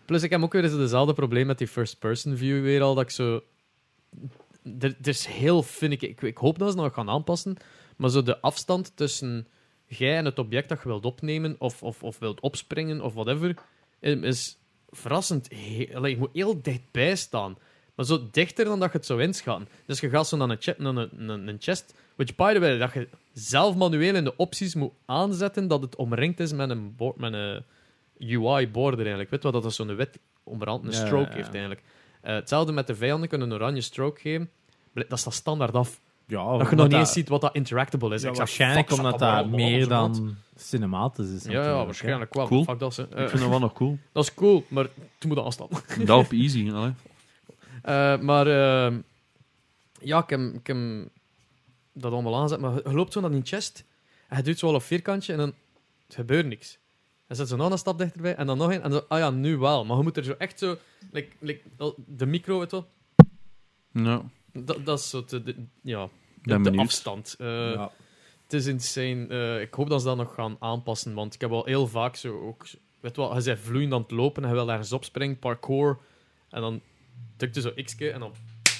Plus, 0.06 0.24
ik 0.24 0.30
heb 0.30 0.42
ook 0.42 0.54
weer 0.54 0.64
eens 0.64 0.76
dezelfde 0.76 1.14
probleem 1.14 1.46
met 1.46 1.58
die 1.58 1.68
first-person 1.68 2.38
view 2.38 2.62
weer 2.62 2.82
al, 2.82 2.96
dat 2.96 3.04
ik 3.04 3.10
zo... 3.10 3.44
Er, 4.80 4.96
er 5.02 5.08
is 5.08 5.26
heel, 5.26 5.64
vind 5.64 5.94
ik, 5.94 6.02
ik... 6.02 6.22
Ik 6.22 6.38
hoop 6.38 6.60
dat 6.60 6.72
ze 6.72 6.78
nog 6.78 6.94
gaan 6.94 7.10
aanpassen, 7.10 7.58
maar 7.96 8.10
zo 8.10 8.24
de 8.24 8.42
afstand 8.42 8.92
tussen 8.96 9.48
jij 9.86 10.18
en 10.18 10.26
het 10.26 10.40
object 10.40 10.70
dat 10.70 10.82
je 10.82 10.88
wilt 10.88 11.06
opnemen, 11.06 11.56
of, 11.60 11.84
of, 11.84 12.04
of 12.04 12.20
wilt 12.20 12.40
opspringen, 12.40 13.02
of 13.02 13.14
whatever, 13.14 13.56
is 14.00 14.58
verrassend... 14.90 15.50
he- 15.50 15.90
allee, 15.94 16.12
je 16.12 16.18
moet 16.18 16.30
heel 16.34 16.62
dichtbij 16.62 17.16
staan. 17.16 17.58
Maar 17.96 18.06
zo 18.06 18.28
dichter 18.32 18.66
dan 18.66 18.80
dat 18.80 18.92
je 18.92 18.98
het 18.98 19.08
zou 19.08 19.22
inschatten. 19.22 19.68
Dus 19.86 20.00
je 20.00 20.10
gaat 20.10 20.28
zo 20.28 20.38
naar 20.38 20.50
een, 20.50 20.58
che- 20.60 20.76
naar 20.78 20.96
een, 20.96 21.30
een, 21.30 21.48
een 21.48 21.58
chest, 21.60 21.94
which 22.16 22.36
by 22.36 22.54
the 22.54 22.60
way, 22.60 22.78
dat 22.78 22.94
je 22.94 23.08
zelf 23.34 23.76
manueel 23.76 24.16
in 24.16 24.24
de 24.24 24.38
opties 24.38 24.76
moet 24.76 24.92
aanzetten 25.06 25.68
dat 25.68 25.82
het 25.82 25.96
omringd 25.96 26.40
is 26.40 26.54
met 26.54 26.70
een, 26.70 26.96
met 27.16 27.34
een 27.34 27.64
UI-border 28.20 29.00
eigenlijk. 29.00 29.30
Weet 29.30 29.44
wat, 29.44 29.54
dat 29.54 29.66
is 29.66 29.76
zo'n 29.76 29.96
wit 29.96 30.20
omrand 30.44 30.86
een 30.86 30.94
stroke 30.94 31.24
ja, 31.24 31.30
ja. 31.30 31.36
heeft 31.36 31.50
eigenlijk. 31.50 31.82
Eh, 32.22 32.34
hetzelfde 32.34 32.72
met 32.72 32.88
de 32.88 32.96
vijanden, 32.96 33.30
kunnen 33.30 33.50
een 33.52 33.56
oranje 33.56 33.82
stroke 33.82 34.20
geven. 34.20 34.50
Dat 35.08 35.20
staat 35.20 35.34
standaard 35.34 35.74
af. 35.74 36.00
Ja, 36.28 36.58
dat 36.58 36.70
je 36.70 36.76
nog 36.76 36.84
niet 36.84 36.92
dat- 36.92 37.00
eens 37.00 37.12
ziet 37.12 37.30
wat 37.30 37.42
dat 37.42 37.56
interactable 37.56 38.14
is. 38.14 38.22
Ja, 38.22 38.28
Ik 38.30 38.36
zeg, 38.36 38.38
waarschijnlijk 38.46 38.88
fuck, 38.90 38.98
omdat 38.98 39.20
dat 39.20 39.48
meer 39.50 39.88
dan 39.88 40.36
cinematisch 40.56 41.26
is. 41.26 41.44
Ja, 41.44 41.48
natuurlijk, 41.48 41.66
ja, 41.78 41.86
waarschijnlijk 41.86 42.34
wel. 42.34 42.48
Cool. 42.48 42.64
Fuck 42.64 42.80
dat, 42.80 42.94
ze. 42.94 43.02
Ik 43.02 43.12
Eh, 43.14 43.28
vind 43.28 43.40
dat 43.42 43.50
wel 43.50 43.60
nog 43.60 43.74
cool. 43.74 43.98
dat 44.14 44.24
is 44.24 44.34
cool, 44.34 44.66
maar 44.68 44.84
het 45.20 45.28
moet 45.28 45.38
afstand. 45.38 45.84
Dat 46.08 46.26
op 46.26 46.32
easy, 46.32 46.72
allee. 46.72 46.94
Eh, 47.82 48.18
maar 48.20 48.48
eh, 48.48 48.94
ja, 50.02 50.24
ik 50.24 50.30
heb, 50.30 50.40
ik 50.54 50.68
heb 50.68 50.78
dat 51.94 52.12
allemaal 52.12 52.36
aangezet. 52.36 52.60
Maar 52.60 52.74
je 52.74 52.94
loopt 52.94 53.14
zo 53.14 53.20
naar 53.22 53.32
die 53.32 53.42
chest 53.44 53.84
en 54.28 54.38
je 54.38 54.44
doet 54.44 54.60
zo 54.60 54.68
al 54.68 54.74
een 54.74 54.82
vierkantje 54.82 55.32
en 55.34 55.38
dan 55.40 55.54
gebeurt 56.10 56.46
niks. 56.46 56.78
En 57.28 57.36
zet 57.36 57.48
ze 57.48 57.56
nog 57.56 57.72
een 57.72 57.78
stap 57.78 57.98
dichterbij. 57.98 58.36
En 58.36 58.48
dan 58.48 58.58
nog 58.58 58.72
een. 58.74 58.82
En 58.82 58.92
zo, 58.92 59.02
ah 59.08 59.20
ja, 59.20 59.30
nu 59.30 59.58
wel. 59.58 59.86
Maar 59.86 59.98
je 59.98 60.04
moet 60.04 60.18
er 60.18 60.24
zo 60.24 60.36
echt 60.38 60.60
zo... 60.60 60.78
Like, 61.12 61.30
like, 61.40 61.62
al- 61.78 61.96
de 62.08 62.26
micro, 62.26 62.60
weet 62.60 62.72
je 62.72 62.84
wel. 63.92 64.06
Ja, 64.06 64.22
Dat, 64.56 64.86
dat 64.86 65.00
is 65.00 65.10
zo 65.10 65.26
te, 65.26 65.44
de, 65.44 65.56
ja, 65.82 66.10
ben 66.42 66.64
de 66.64 66.78
afstand. 66.78 67.36
Eh, 67.40 67.48
ja. 67.48 67.92
Het 68.44 68.54
is 68.54 68.66
insane. 68.66 69.28
Eh, 69.28 69.62
ik 69.62 69.74
hoop 69.74 69.90
dat 69.90 70.02
ze 70.02 70.08
dat 70.08 70.18
nog 70.18 70.34
gaan 70.34 70.58
aanpassen, 70.60 71.14
want 71.14 71.34
ik 71.34 71.42
heb 71.42 71.52
al 71.52 71.66
heel 71.66 71.88
vaak 71.88 72.16
zo 72.16 72.40
ook... 72.48 72.66
Weet 73.00 73.16
je 73.16 73.22
wel, 73.22 73.38
je 73.38 73.44
bent 73.44 73.60
vloeiend 73.60 73.94
aan 73.94 74.02
het 74.02 74.12
lopen 74.12 74.44
en 74.44 74.50
je 74.50 74.56
wil 74.56 74.72
ergens 74.72 74.92
opspringen, 74.92 75.40
parkour. 75.40 75.98
En 76.50 76.62
dan 76.62 76.82
drukt 77.38 77.56
je 77.56 77.62
zo 77.62 77.72
x 77.84 77.96
keer 77.96 78.14
en 78.14 78.20
dan 78.20 78.32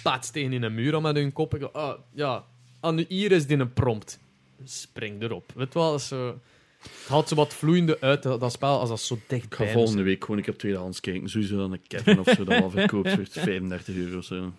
plaats 0.02 0.32
tegen 0.32 0.54
in 0.54 0.64
een 0.64 0.74
muur 0.74 0.96
aan 0.96 1.02
met 1.02 1.18
je 1.18 1.32
kop. 1.32 1.56
Ik 1.56 1.64
ah, 1.64 2.00
ja, 2.14 2.46
aan 2.80 2.96
nu 2.96 3.06
hier 3.08 3.32
is 3.32 3.48
dit 3.48 3.60
een 3.60 3.74
prompt. 3.74 4.20
Spring 4.64 5.22
erop. 5.22 5.52
Weet 5.56 5.74
je 5.74 5.80
wel, 5.80 6.00
zo... 6.00 6.40
Het 6.80 7.08
haalt 7.08 7.28
zo 7.28 7.36
wat 7.36 7.54
vloeiende 7.54 7.98
uit, 8.02 8.24
dat, 8.24 8.40
dat 8.40 8.52
spel, 8.52 8.80
als 8.80 8.90
dat 8.90 9.00
zo 9.00 9.14
Ik 9.14 9.22
dichtbij 9.28 9.68
ga 9.68 9.74
volgende 9.74 10.04
week 10.04 10.22
gewoon 10.22 10.40
ik 10.40 10.46
heb 10.46 10.56
tweedehands 10.56 11.00
kijken. 11.00 11.30
Sowieso 11.30 11.58
dan 11.58 11.72
een 11.72 11.88
Kevin 11.88 12.20
of 12.20 12.28
zo 12.28 12.44
dat 12.44 12.62
al 12.62 12.70
verkoopt 12.70 13.12
voor 13.12 13.26
35 13.44 13.96
euro 13.96 14.18
of 14.18 14.24
zo. 14.24 14.54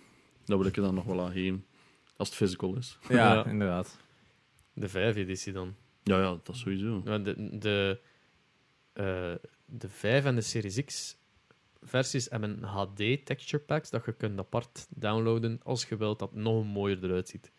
Dat 0.47 0.59
wil 0.59 0.67
ik 0.67 0.77
er 0.77 0.83
dan 0.83 0.95
nog 0.95 1.05
wel 1.05 1.21
aan 1.21 1.33
geven. 1.33 1.65
Als 2.17 2.29
het 2.29 2.37
physical 2.37 2.77
is. 2.77 2.99
Ja, 3.09 3.17
Ja. 3.35 3.47
inderdaad. 3.47 3.99
De 4.73 4.89
5-editie 4.89 5.53
dan. 5.53 5.75
Ja, 6.03 6.21
ja, 6.21 6.39
dat 6.43 6.57
sowieso. 6.57 7.03
Ja, 7.05 7.19
de, 7.19 7.59
de, 7.59 7.99
eh, 8.93 9.05
de 9.65 9.89
5 9.89 10.25
en 10.25 10.35
de 10.35 10.41
Series 10.41 10.85
X 10.85 11.17
versies 11.83 12.27
hebben 12.31 12.63
HD 12.63 12.97
texture 13.27 13.63
packs 13.63 13.91
dat 13.91 14.05
je 14.05 14.13
kunt 14.13 14.39
apart 14.39 14.87
downloaden 14.91 15.61
als 15.63 15.85
je 15.89 15.97
wilt 15.97 16.19
dat 16.19 16.31
het 16.31 16.39
nog 16.39 16.65
mooier 16.65 17.05
eruit 17.05 17.29
ziet. 17.29 17.51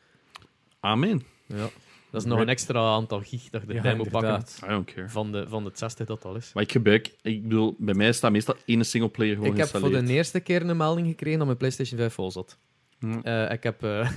Amen. 0.80 1.24
Ja. 1.46 1.70
Dat 2.12 2.22
is 2.22 2.28
nog 2.28 2.40
een 2.40 2.50
extra 2.50 2.80
aantal 2.94 3.22
gig 3.22 3.50
dat 3.50 3.62
je 3.62 3.68
Ja, 3.68 3.76
erbij 3.76 3.96
moet 3.96 4.10
pakken 4.10 4.30
inderdaad. 4.30 4.60
I 4.64 4.68
don't 4.68 4.94
care. 4.94 5.10
van 5.10 5.32
de, 5.32 5.50
van 5.50 5.66
het 5.66 5.78
60 5.78 6.08
dat 6.08 6.26
al 6.26 6.36
is. 6.36 6.54
Maar 6.54 6.64
ik 6.64 6.72
gebruik, 6.72 7.16
ik 7.22 7.42
bedoel, 7.44 7.76
bij 7.80 7.94
mij 7.94 8.12
staat 8.12 8.32
meestal 8.32 8.56
één 8.66 8.86
singleplayer 8.86 9.36
gewoon 9.36 9.52
Ik 9.52 9.58
heb 9.58 9.68
voor 9.68 9.90
de 9.92 10.08
eerste 10.08 10.40
keer 10.40 10.70
een 10.70 10.78
melding 10.78 11.08
gekregen 11.08 11.38
dat 11.38 11.48
mijn 11.48 11.58
PlayStation 11.60 12.00
5 12.00 12.14
vol 12.14 12.32
zat. 12.32 12.58
Hm. 13.00 13.20
Eh, 13.24 13.52
ik 13.52 13.64
heb... 13.64 13.84
eh, 13.84 14.10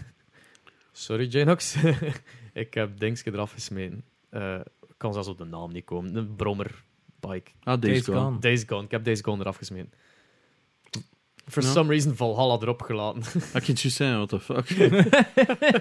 sorry, 0.93 1.26
Janox. 1.26 1.76
ik 2.53 2.74
heb 2.74 2.99
Dingske 2.99 3.33
eraf 3.33 3.53
gesmeten. 3.53 4.05
Eh, 4.28 4.55
ik 4.89 4.95
kan 4.97 5.12
zelfs 5.12 5.28
op 5.28 5.39
de 5.39 5.45
naam 5.45 5.72
niet 5.72 5.85
komen. 5.85 6.16
Een 6.16 6.37
brommer 6.37 6.83
bike. 7.20 7.51
Ah, 7.62 7.81
Days 7.81 8.05
Gone. 8.05 8.18
Gone. 8.18 8.39
Days 8.39 8.64
Gone. 8.66 8.85
Ik 8.85 8.91
heb 8.91 9.05
Days 9.05 9.20
Gone 9.22 9.41
eraf 9.43 9.57
gesmeten. 9.57 9.93
For 11.49 11.62
Ja. 11.62 11.68
some 11.70 11.89
reason 11.91 12.16
Valhalla 12.16 12.59
erop 12.61 12.83
gelaten. 12.83 13.22
I 13.57 13.61
can 13.61 13.74
you 13.74 13.89
say, 13.91 14.14
what 14.14 14.28
the 14.28 14.41
fuck? 14.41 14.78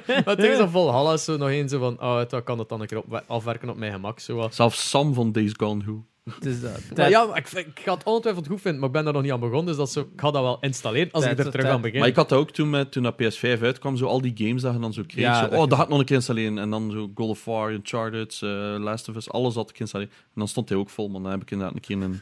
maar 0.07 0.35
het 0.35 0.39
is 0.43 0.57
dat 0.57 0.69
Valhalla 0.69 1.13
is 1.13 1.23
zo 1.23 1.37
nog 1.37 1.49
eens 1.49 1.71
zo 1.71 1.79
van, 1.79 2.01
oh, 2.01 2.21
dan 2.27 2.43
kan 2.43 2.57
dat 2.57 2.69
dan 2.69 2.81
een 2.81 2.87
keer 2.87 2.97
op, 2.97 3.23
afwerken 3.27 3.69
op 3.69 3.77
mijn 3.77 3.91
gemak. 3.91 4.19
Zo 4.19 4.35
wat. 4.35 4.55
Zelfs 4.55 4.89
Sam 4.89 5.13
van 5.13 5.31
Days 5.31 5.51
Gone 5.57 5.83
Who. 5.83 6.05
Is 6.41 6.61
dat. 6.67 6.79
Maar 6.95 7.09
ja, 7.09 7.25
maar 7.25 7.37
ik, 7.37 7.51
ik 7.51 7.79
ga 7.83 7.93
het 7.93 8.03
ongetwijfeld 8.03 8.47
goed 8.47 8.61
vinden, 8.61 8.79
maar 8.79 8.89
ik 8.89 8.95
ben 8.95 9.03
daar 9.03 9.13
nog 9.13 9.21
niet 9.21 9.31
aan 9.31 9.39
begonnen, 9.39 9.65
dus 9.65 9.75
dat 9.75 9.91
zo, 9.91 9.99
ik 9.99 10.07
ga 10.15 10.31
dat 10.31 10.41
wel 10.41 10.57
installeren 10.61 11.11
als 11.11 11.23
Tijd- 11.23 11.39
ik 11.39 11.45
er 11.45 11.51
terug 11.51 11.65
tijd- 11.65 11.75
aan 11.75 11.81
begin. 11.81 11.99
Maar 11.99 12.07
ik 12.07 12.15
had 12.15 12.29
dat 12.29 12.39
ook 12.39 12.51
toen, 12.51 12.69
met, 12.69 12.91
toen 12.91 13.03
dat 13.03 13.13
PS5 13.21 13.61
uitkwam, 13.61 13.97
zo 13.97 14.05
al 14.05 14.21
die 14.21 14.33
games 14.35 14.61
dat 14.61 14.73
je 14.73 14.79
dan 14.79 14.93
zo 14.93 15.03
kreeg. 15.07 15.23
Ja, 15.25 15.35
zo, 15.35 15.41
dat 15.41 15.51
oh, 15.53 15.63
je- 15.63 15.67
dat 15.69 15.77
ga 15.77 15.83
ik 15.83 15.89
nog 15.89 15.99
een 15.99 16.05
keer 16.05 16.15
installeren. 16.15 16.57
En 16.57 16.69
dan 16.69 16.91
zo 16.91 17.11
God 17.15 17.29
of 17.29 17.45
War, 17.45 17.71
Uncharted, 17.71 18.39
eh 18.43 18.49
Last 18.77 19.09
of 19.09 19.15
Us, 19.15 19.29
alles 19.29 19.55
had 19.55 19.69
ik 19.69 19.79
installeren. 19.79 20.13
En 20.13 20.31
dan 20.35 20.47
stond 20.47 20.69
hij 20.69 20.77
ook 20.77 20.89
vol, 20.89 21.09
maar 21.09 21.21
dan 21.21 21.31
heb 21.31 21.41
ik 21.41 21.51
inderdaad 21.51 21.75
een 21.75 21.81
keer 21.81 22.01
een 22.01 22.21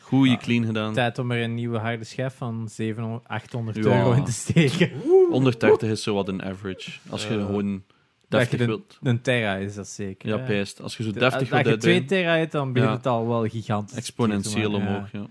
goede 0.00 0.30
Ja. 0.36 0.36
clean 0.36 0.64
gedaan. 0.64 0.92
Tijd 0.92 1.18
om 1.18 1.30
er 1.30 1.42
een 1.42 1.54
nieuwe 1.54 1.78
harde 1.78 2.04
schijf 2.04 2.34
van 2.36 2.68
700, 2.70 3.28
800 3.28 3.76
Ja. 3.76 3.82
euro 3.84 4.12
in 4.12 4.24
te 4.24 4.32
steken. 4.32 4.90
Onder 5.30 5.58
30 5.58 5.88
is 5.90 6.02
zo 6.02 6.14
wat 6.14 6.28
een 6.28 6.42
average. 6.42 6.90
Als 7.08 7.22
je 7.22 7.28
gewoon 7.28 7.82
deftig 8.28 8.58
je 8.60 8.66
wilt. 8.66 8.98
Een 9.02 9.20
tera 9.20 9.54
is 9.56 9.74
dat 9.74 9.88
zeker. 9.88 10.28
Ja, 10.28 10.36
pijst. 10.38 10.80
Als 10.82 10.96
je 10.96 11.02
zo 11.02 11.10
De- 11.12 11.18
deftig 11.18 11.40
Als 11.40 11.48
wilt 11.50 11.64
je 11.66 11.76
2 11.78 11.94
uitbreiden, 11.94 12.06
tera 12.06 12.36
hebt, 12.36 12.52
dan 12.52 12.72
begint 12.72 12.90
Ja. 12.90 12.96
het 12.96 13.06
al 13.06 13.28
wel 13.28 13.48
gigantisch. 13.48 13.96
exponentieel 13.96 14.74
omhoog. 14.74 15.12
Ja. 15.12 15.26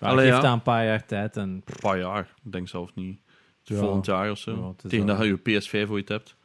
Maar 0.00 0.10
Allee, 0.10 0.24
geef 0.26 0.34
ja. 0.34 0.40
dat 0.40 0.52
een 0.52 0.62
paar 0.62 0.84
jaar 0.84 1.06
tijd 1.06 1.36
en... 1.36 1.48
Een 1.48 1.62
paar 1.80 1.98
jaar. 1.98 2.34
Ik 2.44 2.52
denk 2.52 2.68
zelf 2.68 2.94
niet. 2.94 3.20
Ja. 3.62 3.76
Volgend 3.76 4.06
jaar 4.06 4.30
of 4.30 4.38
zo. 4.38 4.74
Ja, 4.82 4.88
Tegen 4.88 5.06
dat 5.06 5.18
je 5.18 5.40
je 5.44 5.60
PS5 5.86 5.90
ooit 5.90 6.08
hebt. 6.08 6.36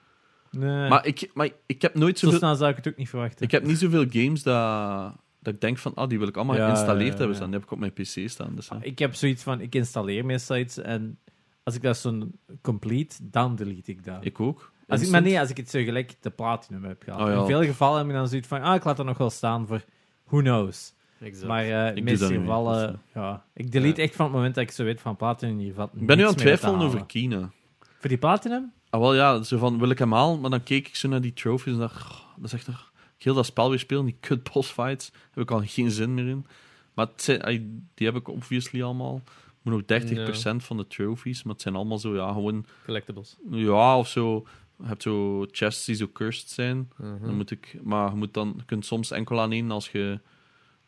Nee, 0.51 0.89
Maar, 0.89 1.05
ik, 1.05 1.29
maar 1.33 1.49
ik 1.65 1.81
heb 1.81 1.95
nooit 1.95 2.19
zo 2.19 2.25
zoveel... 2.25 2.39
snel 2.39 2.55
zou 2.55 2.69
ik 2.69 2.75
het 2.75 2.87
ook 2.87 2.95
niet 2.97 3.09
verwachten. 3.09 3.45
Ik 3.45 3.51
heb 3.51 3.63
niet 3.65 3.77
zoveel 3.77 4.05
games 4.09 4.43
dat, 4.43 5.13
dat 5.39 5.53
ik 5.53 5.61
denk 5.61 5.77
van, 5.77 5.93
ah, 5.93 6.09
die 6.09 6.19
wil 6.19 6.27
ik 6.27 6.35
allemaal 6.37 6.55
geïnstalleerd 6.55 7.17
hebben 7.17 7.35
staan. 7.35 7.47
Die 7.47 7.55
heb 7.59 7.65
ik 7.67 7.71
op 7.71 7.79
mijn 7.79 7.93
PC 7.93 8.29
staan. 8.29 8.55
Dus, 8.55 8.69
hè. 8.69 8.75
Ik 8.81 8.99
heb 8.99 9.15
zoiets 9.15 9.43
van, 9.43 9.61
ik 9.61 9.75
installeer 9.75 10.25
meestal 10.25 10.57
iets 10.57 10.77
en 10.77 11.19
als 11.63 11.75
ik 11.75 11.81
dat 11.81 11.97
zo'n 11.97 12.39
complete, 12.61 13.15
dan 13.21 13.55
delete 13.55 13.91
ik 13.91 14.03
dat. 14.05 14.25
Ik 14.25 14.39
ook. 14.39 14.71
Als 14.87 15.01
ik, 15.01 15.09
maar 15.09 15.21
nee, 15.21 15.39
als 15.39 15.49
ik 15.49 15.57
het 15.57 15.69
zo 15.69 15.83
gelijk 15.83 16.15
de 16.19 16.29
platinum 16.29 16.83
heb 16.83 17.03
gehad. 17.03 17.21
Oh, 17.21 17.27
ja. 17.27 17.39
In 17.39 17.45
veel 17.45 17.63
gevallen 17.63 17.97
heb 17.97 18.07
ik 18.07 18.13
dan 18.13 18.27
zoiets 18.27 18.47
van, 18.47 18.61
ah, 18.61 18.75
ik 18.75 18.83
laat 18.83 18.99
er 18.99 19.05
nog 19.05 19.17
wel 19.17 19.29
staan 19.29 19.67
voor 19.67 19.83
who 20.25 20.39
knows. 20.39 20.93
Exact. 21.19 21.47
Maar 21.47 21.63
eh, 21.63 21.87
in 21.87 21.95
de 21.95 22.01
meeste 22.01 22.43
dat 22.43 22.67
niet 22.67 22.91
dus, 22.91 22.99
ja. 23.13 23.45
Ik 23.53 23.71
delete 23.71 24.01
echt 24.01 24.15
van 24.15 24.25
het 24.25 24.33
moment 24.35 24.55
dat 24.55 24.63
ik 24.63 24.71
zo 24.71 24.83
weet 24.83 25.01
van 25.01 25.15
platinum, 25.15 25.57
hier 25.57 25.73
valt 25.73 25.89
Ik 25.95 26.05
ben 26.05 26.17
nu 26.17 26.23
aan 26.23 26.29
het 26.29 26.37
twijfelen 26.37 26.79
over. 26.79 27.05
Kina. 27.05 27.51
Voor 27.79 28.09
die 28.09 28.17
platinum? 28.17 28.71
Ah, 28.89 28.99
wel 28.99 29.15
ja, 29.15 29.43
zo 29.43 29.57
van, 29.57 29.79
wil 29.79 29.89
ik 29.89 29.99
hem 29.99 30.13
halen? 30.13 30.39
Maar 30.39 30.49
dan 30.49 30.63
keek 30.63 30.87
ik 30.87 30.95
zo 30.95 31.07
naar 31.07 31.21
die 31.21 31.33
trophies 31.33 31.73
en 31.73 31.79
dacht, 31.79 32.01
"Goh, 32.01 32.35
dat 32.35 32.45
is 32.45 32.53
echt 32.53 32.67
nog... 32.67 32.91
Ik 33.17 33.23
heel 33.23 33.33
dat 33.33 33.45
spel 33.45 33.69
weer 33.69 33.79
spelen, 33.79 34.05
die 34.05 34.17
kut 34.19 34.53
boss 34.53 34.71
fights, 34.71 35.11
heb 35.31 35.43
ik 35.43 35.51
al 35.51 35.61
geen 35.65 35.91
zin 35.91 36.13
meer 36.13 36.27
in. 36.27 36.45
Maar 36.93 37.05
het 37.05 37.21
zijn, 37.21 37.43
ai, 37.43 37.81
die 37.93 38.07
heb 38.07 38.15
ik 38.15 38.27
obviously 38.27 38.83
allemaal. 38.83 39.21
moet 39.61 39.87
nog 39.87 40.01
30% 40.01 40.55
van 40.55 40.77
de 40.77 40.87
trophies, 40.87 41.43
maar 41.43 41.53
het 41.53 41.61
zijn 41.61 41.75
allemaal 41.75 41.97
zo, 41.97 42.15
ja, 42.15 42.31
gewoon... 42.31 42.65
Collectibles. 42.85 43.37
Ja, 43.49 43.97
of 43.97 44.07
zo... 44.07 44.45
Je 44.77 44.85
hebt 44.85 45.01
zo 45.01 45.45
chests 45.51 45.85
die 45.85 45.95
zo 45.95 46.07
cursed 46.13 46.49
zijn. 46.49 46.91
Mhm. 46.97 47.25
Dan 47.25 47.35
moet 47.35 47.51
ik, 47.51 47.79
maar 47.83 48.09
je, 48.09 48.15
moet 48.15 48.33
dan, 48.33 48.53
je 48.57 48.65
kunt 48.65 48.85
soms 48.85 49.11
enkel 49.11 49.41
aan 49.41 49.51
één 49.51 49.71
als 49.71 49.91
je 49.91 50.19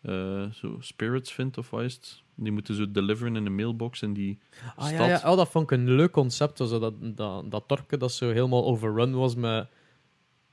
eh, 0.02 0.52
zo 0.52 0.78
spirits 0.80 1.32
vindt, 1.34 1.58
of 1.58 1.70
wat 1.70 1.82
is 1.82 1.94
het? 1.94 2.24
Die 2.36 2.52
moeten 2.52 2.76
zo 2.76 2.92
deliveren 2.92 3.36
in 3.36 3.46
een 3.46 3.56
mailbox 3.56 4.02
en 4.02 4.14
die 4.14 4.40
Ah, 4.76 4.86
stad. 4.88 4.98
ja, 5.00 5.08
ja. 5.08 5.32
Oh, 5.32 5.38
dat 5.38 5.50
vond 5.50 5.72
ik 5.72 5.78
een 5.78 5.90
leuk 5.96 6.12
concept. 6.12 6.58
Zo 6.58 6.80
dat, 6.80 6.94
dat, 7.02 7.52
dat 7.52 7.70
dorpje 7.70 7.98
dat 7.98 8.12
zo 8.12 8.30
helemaal 8.32 8.66
overrun 8.66 9.16
was 9.16 9.36
met 9.36 9.68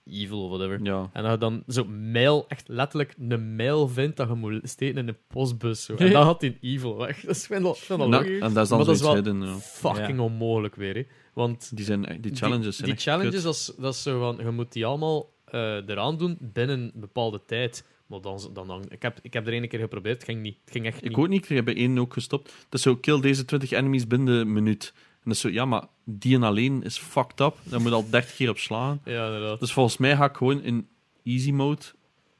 evil 0.07 0.42
of 0.44 0.48
whatever. 0.48 0.84
Ja. 0.84 1.11
En 1.12 1.22
dat 1.22 1.32
je 1.32 1.38
dan 1.38 1.62
zo 1.68 1.84
mail, 1.84 2.44
echt 2.48 2.68
letterlijk 2.68 3.14
een 3.18 3.57
mail 3.57 3.88
vindt 3.88 4.16
dat 4.16 4.28
je 4.28 4.34
moet 4.34 4.61
steken 4.62 4.98
in 4.98 5.09
een 5.09 5.16
postbus. 5.26 5.84
Zo. 5.84 5.94
En 5.94 6.12
dan 6.12 6.24
had 6.24 6.40
die 6.40 6.59
evil 6.61 6.96
weg. 6.96 7.20
Dat 7.20 7.36
is 7.36 7.46
dat, 7.48 7.62
dat 7.88 7.98
Nou, 7.98 8.11
leuk. 8.11 8.42
en 8.42 8.53
dat 8.53 8.62
is 8.62 8.68
dan 8.68 8.78
Maar 8.78 8.86
dat 8.86 8.94
is 8.94 9.00
zoiets 9.03 9.24
wel 9.24 9.32
hidden, 9.32 9.42
ja. 9.42 9.59
Fucking 9.59 10.20
onmogelijk 10.20 10.74
weer. 10.74 10.94
Hè. 10.94 11.07
Want 11.34 11.76
Die, 11.76 11.84
zijn, 11.84 12.18
die 12.20 12.34
challenges 12.34 12.76
zijn 12.76 12.88
die, 12.88 12.94
echt 12.96 13.03
challenges, 13.03 13.42
dat 13.42 13.55
is, 13.55 13.72
dat 13.78 13.94
is 13.94 14.03
zo 14.03 14.18
van, 14.18 14.44
je 14.44 14.50
moet 14.50 14.72
die 14.72 14.86
allemaal 14.86 15.32
eh, 15.44 15.88
eraan 15.88 16.18
doen 16.18 16.38
binnen 16.40 16.80
een 16.80 17.00
bepaalde 17.00 17.40
tijd. 17.46 17.84
Maar 18.07 18.20
dan, 18.20 18.40
dan, 18.53 18.66
dan, 18.66 18.84
ik, 18.88 19.03
heb, 19.03 19.18
ik 19.22 19.32
heb 19.32 19.46
er 19.46 19.53
één 19.53 19.68
keer 19.68 19.80
geprobeerd, 19.80 20.14
het 20.14 20.24
ging 20.24 20.42
niet. 20.42 20.57
Het 20.64 20.70
ging 20.70 20.86
echt 20.86 21.03
niet. 21.03 21.11
Ik 21.12 21.18
ook 21.18 21.28
niet, 21.28 21.50
ik 21.50 21.57
heb 21.57 21.64
bij 21.64 21.76
één 21.76 21.98
ook 21.98 22.12
gestopt. 22.12 22.44
Dat 22.44 22.55
is 22.70 22.82
zo, 22.82 22.96
kill 22.96 23.20
deze 23.20 23.44
20 23.44 23.70
enemies 23.70 24.07
binnen 24.07 24.38
de 24.38 24.44
minuut. 24.44 24.92
En 25.24 25.28
dat 25.30 25.34
is 25.34 25.40
zo, 25.40 25.48
ja, 25.48 25.64
maar 25.64 25.84
die 26.04 26.34
en 26.34 26.42
alleen 26.42 26.82
is 26.82 26.98
fucked 26.98 27.40
up. 27.40 27.56
Daar 27.62 27.80
moet 27.80 27.88
je 27.88 27.94
al 27.94 28.10
30 28.10 28.34
keer 28.36 28.48
op 28.50 28.58
slaan. 28.58 29.00
Ja, 29.04 29.26
inderdaad. 29.26 29.60
Dus 29.60 29.72
volgens 29.72 29.96
mij 29.96 30.16
ga 30.16 30.24
ik 30.24 30.36
gewoon 30.36 30.62
in 30.62 30.88
easy 31.24 31.50
mode. 31.50 31.82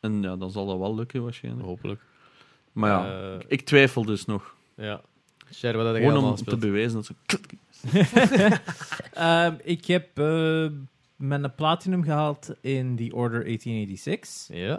En 0.01 0.23
ja, 0.23 0.37
dan 0.37 0.51
zal 0.51 0.67
dat 0.67 0.79
wel 0.79 0.95
lukken 0.95 1.23
waarschijnlijk. 1.23 1.67
Hopelijk. 1.67 2.01
Maar 2.73 2.91
ja, 3.07 3.33
Eh, 3.35 3.39
ik 3.47 3.61
twijfel 3.61 4.05
dus 4.05 4.25
nog. 4.25 4.55
ja. 4.77 5.01
Share, 5.55 5.79
wat 5.79 5.97
Gewoon 5.97 6.25
om 6.25 6.35
te 6.35 6.57
bewijzen 6.57 6.95
dat 6.95 7.07
ze... 7.07 7.15
Ehm, 9.15 9.55
ik 9.63 9.87
heb 9.87 10.19
eh 10.19 10.67
mijn 11.17 11.55
platinum 11.55 12.03
gehaald 12.03 12.55
in 12.61 12.97
The 12.97 13.15
Order 13.15 13.45
1886. 13.45 14.57
Ja. 14.57 14.75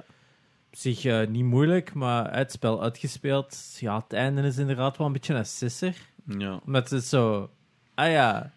Op 0.67 0.75
zich 0.79 1.05
eh, 1.05 1.27
niet 1.27 1.43
moeilijk, 1.43 1.93
maar 1.93 2.35
het 2.35 2.51
spel 2.51 2.81
uitgespeeld. 2.81 3.75
Ja, 3.79 3.95
het 3.95 4.13
einde 4.13 4.41
is 4.41 4.57
inderdaad 4.57 4.97
wel 4.97 5.07
een 5.07 5.13
beetje 5.13 5.33
een 5.33 5.45
sisser. 5.45 5.95
Ja. 6.37 6.59
Omdat 6.65 6.89
het 6.89 7.03
zo... 7.05 7.49
Ah 7.95 8.11
ja, 8.11 8.51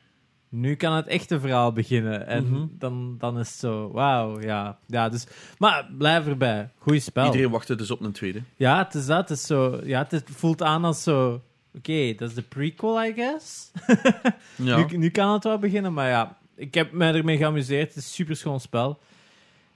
nu 0.48 0.74
kan 0.74 0.92
het 0.92 1.06
echte 1.06 1.40
verhaal 1.40 1.72
beginnen. 1.72 2.26
En 2.26 2.44
Mhm. 2.50 2.66
dan, 2.70 3.14
dan 3.18 3.38
is 3.38 3.48
het 3.48 3.58
zo... 3.58 3.90
Wauw, 3.92 4.40
ja. 4.40 4.78
ja 4.86 5.08
dus, 5.08 5.26
maar 5.58 5.88
blijf 5.98 6.26
erbij. 6.26 6.70
Goeie 6.78 7.00
spel. 7.00 7.24
Iedereen 7.26 7.50
wachtte 7.50 7.74
dus 7.74 7.90
op 7.90 8.00
een 8.00 8.12
tweede. 8.12 8.42
Ja, 8.56 8.78
het 8.84 8.94
is 8.94 9.06
dat. 9.06 9.28
Het, 9.28 9.38
is 9.38 9.46
zo, 9.46 9.80
ja, 9.84 10.06
het 10.08 10.30
voelt 10.30 10.62
aan 10.62 10.84
als 10.84 11.02
zo... 11.02 11.42
Oké, 11.74 12.14
dat 12.14 12.28
is 12.28 12.34
de 12.34 12.42
prequel, 12.42 13.04
I 13.04 13.12
guess. 13.12 13.70
Ja. 14.56 14.76
Nu, 14.76 14.96
nu 14.96 15.10
kan 15.10 15.32
het 15.32 15.44
wel 15.44 15.58
beginnen, 15.58 15.92
maar 15.92 16.08
ja, 16.08 16.36
ik 16.54 16.74
heb 16.74 16.92
me 16.92 17.12
ermee 17.12 17.36
geamuseerd. 17.36 17.88
Het 17.88 17.96
is 17.96 18.04
een 18.04 18.10
super 18.10 18.36
schoon 18.36 18.60
spel. 18.60 18.98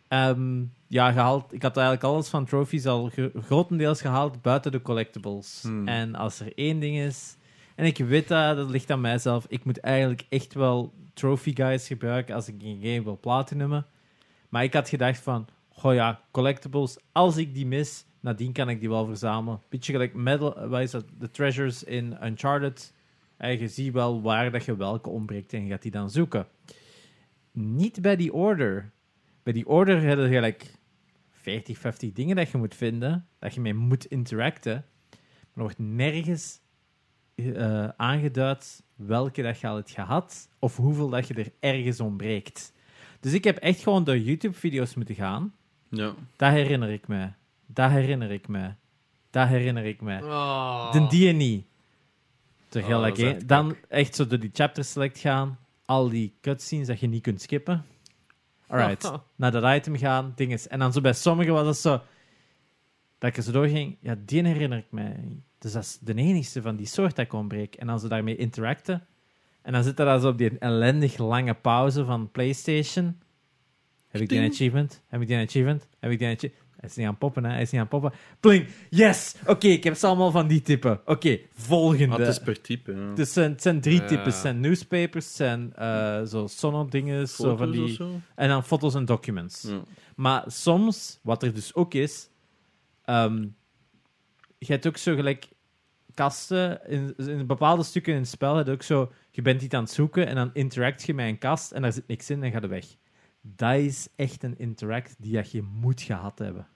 Ehm, 0.09 0.63
ja, 0.87 1.13
gehaald, 1.13 1.53
ik 1.53 1.63
had 1.63 1.77
eigenlijk 1.77 2.07
alles 2.07 2.29
van 2.29 2.45
trophies 2.45 2.87
al 2.87 3.09
gro- 3.09 3.31
grotendeels 3.47 4.01
gehaald 4.01 4.43
buiten 4.43 4.73
de 4.73 4.83
collectibles. 4.83 5.59
Hmm. 5.63 5.89
En 5.89 6.15
als 6.15 6.41
er 6.41 6.53
één 6.55 6.81
ding 6.81 6.97
is, 6.99 7.37
en 7.81 7.87
ik 7.87 7.99
weet 7.99 8.29
dat, 8.29 8.57
dat 8.57 8.71
ligt 8.71 8.91
aan 8.91 9.01
mijzelf, 9.01 9.47
ik 9.49 9.65
moet 9.65 9.81
eigenlijk 9.81 10.27
echt 10.29 10.55
wel 10.55 10.95
trophy 11.15 11.55
guys 11.55 11.87
gebruiken 11.87 12.35
als 12.35 12.49
ik 12.49 12.55
een 12.63 12.81
game 12.83 13.03
wil 13.03 13.19
platinumen. 13.21 13.87
Maar 14.49 14.63
ik 14.63 14.73
had 14.73 14.89
gedacht 14.89 15.21
van, 15.21 15.49
goh 15.69 15.95
ja, 15.95 16.21
collectibles, 16.31 16.99
als 17.13 17.37
ik 17.37 17.55
die 17.55 17.67
mis, 17.67 18.05
nadien 18.21 18.53
kan 18.53 18.69
ik 18.69 18.81
die 18.81 18.89
wel 18.89 19.07
verzamelen. 19.07 19.61
Beetje 19.69 19.93
gelijk 19.93 20.15
is 20.83 20.91
dat, 20.91 21.05
de 21.19 21.31
treasures 21.31 21.85
in 21.85 22.17
Uncharted. 22.23 22.95
En 23.37 23.59
je 23.59 23.69
ziet 23.69 23.93
wel 23.93 24.23
waar 24.23 24.51
dat 24.51 24.65
je 24.65 24.77
welke 24.77 25.09
ontbreekt 25.09 25.53
en 25.53 25.65
je 25.65 25.71
gaat 25.71 25.83
die 25.83 25.91
dan 25.91 26.11
zoeken. 26.11 26.47
Niet 27.53 28.03
bij 28.03 28.17
die 28.17 28.33
order. 28.33 28.91
Bij 29.43 29.53
die 29.53 29.67
order 29.67 30.01
heb 30.01 30.19
je 30.19 30.29
gelijk 30.29 30.75
40, 31.31 31.79
50 31.79 32.13
dingen 32.13 32.37
dat 32.37 32.51
je 32.51 32.59
moet 32.59 32.75
vinden. 32.75 33.27
dat 33.39 33.55
je 33.55 33.61
mee 33.61 33.75
moet 33.75 34.05
interacten. 34.05 34.85
Maar 35.11 35.53
er 35.55 35.63
wordt 35.63 35.79
nergens 35.79 36.60
eh, 37.55 37.89
aangeduid 37.97 38.83
welke 38.97 39.43
dat 39.43 39.61
je 39.61 39.67
al 39.67 39.77
hebt 39.77 39.91
gehad 39.91 40.49
of 40.59 40.77
hoeveel 40.77 41.09
dat 41.09 41.29
je 41.29 41.35
er 41.35 41.53
ergens 41.61 42.01
ontbreekt. 42.01 42.73
Dus 43.21 43.33
ik 43.33 43.45
heb 43.45 43.57
echt 43.57 43.81
gewoon 43.81 44.05
door 44.05 44.19
YouTube-video's 44.19 44.95
moeten 44.95 45.15
gaan. 45.15 45.55
Ja. 45.89 46.15
Dat 46.37 46.51
herinner 46.51 46.91
ik 46.91 47.09
me. 47.09 47.29
Dat 47.67 47.91
herinner 47.91 48.31
ik 48.31 48.49
me. 48.49 48.71
Dat 49.31 49.49
herinner 49.49 49.85
ik 49.85 50.01
me. 50.01 50.19
Oh. 50.23 50.93
De 50.93 51.07
die 51.07 51.33
niet. 51.33 51.65
Terwijl 52.69 53.01
Oh, 53.01 53.07
ik, 53.07 53.17
hè, 53.17 53.31
echt 53.31 53.49
dan 53.49 53.77
echt 53.89 54.15
zo 54.15 54.27
door 54.27 54.39
die 54.39 54.51
chapter 54.53 54.85
select 54.85 55.19
gaan. 55.19 55.59
Al 55.85 56.09
die 56.09 56.35
cutscenes 56.41 56.87
dat 56.87 57.01
je 57.01 57.07
niet 57.07 57.23
kunt 57.23 57.43
skippen. 57.43 57.85
Alright. 58.67 59.13
Naar 59.37 59.51
dat 59.51 59.75
item 59.75 59.97
gaan. 59.97 60.33
Dinges. 60.37 60.69
En 60.69 60.79
dan 60.79 60.93
zo 60.93 61.01
bij 61.01 61.13
sommigen 61.13 61.53
was 61.53 61.67
het 61.67 61.77
zo... 61.77 62.01
Dat 63.19 63.31
ik 63.31 63.37
er 63.37 63.43
zo 63.43 63.53
doorging. 63.53 63.97
Ja, 64.01 64.17
die 64.25 64.47
herinner 64.47 64.79
ik 64.79 64.91
mij 64.91 65.17
niet. 65.23 65.43
Dus 65.61 65.73
dat 65.73 65.83
is 65.83 65.99
de 66.01 66.15
enigste 66.15 66.63
van 66.63 66.77
die 66.77 66.87
soort 66.87 67.17
dat 67.17 67.25
ik 67.25 67.33
ontbreek. 67.33 67.75
En 67.75 67.87
dan 67.87 68.01
ze 68.01 68.09
daarmee 68.09 68.37
interacten. 68.37 69.07
En 69.63 69.73
dan 69.73 69.83
zit 69.83 69.99
er 69.99 70.05
dan 70.05 70.21
zo 70.21 70.29
op 70.29 70.39
die 70.39 70.59
ellendig 70.59 71.17
lange 71.19 71.55
pauze 71.55 72.05
van 72.05 72.31
PlayStation. 72.31 73.19
Heb 74.09 74.21
ik 74.21 74.29
die 74.29 74.49
achievement? 74.51 75.03
Heb 75.09 75.21
ik 75.21 75.27
die 75.27 75.37
achievement? 75.37 75.87
Heb 75.99 76.11
ik 76.11 76.19
die 76.19 76.29
achievement? 76.29 76.69
Hij 76.77 76.89
is 76.89 76.97
niet 76.97 77.05
aan 77.07 77.11
het 77.11 77.21
poppen, 77.21 77.45
hè? 77.45 77.51
Hij 77.51 77.63
is 77.63 77.71
niet 77.71 77.81
aan 77.81 77.87
het 77.91 78.01
poppen. 78.01 78.19
Pling! 78.41 78.67
Yes! 78.91 79.35
Oké, 79.47 79.67
ik 79.67 79.85
heb 79.85 79.95
ze 79.97 80.07
allemaal 80.07 80.31
van 80.31 80.47
die 80.47 80.63
typen. 80.63 81.01
Oké, 81.05 81.39
volgende. 81.53 82.07
Maar 82.07 82.19
het 82.19 82.29
is 82.29 82.39
per 82.39 82.61
type. 82.61 82.93
Ja. 82.93 83.13
Het 83.17 83.29
zijn, 83.29 83.51
het 83.51 83.63
zijn 83.63 83.81
drie 83.81 84.01
Ja. 84.01 84.07
types. 84.07 84.25
Het 84.25 84.35
zijn 84.43 84.61
newspapers, 84.61 85.25
het 85.27 85.35
zijn 85.35 85.75
eh 85.75 86.23
zo 86.23 86.47
sono-dingen, 86.47 87.29
zo 87.29 87.57
van 87.57 87.69
of 87.69 87.75
die... 87.75 87.93
zo? 87.95 88.21
En 88.35 88.49
dan 88.49 88.65
foto's 88.65 88.95
en 88.95 89.05
documents. 89.05 89.63
Ja. 89.63 89.83
Maar 90.17 90.45
soms, 90.47 91.19
wat 91.23 91.43
er 91.43 91.55
dus 91.55 91.75
ook 91.75 91.95
is, 91.95 92.29
ehm, 93.05 93.47
je 94.67 94.73
hebt 94.73 94.87
ook 94.87 94.97
zo 94.97 95.15
gelijk 95.15 95.49
kasten, 96.15 96.89
in, 96.89 97.17
in 97.17 97.47
bepaalde 97.47 97.83
stukken 97.83 98.13
in 98.13 98.19
het 98.19 98.29
spel, 98.29 98.57
heb 98.57 98.67
je 98.67 98.73
ook 98.73 98.83
zo, 98.83 99.13
je 99.31 99.43
bent 99.43 99.63
iets 99.63 99.75
aan 99.75 99.83
het 99.83 99.93
zoeken 99.93 100.27
en 100.27 100.35
dan 100.35 100.51
interact 100.53 101.03
je 101.03 101.15
met 101.15 101.27
een 101.27 101.39
kast 101.39 101.73
en 101.73 101.83
daar 101.83 101.93
zit 101.93 102.07
niks 102.07 102.31
in 102.31 102.43
en 102.43 102.51
ga 102.51 102.61
je 102.61 102.67
weg. 102.67 102.87
Dat 103.41 103.75
is 103.75 104.09
echt 104.17 104.43
een 104.43 104.59
interact 104.59 105.15
die 105.19 105.33
dat 105.33 105.51
je 105.51 105.63
moet 105.63 106.01
gehad 106.03 106.39
hebben. 106.39 106.67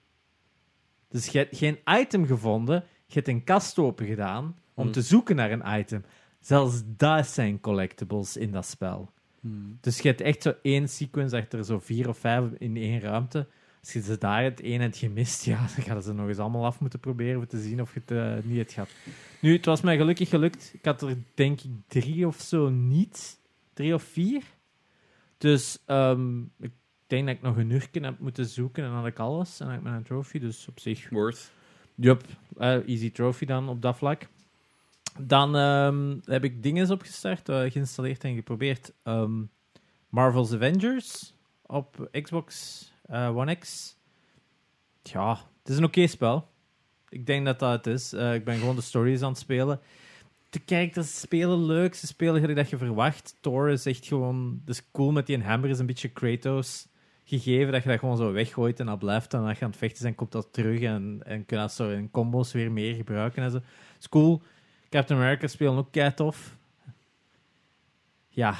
Dus 1.08 1.26
je 1.26 1.38
hebt 1.38 1.56
geen 1.56 1.78
item 1.84 2.26
gevonden, 2.26 2.84
je 3.06 3.14
hebt 3.14 3.28
een 3.28 3.44
kast 3.44 3.78
open 3.78 4.06
gedaan 4.06 4.56
om 4.74 4.84
Hmm. 4.84 4.92
te 4.92 5.02
zoeken 5.02 5.36
naar 5.36 5.50
een 5.50 5.78
item. 5.80 6.04
Zelfs 6.40 6.82
dat 6.86 7.26
zijn 7.26 7.60
collectibles 7.60 8.36
in 8.36 8.50
dat 8.50 8.66
spel. 8.66 9.12
Hmm. 9.40 9.78
Dus 9.80 10.00
je 10.00 10.08
hebt 10.08 10.20
echt 10.20 10.42
zo 10.42 10.54
één 10.62 10.88
sequence, 10.88 11.36
dat 11.36 11.52
er 11.52 11.64
zo 11.64 11.78
vier 11.78 12.08
of 12.08 12.18
vijf 12.18 12.44
in 12.58 12.76
één 12.76 13.00
ruimte. 13.00 13.48
Als 13.84 13.92
je 13.92 14.02
ze 14.02 14.18
daar 14.18 14.42
het 14.42 14.60
één 14.60 14.80
hebt 14.80 14.96
gemist, 14.96 15.44
ja, 15.44 15.58
dan 15.76 15.84
gaan 15.84 16.02
ze 16.02 16.12
nog 16.12 16.28
eens 16.28 16.38
allemaal 16.38 16.64
af 16.64 16.80
moeten 16.80 17.00
proberen 17.00 17.40
om 17.40 17.46
te 17.46 17.60
zien 17.60 17.80
of 17.80 17.94
je 17.94 18.00
het 18.04 18.10
eh, 18.10 18.44
niet 18.44 18.56
hebt 18.56 18.72
gehad. 18.72 18.90
Nu, 19.40 19.52
het 19.52 19.64
was 19.64 19.80
mij 19.80 19.96
gelukkig 19.96 20.28
gelukt. 20.28 20.70
Ik 20.72 20.84
had 20.84 21.02
er 21.02 21.16
denk 21.34 21.60
ik 21.60 21.70
drie 21.86 22.26
of 22.26 22.40
zo 22.40 22.68
niet. 22.68 23.38
Drie 23.72 23.94
of 23.94 24.02
vier. 24.02 24.42
Dus 25.38 25.78
ehm, 25.86 26.40
ik 26.40 26.72
denk 27.06 27.26
dat 27.26 27.36
ik 27.36 27.42
nog 27.42 27.56
een 27.56 27.70
uur 27.70 27.88
heb 27.92 28.18
moeten 28.18 28.46
zoeken 28.46 28.84
en 28.84 28.90
dan 28.90 28.98
had 28.98 29.06
ik 29.06 29.18
alles. 29.18 29.60
En 29.60 29.66
dan 29.66 29.74
had 29.74 29.84
ik 29.84 29.90
mijn 29.90 30.02
trophy, 30.02 30.38
dus 30.38 30.68
op 30.68 30.80
zich 30.80 31.08
Worth. 31.10 31.50
Yup, 31.94 32.22
eh, 32.58 32.88
easy 32.88 33.12
trophy 33.12 33.44
dan 33.44 33.68
op 33.68 33.82
dat 33.82 33.96
vlak. 33.96 34.28
Dan 35.18 35.56
ehm, 35.56 36.16
heb 36.24 36.44
ik 36.44 36.62
dingen 36.62 36.90
opgestart, 36.90 37.48
eh, 37.48 37.70
geïnstalleerd 37.70 38.24
en 38.24 38.34
geprobeerd. 38.34 38.92
Ehm, 39.02 39.42
Marvel's 40.08 40.52
Avengers 40.52 41.34
op 41.66 42.08
Xbox 42.22 42.92
eh, 43.06 43.36
One 43.36 43.54
X. 43.54 43.96
Ja, 45.02 45.30
het 45.62 45.68
is 45.68 45.76
een 45.76 45.84
oké 45.84 46.06
spel. 46.06 46.48
Ik 47.08 47.26
denk 47.26 47.44
dat 47.44 47.58
dat 47.58 47.72
het 47.72 47.86
is. 47.86 48.12
Eh, 48.12 48.34
ik 48.34 48.44
ben 48.44 48.58
gewoon 48.58 48.76
de 48.76 48.82
stories 48.82 49.22
aan 49.22 49.30
het 49.30 49.38
spelen. 49.38 49.80
De 50.50 50.60
characters 50.66 51.20
spelen 51.20 51.64
leuk, 51.64 51.94
ze 51.94 52.06
spelen 52.06 52.40
gelijk 52.40 52.58
dat 52.58 52.70
je 52.70 52.76
verwacht. 52.76 53.36
Thor 53.40 53.70
is 53.70 53.86
echt 53.86 54.06
gewoon... 54.06 54.60
Dus 54.64 54.90
cool 54.92 55.12
met 55.12 55.26
die 55.26 55.42
hammer 55.42 55.70
is 55.70 55.78
een 55.78 55.86
beetje 55.86 56.08
Kratos 56.08 56.88
gegeven 57.24 57.72
dat 57.72 57.82
je 57.82 57.88
dat 57.88 57.98
gewoon 57.98 58.16
zo 58.16 58.32
weggooit 58.32 58.80
en 58.80 58.86
dat 58.86 58.98
blijft. 58.98 59.34
En 59.34 59.40
als 59.40 59.58
je 59.58 59.64
aan 59.64 59.70
het 59.70 59.78
vechten 59.78 60.02
bent, 60.02 60.16
komt 60.16 60.32
dat 60.32 60.52
terug 60.52 60.80
en, 60.80 61.20
en 61.24 61.46
kun 61.46 61.56
je 61.56 61.62
dat 61.62 61.72
zo 61.72 61.90
in 61.90 62.10
combos 62.10 62.52
weer 62.52 62.72
meer 62.72 62.94
gebruiken 62.94 63.42
en 63.42 63.50
zo. 63.50 63.60
is 63.98 64.08
cool. 64.08 64.42
Captain 64.88 65.20
America 65.20 65.46
spelen 65.46 65.76
ook 65.76 65.92
kei 65.92 66.14
tof. 66.14 66.56
Ja, 68.28 68.56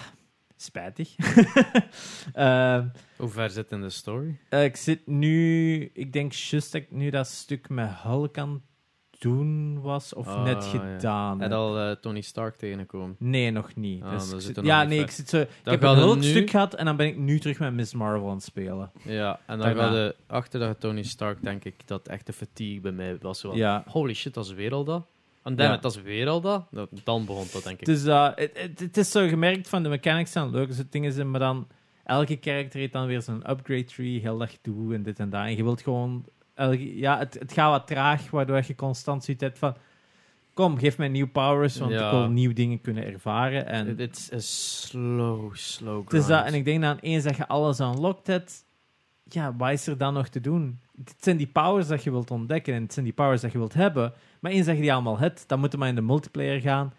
spijtig. 0.57 1.15
Ehm, 2.33 2.87
Hoe 3.17 3.29
ver 3.29 3.51
zit 3.51 3.71
in 3.73 3.81
de 3.81 3.91
story? 3.91 4.39
eh, 4.49 4.65
ik 4.65 4.77
zit 4.77 5.07
nu... 5.07 5.91
Ik 5.93 6.13
denk 6.13 6.33
juist 6.33 6.73
dat 6.73 6.81
ik 6.83 6.91
nu 6.91 7.11
dat 7.11 7.27
stuk 7.27 7.69
met 7.69 7.91
Hulk 7.93 8.39
aan 8.39 8.53
het 8.53 8.63
doen 9.23 9.81
was 9.81 10.15
of 10.15 10.27
Ah, 10.27 10.45
net 10.45 10.65
gedaan 10.65 11.41
Heb 11.41 11.51
heb. 11.51 11.59
al 11.59 11.79
eh, 11.79 11.91
Tony 11.97 12.21
Stark 12.21 12.57
tegengekomen? 12.57 13.17
Nee, 13.19 13.51
nog 13.51 13.75
niet. 13.75 14.03
Ah, 14.03 14.11
Dus 14.11 14.33
ik 14.33 14.41
zit 14.41 14.65
ja, 14.65 14.83
nee, 14.85 14.99
ver. 14.99 15.07
ik 15.07 15.13
zit 15.15 15.29
zo... 15.29 15.41
Ik 15.41 15.49
heb 15.65 15.83
een 15.83 15.95
Hulk 15.97 16.17
nu- 16.17 16.23
stuk 16.23 16.51
gehad 16.51 16.75
en 16.75 16.85
dan 16.85 16.97
ben 16.97 17.07
ik 17.07 17.17
nu 17.17 17.39
terug 17.39 17.59
met 17.59 17.73
Miss 17.73 17.95
Marvel 17.95 18.29
aan 18.29 18.35
het 18.35 18.45
spelen. 18.45 18.91
Ja, 19.03 19.41
en 19.47 19.59
dan 19.59 19.75
gaat 19.77 19.93
de, 19.93 20.17
achter 20.27 20.61
dat 20.61 20.81
Tony 20.81 21.03
Stark, 21.03 21.43
denk 21.43 21.65
ik, 21.65 21.87
dat 21.87 22.09
echt 22.09 22.27
de 22.27 22.33
fatigue 22.33 22.81
bij 22.81 22.93
mij 22.93 23.19
was. 23.21 23.41
Zo 23.41 23.55
Ja. 23.55 23.85
Holy 23.87 24.15
shit, 24.15 24.35
dat 24.35 24.45
is 24.45 24.53
weer 24.53 24.73
al 24.73 24.85
dat. 24.85 25.07
En 25.45 25.57
dan, 25.57 25.67
Ja. 25.67 25.77
dat 25.77 25.97
is 25.97 26.03
weer 26.03 26.29
al 26.29 26.41
dat. 26.41 26.67
Dan 27.05 27.25
begon 27.25 27.47
dat, 27.53 27.63
denk 27.65 27.81
ik. 27.81 27.87
Dus 27.87 28.05
uh, 28.05 28.29
het, 28.35 28.51
het, 28.55 28.81
het 28.81 28.97
is 28.97 29.11
zo 29.11 29.29
gemerkt 29.29 29.69
van 29.69 29.83
de 29.83 29.89
mechanics 29.89 30.33
zijn 30.33 30.51
leuk, 30.51 30.67
dus 30.69 30.79
het 30.79 30.93
ding 30.93 31.07
is, 31.07 31.17
maar 31.23 31.41
dan 31.41 31.67
elke 32.05 32.39
character 32.41 32.81
heeft 32.81 32.93
dan 32.93 33.07
weer 33.07 33.23
zo'n 33.23 33.51
upgrade 33.51 33.85
tree, 33.85 34.21
heel 34.21 34.39
dat 34.39 34.51
gedoe 34.51 34.95
en 34.95 35.03
dit 35.03 35.19
en 35.19 35.31
dat. 35.31 35.45
En 35.45 35.57
je 35.57 35.63
wilt 35.63 35.83
gewoon, 35.83 36.25
elke, 36.55 36.97
ja, 36.99 37.19
het, 37.19 37.35
het 37.39 37.53
gaat 37.53 37.71
wat 37.71 37.87
traag, 37.87 38.31
waardoor 38.31 38.63
je 38.67 38.75
constant 38.75 39.25
zoiets 39.25 39.43
hebt 39.43 39.59
van, 39.59 39.77
kom, 40.55 40.79
geef 40.79 40.99
mij 40.99 41.09
nieuwe 41.09 41.31
powers, 41.31 41.79
want 41.79 41.93
Ja. 41.93 42.05
ik 42.07 42.11
wil 42.11 42.29
nieuwe 42.29 42.55
dingen 42.55 42.81
kunnen 42.81 43.05
ervaren. 43.13 43.67
En 43.67 43.87
Het 43.99 44.17
is 44.17 44.29
een 44.33 44.43
slow, 44.43 45.55
slow 45.55 46.05
het 46.05 46.13
is 46.13 46.27
dat, 46.27 46.39
grind. 46.39 46.53
en 46.53 46.59
ik 46.59 46.65
denk 46.65 46.83
dat 46.83 46.99
eens 47.01 47.25
dat 47.25 47.37
je 47.37 47.47
alles 47.49 47.79
unlocked 47.79 48.27
hebt, 48.27 48.65
ja, 49.29 49.55
wat 49.57 49.71
is 49.71 49.87
er 49.87 49.99
dan 49.99 50.15
nog 50.15 50.29
te 50.29 50.41
doen? 50.41 50.81
Het 51.05 51.15
zijn 51.21 51.37
die 51.37 51.47
powers 51.47 51.87
dat 51.87 52.03
je 52.05 52.11
wilt 52.11 52.31
ontdekken 52.31 52.75
en 52.75 52.83
het 52.83 52.93
zijn 52.93 53.05
die 53.05 53.15
powers 53.15 53.41
dat 53.41 53.53
je 53.53 53.59
wilt 53.59 53.75
hebben. 53.75 54.13
Maar 54.45 54.53
eens 54.53 54.67
dat 54.67 54.75
je 54.75 54.81
die 54.83 54.93
allemaal 54.93 55.19
hebt, 55.19 55.49
dan 55.49 55.61
moet 55.61 55.73
je 55.73 55.79
maar 55.79 55.89
in 55.89 55.95
de 55.95 56.01
multiplayer 56.01 56.61
gaan. 56.61 56.93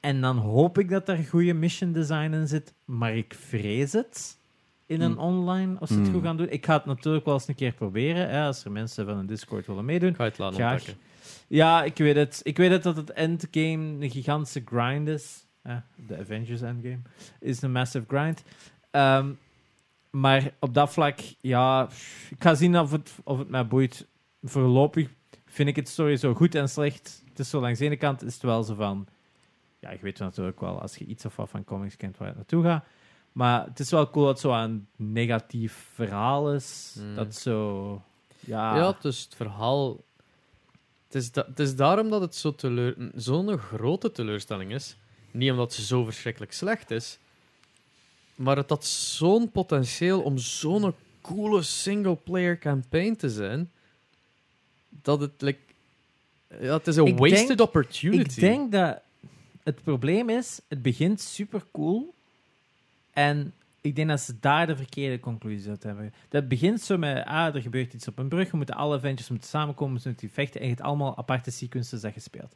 En 0.00 0.20
dan 0.20 0.36
hoop 0.36 0.78
ik 0.78 0.88
dat 0.88 1.08
er 1.08 1.16
goede 1.16 1.52
mission 1.52 1.92
design 1.92 2.32
in 2.32 2.48
zit, 2.48 2.74
maar 2.84 3.16
ik 3.16 3.34
vrees 3.34 3.92
het 3.92 4.38
in 4.86 5.00
een 5.00 5.12
Hmm. 5.12 5.20
online 5.20 5.78
als 5.78 5.88
ze 5.88 5.94
het 5.94 6.04
Hmm. 6.04 6.14
goed 6.14 6.24
gaan 6.24 6.36
doen. 6.36 6.50
Ik 6.50 6.66
ga 6.66 6.76
het 6.76 6.84
natuurlijk 6.84 7.24
wel 7.24 7.34
eens 7.34 7.48
een 7.48 7.54
keer 7.54 7.72
proberen, 7.72 8.28
hè, 8.28 8.46
als 8.46 8.64
er 8.64 8.70
mensen 8.72 9.06
van 9.06 9.16
een 9.18 9.26
Discord 9.26 9.66
willen 9.66 9.84
meedoen. 9.84 10.08
Ik 10.08 10.16
ga 10.16 10.24
het 10.24 10.38
laten 10.38 10.56
Graag. 10.56 10.84
Ja, 11.48 11.84
ik 11.84 11.96
weet 11.96 12.16
het. 12.16 12.40
Ik 12.42 12.56
weet 12.56 12.70
het 12.70 12.82
dat 12.82 12.96
het 12.96 13.12
endgame 13.12 14.04
een 14.04 14.10
gigantische 14.10 14.62
grind 14.66 15.08
is. 15.08 15.46
Eh, 15.62 15.76
de 16.06 16.18
Avengers 16.18 16.60
endgame 16.60 17.00
is 17.40 17.62
een 17.62 17.72
massive 17.72 18.04
grind. 18.08 18.42
Ehm, 18.90 19.30
maar 20.10 20.50
op 20.58 20.74
dat 20.74 20.92
vlak, 20.92 21.18
ja, 21.40 21.88
ik 22.30 22.42
ga 22.42 22.54
zien 22.54 22.78
of 22.78 22.90
het, 22.92 23.12
of 23.24 23.38
het 23.38 23.48
mij 23.48 23.66
boeit. 23.66 24.06
Voorlopig 24.42 25.08
vind 25.58 25.68
ik 25.68 25.76
het 25.76 25.88
zo 26.20 26.34
goed 26.34 26.54
en 26.54 26.68
slecht. 26.68 27.22
Het 27.28 27.38
is 27.38 27.50
zo 27.50 27.60
langs 27.60 27.78
de 27.78 27.84
ene 27.84 27.96
kant 27.96 28.22
is 28.22 28.34
het 28.34 28.42
wel 28.42 28.62
zo 28.62 28.74
van... 28.74 29.06
Ja, 29.80 29.90
ik 29.90 30.00
weet 30.00 30.18
natuurlijk 30.18 30.60
wel, 30.60 30.80
als 30.80 30.96
je 30.96 31.04
iets 31.04 31.24
of 31.24 31.36
wat 31.36 31.50
van 31.50 31.64
comics 31.64 31.96
kent, 31.96 32.16
waar 32.16 32.28
het 32.28 32.36
naartoe 32.36 32.62
gaat. 32.62 32.84
Maar 33.32 33.64
het 33.66 33.78
is 33.80 33.90
wel 33.90 34.10
cool 34.10 34.24
dat 34.24 34.34
het 34.34 34.42
zo 34.42 34.62
een 34.62 34.86
negatief 34.96 35.88
verhaal 35.94 36.54
is. 36.54 36.96
Mm. 36.98 37.14
Dat 37.14 37.34
zo... 37.34 38.02
Ja, 38.40 38.76
Ja, 38.76 38.96
dus 39.00 39.22
het 39.24 39.34
verhaal... 39.34 39.96
Het 41.06 41.14
is, 41.14 41.32
da- 41.32 41.46
het 41.48 41.58
is 41.58 41.76
daarom 41.76 42.10
dat 42.10 42.20
het 42.20 42.34
zo 42.34 42.54
teleur, 42.54 43.10
zo'n 43.14 43.58
grote 43.58 44.10
teleurstelling 44.12 44.72
is. 44.72 44.96
Niet 45.30 45.50
omdat 45.50 45.72
ze 45.72 45.84
zo 45.84 46.04
verschrikkelijk 46.04 46.52
slecht 46.52 46.90
is, 46.90 47.18
maar 48.34 48.56
het 48.56 48.70
had 48.70 48.84
zo'n 48.84 49.50
potentieel 49.50 50.22
om 50.22 50.38
zo'n 50.38 50.94
coole 51.20 51.62
single-player 51.62 52.58
campaign 52.58 53.14
te 53.16 53.30
zijn, 53.30 53.70
dat 55.02 55.20
het... 55.20 55.32
Like, 55.38 55.58
ja, 56.60 56.72
het 56.76 56.86
is 56.86 56.96
een 56.96 57.06
Ik 57.06 57.18
wasted 57.18 57.46
denk- 57.48 57.60
opportunity. 57.60 58.20
Ik 58.20 58.40
denk 58.40 58.72
dat 58.72 59.00
het 59.62 59.82
probleem 59.82 60.28
is, 60.30 60.60
het 60.68 60.82
begint 60.82 61.20
super 61.20 61.62
cool. 61.72 62.14
En 63.12 63.52
ik 63.80 63.96
denk 63.96 64.08
dat 64.08 64.20
ze 64.20 64.34
daar 64.40 64.66
de 64.66 64.76
verkeerde 64.76 65.20
conclusie 65.20 65.70
uit 65.70 65.82
hebben. 65.82 66.14
Dat 66.28 66.48
begint 66.48 66.80
zo 66.80 66.98
met, 66.98 67.24
ah, 67.24 67.54
er 67.54 67.62
gebeurt 67.62 67.94
iets 67.94 68.08
op 68.08 68.18
een 68.18 68.28
brug, 68.28 68.50
we 68.50 68.56
moeten 68.56 68.74
alle 68.74 68.96
Avengers 68.96 69.28
moeten 69.28 69.48
samenkomen, 69.48 69.94
we 69.94 70.00
moeten 70.04 70.26
die 70.26 70.34
vechten, 70.34 70.60
en 70.60 70.66
je 70.66 70.72
hebt 70.72 70.84
allemaal 70.86 71.16
aparte 71.16 71.50
sequences 71.50 72.00
dat 72.00 72.14
je 72.14 72.20
speelt. 72.20 72.54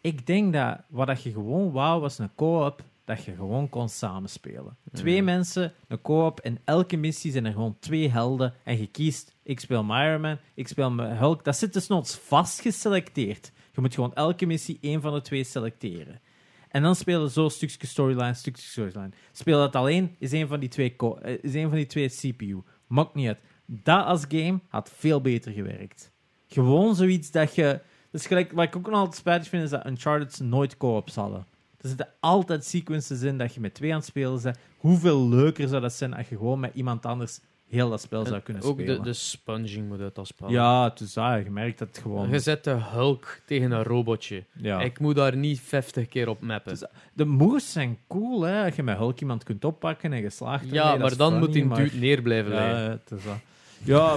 Ik 0.00 0.26
denk 0.26 0.52
dat 0.52 0.78
wat 0.86 1.06
dat 1.06 1.22
je 1.22 1.32
gewoon 1.32 1.70
wou, 1.70 2.00
was 2.00 2.18
een 2.18 2.34
co-op 2.34 2.82
dat 3.04 3.24
je 3.24 3.34
gewoon 3.34 3.68
kon 3.68 3.88
samenspelen. 3.88 4.76
Twee 4.92 5.22
mensen, 5.22 5.72
een 5.88 6.00
co-op, 6.00 6.40
en 6.40 6.58
elke 6.64 6.96
missie 6.96 7.32
zijn 7.32 7.46
er 7.46 7.52
gewoon 7.52 7.76
twee 7.80 8.10
helden, 8.10 8.54
en 8.64 8.78
je 8.78 8.86
kiest, 8.86 9.36
ik 9.42 9.60
speel 9.60 9.80
Iron 9.80 10.20
Man, 10.20 10.38
ik 10.54 10.68
speel 10.68 10.92
Hulk. 10.92 11.44
Dat 11.44 11.56
zit 11.56 11.72
dus 11.72 11.86
nog 11.86 12.10
vast 12.10 12.60
geselecteerd. 12.60 13.52
Je 13.72 13.80
moet 13.80 13.94
gewoon 13.94 14.14
elke 14.14 14.46
missie 14.46 14.78
één 14.80 15.00
van 15.00 15.14
de 15.14 15.20
twee 15.20 15.44
selecteren. 15.44 16.20
En 16.68 16.82
dan 16.82 16.94
spelen 16.94 17.30
zo 17.30 17.48
stukje 17.48 17.86
storyline, 17.86 18.34
stukje 18.34 18.62
storyline. 18.62 19.10
Speel 19.32 19.58
dat 19.58 19.76
alleen, 19.76 20.16
is 20.18 20.32
een 20.32 20.48
van 20.48 20.60
die 20.60 20.68
twee, 20.68 20.96
eh, 20.96 21.38
is 21.42 21.54
een 21.54 21.68
van 21.68 21.76
die 21.76 21.86
twee 21.86 22.08
CPU. 22.08 22.62
Maakt 22.86 23.14
niet 23.14 23.26
uit. 23.26 23.38
Dat 23.66 24.04
als 24.04 24.24
game 24.28 24.60
had 24.68 24.92
veel 24.94 25.20
beter 25.20 25.52
gewerkt. 25.52 26.12
Gewoon 26.46 26.94
zoiets 26.94 27.30
dat 27.30 27.54
je... 27.54 27.80
Dus 28.10 28.26
gelijk, 28.26 28.52
wat 28.52 28.64
ik 28.64 28.76
ook 28.76 28.86
nog 28.86 28.98
altijd 28.98 29.16
spijtig 29.16 29.48
vind, 29.48 29.62
is 29.62 29.70
dat 29.70 29.86
Uncharted 29.86 30.40
nooit 30.40 30.76
co-ops 30.76 31.14
hadden. 31.14 31.46
Er 31.80 31.88
zitten 31.88 32.08
altijd 32.20 32.64
sequences 32.64 33.22
in 33.22 33.38
dat 33.38 33.54
je 33.54 33.60
met 33.60 33.74
twee 33.74 33.90
aan 33.90 33.98
het 33.98 34.06
spelen 34.06 34.42
bent. 34.42 34.58
Hoeveel 34.76 35.28
leuker 35.28 35.68
zou 35.68 35.80
dat 35.80 35.92
zijn 35.92 36.14
als 36.14 36.28
je 36.28 36.36
gewoon 36.36 36.60
met 36.60 36.70
iemand 36.74 37.06
anders 37.06 37.40
heel 37.70 37.90
dat 37.90 38.00
spel 38.00 38.26
zou 38.26 38.40
kunnen 38.40 38.62
ook 38.62 38.78
spelen. 38.78 38.96
de, 38.96 39.02
de 39.02 39.12
sponging 39.12 39.88
moet 39.88 40.00
uit 40.00 40.14
dat 40.14 40.26
spel. 40.26 40.50
Ja, 40.50 40.94
is 41.00 41.12
dat. 41.12 41.44
Je 41.44 41.50
merkt 41.50 41.78
dat 41.78 41.98
gewoon... 42.02 42.30
Je 42.30 42.38
zet 42.38 42.64
de 42.64 42.70
Hulk 42.70 43.38
tegen 43.46 43.70
een 43.70 43.82
robotje. 43.82 44.44
Ja. 44.52 44.80
Ik 44.80 44.98
moet 44.98 45.16
daar 45.16 45.36
niet 45.36 45.60
50 45.60 46.08
keer 46.08 46.28
op 46.28 46.40
mappen. 46.40 46.72
Dus 46.72 46.88
de 47.12 47.24
moves 47.24 47.72
zijn 47.72 47.98
cool, 48.08 48.42
hè. 48.42 48.64
Als 48.64 48.74
je 48.74 48.82
met 48.82 48.96
Hulk 48.96 49.20
iemand 49.20 49.44
kunt 49.44 49.64
oppakken 49.64 50.12
en 50.12 50.22
geslaagd 50.22 50.64
ja, 50.70 50.96
maar 50.96 51.16
dan 51.16 51.30
funny, 51.30 51.38
moet 51.44 51.52
die 51.52 51.64
maar- 51.64 51.78
dude 51.78 51.96
neer 51.96 52.22
blijven 52.22 52.52
Ja, 52.52 52.66
het 52.66 53.10
is 53.16 53.24
dat. 53.24 53.38
Ja, 53.82 54.16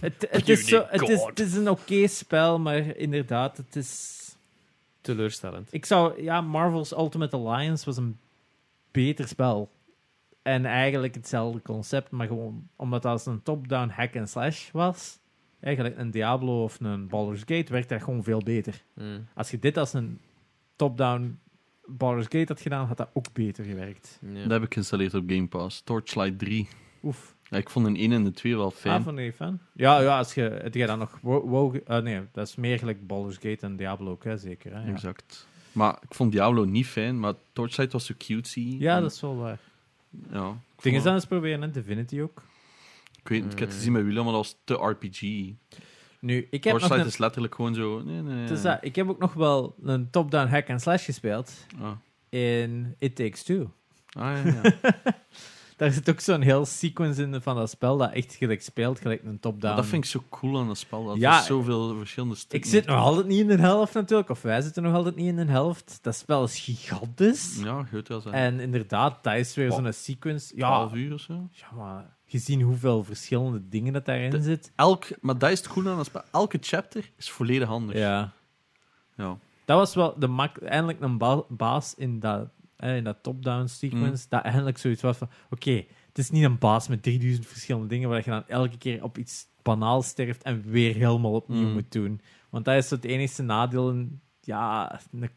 het, 0.00 0.26
het, 0.30 0.48
is 0.48 0.66
zo, 0.66 0.84
het, 0.88 1.08
is, 1.08 1.24
het 1.24 1.40
is 1.40 1.54
een 1.54 1.70
oké 1.70 2.06
spel, 2.06 2.58
maar 2.58 2.96
inderdaad, 2.96 3.56
het 3.56 3.76
is... 3.76 4.16
Teleurstellend. 5.00 5.72
Ik 5.72 5.84
zou... 5.84 6.22
Ja, 6.22 6.40
Marvel's 6.40 6.92
Ultimate 6.92 7.36
Alliance 7.36 7.84
was 7.84 7.96
een 7.96 8.18
beter 8.90 9.28
spel. 9.28 9.70
En 10.42 10.64
eigenlijk 10.64 11.14
hetzelfde 11.14 11.62
concept, 11.62 12.10
maar 12.10 12.26
gewoon 12.26 12.68
omdat 12.76 13.02
dat 13.02 13.12
als 13.12 13.26
een 13.26 13.42
top-down 13.42 13.88
hack-and-slash 13.88 14.70
was, 14.70 15.18
eigenlijk 15.60 15.98
een 15.98 16.10
Diablo 16.10 16.62
of 16.62 16.80
een 16.80 17.08
Baldur's 17.08 17.42
Gate, 17.46 17.72
werkt 17.72 17.88
dat 17.88 18.02
gewoon 18.02 18.22
veel 18.22 18.42
beter. 18.42 18.84
Hmm. 18.94 19.26
Als 19.34 19.50
je 19.50 19.58
dit 19.58 19.76
als 19.76 19.92
een 19.92 20.20
top-down 20.76 21.38
Baldur's 21.86 22.26
Gate 22.28 22.52
had 22.52 22.60
gedaan, 22.60 22.86
had 22.86 22.96
dat 22.96 23.10
ook 23.12 23.32
beter 23.32 23.64
gewerkt. 23.64 24.18
Ja. 24.22 24.42
Dat 24.42 24.50
heb 24.50 24.62
ik 24.62 24.72
geïnstalleerd 24.72 25.14
op 25.14 25.24
Game 25.26 25.46
Pass. 25.46 25.80
Torchlight 25.80 26.38
3. 26.38 26.68
Oef. 27.02 27.36
Ja, 27.50 27.56
ik 27.58 27.70
vond 27.70 27.86
een 27.86 27.96
1 27.96 28.12
en 28.12 28.24
de 28.24 28.30
2 28.30 28.56
wel 28.56 28.70
fijn. 28.70 28.98
Ah, 28.98 29.04
van 29.04 29.16
je 29.16 29.32
fan? 29.32 29.58
Ja, 29.72 30.00
ja, 30.00 30.18
als 30.18 30.34
je, 30.34 30.40
heb 30.42 30.74
jij 30.74 30.86
dan 30.86 30.98
nog... 30.98 31.18
Wo, 31.22 31.48
wo- 31.48 31.72
eh, 31.86 31.98
nee, 32.02 32.20
dat 32.32 32.48
is 32.48 32.56
meer 32.56 32.78
gelijk 32.78 33.06
Baldur's 33.06 33.34
Gate 33.36 33.66
en 33.66 33.76
Diablo 33.76 34.10
ook, 34.10 34.24
hè, 34.24 34.36
zeker. 34.36 34.74
Hè? 34.74 34.80
Ja. 34.82 34.92
Exact. 34.92 35.46
Maar 35.72 35.98
ik 36.08 36.14
vond 36.14 36.32
Diablo 36.32 36.64
niet 36.64 36.86
fijn, 36.86 37.20
maar 37.20 37.34
Torchlight 37.52 37.92
was 37.92 38.06
zo 38.06 38.14
cutesy. 38.18 38.76
ja, 38.78 38.96
En- 38.96 39.02
dat 39.02 39.12
is 39.12 39.20
wel 39.20 39.36
waar. 39.36 39.58
Ja, 40.32 40.56
Dingen 40.80 41.02
vond 41.02 41.14
eens 41.14 41.24
proberen, 41.26 41.62
hè. 41.62 41.70
Divinity 41.70 42.20
ook. 42.20 42.42
Ik 43.22 43.28
weet 43.28 43.42
niet, 43.42 43.52
ik 43.52 43.58
heb 43.58 43.68
het 43.68 43.76
gezien 43.76 43.92
met 43.92 44.02
William, 44.04 44.24
maar 44.24 44.32
dat 44.32 44.42
was 44.42 44.56
te 44.64 44.74
RPG. 44.74 45.20
Nu, 46.20 46.46
ik 46.50 46.64
heb, 46.64 46.72
nog 46.72 46.80
Torchlight 46.80 46.98
een, 47.00 47.06
is 47.06 47.18
letterlijk 47.18 47.54
gewoon 47.54 47.74
zo... 47.74 48.02
Nee, 48.02 48.22
nee. 48.22 48.40
het 48.40 48.50
is 48.50 48.62
dat, 48.62 48.78
ik 48.80 48.94
heb 48.96 49.08
ook 49.08 49.18
nog 49.18 49.32
wel 49.34 49.74
een 49.82 50.10
top-down 50.10 50.48
hack-and-slash 50.48 51.04
gespeeld 51.04 51.52
Ah, 51.80 51.90
in 52.28 52.94
It 52.98 53.16
Takes 53.16 53.42
Two. 53.42 53.72
ah 54.12 54.44
ja, 54.44 54.60
ja. 54.62 54.72
Daar 55.78 55.90
zit 55.90 56.10
ook 56.10 56.20
zo'n 56.20 56.40
heel 56.40 56.64
sequence 56.66 57.22
in 57.22 57.40
van 57.42 57.56
dat 57.56 57.70
spel 57.70 57.96
dat 57.96 58.12
echt 58.12 58.34
gelijk 58.34 58.62
speelt, 58.62 59.00
gelijk 59.00 59.22
een 59.24 59.40
top-down. 59.40 59.76
Dat 59.76 59.86
vind 59.86 60.04
ik 60.04 60.10
zo 60.10 60.22
cool 60.30 60.58
aan 60.58 60.66
dat 60.66 60.78
spel. 60.78 61.04
Dat 61.04 61.16
Ja, 61.16 61.38
er 61.38 61.44
zoveel 61.44 61.96
verschillende 61.98 62.34
Ik 62.34 62.40
stukken... 62.40 62.70
zit 62.70 62.86
nog 62.86 62.96
altijd 62.98 63.26
niet 63.26 63.40
in 63.40 63.46
de 63.46 63.56
helft 63.56 63.94
natuurlijk, 63.94 64.28
of 64.30 64.42
wij 64.42 64.60
zitten 64.60 64.82
nog 64.82 64.94
altijd 64.94 65.16
niet 65.16 65.26
in 65.26 65.36
de 65.36 65.44
helft. 65.52 65.98
Dat 66.02 66.16
spel 66.16 66.44
is 66.44 66.60
gigantisch. 66.60 67.60
Ja, 67.62 67.84
goed 67.84 68.08
wel 68.08 68.20
zijn. 68.20 68.34
En 68.34 68.60
inderdaad, 68.60 69.24
dat 69.24 69.34
is 69.34 69.54
weer 69.54 69.72
zo'n 69.72 69.92
sequence. 69.92 70.52
Ja, 70.56 70.66
Twaalf 70.66 70.94
uur 70.94 71.14
of 71.14 71.20
zo. 71.20 71.48
ja, 71.52 71.66
maar 71.76 72.16
gezien 72.26 72.60
hoeveel 72.62 73.04
verschillende 73.04 73.68
dingen 73.68 73.92
dat 73.92 74.04
daarin 74.04 74.30
De- 74.30 74.42
zit. 74.42 74.72
Elk, 74.76 75.06
maar 75.20 75.38
dat 75.38 75.50
is 75.50 75.58
het 75.58 75.68
coole 75.68 75.90
aan 75.90 75.96
dat 75.96 76.06
spel. 76.06 76.22
Elke 76.32 76.58
chapter 76.60 77.10
is 77.16 77.30
volledig 77.30 77.68
anders. 77.68 77.98
Ja. 77.98 78.32
Ja. 79.16 79.38
Dat 79.64 79.78
was 79.78 79.94
wel 79.94 80.14
de 80.18 80.26
mak 80.26 80.58
eindelijk 80.58 81.00
een 81.00 81.18
ba- 81.18 81.44
baas 81.48 81.94
in 81.94 82.20
dat, 82.20 82.48
in 82.78 83.04
dat 83.04 83.22
top-down 83.22 83.66
sequence. 83.66 84.26
Dat 84.28 84.42
eindelijk 84.42 84.78
zoiets 84.78 85.02
was 85.02 85.16
van: 85.16 85.28
oké, 85.50 85.84
het 86.08 86.18
is 86.18 86.30
niet 86.30 86.44
een 86.44 86.58
baas 86.58 86.88
met 86.88 87.02
3000 87.02 87.46
verschillende 87.46 87.86
dingen 87.88 88.08
waar 88.08 88.22
je 88.24 88.30
dan 88.30 88.48
elke 88.48 88.78
keer 88.78 89.02
op 89.02 89.18
iets 89.18 89.46
banaals 89.62 90.06
sterft 90.06 90.42
en 90.42 90.62
weer 90.70 90.94
helemaal 90.94 91.32
opnieuw 91.32 91.66
Mm. 91.66 91.72
moet 91.72 91.92
doen. 91.92 92.20
Want 92.50 92.64
dat 92.64 92.74
is 92.76 92.90
het 92.90 93.04
enige 93.04 93.42
nadeel. 93.42 93.90
in- 93.90 94.20
Ja, 94.40 95.00
een 95.12 95.30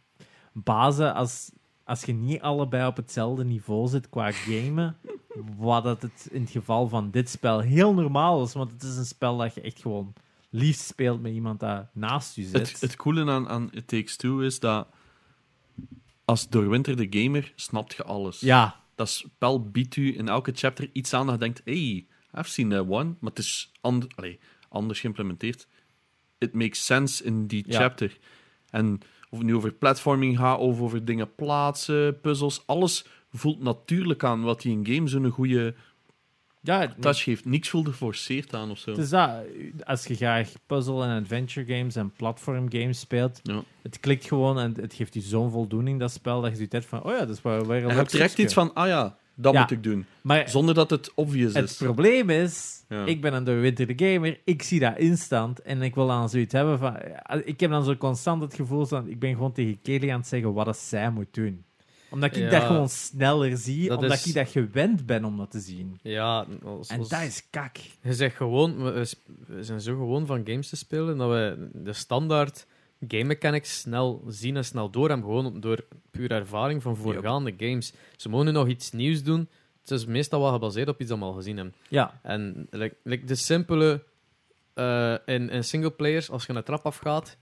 bazen 0.54 1.14
als. 1.14 1.52
Als 1.84 2.04
je 2.04 2.14
niet 2.14 2.42
allebei 2.42 2.88
op 2.88 2.96
hetzelfde 2.96 3.44
niveau 3.46 3.88
zit 3.88 4.10
qua 4.10 4.32
gamen, 4.32 4.96
wat 5.58 5.84
dat 5.84 6.02
het 6.02 6.28
in 6.32 6.42
het 6.42 6.50
geval 6.50 6.88
van 6.88 7.12
dit 7.12 7.30
spel 7.30 7.60
heel 7.60 7.94
normaal 7.94 8.44
is, 8.44 8.54
want 8.54 8.72
het 8.72 8.84
is 8.84 8.98
een 8.98 9.06
spel 9.06 9.38
dat 9.38 9.54
je 9.54 9.62
echt 9.62 9.82
gewoon 9.82 10.14
liefst 10.50 10.82
speelt 10.86 11.22
met 11.22 11.32
iemand 11.34 11.60
dat 11.60 11.86
naast 11.94 12.36
je 12.36 12.44
zit. 12.44 12.72
Het, 12.72 12.82
het 12.82 12.96
coole 12.96 13.32
aan, 13.32 13.50
aan 13.50 13.70
It 13.72 13.88
Takes 13.88 14.16
Two 14.16 14.40
is 14.40 14.60
dat 14.60 14.88
als 16.32 16.50
doorwinterde 16.50 17.08
gamer 17.10 17.52
snapt 17.56 17.94
je 17.94 18.04
alles. 18.04 18.40
ja, 18.40 18.80
Dat 18.96 19.10
spel 19.10 19.70
biedt 19.72 19.96
u 19.96 20.18
in 20.18 20.28
elke 20.28 20.52
chapter 20.56 20.90
iets 20.94 21.14
aan 21.14 21.26
dat 21.26 21.34
je 21.36 21.40
denkt, 21.42 21.62
hey, 21.66 22.06
I've 22.38 22.50
seen 22.50 22.70
that 22.70 22.86
one, 22.88 23.16
maar 23.20 23.30
het 23.30 23.40
is 23.40 23.72
and 23.82 24.16
allee, 24.16 24.40
anders 24.70 25.00
geïmplementeerd. 25.00 25.68
It 26.38 26.54
makes 26.54 26.86
sense 26.86 27.24
in 27.24 27.48
die 27.48 27.64
Ja. 27.68 27.80
chapter. 27.80 28.18
En 28.70 29.00
of 29.30 29.38
het 29.38 29.48
nu 29.48 29.56
over 29.56 29.72
platforming 29.72 30.38
gaat, 30.38 30.60
of 30.60 30.80
over 30.80 31.06
dingen 31.06 31.36
plaatsen, 31.36 32.20
puzzels, 32.22 32.64
alles 32.68 33.06
voelt 33.32 33.60
natuurlijk 33.62 34.24
aan 34.24 34.42
wat 34.42 34.62
die 34.62 34.72
in 34.72 34.86
game 34.96 35.08
zo'n 35.08 35.30
goede 35.30 35.76
ja 36.62 36.94
touch 37.00 37.24
geeft. 37.24 37.46
Niks 37.46 37.70
voelt 37.70 37.88
geforceerd 37.88 38.54
aan 38.56 38.72
of 38.72 38.78
zo. 38.78 38.90
Het 38.92 39.00
is 39.00 39.10
dat, 39.10 39.30
als 39.84 40.06
je 40.06 40.16
graag 40.16 40.52
puzzle- 40.66 41.04
en 41.04 41.22
adventure 41.22 41.76
games 41.78 41.96
en 41.96 42.12
platform 42.12 42.72
games 42.72 43.00
speelt, 43.00 43.40
Ja. 43.44 43.64
het 43.82 44.00
klikt 44.00 44.26
gewoon 44.28 44.60
en 44.60 44.74
het 44.82 44.94
geeft 44.94 45.14
je 45.14 45.22
zo'n 45.22 45.52
voldoening, 45.52 46.00
dat 46.00 46.12
spel, 46.12 46.42
dat 46.42 46.58
je 46.60 46.66
hebt 46.70 46.86
van, 46.86 47.04
oh 47.04 47.12
ja, 47.12 47.20
dat 47.20 47.30
is 47.30 47.44
een 47.44 47.52
En 47.72 47.88
je 47.88 47.94
hebt 47.94 48.12
direct 48.12 48.38
iets 48.38 48.54
van, 48.54 48.74
ah 48.74 48.88
ja, 48.88 49.18
dat 49.36 49.54
Ja. 49.54 49.60
moet 49.62 49.72
ik 49.72 49.84
doen. 49.84 50.06
Maar 50.22 50.50
Zonder 50.50 50.76
dat 50.76 50.90
het 50.90 51.12
obvious 51.16 51.54
het 51.54 51.70
is. 51.70 51.78
probleem 51.78 52.30
is, 52.30 52.84
Ja. 52.90 53.06
ik 53.06 53.22
ben 53.22 53.34
een 53.34 53.44
doorwinterde 53.44 53.94
gamer, 54.06 54.40
ik 54.46 54.62
zie 54.64 54.80
dat 54.80 54.98
instant 54.98 55.62
en 55.62 55.82
ik 55.82 55.96
wil 55.96 56.08
dan 56.08 56.30
zoiets 56.30 56.54
hebben 56.54 56.78
van, 56.80 56.98
ik 57.44 57.60
heb 57.60 57.70
dan 57.72 57.84
zo 57.84 57.96
constant 57.96 58.42
het 58.42 58.54
gevoel 58.54 58.86
van, 58.86 59.08
ik 59.08 59.20
ben 59.20 59.32
gewoon 59.34 59.52
tegen 59.52 59.82
Kelly 59.82 60.12
aan 60.12 60.20
het 60.20 60.28
zeggen 60.28 60.54
wat 60.54 60.78
zij 60.78 61.10
moet 61.12 61.34
doen. 61.34 61.64
Omdat 62.12 62.36
ik 62.36 62.44
Ja. 62.44 62.50
dat 62.50 62.64
gewoon 62.64 62.90
sneller 62.90 63.58
zie, 63.58 63.88
Dat 63.88 63.98
omdat 64.02 64.18
is- 64.18 64.26
ik 64.26 64.34
dat 64.34 64.50
gewend 64.50 65.06
ben 65.06 65.26
om 65.26 65.38
dat 65.38 65.52
te 65.52 65.60
zien. 65.60 66.00
Ja, 66.02 66.46
als, 66.64 66.88
En 66.88 67.00
als- 67.00 67.10
dat 67.10 67.22
is 67.22 67.48
kak. 67.50 67.78
Je 68.02 68.14
zegt 68.14 68.36
gewoon, 68.36 68.94
we, 68.94 69.08
zijn 69.60 69.82
zo 69.82 69.96
gewoon 69.96 70.26
van 70.26 70.42
games 70.46 70.70
te 70.70 70.76
spelen 70.76 71.18
dat 71.18 71.30
we 71.30 71.70
de 71.74 71.94
standaard 71.94 72.66
game 73.08 73.24
mechanics 73.24 73.80
snel 73.80 74.24
zien 74.28 74.56
en 74.58 74.66
snel 74.66 74.90
door 74.90 75.10
hebben. 75.10 75.26
Gewoon 75.28 75.60
door 75.60 75.86
puur 76.12 76.32
ervaring 76.32 76.82
van 76.82 76.96
voorgaande 76.98 77.54
games. 77.58 77.94
Ze 78.16 78.30
mogen 78.30 78.46
nu 78.46 78.52
nog 78.52 78.68
iets 78.68 78.92
nieuws 78.92 79.24
doen. 79.24 79.50
Het 79.82 79.92
is 79.92 80.06
meestal 80.06 80.42
wel 80.42 80.52
gebaseerd 80.52 80.88
op 80.88 81.00
iets 81.00 81.10
dat 81.10 81.20
we 81.20 81.24
al 81.26 81.34
gezien 81.34 81.56
hebben. 81.58 81.76
Ja, 81.90 82.20
En 82.24 82.68
like, 82.70 82.96
like 83.04 83.26
de 83.26 83.36
simpele 83.36 84.04
eh 84.74 85.16
in, 85.26 85.50
in 85.50 85.64
singleplayers, 85.64 86.30
als 86.30 86.46
je 86.46 86.54
een 86.54 86.64
trap 86.64 86.86
afgaat, 86.86 87.38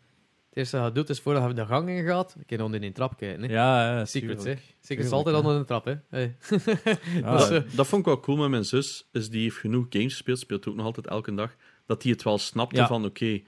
het 0.49 0.57
eerste 0.57 0.77
wat 0.77 0.87
je 0.87 0.93
doet 0.93 1.09
is 1.09 1.19
voordat 1.19 1.47
je 1.47 1.53
de 1.53 1.65
gang 1.65 1.89
in 1.89 2.05
gaat, 2.05 2.35
een 2.37 2.45
keer 2.45 2.63
onder 2.63 2.75
in 2.75 2.81
die 2.81 2.91
trap 2.91 3.17
kijken. 3.17 3.41
Hè. 3.43 3.47
ja, 3.53 3.97
ja 3.97 4.05
Secrets, 4.05 4.43
hè. 4.43 4.55
tuurlijk. 4.55 4.59
Secrets 4.81 4.87
Tuurlijk, 4.87 5.07
is 5.09 5.13
altijd 5.15 5.35
ja. 5.35 5.41
onder 5.41 5.57
een 5.57 5.65
trap, 5.65 5.85
hè. 5.85 5.93
Hey. 6.09 6.35
Ja, 7.21 7.37
Dat 7.37 7.49
dat, 7.49 7.51
eh, 7.51 7.75
dat 7.75 7.87
vond 7.87 8.01
ik 8.01 8.07
wel 8.07 8.19
cool 8.19 8.37
met 8.37 8.49
mijn 8.49 8.65
zus. 8.65 9.07
Is 9.11 9.29
die 9.29 9.41
heeft 9.41 9.55
genoeg 9.57 9.85
games 9.89 10.11
gespeeld, 10.13 10.39
speelt 10.39 10.67
ook 10.67 10.75
nog 10.75 10.85
altijd 10.85 11.07
elke 11.07 11.33
dag. 11.35 11.55
Dat 11.85 12.01
die 12.01 12.11
het 12.11 12.23
wel 12.23 12.37
snapte 12.37 12.75
Ja. 12.75 12.87
van 12.87 13.05
oké. 13.05 13.41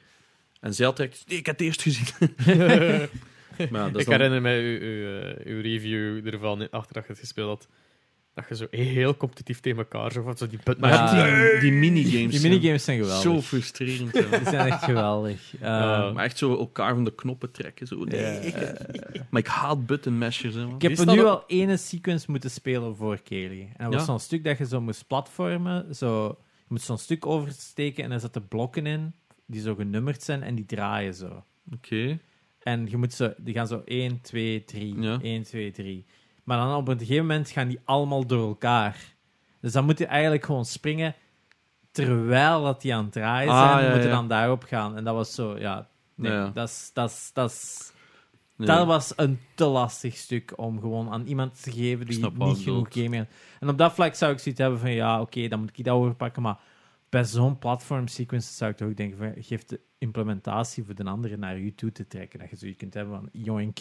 En 0.59 0.73
zij 0.73 0.85
had 0.85 0.97
direct, 0.97 1.23
nee, 1.27 1.37
ik 1.37 1.45
heb 1.45 1.57
het 1.57 1.67
eerst 1.67 1.81
gezien. 1.81 2.05
maar 3.71 3.81
ja, 3.81 3.89
dat 3.89 3.95
is 3.95 4.01
ik 4.01 4.05
dan- 4.09 4.13
herinner 4.15 4.41
mij 4.41 4.59
uw, 4.63 4.79
uw, 4.79 5.19
eh, 5.19 5.45
uw 5.45 5.61
review 5.61 6.27
ervan 6.27 6.69
achter 6.69 6.93
dat 6.93 7.03
je 7.05 7.09
het 7.11 7.19
gespeeld 7.19 7.47
had. 7.49 7.67
Dat 8.33 8.45
je 8.49 8.55
zo 8.55 8.67
heel 8.69 9.17
competitief 9.17 9.59
tegen 9.59 9.77
elkaar 9.77 10.11
zo 10.11 10.21
van 10.21 10.37
zo 10.37 10.47
die 10.47 10.59
put 10.63 10.79
Maar 10.79 10.91
Ja. 10.91 11.49
die, 11.51 11.59
die 11.59 11.71
minigames. 11.71 12.31
Die 12.41 12.49
minigames 12.49 12.83
zijn 12.83 12.97
geweldig. 12.99 13.21
Zo 13.23 13.41
frustrerend. 13.41 14.13
ja. 14.13 14.21
Die 14.37 14.49
zijn 14.49 14.71
echt 14.71 14.83
geweldig. 14.83 15.53
Eh, 15.55 15.59
Ja. 15.69 16.11
Maar 16.11 16.23
echt 16.23 16.37
zo 16.37 16.57
elkaar 16.57 16.93
van 16.93 17.03
de 17.03 17.15
knoppen 17.15 17.51
trekken. 17.51 17.87
Zo. 17.87 18.03
Nee, 18.03 18.21
Ja. 18.21 18.29
ik- 18.39 19.21
maar 19.29 19.41
ik 19.41 19.47
haat 19.47 19.85
button 19.85 20.17
mashers. 20.17 20.55
Hè, 20.55 20.65
ik 20.75 20.81
heb 20.81 20.97
er 20.97 21.05
nu 21.05 21.19
op- 21.19 21.25
al 21.25 21.43
ene 21.47 21.77
sequence 21.77 22.31
moeten 22.31 22.51
spelen 22.51 22.95
voor 22.95 23.17
Kelly. 23.21 23.61
En 23.61 23.83
dat 23.83 23.93
was 23.93 23.99
Ja. 24.01 24.05
zo'n 24.07 24.19
stuk 24.19 24.43
dat 24.43 24.57
je 24.57 24.65
zo 24.65 24.81
moest 24.81 25.07
platformen. 25.07 25.95
Zo, 25.95 26.25
je 26.57 26.67
moet 26.67 26.81
zo'n 26.81 26.97
stuk 26.97 27.25
oversteken 27.25 28.03
en 28.03 28.11
er 28.11 28.19
zitten 28.19 28.47
blokken 28.47 28.85
in 28.85 29.13
die 29.45 29.61
zo 29.61 29.75
genummerd 29.75 30.23
zijn 30.23 30.43
en 30.43 30.55
die 30.55 30.65
draaien 30.65 31.13
zo. 31.13 31.43
Oké. 31.73 32.19
En 32.63 32.87
je 32.89 32.97
moet 32.97 33.13
zo, 33.13 33.33
die 33.37 33.53
gaan 33.53 33.67
zo 33.67 33.81
1, 33.85 34.21
2, 34.21 34.63
3, 34.65 35.01
Ja. 35.01 35.19
1, 35.21 35.43
2, 35.43 35.71
3. 35.71 36.05
Maar 36.51 36.59
dan 36.59 36.75
op 36.75 36.87
een 36.87 36.97
gegeven 36.99 37.25
moment 37.25 37.49
gaan 37.49 37.67
die 37.67 37.79
allemaal 37.85 38.25
door 38.25 38.47
elkaar. 38.47 38.97
Dus 39.61 39.71
dan 39.71 39.85
moet 39.85 39.97
je 39.97 40.05
eigenlijk 40.05 40.45
gewoon 40.45 40.65
springen 40.65 41.15
terwijl 41.91 42.63
dat 42.63 42.81
die 42.81 42.95
aan 42.95 43.03
het 43.03 43.13
draaien 43.13 43.51
Ah, 43.51 43.71
zijn. 43.71 43.85
ja, 43.85 43.93
moet 43.93 44.03
je 44.03 44.09
dan 44.09 44.27
daarop 44.27 44.63
gaan. 44.63 44.95
En 44.95 45.03
dat 45.03 45.15
was 45.15 45.33
zo, 45.35 45.57
ja... 45.57 45.87
Nee, 46.15 46.31
Ja. 46.31 46.51
dat 46.53 46.69
is... 46.69 46.91
Dat 47.33 47.93
dat 48.57 48.85
was 48.87 49.13
een 49.15 49.39
te 49.55 49.65
lastig 49.65 50.15
stuk 50.17 50.53
om 50.55 50.79
gewoon 50.79 51.09
aan 51.09 51.25
iemand 51.25 51.63
te 51.63 51.71
geven 51.71 52.05
die 52.05 52.17
niet 52.19 52.31
genoeg 52.33 52.57
bedoelt. 52.57 52.93
game 52.93 53.15
heeft. 53.15 53.29
En 53.59 53.69
op 53.69 53.77
dat 53.77 53.93
vlak 53.93 54.15
zou 54.15 54.31
ik 54.31 54.39
zoiets 54.39 54.61
hebben 54.61 54.79
van, 54.79 54.91
ja, 54.91 55.21
oké, 55.21 55.47
dan 55.47 55.59
moet 55.59 55.77
ik 55.77 55.85
dat 55.85 55.95
overpakken, 55.95 56.41
maar 56.41 56.59
bij 57.09 57.23
zo'n 57.25 57.57
platform 57.57 58.07
sequence 58.07 58.53
zou 58.53 58.71
ik 58.71 58.77
toch 58.77 58.87
ook 58.87 58.97
denken 58.97 59.17
van, 59.17 59.33
geef 59.43 59.63
de 59.65 59.79
implementatie 59.97 60.83
voor 60.83 60.95
de 60.95 61.03
andere 61.03 61.37
naar 61.37 61.57
je 61.57 61.75
toe 61.75 61.91
te 61.91 62.07
trekken. 62.07 62.39
Dat 62.39 62.49
je 62.49 62.55
zoiets 62.55 62.77
kunt 62.77 62.93
hebben 62.93 63.15
van, 63.19 63.29
joink. 63.31 63.79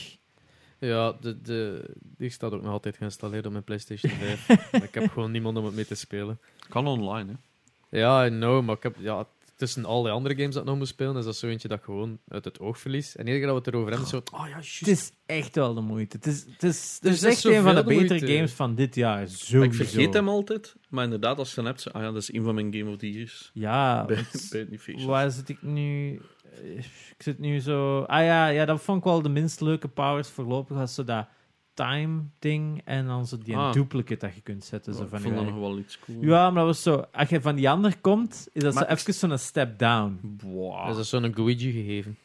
Ja, 0.81 1.13
de, 1.21 1.41
de, 1.43 1.85
die 2.17 2.31
staat 2.31 2.53
ook 2.53 2.63
nog 2.63 2.73
altijd 2.73 2.97
geïnstalleerd 2.97 3.47
op 3.47 3.53
mijn 3.53 3.65
PlayStation 3.65 4.13
5. 4.47 4.73
ik 4.73 4.95
heb 4.95 5.11
gewoon 5.11 5.31
niemand 5.31 5.57
om 5.57 5.65
het 5.65 5.75
mee 5.75 5.87
te 5.87 5.95
spelen. 5.95 6.39
Kan 6.69 6.87
online, 6.87 7.33
hè. 7.33 7.99
Ja, 7.99 8.27
I 8.27 8.29
know, 8.29 8.65
maar 8.65 8.77
ik 8.77 8.83
heb, 8.83 8.97
ja, 8.99 9.19
het 9.19 9.27
tussen 9.57 9.85
al 9.85 10.03
die 10.03 10.13
andere 10.13 10.35
games 10.37 10.55
dat 10.55 10.63
ik 10.63 10.69
nog 10.69 10.79
moet 10.79 10.89
spelen, 10.89 11.17
is 11.17 11.25
dat 11.25 11.37
zo 11.37 11.47
eentje 11.47 11.69
dat 11.69 11.79
ik 11.79 11.85
gewoon 11.85 12.19
uit 12.29 12.45
het 12.45 12.61
oog 12.61 12.79
verlies. 12.79 13.17
En 13.17 13.27
iedere 13.27 13.39
keer 13.39 13.47
dat 13.47 13.57
we 13.57 13.63
het 13.65 13.75
erover 13.75 13.89
hebben, 13.91 14.07
is 14.07 14.13
zo... 14.31 14.37
Oh 14.37 14.49
ja, 14.49 14.57
Het 14.79 14.89
is 14.89 15.13
echt 15.27 15.55
wel 15.55 15.75
de 15.75 15.81
moeite. 15.81 16.17
Het 16.17 16.27
is, 16.27 16.45
het 16.53 16.63
is, 16.63 16.95
het 16.95 17.05
Er 17.05 17.11
is 17.11 17.23
is 17.23 17.25
echt 17.25 17.45
een 17.45 17.63
van 17.63 17.75
de 17.75 17.85
betere 17.85 18.07
moeite. 18.09 18.27
games 18.35 18.53
van 18.53 18.75
dit 18.75 18.95
jaar. 18.95 19.29
Sowieso. 19.29 19.63
Ik 19.63 19.75
vergeet 19.75 20.15
hem 20.15 20.29
altijd, 20.29 20.75
maar 20.89 21.05
inderdaad, 21.05 21.39
als 21.39 21.49
je 21.51 21.57
hem 21.57 21.65
hebt, 21.67 21.81
zo, 21.81 21.91
ah 21.91 22.03
ja, 22.03 22.11
dat 22.13 22.23
is 22.23 22.33
een 22.33 22.43
van 22.45 22.55
mijn 22.55 22.75
Game 22.75 22.91
of 22.91 22.97
the 22.97 23.11
Years. 23.11 23.51
Ja, 23.55 24.05
bij, 24.05 24.25
bij 24.51 24.69
waar 25.07 25.31
zit 25.31 25.49
ik 25.49 25.63
nu? 25.63 26.21
Eh, 26.53 26.77
Ik 27.17 27.23
zit 27.27 27.39
nu 27.39 27.61
zo... 27.61 28.01
Ah 28.03 28.25
ja, 28.25 28.47
ja, 28.49 28.65
dat 28.65 28.81
vond 28.83 28.99
ik 28.99 29.05
wel 29.05 29.23
de 29.23 29.29
minst 29.29 29.61
leuke 29.61 29.89
powers 29.89 30.29
voorlopig. 30.29 30.77
Was 30.77 30.95
zo 30.95 31.05
dat 31.05 31.27
time-ding 31.75 32.81
en 32.85 33.07
dan 33.07 33.27
zo 33.27 33.39
die 33.39 33.57
Ah. 33.57 33.73
duplicate 33.73 34.27
dat 34.27 34.35
je 34.35 34.41
kunt 34.41 34.65
zetten. 34.65 34.95
Zo 34.95 35.03
ik 35.03 35.09
van 35.09 35.21
vond 35.21 35.35
dat 35.35 35.45
nog 35.45 35.59
wel 35.59 35.79
iets 35.79 35.99
cool. 35.99 36.19
Ja, 36.23 36.45
maar 36.51 36.55
dat 36.65 36.67
was 36.67 36.83
zo... 36.83 37.05
Als 37.13 37.29
je 37.29 37.41
van 37.41 37.55
die 37.57 37.71
ander 37.71 37.99
komt, 38.01 38.49
is 38.53 38.63
dat 38.63 38.75
Maar 38.75 38.85
zo 38.89 38.95
even 38.95 39.15
zo'n 39.15 39.39
step 39.39 39.79
down. 39.79 40.19
Boah. 40.23 40.89
Is 40.91 40.97
dat 40.97 41.07
zo'n 41.07 41.33
Luigi 41.37 41.73
gegeven? 41.73 42.17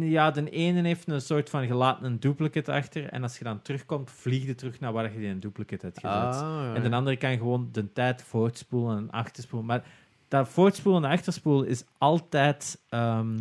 Ja, 0.00 0.30
de 0.30 0.50
ene 0.50 0.82
heeft 0.82 1.08
een 1.08 1.20
soort 1.20 1.50
van 1.50 1.66
gelaten 1.66 2.04
een 2.06 2.20
duplicate 2.20 2.72
achter. 2.72 3.04
En 3.08 3.22
als 3.22 3.38
je 3.38 3.44
dan 3.44 3.62
terugkomt, 3.62 4.10
vlieg 4.10 4.46
je 4.46 4.54
terug 4.54 4.80
naar 4.80 4.92
waar 4.92 5.12
je 5.12 5.18
die 5.18 5.28
een 5.28 5.40
duplicate 5.40 5.86
hebt 5.86 5.98
gezet. 6.00 6.42
Ah, 6.42 6.70
En 6.74 6.82
de 6.90 6.96
andere 6.96 7.16
kan 7.16 7.36
gewoon 7.36 7.68
de 7.72 7.92
tijd 7.92 8.22
voortspoelen 8.22 8.96
en 8.96 9.10
achterspoelen. 9.10 9.68
Maar 9.68 9.84
dat 10.28 10.48
voortspoelen 10.48 11.04
en 11.04 11.10
achterspoelen 11.10 11.68
is 11.68 11.84
altijd 11.98 12.82
ehm, 12.88 13.38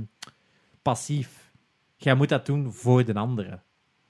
passief. 0.81 1.51
Jij 1.95 2.15
moet 2.15 2.29
dat 2.29 2.45
doen 2.45 2.73
voor 2.73 3.05
de 3.05 3.13
andere. 3.13 3.59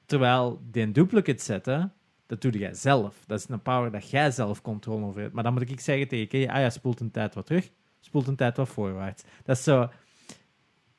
Terwijl 0.05 0.61
die 0.71 0.91
duplicate 0.91 1.43
zetten, 1.43 1.93
dat 2.25 2.41
doe 2.41 2.51
jij 2.51 2.73
zelf. 2.73 3.23
Dat 3.27 3.39
is 3.39 3.49
een 3.49 3.61
power 3.61 3.91
dat 3.91 4.09
jij 4.09 4.31
zelf 4.31 4.61
controle 4.61 5.05
over 5.05 5.21
hebt. 5.21 5.33
Maar 5.33 5.43
dan 5.43 5.53
moet 5.53 5.69
ik 5.69 5.79
zeggen 5.79 6.07
tegen 6.07 6.27
Kay, 6.27 6.47
ah 6.47 6.59
ja, 6.59 6.69
spoelt 6.69 6.99
een 6.99 7.11
tijd 7.11 7.33
wat 7.33 7.45
terug, 7.45 7.69
spoelt 7.99 8.27
een 8.27 8.35
tijd 8.35 8.57
wat 8.57 8.69
voorwaarts. 8.69 9.23
Dat 9.43 9.57
is 9.57 9.63
zo... 9.63 9.89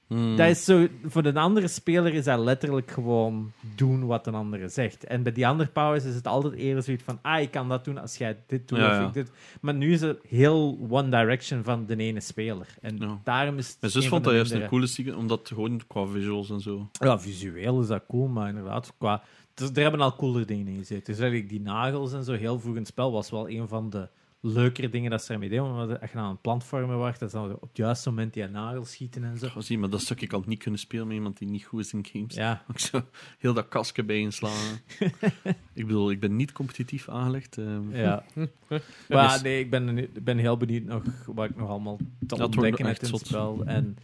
Hmm. 0.07 0.37
Dat 0.37 0.49
is 0.49 0.65
zo, 0.65 0.87
voor 1.05 1.23
de 1.23 1.35
andere 1.35 1.69
speler 1.69 2.15
is 2.15 2.25
dat 2.25 2.39
letterlijk 2.39 2.91
gewoon 2.91 3.53
doen 3.75 4.07
wat 4.07 4.27
een 4.27 4.35
andere 4.35 4.69
zegt. 4.69 5.05
En 5.05 5.23
bij 5.23 5.33
die 5.33 5.47
andere 5.47 5.71
powers 5.71 6.05
is 6.05 6.15
het 6.15 6.27
altijd 6.27 6.55
eerder 6.55 6.83
zoiets 6.83 7.05
van, 7.05 7.19
ah, 7.23 7.41
ik 7.41 7.51
kan 7.51 7.69
dat 7.69 7.85
doen 7.85 7.99
als 7.99 8.17
jij 8.17 8.37
dit 8.47 8.69
doet 8.69 8.79
Ja, 8.79 9.01
of 9.03 9.09
ik 9.09 9.15
dit. 9.15 9.31
Maar 9.61 9.75
nu 9.75 9.93
is 9.93 10.01
het 10.01 10.19
heel 10.29 10.87
one 10.89 11.09
direction 11.09 11.65
van 11.65 11.87
de 11.87 11.97
ene 11.97 12.21
speler. 12.21 12.67
En 12.81 12.97
Ja. 12.99 13.21
daarom 13.25 13.59
is 13.59 13.69
het 13.69 13.77
Mijn 13.81 13.93
zus 13.93 14.05
een 14.05 14.11
vond 14.11 14.25
dat 14.25 14.33
juist 14.35 14.53
een 14.53 14.67
coole 14.69 14.87
sequence, 14.87 15.19
omdat 15.19 15.49
gewoon 15.49 15.81
qua 15.87 16.07
visuals 16.07 16.51
en 16.51 16.61
zo. 16.61 16.89
Ja, 16.93 17.19
visueel 17.21 17.81
is 17.81 17.87
dat 17.87 18.03
cool, 18.09 18.29
maar 18.29 18.49
inderdaad, 18.49 18.93
qua... 18.99 19.23
Dus, 19.55 19.71
er 19.75 19.83
hebben 19.83 20.01
al 20.01 20.17
cooler 20.17 20.47
dingen 20.47 20.67
in 20.67 20.77
gezeten. 20.77 21.05
Dus 21.05 21.19
eigenlijk 21.19 21.49
die 21.51 21.61
nagels 21.61 22.13
en 22.13 22.25
zo, 22.25 22.33
heel 22.33 22.61
vroeg 22.61 22.73
in 22.75 22.79
het 22.79 22.89
spel, 22.89 23.13
was 23.13 23.31
wel 23.31 23.49
een 23.51 23.69
van 23.69 23.91
de 23.91 24.09
leukere 24.47 24.89
dingen 24.89 25.11
dat 25.11 25.25
ze 25.25 25.33
ermee 25.33 25.49
deden. 25.49 25.75
Want 25.75 26.01
als 26.01 26.11
je 26.11 26.19
aan 26.19 26.31
een 26.31 26.41
plantvormen 26.41 26.99
wacht, 26.99 27.21
dan 27.21 27.31
zou 27.31 27.49
je 27.49 27.55
op 27.55 27.69
het 27.69 27.77
juiste 27.77 28.09
moment 28.09 28.35
die 28.35 28.47
nagels 28.47 28.91
schieten 28.91 29.25
en 29.25 29.39
zo. 29.39 29.49
Ga 29.49 29.61
zien, 29.61 29.81
maar 29.81 29.91
dat 29.91 30.01
stuk 30.01 30.21
ik 30.21 30.33
al 30.33 30.43
niet 30.47 30.63
kunnen 30.63 30.81
spelen 30.81 31.07
met 31.07 31.17
iemand 31.17 31.39
die 31.39 31.49
niet 31.49 31.65
goed 31.65 31.81
is 31.81 31.93
in 31.93 32.07
games. 32.13 32.35
Ja, 32.35 32.63
Ik 32.73 32.79
zo 32.79 33.03
heel 33.39 33.55
dat 33.55 33.69
kastje 33.69 34.05
bij 34.05 34.19
inslaan. 34.19 34.81
ik 35.73 35.87
bedoel, 35.87 36.11
ik 36.11 36.21
ben 36.21 36.37
niet 36.37 36.53
competitief 36.53 37.09
aangelegd. 37.09 37.59
ehm. 37.59 37.97
Ja. 37.97 38.25
maar 39.09 39.43
nee, 39.43 39.61
ik 39.61 39.71
ben, 39.71 39.99
ik 39.99 40.25
ben 40.25 40.39
heel 40.39 40.57
benieuwd 40.57 40.85
nog 40.85 41.03
wat 41.27 41.51
ik 41.51 41.57
nog 41.57 41.69
allemaal 41.69 41.99
te 42.27 42.35
ontdekken 42.35 42.87
heb 42.87 43.03
in 43.03 43.13
het 43.13 43.27
spel. 43.27 43.65
En 43.65 43.97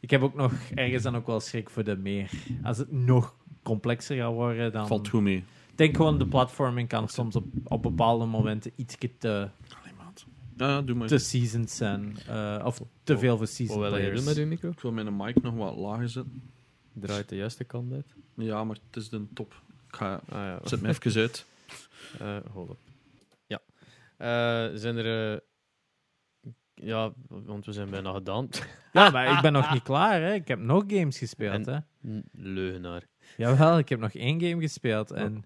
ik 0.00 0.10
heb 0.10 0.22
ook 0.22 0.34
nog 0.34 0.52
ergens 0.74 1.02
dan 1.02 1.16
ook 1.16 1.26
wel 1.26 1.40
schrik 1.40 1.70
voor 1.70 1.84
de 1.84 1.96
meer. 1.96 2.30
Als 2.62 2.78
het 2.78 2.92
nog 2.92 3.34
complexer 3.62 4.16
gaat 4.16 4.32
worden, 4.32 4.72
dan... 4.72 4.86
Valt 4.86 5.08
goed 5.08 5.22
mee. 5.22 5.44
Ik 5.70 5.86
denk 5.86 5.96
gewoon, 5.96 6.18
de 6.18 6.26
platforming 6.26 6.88
kan 6.88 7.08
soms 7.08 7.36
op, 7.36 7.44
op 7.64 7.82
bepaalde 7.82 8.24
momenten 8.24 8.72
iets 8.76 8.96
te. 9.18 9.48
Ja, 10.60 10.82
doe 10.82 10.96
maar. 10.96 11.08
te 11.08 11.18
seasoned 11.18 11.70
zijn. 11.70 12.16
eh, 12.26 12.62
of 12.64 12.80
te 13.02 13.18
veel 13.18 13.30
voor 13.30 13.38
Wat 13.38 13.48
seasoned 13.48 13.80
wil 13.80 13.90
je 13.90 13.96
players. 13.96 14.16
doen 14.16 14.24
met 14.28 14.36
je 14.36 14.46
micro? 14.46 14.70
Ik 14.70 14.80
wil 14.80 14.92
mijn 14.92 15.16
mic 15.16 15.42
nog 15.42 15.54
wat 15.54 15.76
lager 15.76 16.08
zetten. 16.08 16.42
Draait 16.92 17.28
de 17.28 17.36
juiste 17.36 17.64
kant 17.64 17.92
uit. 17.92 18.14
Ja, 18.34 18.64
maar 18.64 18.76
het 18.86 18.96
is 19.02 19.08
de 19.08 19.26
top. 19.34 19.54
Ik 19.88 19.96
ga, 19.96 20.14
Ah 20.28 20.38
ja. 20.38 20.60
zet 20.64 20.80
me 20.80 20.88
even 20.88 21.20
uit. 21.20 21.46
Eh 22.20 22.36
hold 22.52 22.70
up. 22.70 22.76
Ja. 23.46 23.60
Eh, 24.16 24.76
zijn 24.78 24.96
er... 24.96 25.32
eh, 25.34 25.38
ja, 26.74 27.12
want 27.28 27.66
we 27.66 27.72
zijn 27.72 27.90
bijna 27.90 28.12
gedaan. 28.12 28.48
Ja, 28.92 29.10
maar 29.10 29.32
ik 29.36 29.40
ben 29.42 29.52
nog 29.52 29.72
niet 29.72 29.82
klaar, 29.82 30.20
hè. 30.22 30.32
Ik 30.34 30.48
heb 30.48 30.58
nog 30.58 30.84
games 30.86 31.18
gespeeld, 31.18 31.66
En- 31.66 31.86
hè. 32.02 32.18
Leugenaar. 32.32 33.06
Jawel, 33.36 33.78
ik 33.78 33.88
heb 33.88 34.00
nog 34.00 34.12
één 34.12 34.40
game 34.40 34.60
gespeeld 34.62 35.10
en... 35.10 35.44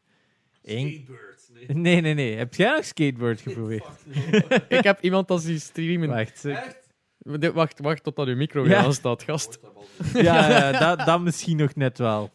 één... 0.63 1.07
Nee, 1.69 2.01
nee, 2.01 2.15
nee. 2.15 2.37
Heb 2.37 2.55
jij 2.55 2.71
nog 2.77 2.85
Skateboard 2.85 3.41
geprobeerd? 3.41 3.85
ik 4.69 4.85
heb 4.85 5.01
iemand 5.01 5.31
als 5.31 5.45
die 5.45 5.59
streamen. 5.59 6.09
Wacht, 6.09 6.45
ik- 6.45 6.83
Dit- 7.19 7.53
Wacht, 7.53 7.79
wacht 7.81 8.03
totdat 8.03 8.27
uw 8.27 8.37
micro 8.37 8.63
Ja. 8.63 8.69
weer 8.69 8.77
aanstaat, 8.77 9.23
gast. 9.23 9.59
Ja, 10.15 10.49
ja 10.51 10.73
dat, 10.97 11.07
dat 11.07 11.21
misschien 11.21 11.57
nog 11.57 11.75
net 11.75 11.99
wel. 11.99 12.31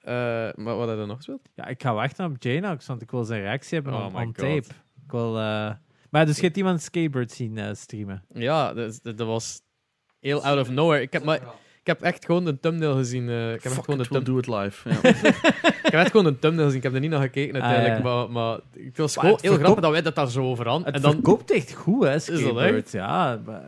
Eh, 0.00 0.12
maar 0.54 0.76
wat 0.76 0.88
heb 0.88 0.98
je 0.98 1.04
nog 1.06 1.16
gespeeld? 1.16 1.48
Ja, 1.54 1.66
ik 1.66 1.82
ga 1.82 1.94
wachten 1.94 2.24
op 2.24 2.36
Janox, 2.42 2.86
want 2.86 3.02
ik 3.02 3.10
wil 3.10 3.24
zijn 3.24 3.42
reactie 3.42 3.74
hebben 3.74 3.94
Oh 3.94 4.04
on, 4.06 4.12
my 4.12 4.18
on 4.18 4.24
God. 4.24 4.34
tape. 4.34 4.66
Ik 5.04 5.10
wil... 5.10 5.36
eh, 5.38 5.70
Maar 6.10 6.26
dus 6.26 6.36
je 6.36 6.42
hebt 6.42 6.56
iemand 6.56 6.82
Skateboard 6.82 7.30
zien 7.32 7.58
eh, 7.58 7.74
streamen. 7.74 8.24
Ja, 8.34 8.72
dat, 8.74 8.90
is- 8.90 9.00
dat 9.00 9.18
dat 9.18 9.26
was 9.26 9.60
heel 10.20 10.44
out 10.44 10.58
of 10.60 10.70
nowhere. 10.70 11.02
Ik 11.02 11.12
heb, 11.12 11.24
maar, 11.24 11.40
ik 11.84 11.88
heb 11.88 12.02
echt 12.02 12.24
gewoon 12.24 12.44
de 12.44 12.60
thumbnail 12.60 12.94
gezien. 12.96 13.28
eh, 13.28 13.54
ik, 13.54 13.62
heb 13.62 13.64
echt 13.64 13.74
Fuck 13.74 13.84
gewoon 13.84 13.98
de 14.00 14.04
it, 14.04 14.10
we'll 14.10 14.22
do 14.22 14.38
it 14.38 14.46
live. 14.46 14.88
Ja. 14.88 14.96
ik 15.84 15.92
heb 15.92 15.92
echt 16.00 16.10
gewoon 16.10 16.26
een 16.26 16.38
thumbnail 16.38 16.64
gezien. 16.64 16.78
Ik 16.78 16.84
heb 16.84 16.94
er 16.94 17.00
niet 17.00 17.10
naar 17.10 17.20
gekeken 17.20 17.52
uiteindelijk. 17.62 18.04
Ah, 18.04 18.04
ja. 18.04 18.14
maar, 18.16 18.30
maar 18.30 18.58
het 18.84 18.96
was 18.98 19.14
Maar 19.14 19.24
gewoon 19.24 19.30
het 19.32 19.40
heel 19.40 19.52
verkoopt- 19.52 19.60
grappig 19.62 19.82
dat 19.82 19.90
wij 19.92 20.02
dat 20.02 20.14
daar 20.14 20.30
zo 20.30 20.42
over 20.50 20.68
aan. 20.68 20.84
Het 20.84 20.94
En 20.94 21.00
dan, 21.00 21.12
verkoopt 21.12 21.50
echt 21.50 21.72
goed, 21.72 22.02
hè, 22.04 22.10
dat 22.12 22.22
Skateboard. 22.22 22.74
echt? 22.74 22.92
Ja, 22.92 23.40
maar 23.46 23.62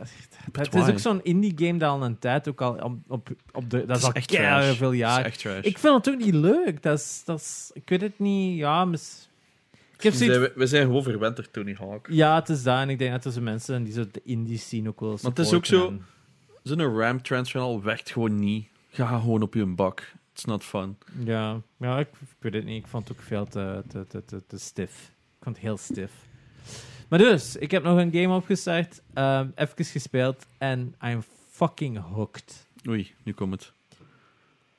het 0.51 0.75
is 0.75 0.87
ook 0.89 0.99
zo'n 0.99 1.23
indie 1.23 1.53
game 1.55 1.77
dat 1.79 1.89
al 1.89 2.03
een 2.03 2.19
tijd 2.19 2.47
ook 2.49 2.61
al 2.61 2.73
op, 2.73 2.95
op, 3.07 3.29
op 3.51 3.69
de... 3.69 3.85
Dat 3.85 3.95
is 3.97 4.01
is 4.01 4.07
al 4.07 4.13
echt 4.13 4.27
trash. 4.27 4.75
veel 4.77 4.91
jaar. 4.91 5.19
is 5.19 5.25
echt 5.25 5.39
trash. 5.39 5.61
Ik 5.63 5.77
vind 5.77 5.95
het 6.05 6.13
ook 6.13 6.19
niet 6.25 6.33
leuk. 6.33 6.83
Dat 6.83 6.99
is, 6.99 7.21
dat 7.25 7.39
is, 7.39 7.71
ik 7.73 7.89
weet 7.89 8.01
het 8.01 8.19
niet. 8.19 8.57
Ja, 8.57 8.85
mis... 8.85 9.29
ik 9.97 10.03
heb 10.03 10.11
we, 10.13 10.17
zoiets... 10.17 10.37
zijn, 10.37 10.51
we 10.55 10.67
zijn 10.67 10.85
gewoon 10.85 11.03
verwend 11.03 11.35
door 11.35 11.51
Tony 11.51 11.75
Hawk. 11.79 12.07
Ja, 12.09 12.35
het 12.35 12.49
is 12.49 12.63
dat. 12.63 12.77
En 12.79 12.89
ik 12.89 12.99
denk 12.99 13.11
dat 13.11 13.25
er 13.25 13.31
zo 13.31 13.41
mensen 13.41 13.83
die 13.83 13.93
zo 13.93 14.03
de 14.11 14.21
indie 14.23 14.57
scene 14.57 14.89
ook 14.89 14.99
wel 14.99 15.09
Maar 15.21 15.31
het 15.31 15.39
is 15.39 15.53
ook 15.53 15.65
zo- 15.65 15.93
Zo'n 16.65 16.97
RAM 16.97 17.21
transfer 17.21 17.61
al 17.61 17.81
werkt 17.83 18.11
gewoon 18.11 18.35
niet. 18.39 18.67
Ga 18.89 19.19
gewoon 19.19 19.41
op 19.41 19.53
je 19.53 19.65
bak. 19.65 20.11
It's 20.33 20.45
not 20.45 20.63
fun. 20.63 20.97
ja, 21.25 21.61
ja 21.77 21.99
ik, 21.99 22.07
ik 22.07 22.27
weet 22.39 22.53
het 22.53 22.65
niet. 22.65 22.83
Ik 22.83 22.89
vond 22.89 23.07
het 23.07 23.17
ook 23.17 23.23
veel 23.23 23.45
te, 23.45 23.83
te, 23.87 24.07
te, 24.07 24.25
te, 24.25 24.43
te 24.47 24.57
stiff. 24.59 25.03
Ik 25.37 25.43
vond 25.43 25.55
het 25.55 25.65
heel 25.65 25.77
stiff. 25.77 26.11
Maar 27.07 27.19
dus, 27.19 27.55
ik 27.55 27.71
heb 27.71 27.83
nog 27.83 27.97
een 27.97 28.11
game 28.11 28.35
opgestart. 28.35 29.01
ehm 29.13 29.49
even 29.55 29.85
gespeeld. 29.85 30.45
En 30.57 30.95
I'm 31.03 31.23
fucking 31.49 31.97
hooked. 31.97 32.67
Oei, 32.89 33.13
nu 33.23 33.33
komt 33.33 33.51
het. 33.51 33.71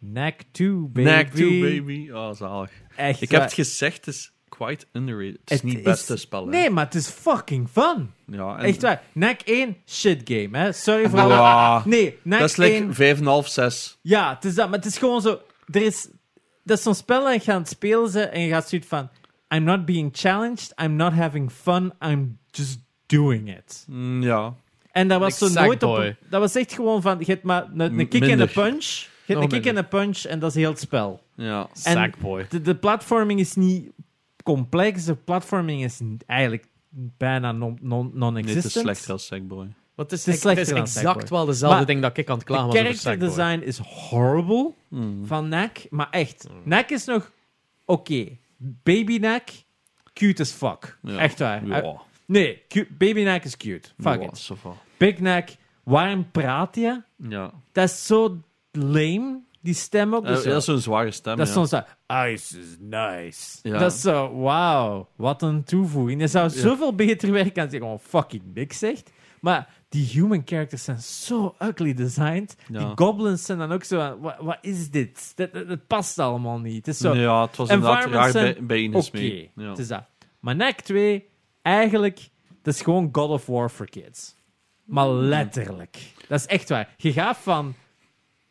Knack 0.01 0.41
2, 0.51 0.69
baby. 0.71 1.03
Knack 1.03 1.29
2, 1.29 1.61
baby. 1.61 2.11
Oh, 2.11 2.33
zalig. 2.33 2.71
Echt, 2.97 3.21
Ik 3.21 3.31
heb 3.31 3.43
het 3.43 3.53
gezegd, 3.53 4.07
is 4.07 4.33
quite 4.49 4.87
underrated. 4.93 5.41
Het 5.41 5.51
is 5.51 5.57
Het 5.57 5.63
niet 5.67 5.73
is- 5.79 5.85
het 5.85 5.93
beste 5.95 6.17
spel, 6.17 6.45
hè. 6.45 6.51
Nee, 6.51 6.71
maar 6.71 6.85
het 6.85 6.95
is 6.95 7.09
fucking 7.09 7.69
fun. 7.69 8.11
Ja, 8.27 8.57
en- 8.59 8.65
Echt 8.65 8.83
waar. 8.83 9.03
Knack 9.13 9.41
1, 9.45 9.77
shit 9.87 10.21
game, 10.25 10.59
hè. 10.59 10.73
Sorry 10.73 11.09
voor 11.09 11.21
alle... 11.21 11.83
Nee, 11.85 12.13
Knack 12.23 12.39
dat 12.41 12.49
is 12.51 12.59
1... 12.59 12.87
like 12.89 13.17
5,5, 13.45 13.49
6. 13.49 13.99
Ja, 14.03 14.35
het 14.35 14.45
is 14.45 14.55
dat, 14.55 14.69
maar 14.69 14.79
het 14.79 14.87
is 14.89 14.99
gewoon 14.99 15.21
zo. 15.21 15.41
Er 15.73 15.83
is, 15.83 16.09
dat 16.65 16.77
is 16.79 16.83
zo'n 16.85 16.95
spel 16.95 17.27
en 17.27 17.33
je 17.33 17.41
gaat 17.41 17.69
spelen 17.69 18.09
zijn 18.11 18.31
en 18.31 18.41
je 18.41 18.49
gaat 18.49 18.69
zoiets 18.69 18.89
van: 18.89 19.09
I'm 19.55 19.63
not 19.63 19.85
being 19.85 20.11
challenged, 20.13 20.73
I'm 20.83 20.97
not 20.97 21.13
having 21.13 21.51
fun, 21.53 21.93
I'm 22.07 22.39
just 22.51 22.79
doing 23.07 23.57
it. 23.57 23.85
Mm, 23.89 24.23
ja. 24.23 24.55
En 24.93 25.09
dat 25.09 25.21
was 25.21 25.39
zo 25.39 25.49
nooit 25.49 25.83
op. 25.83 26.15
Dat 26.31 26.41
was 26.41 26.55
echt 26.55 26.73
gewoon 26.73 27.03
van: 27.03 27.17
je 27.19 27.25
hebt 27.25 27.43
maar 27.43 27.67
een, 27.77 28.09
kick 28.09 28.23
en 28.23 28.41
een 28.41 28.49
punch. 28.51 28.85
Je 29.25 29.33
hebt 29.33 29.41
een 29.43 29.49
kick 29.61 29.67
en 29.67 29.77
een 29.77 29.89
punch 29.89 30.23
en 30.25 30.39
dat 30.39 30.51
is 30.51 30.57
heel 30.57 30.71
het 30.71 30.81
spel. 30.81 31.23
Ja. 31.35 31.69
En- 31.83 31.93
Sackboy. 31.93 32.47
De, 32.49 32.63
de 32.63 32.75
platforming 32.77 33.41
is 33.41 33.55
niet 33.55 33.91
complex, 34.47 35.05
de 35.05 35.15
platforming 35.15 35.85
is 35.85 36.01
eigenlijk 36.27 36.67
bijna 37.17 37.53
non- 37.53 37.79
non- 37.83 38.11
non-existent. 38.15 38.65
is 38.65 38.73
slechter 38.73 39.13
als 39.13 39.27
Sackboy. 39.27 39.69
Wat 39.95 40.13
is, 40.13 40.27
Het 40.27 40.35
is 40.35 40.71
exact 40.71 41.29
wel 41.29 41.45
dezelfde 41.45 41.77
Maar 41.77 41.87
ding 41.87 42.03
dat 42.03 42.17
ik 42.17 42.29
aan 42.31 42.37
het 42.37 42.45
klagen 42.47 42.67
was 42.67 42.75
over 42.77 42.85
character 42.95 43.11
Sackboy. 43.29 43.29
design 43.29 43.69
is 43.69 43.79
horrible. 43.79 44.73
Mm. 44.89 45.27
van 45.27 45.49
Nek, 45.49 45.87
maar 45.91 46.11
echt. 46.11 46.49
Nek 46.65 46.91
is 46.91 47.05
nog 47.05 47.33
oké. 47.85 48.27
Baby 48.59 49.17
Nek, 49.19 49.51
cute 50.13 50.43
as 50.43 50.51
fuck. 50.51 50.99
Ja. 51.03 51.19
Echt 51.19 51.39
waar. 51.39 51.67
Ja. 51.67 51.83
Uh, 51.83 51.99
nee, 52.27 52.63
cu- 52.69 52.89
Baby 52.99 53.23
Nek 53.23 53.45
is 53.45 53.57
cute. 53.57 53.89
Fuck 54.01 54.21
Ja, 54.23 54.29
it. 54.29 54.51
Big 54.97 55.19
Nek, 55.21 55.57
waarom 55.85 56.31
praat 56.31 56.75
je? 56.77 57.03
Ja. 57.17 57.53
Dat 57.73 57.89
is 57.91 58.07
zo 58.07 58.41
lame, 58.73 59.41
die 59.67 59.75
stem 59.75 60.15
ook. 60.15 60.27
Dus 60.27 60.43
dat 60.43 60.57
is 60.57 60.65
zo'n 60.65 60.79
zware 60.79 61.11
stem, 61.11 61.37
dat 61.37 61.47
is 61.47 61.53
soms 61.53 61.69
zo, 61.69 61.81
ice 62.09 62.59
is 62.59 62.77
nice. 62.81 63.59
Dat 63.63 63.93
is 63.93 64.01
zo, 64.01 64.37
wauw, 64.37 65.09
wat 65.17 65.43
een 65.43 65.65
toevoeging. 65.65 66.21
Je 66.21 66.27
zou 66.27 66.51
zoveel 66.51 66.95
beter 66.95 67.33
werken 67.33 67.63
als 67.63 67.73
je 67.73 67.79
gewoon 67.79 68.01
fucking 68.01 68.43
niks 68.55 68.79
zegt. 68.79 69.11
Maar 69.41 69.69
die 69.89 70.07
human 70.07 70.43
characters 70.45 70.85
zijn 70.85 70.99
zo 70.99 71.55
ugly 71.59 71.95
designed. 71.95 72.57
Ja. 72.69 72.79
Die 72.79 72.93
goblins 72.95 73.45
zijn 73.45 73.59
dan 73.59 73.73
ook 73.73 73.85
zo, 73.85 74.19
wat, 74.21 74.37
wat 74.41 74.59
is 74.61 74.91
dit? 74.91 75.33
Dat, 75.35 75.53
dat, 75.53 75.69
dat 75.69 75.87
past 75.87 76.19
allemaal 76.19 76.59
niet. 76.59 76.87
Het 76.87 76.95
is 76.95 76.99
zo, 77.01 77.15
Ja, 77.15 77.47
het 77.47 77.57
was 77.57 77.69
inderdaad 77.69 78.05
raar 78.05 78.33
bij, 78.33 78.57
bij 78.61 78.79
Ines 78.79 79.09
oké. 79.09 79.19
mee. 79.19 79.51
Ja. 79.57 79.69
Het 79.69 79.79
is 79.79 79.89
dat. 79.89 80.05
Maar 80.41 80.57
NAC 80.57 80.81
2, 80.81 81.29
eigenlijk, 81.63 82.29
dat 82.63 82.75
is 82.75 82.83
gewoon 82.83 83.09
God 83.13 83.31
of 83.31 83.47
War 83.47 83.69
for 83.69 83.89
kids. 83.89 84.35
Maar 84.85 85.09
letterlijk. 85.09 85.99
Dat 86.29 86.41
is 86.41 86.47
echt 86.47 86.69
waar. 86.69 86.95
Je 86.97 87.13
gaat 87.13 87.37
van 87.37 87.75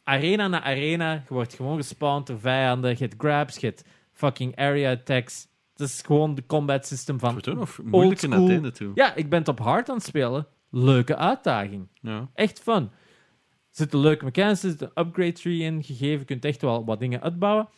arena 0.06 0.48
naar 0.48 0.62
arena. 0.62 1.14
Je 1.14 1.34
wordt 1.34 1.54
gewoon 1.54 1.78
gespawned 1.78 2.28
door 2.28 2.40
vijanden. 2.40 2.90
Je 2.92 2.98
hebt 2.98 3.16
grabs, 3.18 3.58
je 3.58 3.66
hebt 3.66 3.84
fucking 4.12 4.56
area 4.56 4.92
attacks. 4.92 5.48
Dat 5.76 5.88
is 5.88 6.02
gewoon 6.06 6.36
de 6.36 6.46
combat 6.46 6.86
system 6.88 7.16
Het 7.16 7.24
van... 7.24 7.34
wordt 7.34 7.48
ook 7.48 7.56
nog 7.56 7.80
moeilijker 7.84 8.30
naar 8.30 8.38
het 8.38 8.48
school. 8.48 8.62
einde 8.64 8.78
toe. 8.78 8.92
Ja, 8.96 9.16
ik 9.16 9.30
ben 9.30 9.40
het 9.40 9.48
op 9.48 9.60
hard 9.60 9.90
aan 9.90 9.96
het 9.96 10.06
spelen. 10.06 10.48
Leuke 10.70 11.16
uitdaging. 11.16 11.88
Ja. 12.02 12.30
Echt 12.34 12.60
fun. 12.60 12.84
Er 12.84 13.82
zitten 13.82 14.00
leuke 14.00 14.26
mechanics, 14.26 14.64
er 14.64 14.70
zit 14.70 14.82
een 14.82 15.06
upgrade 15.06 15.32
tree 15.32 15.60
in 15.60 15.84
gegeven. 15.84 16.20
Je 16.20 16.26
kunt 16.26 16.46
echt 16.46 16.62
wel 16.62 16.86
wat 16.86 17.00
dingen 17.00 17.22
uitbouwen. 17.22 17.70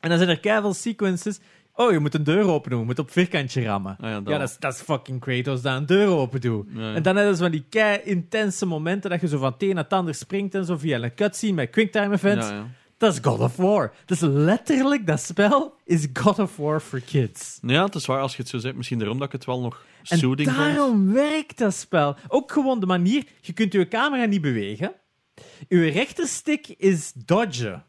En 0.00 0.08
dan 0.08 0.18
zijn 0.18 0.30
er 0.30 0.40
keiveel 0.40 0.74
sequences. 0.74 1.40
Oh, 1.74 1.92
je 1.92 1.98
moet 1.98 2.14
een 2.14 2.24
deur 2.24 2.44
open 2.48 2.70
doen. 2.70 2.80
Je 2.80 2.84
moet 2.86 2.98
op 2.98 3.10
vierkantje 3.10 3.64
rammen. 3.64 3.96
Ah, 4.00 4.08
ja, 4.10 4.20
dat. 4.20 4.32
Ja, 4.32 4.38
dat 4.38 4.48
is, 4.48 4.56
dat 4.58 4.74
is 4.74 4.80
fucking 4.80 5.20
Kratos 5.20 5.62
dat 5.62 5.76
een 5.76 5.86
deur 5.86 6.08
open 6.08 6.40
doet. 6.40 6.66
Ja, 6.74 6.80
ja. 6.80 6.94
En 6.94 7.02
dan 7.02 7.16
hebben 7.16 7.36
ze 7.36 7.42
van 7.42 7.52
die 7.52 7.64
kei 7.68 8.00
intense 8.04 8.66
momenten 8.66 9.10
dat 9.10 9.20
je 9.20 9.28
zo 9.28 9.38
van 9.38 9.52
het 9.52 9.62
een 9.62 9.74
naar 9.74 9.84
het 9.84 9.92
ander 9.92 10.14
springt 10.14 10.54
en 10.54 10.64
zo 10.64 10.76
via 10.76 10.98
een 11.02 11.14
cutscene 11.14 11.52
met 11.52 11.70
quicktime 11.70 12.14
events. 12.14 12.50
Dat 12.98 13.12
is 13.12 13.18
God 13.22 13.40
of 13.40 13.56
War. 13.56 13.92
Dat 14.06 14.16
is 14.22 14.28
letterlijk, 14.28 15.06
dat 15.06 15.20
spel 15.20 15.74
is 15.84 16.06
God 16.12 16.38
of 16.38 16.56
War 16.56 16.80
for 16.80 17.00
kids. 17.00 17.58
ja, 17.62 17.84
het 17.84 17.94
is 17.94 18.06
waar 18.06 18.20
als 18.20 18.36
je 18.36 18.42
het 18.42 18.50
zo 18.50 18.58
zegt. 18.58 18.76
Misschien 18.76 18.98
daarom 18.98 19.18
dat 19.18 19.26
ik 19.26 19.32
het 19.32 19.44
wel 19.44 19.60
nog 19.60 19.84
En 20.04 20.18
soothing 20.18 20.48
vond. 20.50 20.60
daarom 20.60 21.12
werkt 21.12 21.58
dat 21.58 21.74
spel. 21.74 22.16
Ook 22.28 22.52
gewoon 22.52 22.80
de 22.80 22.86
manier, 22.86 23.24
je 23.40 23.52
kunt 23.52 23.72
je 23.72 23.88
camera 23.88 24.24
niet 24.24 24.40
bewegen. 24.40 24.92
Je 25.68 25.88
rechterstick 25.88 26.68
is 26.68 27.12
dodgen. 27.12 27.84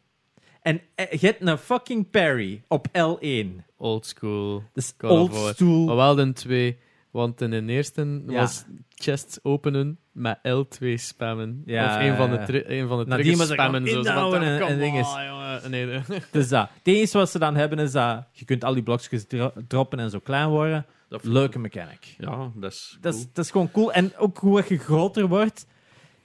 En 0.63 0.81
eh, 0.95 1.11
je 1.19 1.25
hebt 1.25 1.47
een 1.47 1.57
fucking 1.57 2.09
parry 2.09 2.63
op 2.67 2.87
L1. 2.87 3.47
Old 3.77 4.05
school. 4.05 4.63
Is 4.73 4.93
of 5.01 5.09
old 5.09 5.55
school. 5.55 5.85
Maar 5.85 5.95
wel 5.95 6.15
de 6.15 6.33
twee. 6.33 6.77
Want 7.11 7.41
in 7.41 7.49
de 7.49 7.63
eerste 7.73 8.21
Ja. 8.27 8.33
was 8.33 8.65
chests 8.95 9.39
openen 9.43 9.97
met 10.11 10.37
L2 10.47 10.93
spammen. 10.93 11.61
Ja, 11.65 11.95
of 11.95 12.01
een 12.03 12.15
van 12.15 12.29
de, 12.29 12.71
een 12.71 12.87
van 12.87 12.97
de 12.97 13.05
triggers 13.15 13.39
er 13.49 13.53
spammen. 13.55 13.87
Zo, 13.87 13.93
zo 13.93 14.01
van, 14.01 14.11
inhouden 14.11 14.41
en- 14.41 14.63
on, 14.63 15.23
jongen. 15.25 15.71
Nee, 15.71 15.85
nee. 15.85 16.01
Dus 16.31 16.49
dat. 16.49 16.69
Het 16.73 16.87
enige 16.87 17.17
wat 17.17 17.29
ze 17.29 17.39
dan 17.39 17.55
hebben 17.55 17.79
is 17.79 17.91
dat 17.91 18.27
je 18.31 18.45
kunt 18.45 18.63
al 18.63 18.73
die 18.73 18.83
blokjes 18.83 19.25
dro- 19.27 19.53
droppen 19.67 19.99
en 19.99 20.09
zo 20.09 20.19
klein 20.19 20.49
worden. 20.49 20.85
Dat 21.09 21.23
Leuke 21.23 21.59
mechanic. 21.59 22.15
Ja, 22.17 22.51
dat 22.55 22.71
is 22.71 22.97
Dat 23.01 23.13
is, 23.13 23.19
cool. 23.19 23.29
dat 23.33 23.45
is 23.45 23.51
gewoon 23.51 23.71
cool. 23.71 23.93
En 23.93 24.17
ook 24.17 24.37
hoe 24.37 24.63
je 24.67 24.77
groter 24.77 25.27
wordt. 25.27 25.65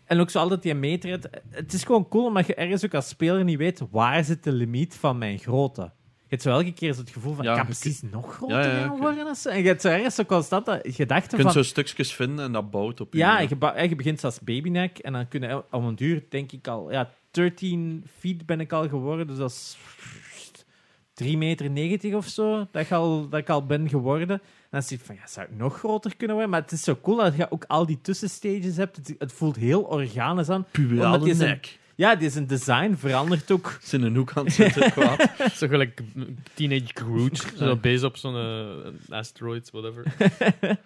En 0.09 0.20
ook 0.20 0.30
zo 0.30 0.39
altijd 0.39 0.62
die 0.62 0.74
meter. 0.74 1.10
Het, 1.10 1.28
het 1.51 1.72
is 1.72 1.85
gewoon 1.85 2.09
cool 2.09 2.26
omdat 2.26 2.47
je 2.47 2.55
ergens 2.55 2.85
ook 2.85 2.94
als 2.94 3.09
speler 3.09 3.44
niet 3.44 3.59
weet 3.59 3.82
waar 3.90 4.24
zit 4.24 4.44
de 4.44 4.52
limiet 4.52 4.94
van 4.94 5.18
mijn 5.18 5.39
grootte. 5.39 5.82
Je 6.28 6.35
hebt 6.35 6.43
zo 6.43 6.51
elke 6.51 6.72
keer 6.72 6.97
het 6.97 7.10
gevoel 7.10 7.35
van, 7.35 7.44
Ja, 7.44 7.51
ik 7.51 7.56
kan 7.56 7.66
precies 7.66 8.02
nog 8.02 8.35
groter 8.35 8.56
Ja, 8.56 8.62
ja, 8.62 8.78
ja, 8.78 8.86
gaan 8.86 8.98
worden. 8.98 9.36
En 9.44 9.59
je 9.62 9.66
hebt 9.66 9.80
zo 9.80 9.89
ergens 9.89 10.14
zo 10.14 10.24
constant 10.24 10.66
dat 10.66 10.80
gedachte 10.82 11.36
Je 11.36 11.43
kunt 11.43 11.52
van... 11.52 11.52
zo 11.52 11.62
stukjes 11.62 12.14
vinden 12.14 12.44
en 12.44 12.52
dat 12.52 12.70
bouwt 12.70 13.01
op 13.01 13.12
je. 13.12 13.18
Ja, 13.18 13.40
je, 13.40 13.48
je 13.89 13.97
begint 13.97 14.24
als 14.24 14.40
babyneck 14.40 14.98
en 14.98 15.12
dan 15.12 15.28
kunnen 15.28 15.64
om 15.70 15.85
een 15.85 15.94
duur, 15.94 16.24
denk 16.28 16.52
ik 16.52 16.68
al, 16.68 16.93
ja, 16.93 17.10
13 17.30 18.05
feet 18.18 18.47
ben 18.47 18.60
ik 18.60 18.72
al 18.72 18.89
geworden, 18.89 19.26
dus 19.26 19.36
dat 19.36 19.51
is 19.51 19.76
3,90 21.22 21.70
meter 21.70 22.16
of 22.16 22.26
zo, 22.26 22.66
dat 22.70 22.82
ik, 22.82 22.93
al, 22.93 23.28
dat 23.28 23.40
ik 23.40 23.48
al 23.48 23.66
ben 23.66 23.89
geworden. 23.89 24.40
En 24.70 24.78
dan 24.78 24.82
zie 24.82 24.99
ik 24.99 25.05
van, 25.05 25.15
ja, 25.15 25.27
zou 25.27 25.47
ik 25.47 25.57
nog 25.57 25.78
groter 25.78 26.16
kunnen 26.16 26.36
worden? 26.36 26.53
Maar 26.53 26.62
het 26.62 26.73
is 26.73 26.82
zo 26.82 26.97
cool 27.03 27.16
dat 27.16 27.36
je 27.36 27.51
ook 27.51 27.65
al 27.66 27.86
die 27.86 28.01
tussenstages 28.01 28.77
hebt. 28.77 28.97
Het, 28.97 29.15
het 29.19 29.32
voelt 29.32 29.57
heel 29.57 29.82
organisch 29.82 30.49
aan. 30.49 30.66
Zijn- 31.35 31.49
nek. 31.49 31.78
Ja, 31.95 32.15
die 32.15 32.31
zijn 32.31 32.47
design 32.47 32.95
verandert 32.95 33.51
ook. 33.51 33.78
Is 33.82 33.93
in 33.93 34.03
een 34.03 34.16
hoek 34.16 34.32
aan 34.35 34.45
het 34.45 34.55
zitten, 34.55 34.93
kwaad. 34.93 35.28
Zo 35.53 35.69
gelijk 35.69 36.01
Teenage 36.55 36.86
Groot. 36.95 37.47
Zo 37.57 37.77
bezig 37.77 38.09
op 38.09 38.16
zo'n 38.16 38.36
eh, 38.36 39.16
asteroid, 39.19 39.70
whatever. 39.70 40.05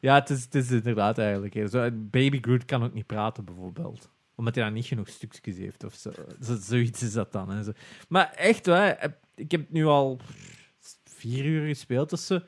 Ja, 0.00 0.14
het 0.14 0.30
is, 0.30 0.42
het 0.44 0.54
is 0.54 0.70
inderdaad 0.70 1.18
eigenlijk. 1.18 1.54
hè. 1.54 1.68
Zo, 1.68 1.90
Baby 1.92 2.38
Groot 2.40 2.64
kan 2.64 2.84
ook 2.84 2.94
niet 2.94 3.06
praten, 3.06 3.44
bijvoorbeeld. 3.44 4.08
Omdat 4.34 4.54
hij 4.54 4.64
dan 4.64 4.72
niet 4.72 4.86
genoeg 4.86 5.08
stukjes 5.08 5.56
heeft 5.56 5.84
of 5.84 5.94
zo. 5.94 6.10
zo 6.42 6.56
zoiets 6.60 7.02
is 7.02 7.12
dat 7.12 7.32
dan. 7.32 7.50
Hè. 7.50 7.62
Zo. 7.62 7.72
Maar 8.08 8.30
echt, 8.30 8.66
hè, 8.66 8.92
ik 9.34 9.50
heb 9.50 9.70
nu 9.70 9.84
al 9.86 10.20
vier 11.04 11.44
uur 11.44 11.66
gespeeld 11.66 12.12
of 12.12 12.20
zo. 12.20 12.40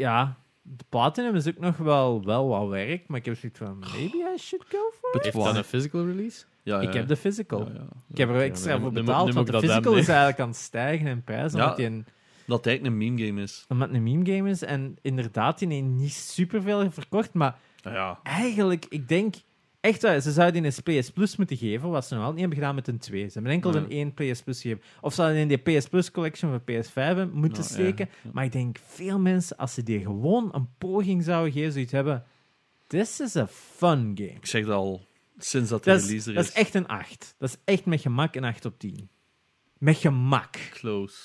Ja, 0.00 0.36
de 0.62 0.84
Platinum 0.88 1.34
is 1.34 1.48
ook 1.48 1.58
nog 1.58 1.76
wel, 1.76 2.24
wel 2.24 2.48
wat 2.48 2.68
werk, 2.68 3.08
maar 3.08 3.18
ik 3.18 3.24
heb 3.24 3.36
zoiets 3.38 3.58
van, 3.58 3.78
maybe 3.78 4.32
I 4.34 4.38
should 4.38 4.64
go 4.68 4.78
for 5.00 5.08
it. 5.08 5.12
But 5.12 5.22
Heeft 5.22 5.36
dat 5.46 5.56
een 5.56 5.64
physical 5.64 6.06
release? 6.06 6.44
Ja, 6.62 6.80
ja. 6.80 6.88
Ik 6.88 6.94
heb 6.94 7.08
de 7.08 7.16
physical. 7.16 7.60
Ja, 7.66 7.72
ja. 7.74 7.86
Ik 8.08 8.16
heb 8.16 8.28
er 8.28 8.40
extra 8.40 8.78
voor 8.80 8.92
betaald, 8.92 9.26
dan 9.26 9.34
want 9.34 9.46
de 9.46 9.58
physical 9.58 9.94
is 9.94 10.08
eigenlijk 10.08 10.40
aan 10.40 10.48
het 10.48 10.56
stijgen 10.56 11.06
in 11.06 11.24
prijs, 11.24 11.52
omdat 11.54 11.68
Ja. 11.68 11.74
die 11.74 11.86
een 11.86 12.04
Dat 12.46 12.56
het 12.56 12.66
eigenlijk 12.66 12.96
een 12.96 13.14
meme 13.14 13.26
game 13.26 13.42
is. 13.42 13.64
omdat 13.68 13.88
het 13.88 13.96
een 13.96 14.02
meme 14.02 14.36
game 14.36 14.50
is 14.50 14.62
en 14.62 14.96
inderdaad 15.02 15.58
die 15.58 15.68
heeft 15.68 15.82
niet 15.84 16.12
superveel 16.12 16.90
verkocht, 16.90 17.32
maar 17.34 17.58
Ja, 17.82 17.92
ja. 17.92 18.18
eigenlijk, 18.22 18.86
ik 18.88 19.08
denk 19.08 19.34
echt 19.80 20.02
waar, 20.02 20.20
ze 20.20 20.32
zouden 20.32 20.64
in 20.64 20.72
een 20.84 21.00
PS 21.00 21.10
Plus 21.10 21.36
moeten 21.36 21.56
geven, 21.56 21.90
wat 21.90 22.06
ze 22.06 22.14
nog 22.14 22.24
altijd 22.24 22.40
niet 22.40 22.40
hebben 22.40 22.58
gedaan 22.58 22.74
met 22.74 22.88
een 22.88 22.98
2. 22.98 23.26
Ze 23.26 23.32
hebben 23.32 23.52
enkel 23.52 23.72
Ja. 23.74 23.78
een 23.78 23.90
1 23.90 24.14
PS 24.14 24.42
Plus 24.42 24.60
gegeven. 24.60 24.82
Of 25.00 25.14
ze 25.14 25.22
hadden 25.22 25.38
in 25.40 25.48
die 25.48 25.56
PS 25.78 25.86
Plus 25.88 26.10
collection 26.10 26.50
van 26.50 26.60
PS5 26.60 27.32
moeten 27.32 27.62
ja, 27.62 27.68
steken. 27.68 28.08
ja. 28.22 28.30
Maar 28.32 28.44
ik 28.44 28.52
denk, 28.52 28.78
veel 28.86 29.18
mensen, 29.18 29.56
als 29.56 29.74
ze 29.74 29.82
die 29.82 30.00
gewoon 30.00 30.48
een 30.54 30.68
poging 30.78 31.24
zouden 31.24 31.52
geven, 31.52 31.72
zoiets 31.72 31.92
hebben. 31.92 32.24
This 32.86 33.20
is 33.20 33.36
a 33.36 33.46
fun 33.46 34.12
game. 34.14 34.30
Ik 34.30 34.46
zeg 34.46 34.64
dat 34.64 34.74
al 34.74 35.00
sinds 35.38 35.70
dat 35.70 35.84
de 35.84 35.92
is, 35.92 36.04
release 36.06 36.28
er 36.28 36.34
dat 36.34 36.44
is. 36.44 36.50
is 36.50 36.56
echt 36.56 36.74
een 36.74 36.86
8. 36.86 37.34
Dat 37.38 37.48
is 37.48 37.56
echt 37.64 37.84
met 37.84 38.00
gemak 38.00 38.34
een 38.34 38.44
8 38.44 38.64
op 38.64 38.78
10. 38.78 39.08
Met 39.78 39.96
gemak. 39.96 40.56
Close. 40.70 41.18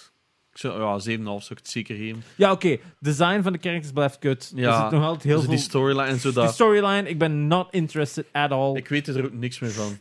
Ja, 0.62 1.00
7,5 1.00 1.04
zou 1.04 1.38
ik 1.50 1.58
het 1.58 1.70
zeker 1.70 1.96
geven. 1.96 2.24
Ja, 2.36 2.52
oké. 2.52 2.78
Design 3.00 3.42
van 3.42 3.54
de 3.54 3.60
characters 3.62 3.94
blijft 3.94 4.20
kut. 4.20 4.52
Ja, 4.56 4.76
er 4.76 4.82
zit 4.82 4.92
nog 4.92 5.04
altijd 5.04 5.24
heel 5.24 5.34
Dus 5.36 5.42
veel... 5.46 5.54
die 5.54 5.64
storyline 5.64 6.08
en 6.08 6.20
zo. 6.20 6.32
Die 6.32 6.42
Dat, 6.42 6.54
storyline, 6.54 7.10
ik 7.10 7.18
ben 7.20 7.48
not 7.48 7.68
interested 7.72 8.26
at 8.32 8.52
all. 8.52 8.76
ik 8.76 8.88
weet 8.88 9.08
er 9.08 9.26
ook 9.26 9.34
niks 9.34 9.60
meer 9.60 9.72
van. 9.72 9.98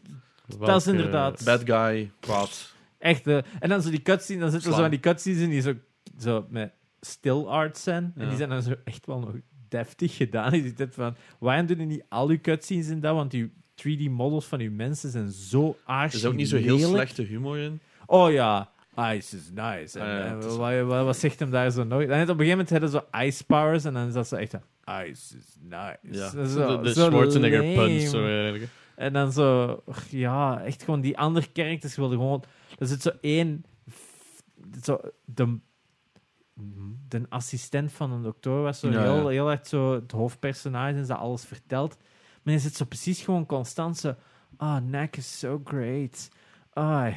Dat 0.59 0.81
is 0.81 0.86
inderdaad- 0.86 1.44
Bad 1.44 1.62
guy, 1.64 2.10
kwaad. 2.20 2.72
Echt, 2.98 3.26
eh, 3.26 3.36
en 3.60 3.68
dan 3.68 3.82
zo 3.82 3.90
die 3.90 4.02
cutscenes, 4.02 4.43
dan 4.43 4.51
zitten 4.51 4.68
er 4.70 4.74
zo 4.76 4.82
van 4.82 4.90
die 4.90 5.01
cutscenes 5.01 5.39
in 5.40 5.51
die 5.51 5.60
zo, 5.60 5.72
zo 6.20 6.47
met 6.51 6.72
still 7.01 7.43
art 7.44 7.78
zijn. 7.78 8.12
En 8.16 8.22
Ja. 8.22 8.28
die 8.28 8.36
zijn 8.36 8.48
dan 8.48 8.62
zo 8.62 8.74
echt 8.85 9.06
wel 9.06 9.18
nog 9.18 9.32
deftig 9.68 10.16
gedaan. 10.16 10.56
Je 10.56 10.62
ziet 10.62 10.78
het 10.78 10.94
van, 10.94 11.16
waarom 11.39 11.66
doen 11.66 11.86
niet 11.86 12.05
al 12.09 12.31
je 12.31 12.40
cutscenes 12.40 12.89
in 12.89 13.01
dat? 13.01 13.14
Want 13.14 13.31
die 13.31 13.52
3D-models 13.74 14.44
van 14.47 14.60
uw 14.60 14.70
mensen 14.72 15.10
zijn 15.10 15.31
zo 15.31 15.76
aardig. 15.85 16.12
Er 16.12 16.18
is 16.18 16.24
ook 16.24 16.35
niet 16.35 16.48
zo 16.48 16.56
heel 16.56 16.78
slechte 16.78 17.22
humor 17.22 17.59
in. 17.59 17.81
Oh 18.06 18.32
ja, 18.32 18.70
ice 18.96 19.36
is 19.36 19.50
nice. 19.54 19.98
En, 19.98 20.06
Ah, 20.06 20.18
ja, 20.18 20.70
eh, 20.70 20.78
is- 20.80 20.86
wat, 21.04 21.16
zegt 21.16 21.38
hem 21.40 21.50
daar 21.50 21.70
zo? 21.70 21.86
Dan 21.86 21.98
heeft 22.00 22.10
op 22.10 22.18
een 22.18 22.26
gegeven 22.26 22.48
moment 22.48 22.70
hebben 22.70 22.88
ze 22.90 23.02
zo 23.12 23.18
ice 23.20 23.44
powers 23.44 23.84
en 23.84 23.92
dan 23.94 24.06
is 24.06 24.12
dat 24.12 24.28
zo 24.28 24.36
echt 24.36 24.52
ice 24.84 25.36
is 25.36 25.56
nice. 25.60 25.98
Ja. 26.02 26.28
Zo, 26.46 26.76
de 26.76 26.82
de 26.82 26.92
zo 26.92 27.04
Schwarzenegger 27.10 27.60
punch. 27.74 28.00
Zo, 28.00 28.26
eigenlijk. 28.26 28.68
En 28.96 29.12
dan 29.12 29.32
zo, 29.32 29.82
ja, 30.10 30.60
echt 30.62 30.82
gewoon 30.82 31.00
die 31.00 31.18
andere 31.18 31.46
characters 31.52 31.96
wilden 31.96 32.18
gewoon. 32.18 32.44
Er 32.78 32.86
zit 32.86 33.02
zo 33.02 33.10
één, 33.20 33.64
zo, 34.82 35.00
de, 35.24 35.58
de 37.08 37.22
assistent 37.28 37.92
van 37.92 38.12
een 38.12 38.22
dokter 38.22 38.62
was 38.62 38.78
zo 38.78 38.88
Ja, 38.90 39.02
heel, 39.02 39.22
ja. 39.22 39.28
heel 39.28 39.50
erg 39.50 39.66
zo 39.66 39.94
het 39.94 40.12
hoofdpersonage 40.12 40.94
en 40.96 41.06
ze 41.06 41.14
alles 41.14 41.44
vertelt. 41.44 41.96
Maar 42.42 42.54
je 42.54 42.60
zit 42.60 42.74
zo 42.76 42.84
precies 42.84 43.22
gewoon 43.22 43.46
constant 43.46 43.96
zo, 43.98 44.14
ah, 44.56 44.76
Knack 44.86 45.16
is 45.16 45.38
so 45.38 45.60
great. 45.64 46.28
Ah, 46.72 47.14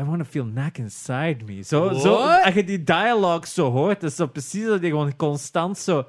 I, 0.00 0.04
want 0.04 0.18
to 0.18 0.24
feel 0.24 0.44
Knack 0.44 0.78
inside 0.78 1.44
me. 1.46 1.62
Zo, 1.62 1.88
als 2.44 2.54
je 2.54 2.64
die 2.64 2.84
dialogue 2.84 3.46
zo 3.46 3.70
hoort, 3.70 4.02
is 4.02 4.14
zo 4.14 4.26
precies 4.26 4.64
dat 4.64 4.80
je 4.80 4.88
gewoon 4.88 5.16
constant 5.16 5.78
zo, 5.78 6.06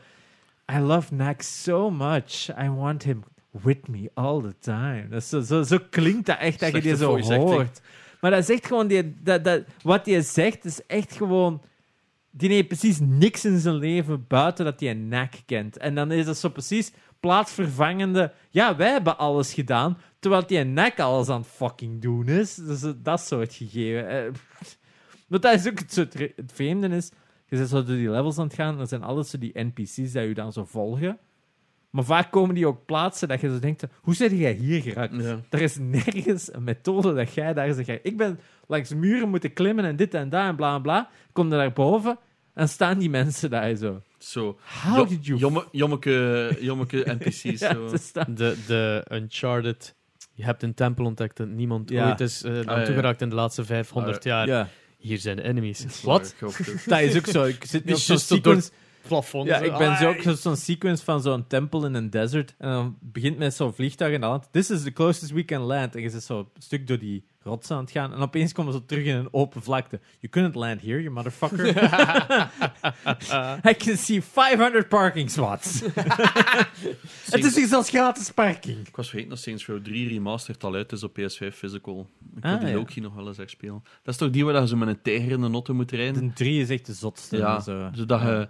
I 0.74 0.80
love 0.80 1.08
Knack 1.08 1.42
so 1.42 1.90
much. 1.90 2.50
I 2.50 2.70
want 2.70 3.04
him 3.04 3.24
with 3.52 3.88
me 3.88 4.10
all 4.14 4.42
the 4.42 4.56
time. 4.60 5.08
Dat 5.10 5.24
zo, 5.24 5.42
zo, 5.42 5.64
zo 5.64 5.78
klinkt 5.90 6.26
dat 6.26 6.38
echt, 6.40 6.60
dat 6.60 6.72
je 6.72 6.82
die 6.82 6.96
zo 6.96 7.16
acting. 7.16 7.38
hoort. 7.38 7.82
Maar 8.22 8.32
dat 8.32 8.40
is 8.40 8.50
echt 8.50 8.66
gewoon, 8.66 8.88
die, 8.88 9.16
dat, 9.24 9.44
dat, 9.44 9.64
wat 9.84 10.06
hij 10.06 10.22
zegt 10.22 10.66
is 10.66 10.86
echt 10.86 11.16
gewoon... 11.16 11.62
Die 12.34 12.50
heeft 12.50 12.68
precies 12.68 13.00
niks 13.00 13.46
in 13.46 13.60
zijn 13.60 13.76
leven 13.76 14.26
buiten 14.28 14.66
dat 14.66 14.80
hij 14.80 14.90
een 14.90 15.08
nek 15.08 15.42
kent. 15.46 15.78
En 15.78 15.96
dan 15.96 16.12
is 16.12 16.26
dat 16.26 16.38
zo 16.38 16.50
precies 16.50 16.92
plaatsvervangende... 17.22 18.34
Ja, 18.50 18.76
wij 18.76 18.92
hebben 18.92 19.18
alles 19.18 19.54
gedaan, 19.54 19.98
terwijl 20.20 20.48
die 20.48 20.64
nek 20.64 21.00
alles 21.00 21.30
aan 21.30 21.42
het 21.42 21.50
fucking 21.50 22.02
doen 22.02 22.28
is. 22.28 22.56
Dus 22.56 22.84
eh, 22.84 22.92
dat 22.98 23.22
soort 23.22 23.54
gegeven. 23.54 24.08
Eh, 24.08 24.32
Maar 25.32 25.40
dat 25.40 25.54
is 25.54 25.68
ook 25.68 25.80
het, 25.80 26.54
vreemde 26.54 26.88
is... 26.88 27.12
Je 27.46 27.58
bent 27.58 27.70
zo 27.70 27.84
door 27.84 27.96
die 27.96 28.10
levels 28.10 28.38
aan 28.38 28.46
het 28.46 28.54
gaan, 28.54 28.80
er 28.80 28.88
zijn 28.88 29.04
altijd 29.04 29.28
zo 29.28 29.38
die 29.38 29.60
NPC's 29.60 30.12
die 30.12 30.22
je 30.22 30.34
dan 30.34 30.54
zo 30.54 30.66
volgen. 30.66 31.18
Maar 31.90 32.04
vaak 32.04 32.32
komen 32.32 32.56
die 32.56 32.68
ook 32.68 32.86
plaatsen 32.86 33.28
dat 33.28 33.42
je 33.42 33.50
zo 33.50 33.60
denkt... 33.60 33.84
Hoe 34.02 34.16
zit 34.16 34.32
jij 34.32 34.54
hier 34.54 34.82
geraakt? 34.82 35.24
Ja. 35.24 35.40
Er 35.50 35.62
is 35.62 35.78
nergens 35.78 36.54
een 36.54 36.64
methode 36.64 37.14
dat 37.14 37.34
jij 37.34 37.54
daar 37.54 37.74
zegt. 37.74 38.00
Ik 38.04 38.18
ben 38.18 38.40
langs 38.68 38.94
muren 38.94 39.30
moeten 39.30 39.54
klimmen 39.54 39.86
en 39.86 39.96
dit 39.96 40.14
en 40.14 40.30
dat 40.30 40.46
en 40.46 40.56
bla 40.56 40.80
bla 40.80 40.80
bla. 40.80 41.10
Kom 41.32 41.52
er 41.52 41.58
naar 41.58 41.74
boven 41.74 42.18
en 42.54 42.70
staan 42.70 42.98
die 42.98 43.10
mensen 43.10 43.50
daar 43.50 43.76
zo. 43.76 44.02
Zo. 44.24 44.58
How 44.84 44.96
Jo- 44.98 45.06
did 45.06 45.26
you... 45.26 45.40
Jommeke, 45.72 46.58
jommeke 46.62 47.18
NPC's. 47.20 47.42
ja, 47.62 47.74
zo. 47.98 48.24
De, 48.34 48.56
de 48.68 49.06
Uncharted. 49.12 49.96
Je 50.34 50.44
hebt 50.44 50.64
een 50.64 50.74
tempel 50.74 51.06
ontdekt 51.06 51.38
dat 51.38 51.48
niemand 51.48 51.90
Ja. 51.90 52.08
ooit 52.10 52.20
is 52.20 52.44
uh, 52.44 52.64
ja, 52.64 52.80
ja. 52.80 52.86
toegeraakt 52.86 53.22
in 53.22 53.30
de 53.30 53.36
laatste 53.36 53.66
500 53.66 54.18
Ah, 54.18 54.24
jaar. 54.24 54.48
ja. 54.48 54.70
Hier 54.98 55.18
zijn 55.18 55.36
de 55.36 55.42
enemies. 55.44 56.02
Wat? 56.04 56.36
Dat 56.86 57.00
is 57.02 57.18
ook 57.18 57.26
zo. 57.26 57.44
Ik 57.44 57.66
zit 57.66 57.86
nu 57.86 57.94
op 57.94 57.98
zo'n 58.00 58.18
zo 58.18 58.36
sequence... 58.36 58.72
plafond. 59.08 59.48
Ja, 59.48 59.58
zo. 59.58 59.64
ik 59.64 59.78
ben 59.78 59.98
zo 59.98 60.04
Ah, 60.04 60.10
ook 60.16 60.22
zo- 60.22 60.34
zo'n 60.34 60.56
sequence 60.56 61.04
van 61.04 61.22
zo'n 61.22 61.48
tempel 61.48 61.86
in 61.86 61.94
een 61.94 62.10
desert. 62.10 62.56
En 62.58 62.70
dan 62.70 62.98
begint 63.00 63.38
met 63.38 63.54
zo'n 63.54 63.74
vliegtuig 63.74 64.14
in 64.14 64.22
de 64.22 64.28
land. 64.28 64.48
This 64.52 64.70
is 64.70 64.84
the 64.84 64.92
closest 64.92 65.32
we 65.32 65.46
can 65.46 65.62
land. 65.62 65.96
En 65.96 66.02
je 66.02 66.10
zit 66.10 66.24
zo 66.24 66.40
een 66.40 66.62
stuk 66.62 66.88
door 66.88 67.00
die 67.00 67.24
rotsen 67.44 67.76
aan 67.76 67.82
het 67.82 67.92
gaan. 67.92 68.14
En 68.14 68.20
opeens 68.20 68.54
komen 68.54 68.74
ze 68.74 68.86
terug 68.86 69.06
in 69.06 69.16
een 69.16 69.28
open 69.32 69.62
vlakte. 69.64 70.00
You 70.20 70.32
couldn't 70.34 70.56
land 70.56 70.82
here, 70.82 71.02
you 71.02 71.10
motherfucker. 71.14 71.68
I 73.70 73.74
can 73.78 73.98
see 73.98 74.22
500 74.22 74.88
parking 74.90 75.32
spots. 75.32 75.82
Het 77.32 77.44
is 77.44 77.56
hier 77.56 77.68
zelfs 77.68 77.90
gratis 77.90 78.32
parking. 78.32 78.88
Ik 78.88 78.96
was 78.96 79.08
vergeten 79.10 79.30
dat 79.30 79.40
Saints 79.40 79.66
Row 79.66 79.84
3 79.84 80.08
Remastered 80.10 80.64
al 80.64 80.74
uit 80.76 80.92
is 80.92 81.04
op 81.04 81.20
PS5 81.20 81.54
Physical. 81.54 82.08
Ik 82.36 82.44
wil 82.44 82.52
Ah, 82.54 82.60
die 82.60 82.70
ja. 82.70 82.76
Loki 82.76 83.00
nog 83.02 83.14
wel 83.16 83.28
eens 83.28 83.38
echt 83.38 83.50
spelen. 83.50 83.84
Dat 84.04 84.14
is 84.14 84.18
toch 84.20 84.30
die 84.30 84.46
waar 84.46 84.62
je 84.62 84.68
zo 84.68 84.76
met 84.76 84.88
een 84.88 85.02
tijger 85.02 85.32
in 85.32 85.42
een 85.42 85.54
auto 85.54 85.74
moet 85.74 85.92
rijden? 85.92 86.28
De 86.28 86.34
3 86.34 86.62
is 86.62 86.70
echt 86.70 86.86
de 86.86 86.94
zotste. 86.94 87.38
Ja, 87.38 87.60
Zo. 87.60 87.90
zodat 87.94 88.22
Ja. 88.22 88.50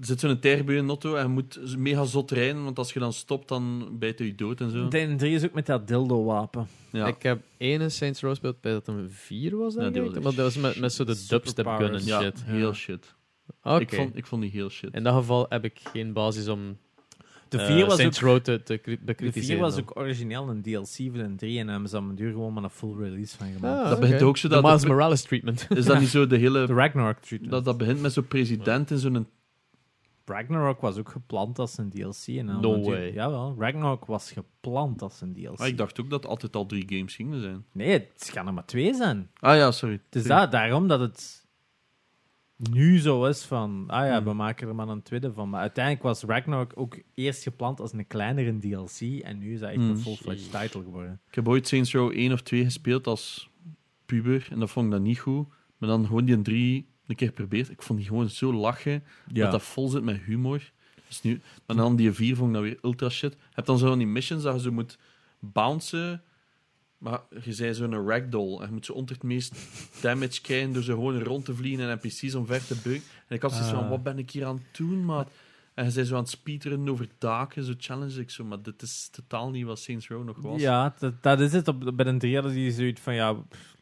Er 0.00 0.06
zit 0.06 0.20
zo'n 0.20 0.38
bij 0.40 0.54
je 0.74 0.82
auto 0.86 1.14
en 1.14 1.22
je 1.22 1.28
moet 1.28 1.76
mega 1.78 2.04
zot 2.04 2.30
rijden, 2.30 2.64
want 2.64 2.78
als 2.78 2.92
je 2.92 2.98
dan 2.98 3.12
stopt, 3.12 3.48
dan 3.48 3.88
bijt 3.98 4.18
hij 4.18 4.26
je 4.28 4.34
dood 4.34 4.60
en 4.60 4.70
zo. 4.70 4.88
De 4.88 5.14
3 5.16 5.34
is 5.34 5.44
ook 5.44 5.52
met 5.52 5.66
dat 5.66 5.88
dildo-wapen. 5.88 6.66
Ja. 6.92 7.06
Ik 7.06 7.22
heb 7.22 7.40
ene 7.56 7.88
Saints 7.88 8.20
Row 8.20 8.30
gespeeld 8.30 8.60
bij 8.60 8.72
dat 8.72 8.88
een 8.88 9.10
4 9.10 9.56
was, 9.56 9.74
Ja, 9.74 9.90
denk 9.90 10.06
ik. 10.06 10.12
Maar 10.14 10.22
dat 10.22 10.34
was 10.34 10.56
met, 10.56 10.78
met 10.80 10.92
zo 10.92 11.04
de 11.04 11.24
dubstep 11.28 11.66
gun 11.66 11.94
en 11.94 12.04
ja, 12.04 12.20
shit. 12.20 12.42
heel 12.44 12.66
Ja. 12.68 12.72
shit. 12.72 13.14
Oké. 13.62 13.80
Ik, 13.80 13.94
vond, 13.94 14.16
ik 14.16 14.26
vond 14.26 14.42
die 14.42 14.50
heel 14.50 14.68
shit. 14.70 14.94
In 14.94 15.02
dat 15.02 15.14
geval 15.14 15.46
heb 15.48 15.64
ik 15.64 15.80
geen 15.92 16.12
basis 16.12 16.48
om 16.48 16.76
De 17.48 17.58
eh, 17.58 17.66
4 17.66 17.86
was 17.86 17.96
Saints 17.96 18.22
ook... 18.22 18.28
Row 18.28 18.40
te, 18.40 18.62
te 18.62 18.78
cri- 18.82 18.96
De 18.98 19.04
bekritiseren. 19.04 19.54
4 19.56 19.58
was 19.64 19.74
dan. 19.74 19.82
ook 19.82 19.96
origineel 19.98 20.48
een 20.48 20.62
DLC 20.62 20.86
voor 20.86 21.12
de 21.12 21.34
3 21.36 21.58
en 21.58 21.68
hebben 21.68 21.88
ze 21.88 21.96
aan 21.96 22.14
duur 22.14 22.30
gewoon 22.32 22.52
maar 22.52 22.62
een 22.64 22.70
full 22.70 22.94
release 22.98 23.36
van 23.36 23.46
gemaakt. 23.52 23.82
Ah, 23.84 23.90
Dat 23.90 24.00
begint 24.00 24.22
ook 24.22 24.36
zo 24.36 24.48
De 24.48 24.54
dat- 24.54 24.62
Miles 24.64 24.84
Morales 24.86 25.22
treatment. 25.22 25.66
Is 25.74 25.84
dat 25.84 26.00
niet 26.00 26.08
zo 26.08 26.26
de 26.26 26.36
hele... 26.36 26.66
De 26.66 26.72
Ragnarok 26.74 27.18
treatment. 27.18 27.52
Dat, 27.52 27.64
dat 27.64 27.78
begint 27.78 28.00
met 28.00 28.12
zo'n 28.12 28.26
president 28.26 28.90
in 28.90 28.98
zo'n... 28.98 29.26
Ragnarok 30.28 30.80
was 30.80 30.96
ook 30.98 31.08
gepland 31.08 31.58
als 31.58 31.78
een 31.78 31.90
DLC. 31.90 32.26
En 32.26 32.46
dan 32.46 32.60
No 32.60 32.80
way. 32.80 33.12
Jawel, 33.12 33.54
Ragnarok 33.58 34.04
was 34.04 34.32
gepland 34.32 35.02
als 35.02 35.20
een 35.20 35.32
DLC. 35.32 35.58
Ah, 35.60 35.66
ik 35.66 35.76
dacht 35.76 36.00
ook 36.00 36.10
dat 36.10 36.22
het 36.22 36.30
altijd 36.30 36.56
al 36.56 36.66
drie 36.66 36.84
games 36.88 37.14
gingen 37.14 37.40
zijn. 37.40 37.64
Nee, 37.72 37.90
het 37.90 38.30
gaan 38.32 38.46
er 38.46 38.54
maar 38.54 38.64
twee 38.64 38.94
zijn. 38.94 39.30
Ah 39.40 39.56
ja, 39.56 39.70
sorry. 39.70 40.00
Het 40.04 40.14
is 40.14 40.24
dat, 40.24 40.50
daarom 40.52 40.88
dat 40.88 41.00
het 41.00 41.44
nu 42.56 42.98
zo 42.98 43.24
is 43.24 43.44
van... 43.44 43.84
Ah 43.86 44.06
ja, 44.06 44.16
Hmm. 44.16 44.24
we 44.24 44.32
maken 44.32 44.68
er 44.68 44.74
maar 44.74 44.88
een 44.88 45.02
tweede 45.02 45.32
van. 45.32 45.48
Maar 45.50 45.60
uiteindelijk 45.60 46.04
was 46.04 46.22
Ragnarok 46.22 46.72
ook 46.74 46.98
eerst 47.14 47.42
gepland 47.42 47.80
als 47.80 47.92
een 47.92 48.06
kleinere 48.06 48.58
DLC. 48.58 49.00
En 49.22 49.38
nu 49.38 49.52
is 49.52 49.60
dat 49.60 49.68
echt 49.68 49.78
Hmm. 49.78 49.90
een 49.90 49.98
full-fledged 49.98 50.50
title 50.50 50.82
geworden. 50.82 51.20
Ik 51.28 51.34
heb 51.34 51.48
ooit 51.48 51.68
Saints 51.68 51.92
Row 51.92 52.10
1 52.14 52.32
of 52.32 52.42
2 52.42 52.64
gespeeld 52.64 53.06
als 53.06 53.50
puber 54.06 54.48
en 54.50 54.58
dat 54.58 54.70
vond 54.70 54.86
ik 54.86 54.92
dan 54.92 55.02
niet 55.02 55.18
goed. 55.18 55.46
Maar 55.78 55.88
dan 55.88 56.06
gewoon 56.06 56.24
die 56.24 56.34
een 56.34 56.42
3 56.42 56.88
een 57.06 57.16
keer 57.16 57.28
geprobeerd. 57.28 57.70
Ik 57.70 57.82
vond 57.82 57.98
die 57.98 58.08
gewoon 58.08 58.28
zo 58.28 58.52
lachen. 58.52 59.04
Dat 59.32 59.52
dat 59.52 59.62
vol 59.62 59.88
zit 59.88 60.02
met 60.02 60.20
humor. 60.20 60.72
Dus 61.08 61.22
nu, 61.22 61.40
maar 61.66 61.76
dan 61.76 61.96
die 61.96 62.12
4 62.12 62.36
vond 62.36 62.48
ik 62.48 62.54
dan 62.54 62.62
weer 62.62 62.78
ultra 62.82 63.08
shit. 63.08 63.32
Je 63.32 63.38
hebt 63.50 63.66
dan 63.66 63.78
zo 63.78 63.86
van 63.88 63.98
die 63.98 64.06
missions 64.06 64.42
dat 64.42 64.54
je 64.54 64.60
zo 64.60 64.72
moet 64.72 64.98
bouncen. 65.38 66.22
Maar 66.98 67.20
je 67.44 67.52
zei 67.52 67.74
zo'n 67.74 68.06
ragdoll. 68.08 68.60
En 68.60 68.66
je 68.66 68.72
moet 68.72 68.84
zo 68.86 68.92
onder 68.92 69.14
het 69.14 69.24
meest 69.24 69.54
damage 70.00 70.40
krijgen 70.40 70.72
door 70.72 70.82
zo 70.82 70.94
gewoon 70.94 71.22
rond 71.22 71.44
te 71.44 71.54
vliegen 71.54 71.88
en 71.88 71.98
NPC's 72.02 72.34
omver 72.34 72.66
te 72.66 72.76
beuken. 72.82 73.02
En 73.28 73.36
ik 73.36 73.42
had 73.42 73.52
zoiets 73.52 73.70
van, 73.70 73.82
Ah. 73.84 73.90
wat 73.90 74.02
ben 74.02 74.18
ik 74.18 74.30
hier 74.30 74.46
aan 74.46 74.56
het 74.56 74.76
doen, 74.76 75.04
maat? 75.04 75.30
En 75.74 75.84
je 75.84 75.90
zei 75.90 76.06
zo 76.06 76.14
aan 76.14 76.20
het 76.20 76.30
speedrunnen 76.30 76.88
over 76.92 77.08
daken, 77.18 77.64
zo 77.64 77.72
challenge 77.78 78.20
ik 78.20 78.30
zo. 78.30 78.44
Maar 78.44 78.62
dit 78.62 78.82
is 78.82 79.08
totaal 79.12 79.50
niet 79.50 79.64
wat 79.64 79.78
Saints 79.78 80.08
Row 80.08 80.24
nog 80.24 80.36
was. 80.40 80.60
Ja, 80.60 80.94
dat, 80.98 81.22
dat 81.22 81.40
is 81.40 81.52
het. 81.52 81.68
Op, 81.68 81.92
bij 81.94 82.06
een 82.06 82.18
3 82.18 82.34
hadden 82.34 82.52
die 82.52 82.72
zoiets 82.72 83.00
van... 83.00 83.14
Ja, 83.14 83.32
pff, 83.32 83.76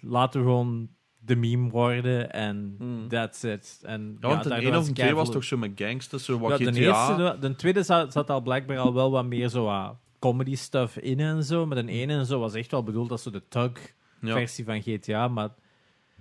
laten 0.00 0.40
we 0.40 0.46
gewoon 0.46 0.88
de 1.24 1.36
meme 1.36 1.70
worden 1.70 2.32
en 2.32 2.74
Hmm. 2.78 3.08
that's 3.08 3.42
it. 3.42 3.80
En, 3.82 4.16
Ja, 4.20 4.28
want 4.28 4.46
1 4.46 4.76
of 4.76 4.88
een 4.88 4.94
2 4.94 5.14
was 5.14 5.30
toch 5.30 5.44
zo 5.44 5.56
met 5.56 5.72
gangsters, 5.74 6.24
zo 6.24 6.38
wat 6.38 6.50
Ja, 6.50 6.56
GTA. 6.56 6.70
de, 6.70 6.80
eerste, 6.80 7.36
de 7.40 7.54
tweede 7.56 7.82
zat, 7.82 8.12
zat 8.12 8.30
al 8.30 8.40
blijkbaar 8.40 8.78
al 8.78 8.94
wel 8.94 9.10
wat 9.10 9.24
meer 9.26 9.48
zo 9.48 9.64
wat 9.64 9.94
comedy 10.18 10.56
stuff 10.56 10.96
in 10.96 11.20
en 11.20 11.44
zo. 11.44 11.66
Maar 11.66 11.84
de 11.86 11.92
ene 11.92 12.12
en 12.12 12.26
zo 12.26 12.38
was 12.38 12.54
echt 12.54 12.70
wel 12.70 12.82
bedoeld 12.82 13.10
als 13.10 13.22
zo 13.22 13.30
de 13.30 13.42
tug-versie 13.48 14.64
ja. 14.66 14.72
van 14.72 14.82
GTA. 14.82 15.28
Maar 15.28 15.48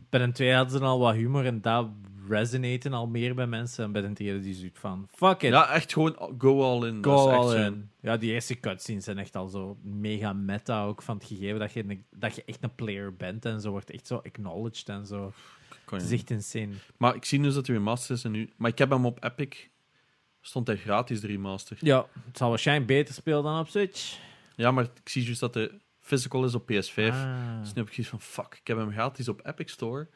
bij 0.09 0.25
de 0.25 0.31
twee 0.31 0.53
hadden 0.53 0.79
ze 0.79 0.85
al 0.85 0.99
wat 0.99 1.13
humor 1.15 1.45
en 1.45 1.61
dat 1.61 1.87
resonaten 2.29 2.93
al 2.93 3.07
meer 3.07 3.35
bij 3.35 3.47
mensen. 3.47 3.83
En 3.83 3.91
bij 3.91 4.01
de 4.01 4.13
derde 4.13 4.39
die 4.39 4.53
zoiets 4.53 4.79
van, 4.79 5.07
fuck 5.11 5.41
it, 5.41 5.51
ja, 5.51 5.69
echt 5.71 5.93
gewoon 5.93 6.33
go 6.37 6.61
all 6.63 6.87
in. 6.87 7.01
Dat 7.01 7.19
go 7.19 7.29
is 7.29 7.35
all 7.35 7.65
in. 7.65 7.89
Ja, 8.01 8.17
die 8.17 8.31
eerste 8.31 8.59
cutscenes 8.59 9.03
zijn 9.03 9.17
echt 9.17 9.35
al 9.35 9.47
zo 9.47 9.77
mega 9.83 10.33
meta 10.33 10.83
ook 10.83 11.01
van 11.01 11.17
het 11.17 11.25
gegeven 11.25 11.59
dat 11.59 11.71
je, 11.73 11.83
een- 11.87 12.05
dat 12.11 12.35
je 12.35 12.43
echt 12.45 12.63
een 12.63 12.75
player 12.75 13.15
bent 13.15 13.45
en 13.45 13.61
zo 13.61 13.69
wordt 13.71 13.89
echt 13.91 14.07
zo 14.07 14.15
acknowledged 14.15 14.89
en 14.89 15.05
zo. 15.05 15.33
Het 15.89 16.01
is 16.01 16.11
echt 16.11 16.29
insane. 16.29 16.73
Maar 16.97 17.15
ik 17.15 17.25
zie 17.25 17.41
dus 17.41 17.53
dat 17.53 17.67
hij 17.67 17.75
remastered 17.75 18.17
is 18.17 18.23
en 18.23 18.31
nu. 18.31 18.49
Maar 18.57 18.71
ik 18.71 18.77
heb 18.77 18.89
hem 18.89 19.05
op 19.05 19.23
Epic. 19.23 19.67
Stond 20.41 20.67
hij 20.67 20.77
gratis, 20.77 21.21
de 21.21 21.27
remaster. 21.27 21.77
Ja, 21.79 22.05
het 22.25 22.37
zal 22.37 22.49
waarschijnlijk 22.49 22.87
beter 22.87 23.13
spelen 23.13 23.43
dan 23.43 23.59
op 23.59 23.67
Switch. 23.67 24.17
Ja, 24.55 24.71
maar 24.71 24.83
ik 24.83 25.09
zie 25.09 25.23
juist 25.23 25.39
dat 25.39 25.53
de 25.53 25.71
physical 25.99 26.43
is 26.45 26.55
op 26.55 26.61
PS5. 26.71 27.13
Ah. 27.13 27.59
Dus 27.59 27.73
nu 27.73 27.81
heb 27.81 27.87
ik 27.87 27.93
zoiets 27.93 28.07
van, 28.09 28.21
fuck, 28.21 28.57
ik 28.61 28.67
heb 28.67 28.77
hem 28.77 28.91
gratis 28.91 29.27
op 29.27 29.45
Epic 29.47 29.71
Store. 29.71 30.07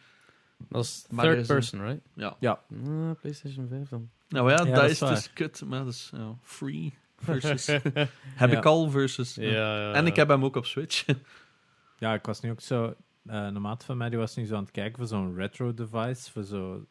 Dat 0.69 0.83
is 0.83 1.05
Maar 1.09 1.25
er 1.25 1.31
third 1.31 1.41
is 1.43 1.49
een- 1.49 1.55
person, 1.55 1.81
right? 1.81 2.01
Ja. 2.13 2.35
Ja. 2.39 2.51
Ah, 2.87 3.11
PlayStation 3.21 3.67
5 3.67 3.89
dan. 3.89 4.09
Nou 4.29 4.49
ja, 4.49 4.57
Ja, 4.57 4.63
dat, 4.65 4.75
dat 4.75 4.83
is 4.85 4.91
is 4.91 4.99
waar. 4.99 5.13
dus 5.13 5.33
kut. 5.33 5.61
Maar 5.65 5.79
dat 5.83 5.93
is 5.93 6.11
ja, 6.15 6.35
free 6.41 6.93
versus... 7.17 7.65
heb 8.43 8.51
Ja. 8.51 8.57
ik 8.57 8.65
al 8.65 8.89
versus... 8.89 9.35
Ja, 9.35 9.45
ja, 9.79 9.93
En 9.93 10.05
ik 10.05 10.15
heb 10.15 10.27
hem 10.27 10.43
ook 10.43 10.55
op 10.55 10.65
Switch. 10.65 11.05
Ja, 11.97 12.13
ik 12.13 12.25
was 12.25 12.39
nu 12.41 12.51
ook 12.51 12.61
zo... 12.61 12.85
eh, 13.25 13.43
een 13.43 13.61
maat 13.61 13.83
van 13.83 13.97
mij 13.97 14.09
die 14.09 14.19
was 14.19 14.35
nu 14.35 14.45
zo 14.45 14.55
aan 14.55 14.61
het 14.63 14.71
kijken 14.71 14.97
voor 14.97 15.07
zo'n 15.07 15.35
retro 15.35 15.73
device, 15.73 16.31
voor, 16.31 16.43
zo, 16.43 16.85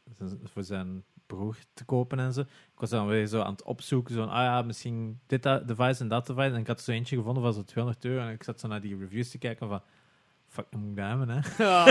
voor 0.44 0.62
zijn 0.64 1.04
broer 1.26 1.56
te 1.74 1.84
kopen 1.84 2.18
en 2.18 2.32
zo. 2.32 2.40
Ik 2.40 2.46
was 2.78 2.90
dan 2.90 3.06
weer 3.06 3.26
zo 3.26 3.40
aan 3.40 3.52
het 3.52 3.62
opzoeken, 3.62 4.14
zo, 4.14 4.22
ah 4.24 4.28
ja, 4.42 4.62
misschien 4.62 5.20
dit 5.26 5.42
device 5.42 6.00
en 6.02 6.08
dat 6.08 6.26
device. 6.26 6.54
En 6.54 6.60
ik 6.60 6.66
had 6.66 6.78
er 6.78 6.84
zo 6.84 6.90
eentje 6.90 7.16
gevonden 7.16 7.42
van 7.42 7.52
zo 7.52 7.62
200 7.64 8.04
euro. 8.04 8.22
En 8.26 8.32
ik 8.32 8.42
zat 8.42 8.60
zo 8.60 8.68
naar 8.68 8.80
die 8.80 8.96
reviews 8.98 9.30
te 9.30 9.38
kijken 9.38 9.68
van, 9.68 9.82
fuck, 10.52 10.66
moet 10.70 10.90
ik 10.90 10.96
dat 10.96 11.06
hebben, 11.06 11.28
hè. 11.28 11.40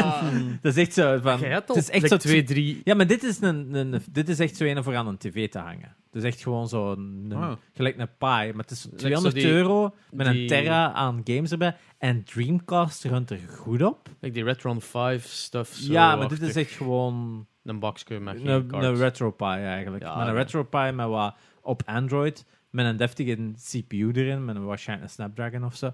dat 0.61 0.75
is 0.75 0.77
echt 0.77 0.93
zo 0.93 1.19
van... 1.21 1.43
Het 1.43 1.75
is 1.75 1.89
echt 1.89 2.07
zo 2.07 2.17
twee, 2.17 2.43
drie... 2.43 2.81
Ja, 2.83 2.95
maar 2.95 3.07
dit 3.07 3.23
is, 3.23 3.41
een, 3.41 3.73
een, 3.75 4.01
dit 4.11 4.29
is 4.29 4.39
echt 4.39 4.55
zo 4.55 4.63
een 4.63 4.83
voor 4.83 4.95
aan 4.95 5.07
een 5.07 5.17
tv 5.17 5.49
te 5.49 5.59
hangen. 5.59 5.95
Het 6.11 6.23
is 6.23 6.29
echt 6.29 6.41
gewoon 6.41 6.67
zo 6.67 6.91
een, 6.91 7.25
een- 7.29 7.37
Ah. 7.37 7.51
gelijk 7.73 7.97
een 7.97 8.07
pie. 8.17 8.53
Maar 8.53 8.53
het 8.63 8.71
is 8.71 8.81
zo 8.81 8.89
200 8.95 9.35
die- 9.35 9.45
euro 9.47 9.95
met 10.11 10.27
een 10.27 10.47
terra 10.47 10.91
aan 10.93 11.21
games 11.23 11.51
erbij. 11.51 11.75
En 11.97 12.23
Dreamcast 12.23 13.03
runt 13.03 13.29
er 13.29 13.39
goed 13.57 13.81
op. 13.81 14.09
Like 14.19 14.33
die 14.35 14.43
Retron 14.43 14.81
5 14.81 15.25
stuff. 15.25 15.73
Zo 15.73 15.91
ja, 15.91 16.15
maar 16.15 16.27
dit 16.27 16.41
is 16.41 16.55
echt 16.55 16.71
gewoon 16.71 17.47
Een 17.63 17.79
boxje 17.79 18.19
met 18.19 18.37
geen 18.37 18.47
een, 18.47 18.67
cards. 18.67 18.85
een 18.87 18.95
retro 18.95 19.31
pie 19.31 19.47
eigenlijk. 19.47 20.03
Ja, 20.03 20.15
maar 20.15 20.27
een 20.27 20.33
ja. 20.33 20.39
retro 20.39 20.63
pie 20.63 20.91
met 20.91 21.07
wat 21.07 21.35
op 21.61 21.81
Android. 21.85 22.45
Met 22.69 22.85
een 22.85 22.97
deftige 22.97 23.51
CPU 23.71 24.11
erin. 24.13 24.45
Met 24.45 24.55
een 24.55 24.65
waarschijnlijk 24.65 25.09
een 25.09 25.13
Snapdragon 25.15 25.63
of 25.65 25.75
zo. 25.75 25.93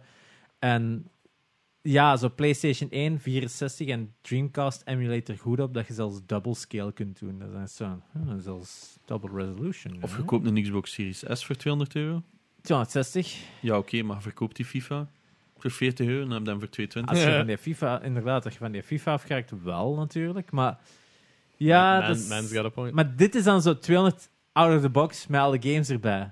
En 0.60 1.08
ja, 1.92 2.18
zo 2.18 2.30
PlayStation 2.30 2.90
1, 2.90 3.20
64 3.20 3.88
en 3.88 4.14
Dreamcast 4.22 4.82
emulator 4.86 5.38
goed 5.38 5.60
op. 5.60 5.74
Dat 5.74 5.88
je 5.88 5.94
zelfs 5.94 6.20
double 6.26 6.56
scale 6.56 6.92
kunt 6.92 7.20
doen. 7.20 7.40
Dat 7.40 7.64
is 7.68 7.76
zo, 7.76 8.00
hm, 8.12 8.40
zelfs 8.40 8.98
double 9.06 9.30
resolution. 9.46 9.98
Of 10.04 10.18
je 10.18 10.24
koopt 10.24 10.46
een 10.48 10.62
Xbox 10.64 10.94
Series 10.94 11.24
S 11.28 11.46
voor 11.46 11.56
200 11.56 11.96
euro. 11.96 12.24
260. 12.62 13.38
Ja, 13.62 13.78
oké, 13.78 14.02
maar 14.02 14.22
verkoopt 14.22 14.56
die 14.56 14.66
FIFA 14.66 15.10
voor 15.58 15.72
40 15.72 16.08
euro 16.08 16.22
en 16.24 16.28
dan 16.30 16.38
heb 16.38 16.44
je 16.46 16.50
hem 16.52 16.60
voor 16.60 16.70
220. 16.70 17.16
Als 17.16 17.34
je 17.34 17.38
van 17.38 17.48
die 17.48 17.58
FIFA, 17.58 18.02
inderdaad, 18.02 18.44
als 18.46 18.54
je 18.54 18.60
van 18.60 18.72
die 18.72 18.84
FIFA 18.84 19.14
afkrijgt, 19.14 19.52
wel 19.64 19.96
natuurlijk. 19.96 20.52
Maar 20.52 20.78
ja, 21.56 22.00
Man, 22.00 22.08
dat 22.08 22.18
is- 22.18 22.28
man's 22.28 22.52
got 22.54 22.66
a 22.66 22.70
point. 22.70 22.94
maar 22.94 23.16
dit 23.16 23.36
is 23.36 23.44
dan 23.44 23.62
zo 23.62 23.78
200 23.80 24.30
out 24.52 24.76
of 24.76 24.82
the 24.82 24.90
box 24.90 25.28
met 25.28 25.42
alle 25.42 25.58
games 25.62 25.90
erbij. 25.90 26.32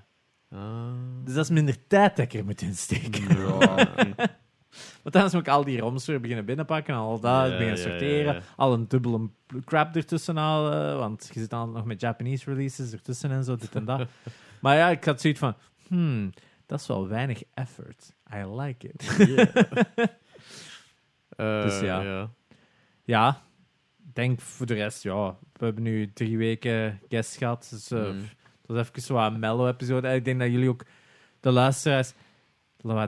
Ah. 0.50 0.86
Dus 1.24 1.34
dat 1.34 1.44
is 1.44 1.50
minder 1.50 1.86
tijd 1.86 2.16
dat 2.16 2.24
ik 2.24 2.34
er 2.34 2.44
moet 2.44 2.62
insteken. 2.62 3.38
Ja, 3.38 3.88
Want 5.02 5.14
anders 5.14 5.32
moet 5.34 5.42
ik 5.46 5.48
al 5.52 5.64
die 5.64 5.80
roms 5.80 6.06
weer 6.06 6.20
beginnen 6.20 6.44
binnenpakken 6.44 6.94
en 6.94 7.00
al 7.00 7.20
dat, 7.20 7.46
Ja, 7.46 7.50
beginnen 7.50 7.78
sorteren. 7.78 8.34
ja. 8.34 8.40
Al 8.56 8.72
een 8.72 8.88
dubbele 8.88 9.28
crap 9.64 9.96
ertussen 9.96 10.36
halen, 10.36 10.98
want 10.98 11.30
je 11.32 11.40
zit 11.40 11.50
dan 11.50 11.72
nog 11.72 11.84
met 11.84 12.00
Japanese 12.00 12.50
releases 12.50 12.92
ertussen 12.92 13.30
en 13.30 13.44
zo, 13.44 13.56
dit 13.56 13.74
en 13.74 13.84
dat. 13.84 14.08
maar 14.62 14.76
ja, 14.76 14.88
ik 14.88 15.04
had 15.04 15.20
zoiets 15.20 15.38
van, 15.40 15.54
hmm, 15.88 16.32
dat 16.66 16.80
is 16.80 16.86
wel 16.86 17.08
weinig 17.08 17.42
effort. 17.54 18.14
I 18.34 18.44
like 18.60 18.88
it. 18.88 19.16
Eh, 21.36 21.62
Dus 21.62 21.80
ja. 21.80 22.00
ja. 22.02 22.30
Ja, 23.04 23.42
ik 24.08 24.14
denk 24.14 24.40
voor 24.40 24.66
de 24.66 24.74
rest, 24.74 25.02
ja. 25.02 25.36
We 25.52 25.64
hebben 25.64 25.82
nu 25.82 26.12
drie 26.12 26.38
weken 26.38 27.00
guest 27.08 27.36
gehad. 27.36 27.66
Dus 27.70 27.90
eh, 27.90 27.98
Mm. 28.10 28.20
dat 28.66 28.76
was 28.76 28.78
even 28.88 29.02
zo 29.02 29.16
een 29.16 29.38
mellow 29.38 29.66
episode. 29.68 30.08
En 30.08 30.14
ik 30.14 30.24
denk 30.24 30.40
dat 30.40 30.50
jullie 30.50 30.68
ook, 30.68 30.84
de 31.40 31.50
luisteraars, 31.50 32.12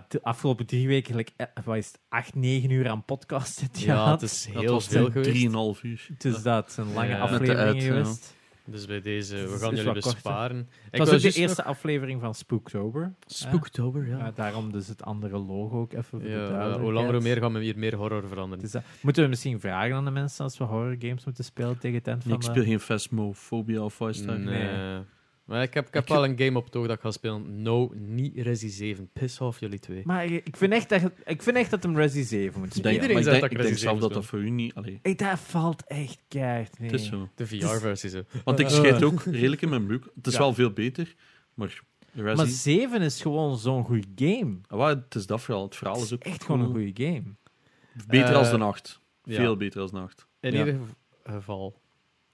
de 0.09 0.23
afgelopen 0.23 0.67
drie 0.67 0.87
weken, 0.89 1.17
like, 1.17 1.33
eh, 1.37 1.47
wat 1.65 1.77
is 1.77 1.87
het, 1.87 2.01
acht, 2.09 2.35
negen 2.35 2.71
uur 2.71 2.89
aan 2.89 3.05
podcast 3.05 3.61
hebt 3.61 3.81
Ja, 3.81 3.95
gehad. 3.95 4.21
het 4.21 4.31
is 4.31 4.49
Dat 4.53 4.63
heel 4.63 4.73
was 4.73 4.87
veel 4.89 5.11
geweest. 5.11 5.31
3,5 5.31 5.83
uur. 5.83 6.07
Het 6.13 6.25
is 6.25 6.43
dat, 6.43 6.73
zijn 6.73 6.93
lange 6.93 7.09
Ja. 7.09 7.19
Ja. 7.19 7.81
geweest. 7.81 8.37
Dus 8.65 8.87
bij 8.87 9.01
deze, 9.01 9.37
we 9.37 9.59
gaan 9.59 9.75
jullie 9.75 9.93
besparen. 9.93 10.69
Het 10.91 10.99
was 10.99 11.11
ook 11.13 11.21
de 11.21 11.33
eerste 11.41 11.65
aflevering 11.65 12.21
van 12.21 12.35
Spooktober. 12.35 13.15
Spooktober, 13.27 14.07
ja. 14.09 14.19
Ja, 14.19 14.31
daarom 14.35 14.73
dus 14.73 14.89
het 14.89 15.03
andere 15.05 15.39
logo 15.39 15.81
ook 15.81 15.93
even 15.93 16.29
Ja, 16.29 16.79
hoe 16.79 16.93
langer 16.93 17.13
hoe 17.13 17.23
meer 17.23 17.37
gaan 17.37 17.53
we 17.53 17.61
hier 17.63 17.79
meer 17.79 17.95
horror 17.95 18.29
veranderen. 18.29 18.63
Dus 18.65 18.73
dat- 18.73 18.83
moeten 19.03 19.23
we 19.23 19.29
misschien 19.29 19.61
vragen 19.61 19.95
aan 19.95 20.05
de 20.05 20.11
mensen 20.11 20.45
als 20.45 20.59
we 20.59 20.65
horror 20.65 20.97
games 20.99 21.25
moeten 21.25 21.45
spelen 21.45 21.79
tegen 21.79 21.99
het 21.99 22.07
eind 22.07 22.23
van 22.23 22.33
Ik 22.33 22.41
de... 22.41 22.45
speel 22.45 22.63
geen 22.65 22.81
Phasmophobia 22.81 23.81
of 23.83 23.99
wat 23.99 24.09
is 24.09 24.25
dat? 24.25 24.39
Nee. 24.39 24.65
Nee. 24.65 25.01
Maar 25.49 25.63
ik 25.63 25.75
heb, 25.75 25.87
ik 25.87 25.95
heb 25.95 26.03
Ik 26.03 26.09
wel 26.09 26.25
een 26.25 26.39
game 26.39 26.59
op 26.59 26.65
het 26.65 26.77
oog 26.77 26.87
dat 26.87 26.97
ik 26.97 27.03
ga 27.03 27.11
spelen. 27.11 27.63
No, 27.63 27.91
niet 27.95 28.37
Resi 28.37 28.69
7. 28.69 29.11
Piss 29.13 29.41
off 29.41 29.61
jullie 29.61 29.79
twee. 29.79 30.03
Maar 30.05 30.25
ik 30.25 30.47
ik 30.47 30.57
vind 30.57 30.73
echt 30.73 30.89
dat, 30.89 31.03
ik 31.25 31.43
vind 31.43 31.57
echt 31.57 31.71
dat 31.71 31.83
hem 31.83 31.97
Resi 31.97 32.23
7 32.23 32.59
moet 32.61 32.69
Ik 32.69 32.75
spelen. 32.75 32.93
Iedereen 32.93 33.17
ik 33.17 33.23
zegt 33.23 33.41
denk, 33.41 33.43
dat 33.43 33.53
ik 33.53 33.59
ik 33.59 33.65
denk 33.67 33.79
zelf 33.79 34.01
dat 34.01 34.13
dat 34.13 34.25
voor 34.27 34.39
u 34.39 34.51
niet... 34.51 34.75
Allee, 34.75 34.99
Hey, 35.03 35.15
dat 35.15 35.39
valt 35.39 35.85
echt 35.87 36.23
keihard. 36.29 36.79
Nee. 36.79 36.91
het 36.91 37.01
is 37.01 37.07
zo. 37.07 37.29
De 37.35 37.47
VR-versie 37.47 38.11
zo. 38.11 38.23
Want 38.45 38.59
ik 38.59 38.67
Eh. 38.67 38.73
scheid 38.73 39.03
ook 39.03 39.23
redelijk 39.41 39.63
in 39.63 39.69
mijn 39.69 39.87
broek. 39.87 40.11
Het 40.15 40.27
is 40.27 40.33
Ja. 40.33 40.39
wel 40.39 40.55
veel 40.55 40.73
beter, 40.73 41.15
maar... 41.55 41.81
Resi, 42.13 42.37
Maar 42.37 42.47
7 42.47 43.01
is 43.03 43.23
gewoon 43.23 43.59
zo'n 43.59 43.85
goede 43.85 44.07
game. 44.15 44.59
Ah, 44.67 44.79
wel, 44.79 44.87
het 44.87 45.15
is 45.15 45.27
dat 45.27 45.41
vooral. 45.41 45.65
Het 45.65 45.77
verhaal 45.77 46.03
is 46.03 46.13
ook 46.13 46.23
Echt 46.25 46.45
gewoon 46.45 46.61
een 46.61 46.71
goede 46.71 47.05
game. 47.05 47.23
Beter 48.07 48.29
Eh, 48.31 48.37
als 48.37 48.51
de 48.51 48.57
nacht. 48.57 49.01
ja. 49.25 49.35
Veel 49.37 49.57
beter 49.57 49.81
als 49.81 49.91
de 49.91 49.97
nacht. 49.97 50.27
In 50.41 50.53
Ja. 50.53 50.59
ieder 50.59 50.81
geval. 51.25 51.81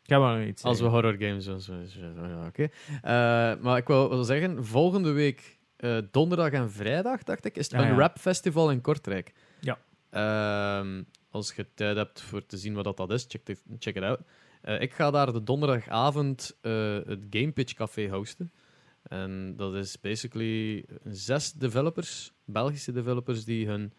Ga 0.07 0.19
maar 0.19 0.39
nog 0.39 0.49
iets 0.49 0.63
Als 0.63 0.79
we 0.81 0.85
zeggen. 0.85 1.03
horror 1.03 1.23
games 1.29 1.45
doen. 1.45 1.61
zo- 1.61 1.85
zo- 1.87 2.01
zo- 2.15 2.27
Ja, 2.27 2.47
oké. 2.47 2.63
Eh, 2.63 3.63
maar 3.63 3.77
ik 3.77 3.87
wil, 3.87 4.09
wil 4.09 4.25
zeggen, 4.25 4.65
volgende 4.65 5.11
week, 5.13 5.59
eh, 5.77 5.99
donderdag 6.11 6.51
en 6.51 6.71
vrijdag, 6.71 7.23
dacht 7.23 7.45
ik, 7.45 7.57
is 7.57 7.71
het 7.71 7.81
Ah, 7.81 7.87
een 7.87 7.93
ja. 7.93 7.99
rap 7.99 8.19
festival 8.19 8.71
in 8.71 8.81
Kortrijk. 8.81 9.33
Ja. 9.61 9.79
Ehm, 10.11 11.03
als 11.31 11.55
je 11.55 11.67
tijd 11.75 11.97
hebt 11.97 12.21
voor 12.21 12.47
te 12.47 12.57
zien 12.57 12.75
wat 12.75 12.85
dat, 12.85 12.97
dat 12.97 13.11
is, 13.13 13.25
check, 13.29 13.49
it- 13.49 13.63
check 13.79 13.97
it 13.97 14.03
out. 14.03 14.21
Eh, 14.63 14.81
ik 14.81 14.93
ga 14.93 15.11
daar 15.11 15.33
de 15.33 15.43
donderdagavond 15.43 16.59
eh, 16.61 16.95
het 17.07 17.21
Game 17.31 17.53
Pitch 17.53 17.75
Café 17.75 18.09
hosten. 18.09 18.53
En 19.03 19.55
dat 19.57 19.75
is 19.75 20.01
basically 20.01 20.85
zes 21.05 21.53
developers, 21.53 22.33
Belgische 22.45 22.93
developers, 22.93 23.45
die 23.45 23.67
hun 23.67 23.93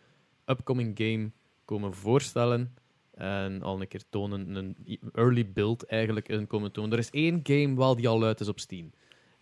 upcoming 0.46 0.92
game 0.98 1.32
komen 1.66 1.94
voorstellen. 1.94 2.76
En 3.16 3.62
al 3.62 3.82
een 3.82 3.88
keer 3.88 4.04
tonen, 4.10 4.56
een 4.56 4.78
early 5.14 5.52
build 5.52 5.86
eigenlijk 5.86 6.28
in 6.30 6.48
komen 6.48 6.72
tonen. 6.72 6.92
Er 6.92 6.98
is 6.98 7.10
één 7.10 7.40
game 7.44 7.76
wel 7.76 7.96
die 7.96 8.08
al 8.08 8.24
uit 8.24 8.40
is 8.40 8.48
op 8.48 8.60
Steam. 8.60 8.92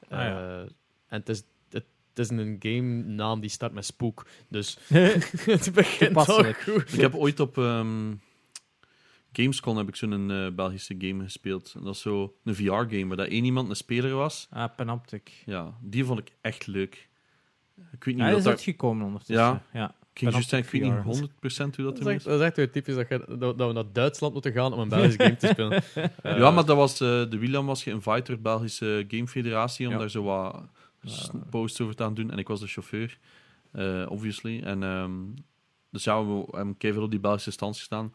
Ah, 0.09 0.19
ja. 0.19 0.59
Eh, 0.59 0.59
en 1.07 1.19
het 1.19 1.29
is, 1.29 1.43
het, 1.69 1.85
het 2.13 2.19
is 2.19 2.29
een 2.29 2.55
game 2.59 3.03
naam 3.03 3.39
die 3.39 3.49
start 3.49 3.73
met 3.73 3.85
spook. 3.85 4.25
Dus 4.47 4.77
het 5.45 5.71
begint 5.73 6.15
al 6.15 6.53
goed. 6.53 6.93
Ik 6.93 6.99
heb 7.01 7.15
ooit 7.15 7.39
op 7.39 7.57
ehm, 7.57 8.13
Gamescom 9.33 9.77
heb 9.77 9.87
ik 9.87 9.95
zo'n 9.95 10.31
eh, 10.31 10.47
Belgische 10.51 10.95
game 10.97 11.23
gespeeld. 11.23 11.73
En 11.75 11.83
dat 11.83 11.95
is 11.95 12.01
zo 12.01 12.35
een 12.43 12.55
VR-game, 12.55 13.07
waar 13.07 13.17
dat 13.17 13.27
één 13.27 13.45
iemand 13.45 13.69
een 13.69 13.75
speler 13.75 14.13
was. 14.15 14.47
Ah, 14.49 14.75
Panoptic. 14.75 15.31
Ja, 15.45 15.73
die 15.81 16.05
vond 16.05 16.19
ik 16.19 16.31
echt 16.41 16.67
leuk. 16.67 17.09
Ik 17.91 18.03
weet 18.03 18.13
niet 18.15 18.17
Hij 18.23 18.27
hoe 18.29 18.37
is 18.37 18.43
dat... 18.43 18.43
daar- 18.43 18.53
uitgekomen 18.53 19.05
ondertussen. 19.05 19.45
Ja. 19.45 19.63
ja. 19.73 19.95
Ik 20.13 20.19
ging 20.19 20.31
juist 20.31 20.49
zeggen, 20.49 20.79
ik 20.79 20.83
weet 20.85 21.05
niet 21.05 21.29
100% 21.29 21.75
hoe 21.75 21.85
dat 21.85 21.97
Dat 21.97 22.07
is, 22.07 22.13
echt, 22.13 22.23
dat 22.23 22.39
is 22.39 22.45
echt 22.45 22.55
weer 22.55 22.71
typisch 22.71 22.95
dat, 22.95 23.07
je, 23.09 23.25
dat, 23.37 23.57
dat 23.57 23.67
we 23.67 23.73
naar 23.73 23.91
Duitsland 23.93 24.33
moeten 24.33 24.51
gaan 24.51 24.73
om 24.73 24.79
een 24.79 24.89
Belgische 24.89 25.19
game 25.23 25.35
te 25.35 25.47
spelen. 25.47 25.83
Eh, 26.23 26.37
Ja, 26.37 26.51
maar 26.51 26.65
dat 26.65 26.75
was, 26.77 26.93
eh, 27.01 27.07
de 27.29 27.37
William 27.37 27.65
was 27.65 27.83
geïnviteerd 27.83 28.25
door 28.25 28.35
de 28.35 28.41
Belgische 28.41 29.05
Game 29.07 29.27
Federatie 29.27 29.85
om 29.87 29.91
Ja. 29.93 29.99
daar 29.99 30.09
zo 30.09 30.23
wat 30.23 30.63
Ja. 31.01 31.11
posts 31.49 31.81
over 31.81 31.95
te 31.95 32.03
gaan 32.03 32.13
doen. 32.13 32.31
En 32.31 32.37
ik 32.37 32.47
was 32.47 32.59
de 32.59 32.67
chauffeur, 32.67 33.17
eh, 33.71 34.05
obviously. 34.09 34.61
En 34.61 34.83
ehm, 34.83 35.11
dus 35.89 36.03
ja, 36.03 36.25
we 36.25 36.43
hebben 36.51 36.77
keihard 36.77 37.05
op 37.05 37.11
die 37.11 37.19
Belgische 37.19 37.51
stand 37.51 37.77
gestaan. 37.77 38.13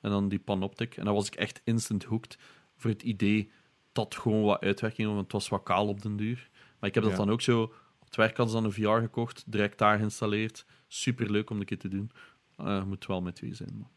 En 0.00 0.10
dan 0.10 0.28
die 0.28 0.38
Panoptic. 0.38 0.96
En 0.96 1.04
dan 1.04 1.14
was 1.14 1.26
ik 1.26 1.34
echt 1.34 1.60
instant 1.64 2.04
hooked 2.04 2.38
voor 2.76 2.90
het 2.90 3.02
idee 3.02 3.50
dat 3.92 4.14
gewoon 4.14 4.42
wat 4.42 4.60
uitwerking, 4.60 5.08
want 5.08 5.20
het 5.20 5.32
was 5.32 5.48
wat 5.48 5.62
kaal 5.62 5.86
op 5.88 6.02
den 6.02 6.16
duur. 6.16 6.48
Maar 6.78 6.88
ik 6.88 6.94
heb 6.94 7.04
dat 7.04 7.12
Ja. 7.12 7.18
dan 7.18 7.30
ook 7.30 7.40
zo... 7.40 7.72
Op 8.10 8.16
het 8.16 8.24
werk 8.26 8.36
hadden 8.36 8.54
ze 8.56 8.60
dan 8.62 8.70
een 8.70 8.98
VR 8.98 9.02
gekocht, 9.06 9.44
direct 9.46 9.78
daar 9.78 9.96
geïnstalleerd. 9.98 10.66
Super 10.86 11.30
leuk 11.30 11.50
om 11.50 11.58
een 11.58 11.64
keer 11.64 11.78
te 11.78 11.88
doen. 11.88 12.10
Eh 12.56 12.84
moet 12.84 13.06
wel 13.06 13.22
met 13.22 13.34
twee 13.34 13.54
zijn. 13.54 13.78
Maar. 13.78 13.88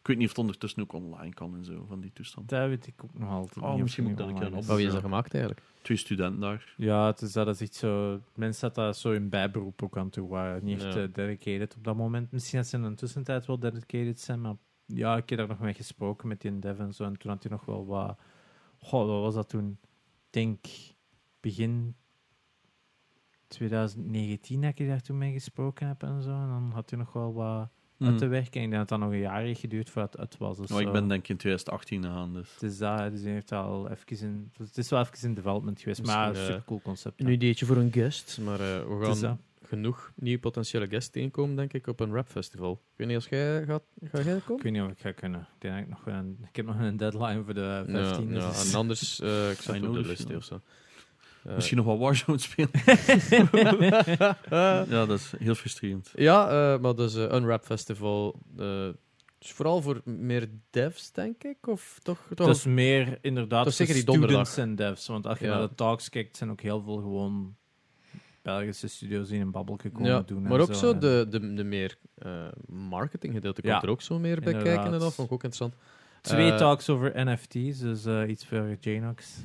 Ik 0.00 0.06
weet 0.08 0.16
niet 0.16 0.24
of 0.26 0.32
het 0.32 0.40
ondertussen 0.42 0.82
ook 0.82 0.92
online 0.92 1.34
kan 1.34 1.54
en 1.54 1.64
zo, 1.64 1.84
van 1.88 2.00
die 2.00 2.12
toestand. 2.12 2.48
Dat 2.48 2.68
weet 2.68 2.86
ik 2.86 3.04
ook 3.04 3.18
nog 3.18 3.30
altijd 3.30 3.64
Oh, 3.64 3.74
misschien 3.76 4.02
moet 4.02 4.12
ik 4.12 4.18
dat 4.18 4.28
een 4.28 4.34
keer 4.34 4.42
online 4.44 4.62
Wat 4.66 4.70
is. 4.70 4.76
wie 4.76 4.86
is 4.86 4.92
dat 4.92 5.02
gemaakt 5.02 5.34
eigenlijk? 5.34 5.62
Twee 5.82 5.96
studenten 5.96 6.40
daar. 6.40 6.74
Ja, 6.76 7.06
het 7.06 7.20
is, 7.20 7.32
dat 7.32 7.48
is 7.48 7.60
echt 7.60 7.74
zo... 7.74 8.20
Mensen 8.34 8.60
dat 8.66 8.74
dat 8.74 8.96
zo 8.98 9.12
in 9.12 9.28
bijberoep 9.28 9.82
ook 9.82 9.96
aan 9.96 10.10
toe 10.10 10.28
waren. 10.28 10.64
Niet 10.64 10.82
echt 10.82 10.94
Ja. 10.94 11.02
eh, 11.02 11.08
dedicated 11.12 11.76
op 11.76 11.84
dat 11.84 11.96
moment. 11.96 12.32
Misschien 12.32 12.58
dat 12.58 12.68
ze 12.68 12.76
in 12.76 12.82
de 12.82 12.94
tussentijd 12.94 13.46
wel 13.46 13.58
dedicated 13.58 14.20
zijn, 14.20 14.40
maar 14.40 14.54
ja, 14.86 15.16
ik 15.16 15.28
heb 15.28 15.38
daar 15.38 15.48
nog 15.48 15.58
mee 15.60 15.74
gesproken 15.74 16.28
met 16.28 16.40
die 16.40 16.58
dev 16.58 16.78
en 16.78 16.94
zo. 16.94 17.04
En 17.04 17.18
toen 17.18 17.30
had 17.30 17.42
hij 17.42 17.52
nog 17.52 17.64
wel 17.64 17.86
wat... 17.86 18.18
Goh, 18.78 19.06
wat 19.06 19.20
was 19.20 19.34
dat 19.34 19.48
toen? 19.48 19.78
Ik 19.80 19.88
denk 20.30 20.66
begin 21.40 21.94
2019 23.52 24.60
dat 24.60 24.78
ik 24.78 24.86
daar 24.86 25.00
toen 25.00 25.18
mee 25.18 25.32
gesproken 25.32 25.86
heb 25.86 26.02
en 26.02 26.22
zo. 26.22 26.30
En 26.30 26.48
dan 26.48 26.70
had 26.74 26.90
hij 26.90 26.98
nog 26.98 27.12
wel 27.12 27.32
wat 27.32 27.68
uit 27.98 28.18
te 28.18 28.26
werken. 28.26 28.60
En 28.60 28.62
ik 28.62 28.70
denk 28.70 28.72
dat 28.72 28.88
dat 28.88 28.98
nog 28.98 29.10
een 29.10 29.18
jaar 29.18 29.40
heeft 29.40 29.60
geduurd 29.60 29.90
voordat 29.90 30.16
het 30.16 30.38
was. 30.38 30.56
Dus 30.56 30.70
Maar 30.70 30.80
ik 30.80 30.92
ben 30.92 31.08
denk 31.08 31.22
ik 31.22 31.28
in 31.28 31.36
2018 31.36 32.02
gegaan, 32.02 32.32
dus... 32.32 32.52
Het 32.52 32.62
is 32.62 32.78
dat, 32.78 33.10
dus 33.10 33.22
hij 33.22 33.32
heeft 33.32 33.52
al 33.52 33.90
even 33.90 34.26
in... 34.26 34.50
Het 34.58 34.78
is 34.78 34.90
wel 34.90 35.00
even 35.00 35.28
in 35.28 35.34
development 35.34 35.80
geweest, 35.80 36.06
maar 36.06 36.28
een 36.28 36.34
eh, 36.34 36.42
super 36.42 36.62
cool 36.66 36.80
concept. 36.82 37.20
Een 37.20 37.26
ja. 37.26 37.32
ideetje 37.32 37.66
voor 37.66 37.76
een 37.76 37.92
guest, 37.92 38.38
maar 38.40 38.60
eh, 38.60 38.98
we 38.98 39.04
gaan 39.04 39.20
dat. 39.20 39.36
genoeg 39.62 40.12
nieuwe 40.14 40.40
potentiële 40.40 40.88
guests 40.88 41.10
tegenkomen, 41.10 41.56
denk 41.56 41.72
ik, 41.72 41.86
op 41.86 42.00
een 42.00 42.12
rap 42.12 42.28
festival. 42.28 42.72
Ik 42.72 42.78
weet 42.96 43.06
niet, 43.06 43.16
als 43.16 43.28
jij 43.28 43.64
gaat, 43.64 43.82
ga 44.02 44.22
jij 44.22 44.36
Ik 44.36 44.42
komen? 44.44 44.62
weet 44.62 44.72
niet 44.72 44.82
of 44.82 44.90
ik 44.90 45.00
ga 45.00 45.12
kunnen. 45.12 45.40
Ik, 45.40 45.60
denk 45.60 45.74
dat 45.74 45.82
ik, 45.82 45.88
nog 45.88 46.06
een, 46.06 46.38
ik 46.48 46.56
heb 46.56 46.66
nog 46.66 46.78
een 46.78 46.96
deadline 46.96 47.44
voor 47.44 47.54
de 47.54 47.84
15. 47.86 48.28
Ja, 48.28 48.38
ja, 48.38 48.48
dus- 48.48 48.70
en 48.70 48.78
anders, 48.78 49.20
eh 49.20 49.50
ik 49.50 49.58
het 49.58 49.86
op 49.86 49.94
de 49.94 50.00
list 50.00 50.34
of 50.34 50.44
zo. 50.44 50.60
Eh, 51.44 51.54
Misschien 51.54 51.76
nog 51.76 51.86
wel 51.86 51.98
Warzone 51.98 52.38
spelen. 52.48 52.70
ja, 54.88 55.06
dat 55.06 55.10
is 55.18 55.32
heel 55.38 55.54
frustrerend. 55.54 56.10
Ja, 56.14 56.48
eh, 56.74 56.80
maar 56.80 56.94
dus 56.94 57.14
eh, 57.14 57.22
een 57.28 57.46
rap 57.46 57.64
festival. 57.64 58.38
eh, 58.58 58.88
is 59.38 59.52
vooral 59.52 59.82
voor 59.82 60.00
meer 60.04 60.48
devs, 60.70 61.12
denk 61.12 61.42
ik? 61.44 61.66
Of 61.66 61.98
toch? 62.02 62.18
toch 62.34 62.46
Het 62.46 62.56
is 62.56 62.64
meer 62.64 63.18
inderdaad 63.20 63.66
is 63.66 63.76
zeker 63.76 63.94
voor 63.94 64.04
die 64.04 64.12
donderdag. 64.12 64.46
students 64.48 64.80
en 64.80 64.86
devs. 64.86 65.06
Want 65.06 65.26
als 65.26 65.38
je 65.38 65.44
Ja. 65.44 65.58
naar 65.58 65.68
de 65.68 65.74
talks 65.74 66.08
kijkt, 66.08 66.36
zijn 66.36 66.50
ook 66.50 66.60
heel 66.60 66.82
veel 66.82 66.96
gewoon 66.96 67.56
Belgische 68.42 68.88
studios 68.88 69.28
die 69.28 69.40
een 69.40 69.50
babbelje 69.50 69.90
komen 69.90 70.10
ja, 70.10 70.20
doen. 70.20 70.42
maar 70.42 70.52
en 70.52 70.60
ook 70.60 70.74
zo 70.74 70.92
en- 70.92 70.98
de, 71.00 71.26
de, 71.30 71.54
de 71.54 71.64
meer 71.64 71.96
eh 72.14 72.46
marketing 72.66 73.34
gedeelte 73.34 73.60
Ja, 73.64 73.70
komt 73.70 73.82
er 73.82 73.88
ook 73.90 74.02
zo 74.02 74.18
meer 74.18 74.40
bij 74.40 74.52
inderdaad. 74.52 74.74
kijken 74.74 74.92
en 74.94 74.98
dat 75.00 75.14
vond 75.14 75.26
ik 75.28 75.34
ook 75.34 75.44
interessant. 75.44 75.74
Twee 76.22 76.50
Eh, 76.52 76.56
talks 76.56 76.88
over 76.88 77.12
NFT's, 77.14 77.78
dus 77.78 78.04
eh, 78.04 78.28
iets 78.28 78.46
voor 78.46 78.76
Janox. 78.80 79.36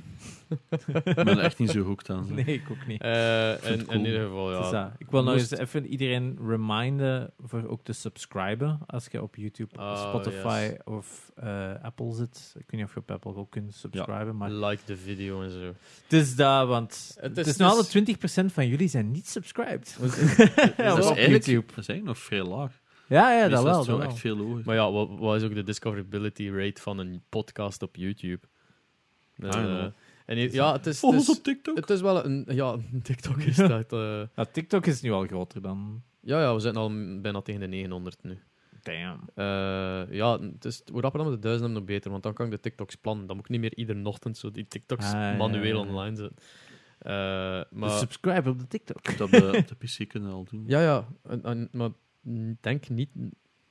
Ik 0.77 1.03
ben 1.15 1.27
er 1.27 1.39
echt 1.39 1.59
niet 1.59 1.69
zo 1.69 1.81
hooked 1.83 2.09
aan. 2.09 2.27
Nee, 2.33 2.45
ik 2.45 2.61
ook 2.71 2.87
niet. 2.87 3.01
eh, 3.01 3.51
in, 3.51 3.57
het 3.71 3.79
in 3.79 3.85
cool. 3.85 4.05
ieder 4.05 4.21
geval, 4.25 4.49
Het 4.49 4.63
ja. 4.63 4.71
dat. 4.83 4.91
Ik 4.97 5.09
wil 5.11 5.23
nog 5.23 5.33
Moest- 5.33 5.51
eens 5.51 5.61
even 5.61 5.85
iedereen 5.85 6.37
reminden 6.47 7.31
voor 7.39 7.67
ook 7.67 7.83
te 7.83 7.93
subscriben 7.93 8.79
als 8.87 9.07
je 9.11 9.21
op 9.21 9.35
YouTube, 9.35 9.79
Oh, 9.79 10.07
Spotify 10.09 10.67
yes. 10.71 10.77
of 10.85 11.31
eh, 11.35 11.71
Apple 11.81 12.13
zit. 12.13 12.53
Ik 12.57 12.65
weet 12.67 12.79
niet 12.79 12.83
of 12.89 12.93
je 12.93 12.99
op 12.99 13.11
Apple 13.11 13.35
ook 13.35 13.51
kunt 13.51 13.73
subscriben, 13.75 14.37
maar 14.37 14.51
Like 14.51 14.81
de 14.85 14.97
video 14.97 15.41
en 15.41 15.49
zo. 15.51 15.73
het 16.03 16.13
is 16.13 16.35
dat, 16.35 16.67
want 16.67 17.11
Het 17.19 17.23
het 17.37 17.37
is- 17.37 17.47
is, 17.47 17.57
nu 17.57 17.65
het 17.65 17.73
al 17.73 17.79
is- 17.81 17.87
20% 17.87 18.53
van 18.53 18.67
jullie 18.67 18.87
zijn 18.87 19.11
niet 19.11 19.27
subscribed. 19.27 19.97
Dat 19.99 20.15
Ja, 20.77 20.97
is, 20.97 21.05
op 21.05 21.15
YouTube. 21.17 21.65
dat 21.67 21.77
is 21.77 21.87
eigenlijk 21.87 22.03
nog 22.03 22.17
vrij 22.17 22.43
laag. 22.43 22.79
Ja, 23.07 23.31
ja, 23.33 23.47
dat 23.47 23.49
Meestal 23.49 23.57
is 23.59 23.63
wel. 23.63 23.75
het 23.77 23.85
zo 23.85 23.91
Dat 23.91 23.99
wel. 24.01 24.09
echt 24.09 24.19
veel 24.19 24.37
hoger. 24.37 24.61
Maar 24.65 24.75
ja, 24.75 24.91
wat, 24.91 25.09
wat 25.19 25.35
is 25.35 25.43
ook 25.43 25.53
de 25.55 25.63
discoverability 25.63 26.49
rate 26.49 26.81
van 26.81 26.97
een 26.97 27.21
podcast 27.29 27.81
op 27.81 27.95
YouTube? 27.95 28.39
Eh, 29.35 29.47
I 29.47 29.51
know. 29.51 29.89
en 30.25 30.37
ja, 30.51 30.71
het 30.73 30.85
is, 30.85 31.01
het, 31.01 31.13
is, 31.13 31.29
op 31.29 31.43
TikTok. 31.43 31.75
het 31.75 31.89
is 31.89 32.01
wel 32.01 32.25
een... 32.25 32.45
Ja, 32.49 32.75
TikTok 33.03 33.37
is 33.37 33.55
dat. 33.55 33.93
eh, 33.93 34.21
Ja, 34.35 34.45
TikTok 34.51 34.85
is 34.85 35.01
nu 35.01 35.11
al 35.11 35.25
groter 35.25 35.61
dan... 35.61 36.01
ja, 36.21 36.41
ja, 36.41 36.53
we 36.53 36.59
zitten 36.59 36.81
al 36.81 36.91
bijna 37.21 37.41
tegen 37.41 37.61
de 37.61 37.67
900 37.67 38.23
nu. 38.23 38.39
Damn. 38.81 39.19
Eh, 39.35 40.15
ja, 40.15 40.39
het 40.39 40.65
is, 40.65 40.81
hoe 40.91 41.01
rapper 41.01 41.19
dan 41.21 41.29
met 41.31 41.41
de 41.41 41.47
duizend 41.47 41.65
hebben, 41.65 41.71
nog 41.73 41.83
beter, 41.95 42.11
want 42.11 42.23
dan 42.23 42.33
kan 42.33 42.45
ik 42.45 42.51
de 42.51 42.59
TikToks 42.59 42.95
plannen. 42.95 43.27
Dan 43.27 43.35
moet 43.35 43.45
ik 43.45 43.51
niet 43.51 43.61
meer 43.61 43.75
iedere 43.75 44.03
ochtend 44.03 44.37
zo 44.37 44.51
die 44.51 44.67
TikToks 44.67 45.05
Ah, 45.05 45.11
ja, 45.11 45.35
manueel 45.35 45.77
ja, 45.79 45.83
ja. 45.83 45.89
online 45.89 46.15
zetten. 46.15 46.37
Eh, 46.99 47.11
Maar... 47.13 47.65
maar, 47.71 47.89
Dus 47.89 47.99
subscribe 47.99 48.49
op 48.49 48.59
de 48.59 48.67
TikTok. 48.67 49.17
Dat 49.17 49.29
we 49.29 49.57
op 49.57 49.67
de 49.67 49.75
PC 49.85 50.07
kunnen 50.09 50.31
al 50.31 50.43
doen. 50.49 50.63
ja, 50.67 50.81
ja, 50.81 51.07
en, 51.23 51.43
en- 51.43 51.69
maar 51.71 51.89
denk 52.61 52.89
niet, 52.89 53.09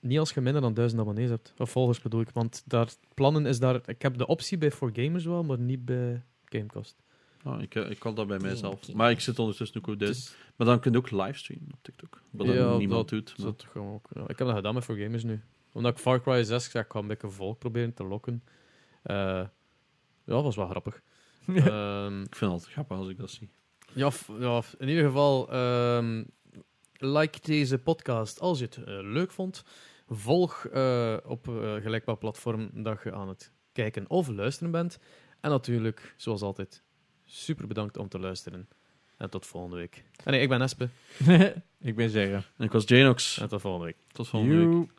niet 0.01 0.19
als 0.19 0.33
je 0.33 0.41
minder 0.41 0.63
dan 0.63 0.75
duizend 0.75 1.01
abonnees 1.01 1.29
hebt. 1.31 1.55
Of 1.59 1.71
volgers 1.71 2.01
bedoel 2.01 2.21
ik, 2.21 2.31
want 2.31 2.63
daar, 2.67 2.89
plannen 3.15 3.47
is 3.47 3.59
daar... 3.59 3.81
Ik 3.89 4.03
heb 4.03 4.17
de 4.19 4.27
optie 4.27 4.59
bij 4.59 4.71
For 4.71 4.91
Gamers 4.93 5.25
wel, 5.25 5.45
maar 5.45 5.59
niet 5.59 5.85
bij 5.85 6.23
Gamecast. 6.45 6.97
Ah, 7.43 7.63
ik, 7.63 7.75
ik 7.75 7.99
kan 7.99 8.15
dat 8.15 8.27
bij 8.27 8.39
mijzelf. 8.39 8.93
Maar 8.93 9.11
ik 9.11 9.21
zit 9.21 9.39
ondertussen 9.39 9.77
ook 9.79 9.87
op 9.87 9.99
dit. 9.99 10.09
Dus, 10.09 10.37
Maar 10.57 10.67
dan 10.67 10.81
kun 10.81 10.93
je 10.93 10.99
ook 10.99 11.11
livestreamen 11.11 11.73
op 11.73 11.79
TikTok. 11.83 12.21
Wat 12.31 12.47
Ja, 12.47 12.53
dan 12.55 12.79
niemand 12.79 13.09
dat- 13.11 13.27
doet. 13.27 13.39
maar- 13.39 13.47
dat 13.47 13.67
gaan 13.73 13.83
we 13.87 13.93
ook, 13.93 14.09
ja. 14.15 14.21
Ik 14.23 14.39
heb 14.39 14.47
dat 14.47 14.57
gedaan 14.57 14.75
met 14.75 14.85
For 14.85 14.97
Gamers 14.97 15.25
nu. 15.25 15.41
Omdat 15.73 15.93
ik 15.93 15.99
Far 15.99 16.21
Cry 16.23 16.45
6 16.45 16.71
zeg, 16.71 16.85
ik 16.85 16.93
ga 16.93 16.99
een 16.99 17.07
beetje 17.07 17.29
volk 17.31 17.59
proberen 17.59 17.95
te 17.95 18.05
lokken. 18.05 18.43
Eh, 19.03 19.15
ja, 19.17 19.51
dat 20.25 20.43
was 20.43 20.57
wel 20.57 20.69
grappig. 20.69 21.03
Ehm, 21.47 22.21
Ik 22.23 22.35
vind 22.37 22.41
het 22.41 22.51
altijd 22.51 22.71
grappig 22.73 22.97
als 22.97 23.09
ik 23.09 23.19
dat 23.19 23.31
zie. 23.31 23.49
Ja, 23.93 24.11
ja, 24.39 24.63
in 24.79 24.89
ieder 24.89 25.05
geval, 25.05 25.53
ehm, 25.53 26.25
like 26.99 27.39
deze 27.43 27.79
podcast 27.79 28.41
als 28.41 28.59
je 28.59 28.65
het 28.65 28.77
eh, 28.77 28.85
leuk 29.03 29.31
vond. 29.31 29.65
Volg 30.09 30.67
eh, 30.67 31.17
op 31.25 31.49
eh 31.49 31.75
gelijk 31.75 32.07
welk 32.07 32.19
platform 32.19 32.71
dat 32.73 33.03
je 33.05 33.13
aan 33.13 33.29
het 33.29 33.53
kijken 33.73 34.11
of 34.11 34.29
luisteren 34.29 34.71
bent. 34.71 34.99
En 35.41 35.51
natuurlijk, 35.51 36.15
zoals 36.17 36.43
altijd, 36.43 36.83
super 37.25 37.67
bedankt 37.67 37.97
om 37.97 38.09
te 38.09 38.19
luisteren. 38.19 38.69
En 39.17 39.31
tot 39.31 39.47
volgende 39.47 39.77
week. 39.77 40.05
Ah, 40.17 40.27
nee, 40.27 40.41
ik 40.41 40.49
ben 40.49 40.63
Espe. 40.63 40.89
ik 41.81 41.97
ben 41.97 42.11
zeggen. 42.11 42.45
En 42.57 42.65
ik 42.65 42.73
was 42.73 42.85
Janox. 42.87 43.39
En 43.39 43.49
tot 43.49 43.61
volgende 43.61 43.87
week. 43.87 43.97
Tot 44.13 44.29
volgende 44.29 44.67
week. 44.67 44.91